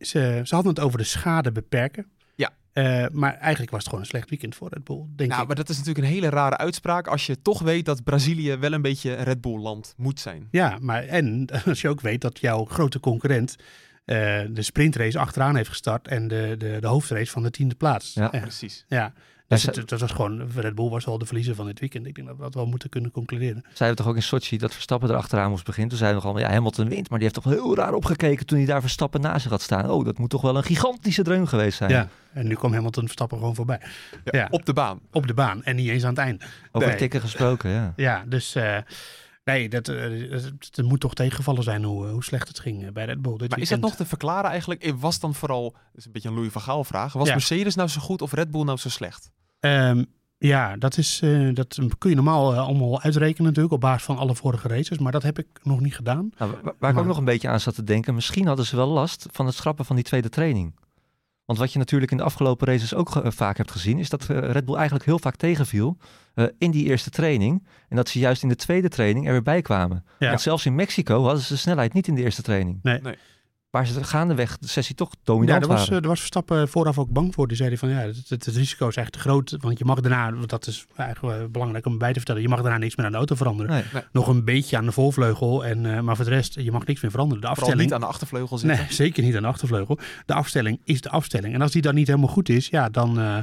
ze, 0.00 0.40
ze 0.44 0.54
hadden 0.54 0.74
het 0.74 0.80
over 0.80 0.98
de 0.98 1.04
schade 1.04 1.52
beperken. 1.52 2.06
Ja. 2.34 2.50
Eh, 2.72 3.06
maar 3.12 3.34
eigenlijk 3.34 3.70
was 3.70 3.78
het 3.80 3.88
gewoon 3.88 4.04
een 4.04 4.10
slecht 4.10 4.30
weekend 4.30 4.54
voor 4.54 4.68
Red 4.68 4.84
Bull, 4.84 5.04
denk 5.16 5.30
Nou, 5.30 5.42
ik. 5.42 5.46
maar 5.46 5.56
dat 5.56 5.68
is 5.68 5.78
natuurlijk 5.78 6.06
een 6.06 6.12
hele 6.12 6.28
rare 6.28 6.56
uitspraak 6.56 7.06
als 7.06 7.26
je 7.26 7.42
toch 7.42 7.60
weet 7.62 7.84
dat 7.84 8.04
Brazilië 8.04 8.56
wel 8.56 8.72
een 8.72 8.82
beetje 8.82 9.16
een 9.16 9.24
Red 9.24 9.40
Bull-land 9.40 9.94
moet 9.96 10.20
zijn. 10.20 10.48
Ja, 10.50 10.78
maar 10.80 11.04
en 11.04 11.46
als 11.66 11.80
je 11.80 11.88
ook 11.88 12.00
weet 12.00 12.20
dat 12.20 12.38
jouw 12.40 12.64
grote 12.64 13.00
concurrent 13.00 13.56
eh, 14.04 14.16
de 14.50 14.62
sprintrace 14.62 15.18
achteraan 15.18 15.56
heeft 15.56 15.68
gestart 15.68 16.08
en 16.08 16.28
de, 16.28 16.54
de, 16.58 16.76
de 16.80 16.86
hoofdrace 16.86 17.30
van 17.32 17.42
de 17.42 17.50
tiende 17.50 17.74
plaats. 17.74 18.14
Ja. 18.14 18.28
ja. 18.32 18.40
Precies. 18.40 18.84
ja. 18.88 19.12
Dus 19.50 19.62
het, 19.62 19.76
het 19.90 20.00
was 20.00 20.10
gewoon, 20.12 20.50
Red 20.54 20.74
Bull 20.74 20.88
was 20.88 21.04
wel 21.04 21.18
de 21.18 21.26
verliezer 21.26 21.54
van 21.54 21.66
dit 21.66 21.80
weekend. 21.80 22.06
Ik 22.06 22.14
denk 22.14 22.26
dat 22.26 22.36
we 22.36 22.42
dat 22.42 22.54
wel 22.54 22.66
moeten 22.66 22.88
kunnen 22.88 23.10
concluderen. 23.10 23.62
Zeiden 23.62 23.88
we 23.88 23.94
toch 23.94 24.06
ook 24.06 24.16
in 24.16 24.22
Sochi 24.22 24.58
dat 24.58 24.72
Verstappen 24.72 25.08
er 25.10 25.16
achteraan 25.16 25.50
moest 25.50 25.64
beginnen. 25.64 25.88
Toen 25.90 25.98
zeiden 25.98 26.20
we 26.20 26.26
allemaal, 26.26 26.46
ja, 26.46 26.52
Hamilton 26.52 26.88
wint. 26.88 27.08
Maar 27.10 27.18
die 27.18 27.28
heeft 27.28 27.42
toch 27.42 27.52
heel 27.52 27.76
raar 27.76 27.92
opgekeken 27.94 28.46
toen 28.46 28.58
hij 28.58 28.66
daar 28.66 28.80
Verstappen 28.80 29.20
naast 29.20 29.42
zich 29.42 29.50
had 29.50 29.62
staan. 29.62 29.90
Oh, 29.90 30.04
dat 30.04 30.18
moet 30.18 30.30
toch 30.30 30.42
wel 30.42 30.56
een 30.56 30.62
gigantische 30.62 31.22
dreun 31.22 31.48
geweest 31.48 31.76
zijn. 31.76 31.90
Ja. 31.90 32.08
En 32.32 32.46
nu 32.46 32.54
kwam 32.54 32.72
Hamilton 32.72 33.04
Verstappen 33.04 33.38
gewoon 33.38 33.54
voorbij. 33.54 33.80
Ja, 34.24 34.38
Ja. 34.38 34.48
Op 34.50 34.66
de 34.66 34.72
baan. 34.72 35.00
Op 35.12 35.26
de 35.26 35.34
baan 35.34 35.62
en 35.64 35.76
niet 35.76 35.88
eens 35.88 36.02
aan 36.04 36.10
het 36.10 36.18
eind. 36.18 36.44
Over 36.72 36.88
Nee. 36.88 36.96
tikken 36.96 37.20
gesproken, 37.20 37.70
ja. 37.70 37.92
Ja, 37.96 38.24
dus 38.26 38.54
eh, 38.54 38.76
nee, 39.44 39.68
dat, 39.68 39.88
eh, 39.88 40.84
moet 40.84 41.00
toch 41.00 41.14
tegenvallen 41.14 41.62
zijn 41.62 41.84
hoe, 41.84 42.06
eh, 42.06 42.12
hoe 42.12 42.24
slecht 42.24 42.48
het 42.48 42.60
ging 42.60 42.92
bij 42.92 43.04
Red 43.04 43.22
Bull. 43.22 43.36
Dit 43.36 43.50
Maar 43.50 43.58
is 43.58 43.68
dat 43.68 43.80
nog 43.80 43.96
te 43.96 44.06
verklaren 44.06 44.50
eigenlijk? 44.50 44.92
Was 44.96 45.20
dan 45.20 45.34
vooral, 45.34 45.70
dat 45.72 45.80
is 45.94 46.04
een 46.06 46.12
beetje 46.12 46.28
een 46.28 46.34
Louis 46.34 46.52
van 46.52 46.62
Gaal 46.62 46.84
vraag, 46.84 47.12
was 47.12 47.26
Ja. 47.26 47.32
Mercedes 47.32 47.74
nou 47.74 47.88
zo 47.88 48.00
goed 48.00 48.22
of 48.22 48.32
Red 48.32 48.50
Bull 48.50 48.64
nou 48.64 48.78
zo 48.78 48.88
slecht? 48.88 49.30
Ehm, 49.60 50.04
ja, 50.38 50.76
dat, 50.76 50.96
is, 50.96 51.20
eh, 51.22 51.48
dat 51.54 51.78
kun 51.98 52.10
je 52.10 52.16
normaal 52.16 52.52
eh, 52.52 52.58
allemaal 52.58 53.00
uitrekenen 53.02 53.46
natuurlijk 53.46 53.74
op 53.74 53.80
basis 53.80 54.02
van 54.02 54.16
alle 54.18 54.34
vorige 54.34 54.68
races. 54.68 54.98
Maar 54.98 55.12
dat 55.12 55.22
heb 55.22 55.38
ik 55.38 55.46
nog 55.62 55.80
niet 55.80 55.94
gedaan. 55.94 56.30
Nou, 56.38 56.50
wa- 56.50 56.58
waar 56.62 56.72
ik 56.72 56.80
Maar- 56.80 56.98
ook 56.98 57.06
nog 57.06 57.18
een 57.18 57.24
beetje 57.24 57.48
aan 57.48 57.60
zat 57.60 57.74
te 57.74 57.84
denken. 57.84 58.14
Misschien 58.14 58.46
hadden 58.46 58.66
ze 58.66 58.76
wel 58.76 58.88
last 58.88 59.26
van 59.30 59.46
het 59.46 59.54
schrappen 59.54 59.84
van 59.84 59.96
die 59.96 60.04
tweede 60.04 60.28
training. 60.28 60.74
Want 61.44 61.58
wat 61.62 61.72
je 61.72 61.78
natuurlijk 61.78 62.10
in 62.10 62.16
de 62.16 62.22
afgelopen 62.22 62.66
races 62.66 62.94
ook 62.94 63.16
eh, 63.16 63.30
vaak 63.30 63.56
hebt 63.56 63.70
gezien, 63.70 63.98
is 63.98 64.08
dat 64.08 64.24
Red 64.24 64.64
Bull 64.64 64.74
eigenlijk 64.74 65.04
heel 65.04 65.18
vaak 65.18 65.36
tegenviel 65.36 65.96
eh, 66.34 66.44
in 66.58 66.70
die 66.70 66.84
eerste 66.86 67.10
training. 67.10 67.66
En 67.88 67.96
dat 67.96 68.08
ze 68.08 68.18
juist 68.18 68.42
in 68.42 68.48
de 68.48 68.56
tweede 68.56 68.88
training 68.88 69.26
er 69.26 69.32
weer 69.32 69.42
bij 69.42 69.62
kwamen. 69.62 70.04
Ja. 70.18 70.28
Want 70.28 70.40
zelfs 70.40 70.66
in 70.66 70.74
Mexico 70.74 71.22
hadden 71.24 71.42
ze 71.42 71.52
de 71.52 71.58
snelheid 71.58 71.92
niet 71.92 72.06
in 72.08 72.14
de 72.14 72.22
eerste 72.22 72.42
training. 72.42 72.78
Nee. 72.82 73.00
Nee. 73.00 73.14
Waar 73.70 73.86
ze 73.86 74.04
gaandeweg 74.04 74.58
de 74.58 74.68
sessie 74.68 74.94
toch 74.94 75.08
Ja, 75.12 75.20
dominant 75.24 75.60
daar 75.60 75.68
was, 75.68 75.78
waren. 75.78 75.94
eh, 75.94 76.00
daar 76.00 76.08
was 76.10 76.18
Verstappen 76.18 76.68
vooraf 76.68 76.98
ook 76.98 77.10
bang 77.10 77.34
voor. 77.34 77.48
Die 77.48 77.56
zei 77.56 77.76
van 77.78 77.88
ja, 77.88 77.96
het, 77.98 78.16
het, 78.28 78.44
het 78.44 78.56
risico 78.56 78.88
is 78.88 78.96
echt 78.96 79.12
te 79.12 79.18
groot. 79.18 79.56
Want 79.60 79.78
je 79.78 79.84
mag 79.84 80.00
daarna, 80.00 80.32
want 80.32 80.48
dat 80.48 80.66
is 80.66 80.86
eigenlijk 80.96 81.52
belangrijk 81.52 81.86
om 81.86 81.98
bij 81.98 82.08
te 82.12 82.16
vertellen, 82.18 82.42
je 82.42 82.48
mag 82.48 82.60
daarna 82.62 82.78
niks 82.78 82.96
meer 82.96 83.06
aan 83.06 83.12
de 83.12 83.18
auto 83.18 83.34
veranderen. 83.34 83.72
Nee. 83.92 84.02
Nog 84.12 84.28
een 84.28 84.44
beetje 84.44 84.76
aan 84.76 84.84
de 84.84 84.92
voorvleugel, 84.92 85.64
en, 85.64 85.86
eh, 85.96 86.00
maar 86.00 86.16
voor 86.16 86.24
de 86.24 86.30
rest, 86.30 86.54
je 86.54 86.72
mag 86.72 86.84
niks 86.86 87.00
meer 87.00 87.10
veranderen. 87.10 87.40
De 87.42 87.46
Vooral 87.48 87.64
afstelling, 87.66 87.90
niet 87.90 88.00
aan 88.00 88.06
de 88.06 88.12
achtervleugel 88.12 88.58
zitten. 88.58 88.78
nee, 88.78 88.92
zeker 88.92 89.22
niet 89.22 89.36
aan 89.36 89.42
de 89.42 89.48
achtervleugel. 89.48 89.98
De 90.26 90.34
afstelling 90.34 90.80
is 90.84 91.00
de 91.00 91.10
afstelling. 91.10 91.54
En 91.54 91.62
als 91.62 91.72
die 91.72 91.82
dan 91.82 91.94
niet 91.94 92.06
helemaal 92.06 92.28
goed 92.28 92.48
is, 92.48 92.68
ja, 92.68 92.88
dan 92.88 93.18
eh, 93.20 93.38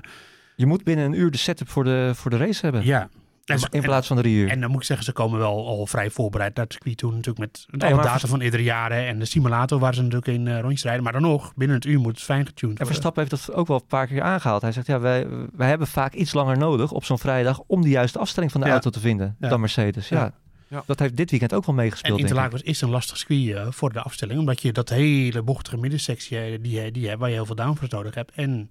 Je 0.55 0.65
moet 0.65 0.83
binnen 0.83 1.05
een 1.05 1.13
uur 1.19 1.31
de 1.31 1.37
setup 1.37 1.69
voor 1.69 1.83
de, 1.83 2.11
voor 2.15 2.31
de 2.31 2.37
race 2.37 2.61
hebben. 2.61 2.85
ja. 2.85 3.09
En, 3.49 3.59
in 3.69 3.81
plaats 3.81 4.07
van 4.07 4.17
drie 4.17 4.35
uur. 4.35 4.49
En 4.49 4.61
dan 4.61 4.69
moet 4.71 4.79
ik 4.79 4.85
zeggen, 4.85 5.05
ze 5.05 5.11
komen 5.11 5.39
wel 5.39 5.67
al 5.67 5.85
vrij 5.87 6.09
voorbereid 6.09 6.55
naar 6.55 6.63
het 6.63 6.73
circuit 6.73 6.97
toe. 6.97 7.11
Natuurlijk 7.11 7.37
met 7.39 7.65
Nee, 7.71 7.81
alle 7.89 7.95
maar 7.95 8.05
data 8.13 8.27
van 8.27 8.41
eerdere 8.41 8.63
jaren 8.63 9.07
en 9.07 9.19
de 9.19 9.25
simulator 9.25 9.79
waar 9.79 9.93
ze 9.93 10.01
natuurlijk 10.01 10.27
in 10.27 10.47
eh, 10.47 10.59
rondjes 10.59 10.83
rijden. 10.83 11.03
Maar 11.03 11.13
dan 11.13 11.21
nog, 11.21 11.53
binnen 11.55 11.75
het 11.77 11.85
uur 11.85 11.99
moet 11.99 12.11
het 12.15 12.23
fijn 12.23 12.45
getuned 12.45 12.79
En. 12.79 12.85
Verstappen 12.85 13.25
heeft 13.27 13.45
dat 13.45 13.55
ook 13.55 13.67
wel 13.67 13.77
een 13.77 13.87
paar 13.87 14.07
keer 14.07 14.21
aangehaald. 14.21 14.61
Hij 14.61 14.71
zegt, 14.71 14.87
ja, 14.87 14.99
wij, 14.99 15.27
wij 15.53 15.67
hebben 15.69 15.87
vaak 15.87 16.13
iets 16.13 16.33
langer 16.33 16.57
nodig 16.57 16.91
op 16.91 17.05
zo'n 17.05 17.19
vrijdag 17.19 17.61
om 17.67 17.81
de 17.81 17.89
juiste 17.89 18.19
afstelling 18.19 18.51
van 18.51 18.61
de 18.61 18.67
Ja. 18.67 18.73
auto 18.73 18.89
te 18.89 18.99
vinden 18.99 19.35
Ja. 19.39 19.49
dan 19.49 19.59
Mercedes. 19.59 20.09
Ja. 20.09 20.17
Ja. 20.19 20.33
Ja. 20.69 20.83
Dat 20.85 20.99
heeft 20.99 21.17
dit 21.17 21.29
weekend 21.29 21.53
ook 21.53 21.65
wel 21.65 21.75
En 21.75 21.81
meegespeeld, 21.81 22.17
denk 22.17 22.29
ik. 22.29 22.35
Interlagos 22.35 22.61
is 22.67 22.81
een 22.81 22.89
lastig 22.89 23.17
circuit 23.17 23.55
eh, 23.55 23.67
voor 23.71 23.93
de 23.93 24.01
afstelling. 24.01 24.39
Omdat 24.39 24.61
je 24.61 24.71
dat 24.73 24.89
hele 24.89 25.41
bochtige 25.41 25.77
middensectie 25.77 26.37
eh, 26.39 26.57
die, 26.61 26.81
je- 26.81 26.91
die 26.91 27.07
hebt, 27.07 27.19
waar 27.19 27.29
je 27.29 27.35
heel 27.35 27.45
veel 27.45 27.55
downforce 27.55 27.95
nodig 27.95 28.15
hebt. 28.15 28.31
En 28.35 28.69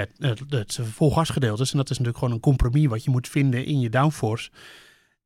eh, 0.00 0.28
het, 0.28 0.40
het 0.48 0.78
volgasgedeelte 0.82 1.62
is. 1.62 1.70
En 1.70 1.76
dat 1.76 1.90
is 1.90 1.98
natuurlijk 1.98 2.18
gewoon 2.18 2.34
een 2.34 2.40
compromis 2.40 2.86
wat 2.86 3.04
je 3.04 3.10
moet 3.10 3.28
vinden 3.28 3.64
in 3.64 3.80
je 3.80 3.90
downforce. 3.90 4.50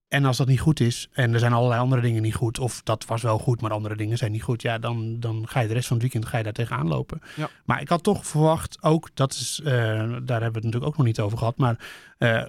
En 0.08 0.24
als 0.24 0.36
dat 0.36 0.46
niet 0.46 0.60
goed 0.60 0.80
is, 0.80 1.08
en 1.12 1.32
er 1.32 1.38
zijn 1.38 1.52
allerlei 1.52 1.80
andere 1.80 2.02
dingen 2.02 2.22
niet 2.22 2.34
goed, 2.34 2.58
of 2.58 2.82
dat 2.82 3.04
was 3.04 3.22
wel 3.22 3.38
goed, 3.38 3.60
maar 3.60 3.70
andere 3.70 3.96
dingen 3.96 4.18
zijn 4.18 4.32
niet 4.32 4.42
goed, 4.42 4.62
ja, 4.62 4.78
dan, 4.78 5.20
dan 5.20 5.48
ga 5.48 5.60
je 5.60 5.68
de 5.68 5.74
rest 5.74 5.86
van 5.86 5.96
het 5.96 6.04
weekend 6.04 6.30
ga 6.30 6.38
je 6.38 6.44
daar 6.44 6.52
tegenaan 6.52 6.88
lopen. 6.88 7.20
Ja. 7.36 7.48
Maar 7.64 7.80
ik 7.80 7.88
had 7.88 8.02
toch 8.02 8.26
verwacht, 8.26 8.82
ook, 8.82 9.10
dat 9.14 9.32
is, 9.32 9.60
eh, 9.64 9.66
daar 9.68 10.00
hebben 10.02 10.26
we 10.26 10.44
het 10.44 10.54
natuurlijk 10.54 10.84
ook 10.84 10.96
nog 10.96 11.06
niet 11.06 11.20
over 11.20 11.38
gehad, 11.38 11.56
maar 11.56 11.78
eh, 12.18 12.42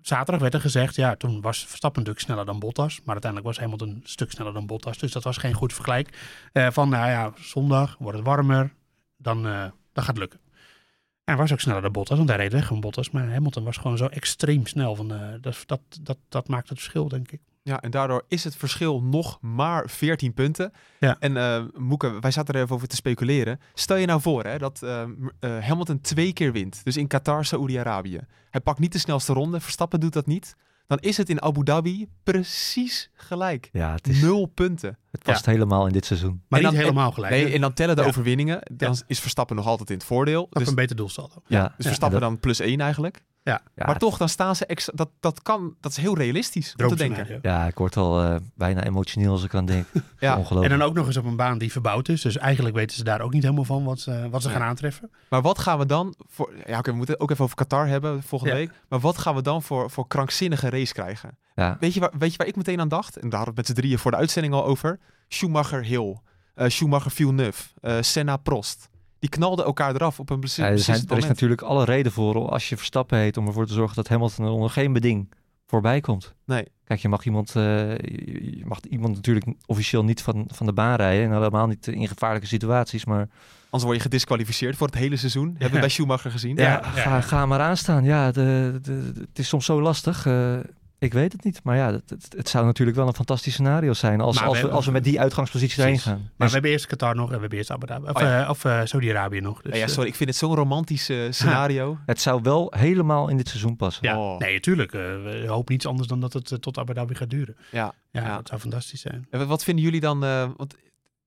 zaterdag 0.00 0.40
werd 0.40 0.54
er 0.54 0.60
gezegd, 0.60 0.94
ja, 0.94 1.16
toen 1.16 1.40
was 1.40 1.66
Verstappen 1.66 2.00
natuurlijk 2.00 2.26
sneller 2.26 2.46
dan 2.46 2.58
Bottas, 2.58 2.98
maar 3.04 3.12
uiteindelijk 3.12 3.50
was 3.50 3.58
Hamilton 3.58 3.88
een 3.88 4.00
stuk 4.04 4.30
sneller 4.30 4.52
dan 4.52 4.66
Bottas, 4.66 4.98
dus 4.98 5.12
dat 5.12 5.24
was 5.24 5.36
geen 5.36 5.54
goed 5.54 5.72
vergelijk. 5.72 6.18
Eh, 6.52 6.70
van, 6.70 6.88
nou 6.88 7.10
ja, 7.10 7.32
zondag 7.36 7.96
wordt 7.98 8.18
het 8.18 8.26
warmer, 8.26 8.72
dan, 9.16 9.42
dan 9.42 9.72
gaat 10.04 10.06
het 10.06 10.18
lukken. 10.18 10.40
En 11.30 11.36
hij 11.36 11.44
was 11.44 11.52
ook 11.52 11.60
sneller 11.60 11.82
dan 11.82 11.92
Bottas, 11.92 12.16
want 12.16 12.28
hij 12.28 12.38
reed 12.38 12.52
weg 12.52 12.66
van 12.66 12.80
Bottas. 12.80 13.10
Maar 13.10 13.32
Hamilton 13.32 13.64
was 13.64 13.76
gewoon 13.76 13.96
zo 13.96 14.06
extreem 14.06 14.66
snel. 14.66 14.94
Van, 14.94 15.12
eh, 15.12 15.28
dat, 15.40 15.62
dat, 15.66 15.80
dat, 16.00 16.16
dat 16.28 16.48
maakt 16.48 16.68
het 16.68 16.78
verschil, 16.78 17.08
denk 17.08 17.30
ik. 17.30 17.40
Ja, 17.62 17.80
en 17.80 17.90
daardoor 17.90 18.24
is 18.28 18.44
het 18.44 18.56
verschil 18.56 19.02
nog 19.02 19.38
maar 19.40 19.90
14 19.90 20.34
punten. 20.34 20.72
Ja. 21.00 21.16
En 21.18 21.36
eh 21.36 21.62
Moeke, 21.76 22.20
wij 22.20 22.30
zaten 22.30 22.54
er 22.54 22.62
even 22.62 22.74
over 22.74 22.88
te 22.88 22.96
speculeren. 22.96 23.60
Stel 23.74 23.96
je 23.96 24.06
nou 24.06 24.20
voor 24.20 24.44
hè, 24.44 24.58
dat 24.58 24.82
eh, 24.82 25.04
Hamilton 25.40 26.00
twee 26.00 26.32
keer 26.32 26.52
wint. 26.52 26.80
Dus 26.84 26.96
in 26.96 27.06
Qatar, 27.06 27.44
Saoedi-Arabië. 27.44 28.20
Hij 28.50 28.60
pakt 28.60 28.78
niet 28.78 28.92
de 28.92 28.98
snelste 28.98 29.32
ronde, 29.32 29.60
Verstappen 29.60 30.00
doet 30.00 30.12
dat 30.12 30.26
niet. 30.26 30.56
Dan 30.90 30.98
is 30.98 31.16
het 31.16 31.28
in 31.28 31.42
Abu 31.42 31.62
Dhabi 31.64 32.08
precies 32.22 33.10
gelijk. 33.14 33.68
Ja, 33.72 33.92
het, 33.92 34.08
is, 34.08 34.20
Nul 34.22 34.46
punten. 34.46 34.98
het 35.10 35.22
past 35.22 35.46
helemaal 35.46 35.86
in 35.86 35.92
dit 35.92 36.06
seizoen. 36.06 36.42
Maar 36.48 36.58
En 36.60 36.64
niet 36.66 36.74
dan- 36.74 36.84
helemaal 36.84 37.12
gelijk. 37.12 37.32
Nee, 37.32 37.46
hè? 37.46 37.54
en 37.54 37.60
dan 37.60 37.72
tellen 37.72 37.96
de 37.96 38.02
Ja. 38.02 38.08
overwinningen. 38.08 38.60
Dan 38.72 38.96
is 39.06 39.20
Verstappen 39.20 39.56
nog 39.56 39.66
altijd 39.66 39.90
in 39.90 39.96
het 39.96 40.04
voordeel. 40.04 40.42
Ook 40.42 40.58
Dus, 40.58 40.68
een 40.68 40.74
beter 40.74 40.96
doelsaldo. 40.96 41.34
Ja, 41.46 41.62
dus 41.62 41.70
ja, 41.76 41.82
Verstappen 41.82 42.20
dat- 42.20 42.28
dan 42.30 42.40
plus 42.40 42.60
één 42.60 42.80
eigenlijk. 42.80 43.22
Ja, 43.42 43.60
ja, 43.74 43.86
maar 43.86 43.98
toch, 43.98 44.16
dan 44.16 44.28
staan 44.28 44.56
ze 44.56 44.66
extra. 44.66 44.92
Dat, 44.96 45.08
dat 45.20 45.42
kan, 45.42 45.74
dat 45.80 45.90
is 45.90 45.96
heel 45.96 46.16
realistisch 46.16 46.74
om 46.76 46.88
te 46.88 46.96
denken. 46.96 47.38
Ja, 47.42 47.66
ik 47.66 47.78
word 47.78 47.96
al 47.96 48.22
eh, 48.22 48.36
bijna 48.54 48.84
emotioneel 48.84 49.30
als 49.32 49.44
ik 49.44 49.54
aan 49.54 49.66
denk. 49.66 49.86
Ja. 50.18 50.32
En 50.32 50.38
Ongelooflijk. 50.38 50.78
dan 50.78 50.88
ook 50.88 50.94
nog 50.94 51.06
eens 51.06 51.16
op 51.16 51.24
een 51.24 51.36
baan 51.36 51.58
die 51.58 51.72
verbouwd 51.72 52.08
is. 52.08 52.20
Dus 52.22 52.36
eigenlijk 52.36 52.74
weten 52.76 52.96
ze 52.96 53.04
daar 53.04 53.20
ook 53.20 53.32
niet 53.32 53.42
helemaal 53.42 53.64
van 53.64 53.84
wat, 53.84 54.00
ze- 54.00 54.28
wat 54.30 54.42
ze 54.42 54.48
gaan 54.50 54.62
aantreffen. 54.62 55.10
Maar 55.28 55.42
wat 55.42 55.58
gaan 55.58 55.78
we 55.78 55.86
dan 55.86 56.14
voor. 56.28 56.52
Ja, 56.66 56.78
oké, 56.78 56.90
we 56.90 56.96
moeten 56.96 57.14
het 57.14 57.22
ook 57.22 57.30
even 57.30 57.44
over 57.44 57.56
Qatar 57.56 57.86
hebben 57.86 58.22
volgende 58.22 58.54
Ja. 58.54 58.58
week. 58.60 58.70
Maar 58.88 59.00
wat 59.00 59.18
gaan 59.18 59.34
we 59.34 59.42
dan 59.42 59.62
voor, 59.62 59.90
voor 59.90 60.06
krankzinnige 60.06 60.70
race 60.70 60.92
krijgen? 60.92 61.38
Ja, 61.54 61.76
Weet 61.80 61.94
je, 61.94 62.00
waar, 62.00 62.10
weet 62.18 62.30
je 62.32 62.36
waar 62.38 62.46
ik 62.46 62.56
meteen 62.56 62.80
aan 62.80 62.88
dacht? 62.88 63.16
En 63.16 63.28
daar 63.28 63.36
hadden 63.38 63.54
we 63.54 63.60
met 63.60 63.66
z'n 63.70 63.80
drieën 63.80 63.98
voor 63.98 64.10
de 64.10 64.16
uitzending 64.16 64.54
al 64.54 64.64
over. 64.64 64.98
Schumacher 65.28 65.84
Hill, 65.84 66.18
eh, 66.54 66.68
Schumacher 66.68 67.10
Villeneuve, 67.10 67.62
eh 67.80 67.96
Senna 68.00 68.36
Prost. 68.36 68.88
Die 69.20 69.30
knalden 69.30 69.64
elkaar 69.64 69.94
eraf 69.94 70.20
op 70.20 70.30
een 70.30 70.38
precies, 70.38 70.56
Ja, 70.56 70.64
er, 70.70 70.78
zijn, 70.78 70.96
precies 70.96 71.10
er 71.10 71.18
is 71.22 71.26
natuurlijk 71.28 71.62
alle 71.62 71.84
reden 71.84 72.12
voor 72.12 72.48
als 72.50 72.68
je 72.68 72.76
Verstappen 72.76 73.18
heet 73.18 73.36
om 73.36 73.46
ervoor 73.46 73.66
te 73.66 73.72
zorgen 73.72 73.96
dat 73.96 74.08
Hamilton 74.08 74.44
er 74.44 74.50
onder 74.50 74.70
geen 74.70 74.92
beding 74.92 75.32
voorbij 75.66 76.00
komt. 76.00 76.34
Nee. 76.46 76.64
Kijk, 76.84 77.00
je 77.00 77.08
mag 77.08 77.24
iemand, 77.24 77.56
eh, 77.56 77.62
je 77.98 78.62
mag 78.64 78.78
iemand 78.80 79.14
natuurlijk 79.14 79.46
officieel 79.66 80.04
niet 80.04 80.22
van, 80.22 80.44
van 80.54 80.66
de 80.66 80.72
baan 80.72 80.96
rijden 80.96 81.24
en 81.24 81.32
helemaal 81.32 81.66
niet 81.66 81.86
in 81.86 82.08
gevaarlijke 82.08 82.46
situaties, 82.48 83.04
maar 83.04 83.28
Anders 83.64 83.82
word 83.84 83.96
je 83.96 84.02
gedisqualificeerd 84.02 84.76
voor 84.76 84.86
het 84.86 84.96
hele 84.96 85.16
seizoen. 85.16 85.48
Hebben 85.50 85.72
we 85.72 85.78
bij 85.80 85.88
Schumacher 85.88 86.30
gezien. 86.30 86.56
ja, 86.56 86.62
Ja, 86.62 86.82
ga, 86.82 87.14
ja. 87.14 87.20
ga 87.20 87.46
maar 87.46 87.60
aanstaan. 87.60 88.04
Ja, 88.04 88.30
de, 88.32 88.78
de, 88.82 89.12
de- 89.12 89.20
het 89.20 89.38
is 89.38 89.48
soms 89.48 89.64
zo 89.64 89.80
lastig. 89.82 90.26
eh, 90.26 90.58
ik 91.00 91.12
weet 91.12 91.32
het 91.32 91.44
niet, 91.44 91.60
maar 91.64 91.76
ja, 91.76 91.92
het, 91.92 92.10
het, 92.10 92.34
het 92.36 92.48
zou 92.48 92.64
natuurlijk 92.64 92.96
wel 92.96 93.06
een 93.06 93.14
fantastisch 93.14 93.52
scenario 93.52 93.92
zijn 93.92 94.20
als, 94.20 94.34
Maar 94.34 94.44
als, 94.44 94.44
we 94.44 94.48
we, 94.50 94.56
hebben- 94.58 94.76
als 94.76 94.86
we 94.86 94.92
met 94.92 95.04
die 95.04 95.20
uitgangspositie 95.20 95.82
erheen 95.82 95.98
gaan. 95.98 96.18
Maar 96.18 96.28
Dus- 96.36 96.46
we 96.46 96.52
hebben 96.52 96.70
eerst 96.70 96.86
Qatar 96.86 97.14
nog 97.14 97.26
en 97.28 97.34
we 97.34 97.40
hebben 97.40 97.58
eerst 97.58 97.70
Abu 97.70 97.86
Dhabi. 97.86 98.08
Of, 98.08 98.14
Oh 98.16 98.22
ja. 98.22 98.42
eh, 98.44 98.50
of 98.50 98.64
eh, 98.64 98.80
Saudi-Arabië 98.84 99.40
nog. 99.40 99.62
Dus, 99.62 99.72
Ja, 99.72 99.78
ja, 99.78 99.84
eh, 99.84 99.90
sorry, 99.90 100.08
ik 100.08 100.14
vind 100.14 100.28
het 100.28 100.38
zo'n 100.38 100.54
romantisch 100.54 101.10
scenario. 101.30 101.98
het 102.06 102.20
zou 102.20 102.40
wel 102.42 102.72
helemaal 102.76 103.28
in 103.28 103.36
dit 103.36 103.48
seizoen 103.48 103.76
passen. 103.76 104.08
ja, 104.08 104.18
Oh. 104.18 104.38
nee, 104.38 104.60
tuurlijk. 104.60 104.92
eh, 104.92 105.00
we 105.00 105.44
hopen 105.46 105.72
niets 105.72 105.86
anders 105.86 106.08
dan 106.08 106.20
dat 106.20 106.32
het 106.32 106.54
tot 106.62 106.78
Abu 106.78 106.94
Dhabi 106.94 107.14
gaat 107.14 107.30
duren. 107.30 107.56
Ja. 107.70 107.94
Ja, 108.10 108.22
Ja. 108.22 108.36
dat 108.36 108.48
zou 108.48 108.60
fantastisch 108.60 109.00
zijn. 109.00 109.26
En 109.30 109.46
wat 109.46 109.64
vinden 109.64 109.84
jullie 109.84 110.00
dan? 110.00 110.24
eh, 110.24 110.48
want 110.56 110.76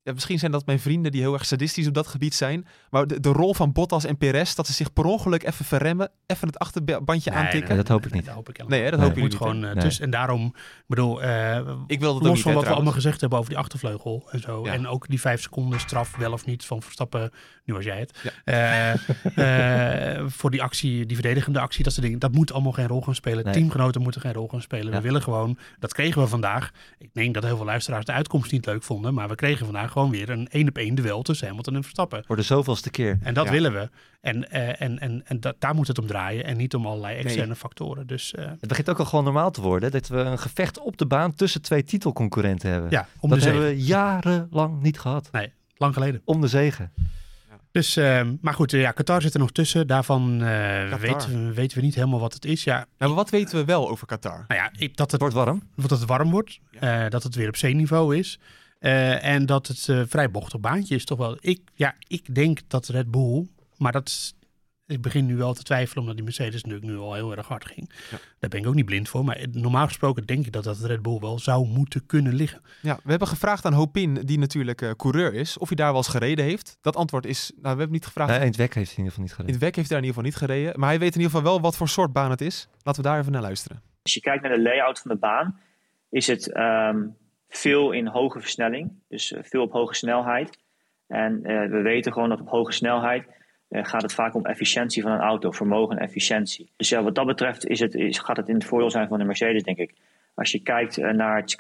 ja, 0.04 0.14
misschien 0.14 0.40
zijn 0.40 0.52
dat 0.52 0.66
mijn 0.66 0.80
vrienden 0.80 1.12
die 1.12 1.22
heel 1.22 1.34
erg 1.34 1.46
sadistisch 1.46 1.88
op 1.88 1.94
dat 1.94 2.08
gebied 2.08 2.34
zijn. 2.36 2.68
Maar 2.90 3.08
de, 3.08 3.20
de 3.20 3.30
rol 3.30 3.54
van 3.54 3.72
Bottas 3.72 4.06
en 4.06 4.18
Perez, 4.18 4.54
dat 4.56 4.68
ze 4.68 4.74
zich 4.74 4.94
per 4.94 5.06
ongeluk 5.06 5.44
even 5.44 5.66
verremmen, 5.66 6.12
even 6.28 6.48
het 6.48 6.60
achterbandje 6.60 7.30
Nee, 7.32 7.40
aantikken. 7.40 7.68
Nee, 7.68 7.78
dat 7.78 7.88
hoop 7.88 8.06
ik 8.06 8.14
niet. 8.14 8.26
Dat 8.26 8.34
hoop 8.34 8.50
ik 8.50 8.58
helemaal 8.58 8.78
Nee, 8.80 8.86
hè, 8.86 8.92
dat 8.92 9.00
Nee. 9.00 9.08
hopen 9.10 9.24
moet 9.24 9.32
jullie 9.32 9.48
niet. 9.48 9.58
gewoon 9.58 9.70
eh, 9.70 9.76
Nee. 9.76 9.84
tussen. 9.84 10.04
En 10.04 10.10
daarom, 10.10 10.46
ik 10.46 10.84
bedoel, 10.88 11.24
eh, 11.24 11.58
Ik 11.88 12.00
wil 12.00 12.14
dat 12.14 12.22
ook 12.22 12.28
los 12.28 12.36
niet, 12.36 12.38
hè, 12.38 12.42
van 12.44 12.54
wat 12.54 12.64
we 12.64 12.74
allemaal 12.74 12.94
gezegd 12.94 13.22
hebben 13.22 13.40
over 13.40 13.50
die 13.50 13.60
achtervleugel 13.60 14.28
en 14.32 14.40
zo. 14.40 14.66
Ja. 14.66 14.74
En 14.74 14.88
ook 14.88 15.08
die 15.08 15.20
vijf 15.22 15.42
seconden 15.42 15.80
straf, 15.80 16.16
wel 16.16 16.32
of 16.32 16.46
niet, 16.46 16.66
van 16.66 16.82
Verstappen. 16.82 17.32
Nu 17.66 17.74
was 17.74 17.84
jij 17.84 18.00
het. 18.00 18.20
Ja. 18.24 18.94
Eh, 19.34 20.18
eh, 20.18 20.24
voor 20.28 20.52
die 20.52 20.62
actie, 20.62 21.06
die 21.06 21.16
verdedigende 21.18 21.60
actie, 21.60 21.84
dat 21.84 21.94
soort 21.94 22.06
dingen. 22.06 22.20
Dat 22.20 22.32
moet 22.32 22.54
allemaal 22.54 22.72
geen 22.72 22.88
rol 22.88 23.02
gaan 23.02 23.16
spelen. 23.16 23.44
Nee. 23.44 23.54
Teamgenoten 23.54 24.02
moeten 24.02 24.22
geen 24.22 24.34
rol 24.34 24.48
gaan 24.48 24.62
spelen. 24.62 24.92
Ja. 24.92 24.98
We 24.98 25.02
willen 25.02 25.22
gewoon, 25.22 25.58
dat 25.80 25.94
kregen 25.94 26.22
we 26.22 26.28
vandaag. 26.28 26.72
Ik 26.98 27.10
denk 27.14 27.34
dat 27.34 27.44
heel 27.44 27.56
veel 27.58 27.66
luisteraars 27.66 28.06
de 28.06 28.12
uitkomst 28.12 28.52
niet 28.52 28.66
leuk 28.66 28.84
vonden. 28.84 29.14
Maar 29.14 29.28
we 29.28 29.36
kregen 29.36 29.66
vandaag 29.66 29.92
gewoon 29.94 30.10
weer 30.12 30.30
een 30.30 30.48
één 30.50 30.68
op 30.68 30.78
één 30.78 30.96
duel 30.96 31.22
tussen 31.22 31.48
Hamilton 31.48 31.76
en 31.76 31.82
Verstappen. 31.82 32.24
Voor 32.26 32.36
de 32.36 32.42
zoveelste 32.42 32.90
keer. 32.90 33.18
En 33.22 33.34
dat 33.34 33.46
Ja. 33.46 33.52
willen 33.52 33.74
we. 33.74 33.90
En, 34.22 34.52
eh, 34.52 34.82
en, 34.82 35.00
en, 35.00 35.22
en 35.26 35.40
dat, 35.40 35.56
daar 35.60 35.76
moet 35.76 35.88
het 35.88 36.00
om 36.00 36.08
draaien. 36.08 36.44
En 36.46 36.58
niet 36.58 36.76
om 36.76 36.86
allerlei 36.86 37.18
externe 37.18 37.56
factoren. 37.56 38.08
Dus 38.08 38.34
eh, 38.34 38.46
Het 38.46 38.68
begint 38.68 38.90
ook 38.90 39.00
al 39.00 39.06
gewoon 39.06 39.24
normaal 39.24 39.52
te 39.52 39.62
worden 39.62 39.92
dat 39.92 40.08
we 40.08 40.18
een 40.18 40.40
gevecht 40.40 40.80
op 40.80 40.98
de 40.98 41.06
baan 41.06 41.34
tussen 41.36 41.62
twee 41.62 41.84
titelconcurrenten 41.84 42.70
hebben. 42.72 42.90
ja, 42.92 43.08
om 43.20 43.30
dat 43.30 43.40
de 43.40 43.46
hebben 43.46 43.64
zegen. 43.64 43.78
we 43.80 43.86
jarenlang 43.86 44.82
niet 44.82 45.00
gehad. 45.00 45.30
Lang 45.78 45.94
geleden. 45.94 46.22
Om 46.26 46.42
de 46.42 46.48
zegen. 46.48 46.92
Dus, 47.72 47.96
ehm, 47.96 48.36
maar 48.42 48.54
goed, 48.54 48.74
eh, 48.74 48.82
ja, 48.82 48.92
Qatar 48.92 49.22
zit 49.22 49.34
er 49.34 49.40
nog 49.40 49.52
tussen. 49.52 49.88
Daarvan 49.88 50.34
eh, 50.34 50.48
Qatar. 50.90 51.00
weten, 51.00 51.48
we- 51.48 51.54
weten 51.54 51.78
we 51.78 51.84
niet 51.84 51.96
helemaal 51.96 52.20
wat 52.20 52.34
het 52.34 52.46
is. 52.46 52.64
Ja, 52.64 52.76
Nou, 52.76 52.86
maar 52.98 53.10
wat 53.14 53.30
weten 53.30 53.58
we 53.58 53.66
wel 53.66 53.90
over 53.90 54.08
Qatar? 54.08 54.46
nou 54.48 54.62
ja, 54.62 54.70
ik- 54.78 54.80
dat, 54.98 54.98
Het 54.98 55.12
het, 55.12 55.20
wordt 55.20 55.36
warm. 55.36 55.64
dat 55.76 55.90
het 55.90 56.06
warm 56.06 56.32
wordt. 56.32 56.60
eh, 56.80 57.10
dat 57.10 57.24
het 57.24 57.36
weer 57.36 57.48
op 57.48 57.56
zeeniveau 57.56 58.18
is. 58.18 58.40
Eh, 58.84 59.26
en 59.26 59.46
dat 59.46 59.68
het 59.68 59.90
eh, 59.90 60.02
vrij 60.08 60.32
bochtig 60.32 60.60
baantje 60.60 60.96
is 60.96 61.06
toch 61.06 61.18
wel. 61.18 61.38
Ik, 61.40 61.62
ja, 61.74 61.96
ik 62.08 62.36
denk 62.36 62.60
dat 62.68 62.88
Red 62.88 63.12
Bull, 63.12 63.48
maar 63.78 63.92
dat 63.92 64.08
is, 64.08 64.36
ik 64.88 65.02
begin 65.02 65.26
nu 65.26 65.36
wel 65.36 65.54
te 65.54 65.64
twijfelen 65.64 66.00
omdat 66.00 66.16
die 66.16 66.24
Mercedes 66.24 66.64
natuurlijk 66.64 66.92
nu 66.92 66.98
al 66.98 67.14
heel 67.14 67.36
erg 67.36 67.48
hard 67.48 67.66
ging. 67.66 67.92
Ja. 68.12 68.18
Daar 68.40 68.50
ben 68.50 68.60
ik 68.60 68.68
ook 68.68 68.74
niet 68.74 68.86
blind 68.86 69.10
voor. 69.10 69.26
Maar 69.26 69.46
normaal 69.52 69.88
gesproken 69.88 70.26
denk 70.26 70.46
ik 70.46 70.52
dat 70.52 70.64
dat 70.64 70.80
Red 70.80 71.02
Bull 71.02 71.20
wel 71.20 71.40
zou 71.40 71.68
moeten 71.68 72.06
kunnen 72.06 72.34
liggen. 72.34 72.62
Ja, 72.82 73.00
we 73.04 73.10
hebben 73.10 73.28
gevraagd 73.28 73.66
aan 73.66 73.74
Hopin, 73.74 74.14
die 74.14 74.40
natuurlijk 74.40 74.82
eh, 74.82 74.92
coureur 74.92 75.34
is, 75.34 75.58
of 75.58 75.68
hij 75.68 75.78
daar 75.78 75.88
wel 75.88 75.98
eens 75.98 76.08
gereden 76.08 76.46
heeft. 76.46 76.78
Dat 76.82 76.96
antwoord 76.96 77.26
is, 77.26 77.52
nou, 77.52 77.62
we 77.62 77.68
hebben 77.68 77.92
niet 77.92 78.06
gevraagd. 78.06 78.30
Nee, 78.30 78.40
in 78.40 78.46
het 78.46 78.56
WEC 78.56 78.74
heeft 78.74 78.96
hij 78.96 78.98
in 78.98 79.04
ieder 79.04 79.12
geval 79.12 79.24
niet 79.24 79.32
In 79.32 79.36
gereden. 79.36 79.56
het 79.56 79.64
WEC 79.64 79.76
heeft 79.76 79.90
hij 79.90 79.98
daar 80.00 80.08
in 80.08 80.14
ieder 80.14 80.32
geval 80.32 80.48
niet 80.48 80.52
gereden. 80.52 80.80
Maar 80.80 80.90
hij 80.90 81.00
weet 81.00 81.16
in 81.16 81.22
ieder 81.22 81.36
geval 81.36 81.52
wel 81.52 81.62
wat 81.62 81.76
voor 81.78 81.90
soort 81.90 82.14
baan 82.14 82.30
het 82.30 82.42
is. 82.42 82.68
Laten 82.82 83.02
we 83.04 83.08
daar 83.10 83.20
even 83.20 83.32
naar 83.32 83.42
luisteren. 83.42 83.82
Als 84.02 84.14
je 84.14 84.20
kijkt 84.20 84.44
naar 84.44 84.56
de 84.56 84.62
layout 84.62 85.00
van 85.00 85.12
de 85.12 85.18
baan, 85.18 85.60
is 86.10 86.28
het 86.28 86.52
ehm, 86.52 86.98
veel 87.58 87.92
in 87.92 88.08
hoge 88.08 88.40
versnelling. 88.40 88.92
Dus 89.08 89.34
eh, 89.34 89.44
veel 89.44 89.62
op 89.62 89.72
hoge 89.72 89.94
snelheid. 89.94 90.60
En 91.08 91.44
eh, 91.44 91.70
we 91.70 91.82
weten 91.82 92.14
gewoon 92.14 92.30
dat 92.30 92.40
op 92.40 92.50
hoge 92.50 92.72
snelheid 92.72 93.28
eh, 93.68 93.86
gaat 93.86 94.02
het 94.02 94.14
vaak 94.14 94.34
om 94.34 94.46
efficiëntie 94.46 95.02
van 95.02 95.12
een 95.12 95.20
auto, 95.20 95.52
vermogen 95.52 95.98
en 95.98 96.04
efficiëntie. 96.04 96.72
Dus 96.76 96.90
ja, 96.90 97.04
wat 97.04 97.16
dat 97.16 97.26
betreft 97.26 97.66
is 97.66 97.80
het, 97.80 97.96
is, 97.96 98.20
gaat 98.20 98.38
het 98.38 98.50
in 98.50 98.56
het 98.56 98.66
voordeel 98.66 98.90
zijn 98.90 99.08
van 99.08 99.20
de 99.20 99.26
Mercedes, 99.26 99.64
denk 99.64 99.78
ik. 99.78 99.94
Als 100.34 100.52
je 100.52 100.60
kijkt 100.60 100.98
naar 100.98 101.36
het 101.36 101.58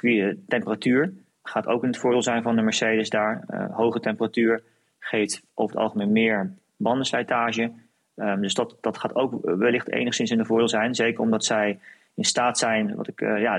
temperatuur 0.47 1.13
gaat 1.43 1.67
ook 1.67 1.83
in 1.83 1.89
het 1.89 1.97
voordeel 1.97 2.21
zijn 2.21 2.43
van 2.43 2.55
de 2.55 2.61
Mercedes 2.61 3.09
daar. 3.09 3.43
Hoge 3.71 3.99
temperatuur 3.99 4.63
geeft 4.99 5.41
over 5.53 5.75
het 5.75 5.85
algemeen 5.85 6.11
meer 6.11 6.53
bandenslijtage. 6.75 7.71
Ehm, 8.15 8.41
dus 8.41 8.53
dat, 8.53 8.77
dat 8.81 8.97
gaat 8.97 9.15
ook 9.15 9.39
wellicht 9.43 9.91
enigszins 9.91 10.31
in 10.31 10.37
de 10.37 10.45
voordeel 10.45 10.69
zijn. 10.69 10.95
Zeker 10.95 11.19
omdat 11.19 11.45
zij 11.45 11.79
in 12.13 12.23
staat 12.23 12.57
zijn, 12.57 12.95
wat 12.95 13.07
ik, 13.07 13.19
ja, 13.19 13.57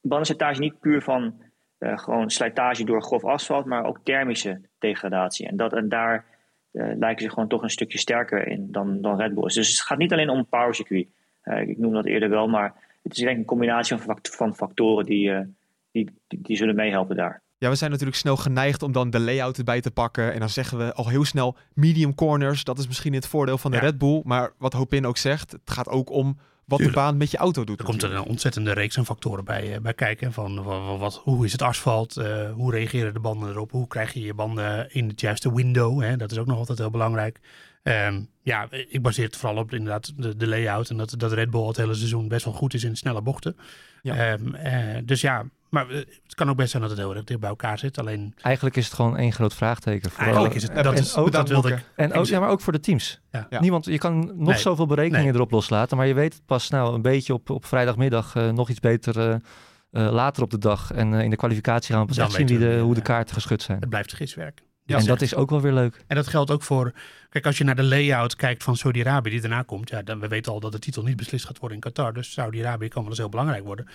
bandenslijtage 0.00 0.60
niet 0.60 0.80
puur 0.80 1.02
van 1.02 1.42
eh, 1.78 1.98
gewoon 1.98 2.30
slijtage 2.30 2.84
door 2.84 3.02
grof 3.02 3.24
asfalt, 3.24 3.64
maar 3.64 3.84
ook 3.84 3.98
thermische 4.02 4.60
degradatie. 4.78 5.46
En, 5.46 5.56
dat, 5.56 5.72
en 5.72 5.88
daar 5.88 6.24
eh, 6.70 6.96
lijken 6.96 7.24
ze 7.24 7.30
gewoon 7.30 7.48
toch 7.48 7.62
een 7.62 7.70
stukje 7.70 7.98
sterker 7.98 8.46
in 8.46 8.72
dan, 8.72 9.00
dan 9.00 9.20
Red 9.20 9.34
Bull 9.34 9.44
is. 9.44 9.54
Dus 9.54 9.68
het 9.68 9.80
gaat 9.80 9.98
niet 9.98 10.12
alleen 10.12 10.30
om 10.30 10.46
power 10.46 10.74
circuit. 10.74 11.06
Eh, 11.42 11.68
ik 11.68 11.78
noem 11.78 11.92
dat 11.92 12.06
eerder 12.06 12.28
wel, 12.28 12.48
maar 12.48 12.74
het 13.02 13.12
is 13.12 13.18
denk 13.18 13.30
ik 13.30 13.38
een 13.38 13.44
combinatie 13.44 13.96
van, 13.96 14.18
van 14.22 14.54
factoren 14.54 15.04
die, 15.04 15.32
die, 15.90 16.10
die, 16.26 16.40
die 16.42 16.56
zullen 16.56 16.74
meehelpen 16.74 17.16
daar. 17.16 17.42
Ja, 17.58 17.68
we 17.68 17.74
zijn 17.74 17.90
natuurlijk 17.90 18.18
snel 18.18 18.36
geneigd 18.36 18.82
om 18.82 18.92
dan 18.92 19.10
de 19.10 19.20
layout 19.20 19.58
erbij 19.58 19.80
te 19.80 19.90
pakken. 19.90 20.32
En 20.32 20.38
dan 20.38 20.48
zeggen 20.48 20.78
we 20.78 20.92
al 20.92 21.08
heel 21.08 21.24
snel 21.24 21.56
medium 21.74 22.14
corners. 22.14 22.64
Dat 22.64 22.78
is 22.78 22.86
misschien 22.86 23.12
het 23.12 23.26
voordeel 23.26 23.58
van 23.58 23.70
de 23.70 23.76
Ja. 23.76 23.82
Red 23.82 23.98
Bull. 23.98 24.20
Maar 24.24 24.52
wat 24.58 24.72
Hopin 24.72 25.06
ook 25.06 25.16
zegt, 25.16 25.52
het 25.52 25.70
gaat 25.70 25.88
ook 25.88 26.10
om 26.10 26.38
wat 26.68 26.78
de 26.78 26.90
baan 26.90 27.16
met 27.16 27.30
je 27.30 27.36
auto 27.36 27.64
doet. 27.64 27.78
Er 27.78 27.84
komt 27.84 27.96
er 27.96 28.02
natuurlijk. 28.02 28.24
een 28.24 28.30
ontzettende 28.30 28.72
reeks 28.72 28.98
aan 28.98 29.06
factoren 29.06 29.44
bij, 29.44 29.74
eh, 29.74 29.80
bij 29.80 29.94
kijken. 29.94 30.32
Van 30.32 30.62
wat, 30.62 30.98
wat, 30.98 31.20
hoe 31.24 31.44
is 31.44 31.52
het 31.52 31.62
asfalt? 31.62 32.16
eh, 32.16 32.52
hoe 32.52 32.72
reageren 32.72 33.14
de 33.14 33.20
banden 33.20 33.48
erop? 33.48 33.70
Hoe 33.70 33.86
krijg 33.86 34.12
je 34.12 34.20
je 34.20 34.34
banden 34.34 34.94
in 34.94 35.08
het 35.08 35.20
juiste 35.20 35.54
window? 35.54 36.02
Hè? 36.02 36.16
Dat 36.16 36.30
is 36.30 36.38
ook 36.38 36.46
nog 36.46 36.58
altijd 36.58 36.78
heel 36.78 36.90
belangrijk. 36.90 37.40
Ehm, 37.82 38.22
ja, 38.42 38.68
ik 38.70 39.02
baseer 39.02 39.24
het 39.24 39.36
vooral 39.36 39.58
op 39.58 39.72
inderdaad 39.72 40.12
de, 40.16 40.36
de 40.36 40.46
layout. 40.46 40.90
En 40.90 40.96
dat, 40.96 41.14
dat 41.16 41.32
Red 41.32 41.50
Bull 41.50 41.66
het 41.66 41.76
hele 41.76 41.94
seizoen 41.94 42.28
best 42.28 42.44
wel 42.44 42.54
goed 42.54 42.74
is 42.74 42.84
in 42.84 42.96
snelle 42.96 43.22
bochten. 43.22 43.56
Ja. 44.02 44.16
Ehm, 44.16 44.54
eh, 44.54 45.02
dus 45.04 45.20
ja, 45.20 45.44
maar 45.70 45.88
eh, 45.90 45.96
het 45.96 46.34
kan 46.34 46.50
ook 46.50 46.56
best 46.56 46.70
zijn 46.70 46.82
dat 46.82 46.90
het 46.90 47.00
heel 47.00 47.14
erg 47.14 47.24
dicht 47.24 47.40
bij 47.40 47.48
elkaar 47.48 47.78
zit. 47.78 47.98
Alleen 47.98 48.34
Eigenlijk 48.40 48.76
is 48.76 48.84
het 48.84 48.94
gewoon 48.94 49.16
één 49.16 49.32
groot 49.32 49.54
vraagteken. 49.54 50.10
Vooral- 50.10 50.24
eigenlijk 50.26 50.54
is 50.54 50.62
het, 50.62 50.70
en 50.72 50.82
dat, 50.82 50.92
ook- 50.92 50.98
is, 50.98 51.16
ook- 51.16 51.32
dat 51.32 51.48
wilde 51.48 51.68
ik. 51.72 51.84
En 51.96 52.12
ook, 52.12 52.26
ja, 52.26 52.40
maar 52.40 52.48
ook 52.50 52.60
voor 52.60 52.72
de 52.72 52.80
teams. 52.80 53.20
Ja. 53.30 53.46
Ja. 53.50 53.60
Niemand, 53.60 53.84
je 53.84 53.98
kan 53.98 54.18
nog 54.18 54.48
Nee. 54.48 54.56
zoveel 54.58 54.86
berekeningen 54.86 55.26
Nee. 55.26 55.34
erop 55.34 55.50
loslaten, 55.50 55.96
maar 55.96 56.06
je 56.06 56.14
weet 56.14 56.32
het 56.34 56.46
pas 56.46 56.68
nou 56.68 56.94
een 56.94 57.02
beetje 57.02 57.32
op, 57.34 57.50
op 57.50 57.64
vrijdagmiddag 57.64 58.34
eh, 58.34 58.50
nog 58.50 58.68
iets 58.68 58.80
beter 58.80 59.18
eh, 59.18 59.34
eh, 59.34 60.12
later 60.12 60.42
op 60.42 60.50
de 60.50 60.58
dag. 60.58 60.92
En 60.92 61.14
eh, 61.14 61.22
in 61.22 61.30
de 61.30 61.36
kwalificatie 61.36 61.92
gaan 61.94 62.00
we 62.02 62.08
pas 62.08 62.18
echt 62.18 62.32
zien 62.32 62.46
wie 62.46 62.58
de, 62.58 62.78
hoe 62.78 62.94
de 62.94 63.02
kaarten 63.02 63.34
geschud 63.34 63.62
zijn. 63.62 63.80
Het 63.80 63.88
blijft 63.88 64.12
giswerk. 64.14 64.62
Ja, 64.84 64.98
en 64.98 65.04
dat 65.06 65.20
is 65.20 65.34
ook 65.34 65.50
wel 65.50 65.60
weer 65.60 65.72
leuk. 65.72 66.04
En 66.06 66.16
dat 66.16 66.26
geldt 66.28 66.50
ook 66.50 66.62
voor. 66.62 66.92
Kijk, 67.28 67.46
als 67.46 67.58
je 67.58 67.64
naar 67.64 67.76
de 67.76 67.82
layout 67.82 68.36
kijkt 68.36 68.62
van 68.62 68.76
Saudi-Arabië 68.76 69.30
die 69.30 69.40
daarna 69.40 69.62
komt. 69.62 69.90
Ja, 69.90 70.02
dan, 70.02 70.20
we 70.20 70.28
weten 70.28 70.52
al 70.52 70.60
dat 70.60 70.72
de 70.72 70.78
titel 70.78 71.02
niet 71.02 71.16
beslist 71.16 71.44
gaat 71.46 71.58
worden 71.58 71.76
in 71.76 71.82
Qatar. 71.82 72.12
Dus 72.12 72.32
Saudi-Arabië 72.32 72.88
kan 72.88 73.00
wel 73.00 73.10
eens 73.10 73.18
heel 73.20 73.28
belangrijk 73.28 73.64
worden. 73.64 73.88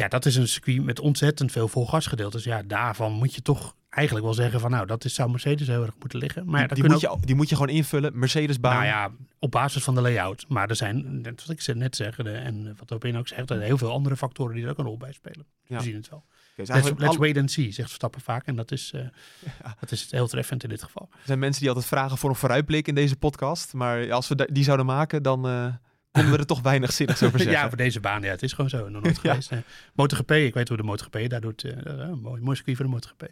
Ja, 0.00 0.08
dat 0.08 0.26
is 0.26 0.36
een 0.36 0.48
circuit 0.48 0.82
met 0.84 1.00
ontzettend 1.00 1.52
veel 1.52 1.68
volgasgedeeltes. 1.68 2.44
Ja, 2.44 2.62
daarvan 2.62 3.12
moet 3.12 3.34
je 3.34 3.42
toch 3.42 3.74
eigenlijk 3.88 4.24
wel 4.26 4.34
zeggen 4.34 4.60
van 4.60 4.70
nou, 4.70 4.86
dat 4.86 5.04
is, 5.04 5.14
zou 5.14 5.30
Mercedes 5.30 5.66
heel 5.66 5.82
erg 5.82 5.94
moeten 5.98 6.18
liggen. 6.18 6.46
Maar 6.46 6.60
ja, 6.60 6.66
die, 6.66 6.84
moet 6.84 7.00
je, 7.00 7.16
die 7.20 7.34
moet 7.34 7.48
je 7.48 7.54
gewoon 7.56 7.70
invullen. 7.74 8.18
Mercedes-baan. 8.18 8.72
Nou 8.74 8.84
ja, 8.86 9.10
op 9.38 9.50
basis 9.50 9.82
van 9.82 9.94
de 9.94 10.00
layout. 10.00 10.44
Maar 10.48 10.68
er 10.68 10.76
zijn, 10.76 11.20
net 11.20 11.40
wat 11.40 11.50
ik 11.50 11.60
ze 11.60 11.74
net 11.74 11.96
zeg, 11.96 12.16
de- 12.16 12.30
en 12.30 12.74
wat 12.78 12.92
Opin 12.92 13.16
ook 13.16 13.28
zegt, 13.28 13.40
er 13.40 13.46
zijn 13.56 13.60
heel 13.60 13.78
veel 13.78 13.90
andere 13.92 14.16
factoren 14.16 14.54
die 14.54 14.64
er 14.64 14.70
ook 14.70 14.78
een 14.78 14.84
rol 14.84 14.96
bij 14.96 15.12
spelen. 15.12 15.46
Ja. 15.66 15.76
We 15.76 15.82
zien 15.82 15.94
het 15.94 16.08
wel. 16.08 16.24
Dus 16.28 16.56
Let's, 16.56 16.70
eigenlijk 16.70 17.00
let's 17.00 17.14
al- 17.14 17.20
wait 17.20 17.36
and 17.36 17.50
see, 17.50 17.64
zegt 17.72 17.88
Verstappen 17.88 18.20
vaak. 18.20 18.46
En 18.46 18.56
dat 18.56 18.70
is, 18.70 18.92
eh, 18.94 19.00
dat 19.80 19.90
is 19.90 20.10
heel 20.10 20.28
treffend 20.28 20.62
in 20.62 20.68
dit 20.68 20.82
geval. 20.82 21.08
Er 21.12 21.18
zijn 21.24 21.38
mensen 21.38 21.60
die 21.60 21.68
altijd 21.68 21.86
vragen 21.88 22.18
voor 22.18 22.30
een 22.30 22.36
vooruitblik 22.36 22.88
in 22.88 22.94
deze 22.94 23.16
podcast. 23.16 23.72
Maar 23.72 24.12
als 24.12 24.28
we 24.28 24.48
die 24.52 24.64
zouden 24.64 24.86
maken, 24.86 25.22
dan 25.22 25.48
eh 25.48 25.66
konden 26.10 26.32
we 26.32 26.38
er 26.38 26.46
toch 26.46 26.60
weinig 26.60 26.92
zinnigs 26.92 27.22
over 27.22 27.38
zeggen. 27.40 27.56
ja, 27.60 27.68
voor 27.68 27.76
deze 27.76 28.00
baan, 28.00 28.22
ja, 28.22 28.30
het 28.30 28.42
is 28.42 28.52
gewoon 28.52 28.70
zo. 28.70 28.88
Nog 28.88 29.02
nooit 29.02 29.16
Ja. 29.22 29.30
geweest. 29.30 29.52
Eh, 29.52 29.58
MotoGP, 29.94 30.30
ik 30.30 30.54
weet 30.54 30.68
hoe 30.68 30.76
de 30.76 30.82
MotoGP 30.82 31.18
daar 31.28 31.40
doet. 31.40 31.64
eh, 31.64 31.72
eh, 31.72 31.98
een 31.98 32.20
mooi, 32.20 32.40
mooi 32.42 32.56
circuit 32.56 32.76
voor 32.76 32.86
de 32.86 32.92
MotoGP. 32.92 33.28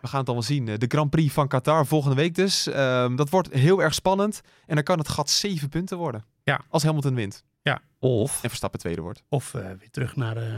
We 0.00 0.08
gaan 0.08 0.18
het 0.20 0.28
allemaal 0.28 0.42
zien. 0.46 0.64
De 0.64 0.84
Grand 0.88 1.10
Prix 1.10 1.32
van 1.32 1.48
Qatar 1.48 1.86
volgende 1.86 2.16
week 2.16 2.34
dus. 2.34 2.66
Ehm, 2.66 3.16
dat 3.16 3.30
wordt 3.30 3.52
heel 3.52 3.82
erg 3.82 3.94
spannend. 3.94 4.40
En 4.66 4.74
dan 4.74 4.84
kan 4.84 4.98
het 4.98 5.08
gat 5.08 5.30
zeven 5.30 5.68
punten 5.68 5.98
worden. 5.98 6.24
Ja. 6.44 6.60
Als 6.68 6.82
Hamilton 6.82 7.14
wint. 7.14 7.44
Of, 7.98 8.42
En 8.42 8.48
Verstappen 8.48 8.80
tweede 8.80 9.00
wordt. 9.00 9.22
Of 9.28 9.54
eh, 9.54 9.62
weer 9.62 9.90
terug 9.90 10.16
naar 10.16 10.36
eh, 10.36 10.54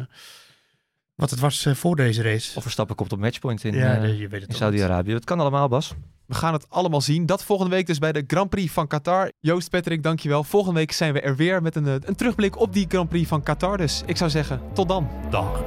wat 1.14 1.30
het 1.30 1.40
was 1.40 1.66
eh, 1.66 1.74
voor 1.74 1.96
deze 1.96 2.22
race. 2.22 2.56
of 2.56 2.62
Verstappen 2.62 2.96
komt 2.96 3.12
op 3.12 3.18
matchpoint 3.18 3.64
in, 3.64 3.74
ja, 3.74 3.96
eh, 3.96 4.08
je 4.20 4.28
weet 4.28 4.30
het 4.30 4.40
in 4.42 4.46
toch 4.48 4.56
Saudi-Arabië. 4.56 5.12
Het 5.12 5.24
kan 5.24 5.40
allemaal, 5.40 5.68
Bas. 5.68 5.94
We 6.28 6.34
gaan 6.34 6.52
het 6.52 6.66
allemaal 6.70 7.00
zien. 7.00 7.26
Dat 7.26 7.44
volgende 7.44 7.74
week 7.74 7.86
dus 7.86 7.98
bij 7.98 8.12
de 8.12 8.24
Grand 8.26 8.50
Prix 8.50 8.72
van 8.72 8.86
Qatar. 8.86 9.32
Joost, 9.40 9.70
Patrick, 9.70 10.02
dankjewel. 10.02 10.44
Volgende 10.44 10.78
week 10.78 10.92
zijn 10.92 11.12
we 11.12 11.20
er 11.20 11.36
weer 11.36 11.62
met 11.62 11.76
een, 11.76 11.86
eh, 11.86 11.94
een 12.00 12.14
terugblik 12.14 12.60
op 12.60 12.72
die 12.72 12.86
Grand 12.88 13.08
Prix 13.08 13.28
van 13.28 13.42
Qatar. 13.42 13.76
Dus 13.76 14.02
ik 14.06 14.16
zou 14.16 14.30
zeggen, 14.30 14.60
tot 14.72 14.88
dan. 14.88 15.08
Dag. 15.30 15.62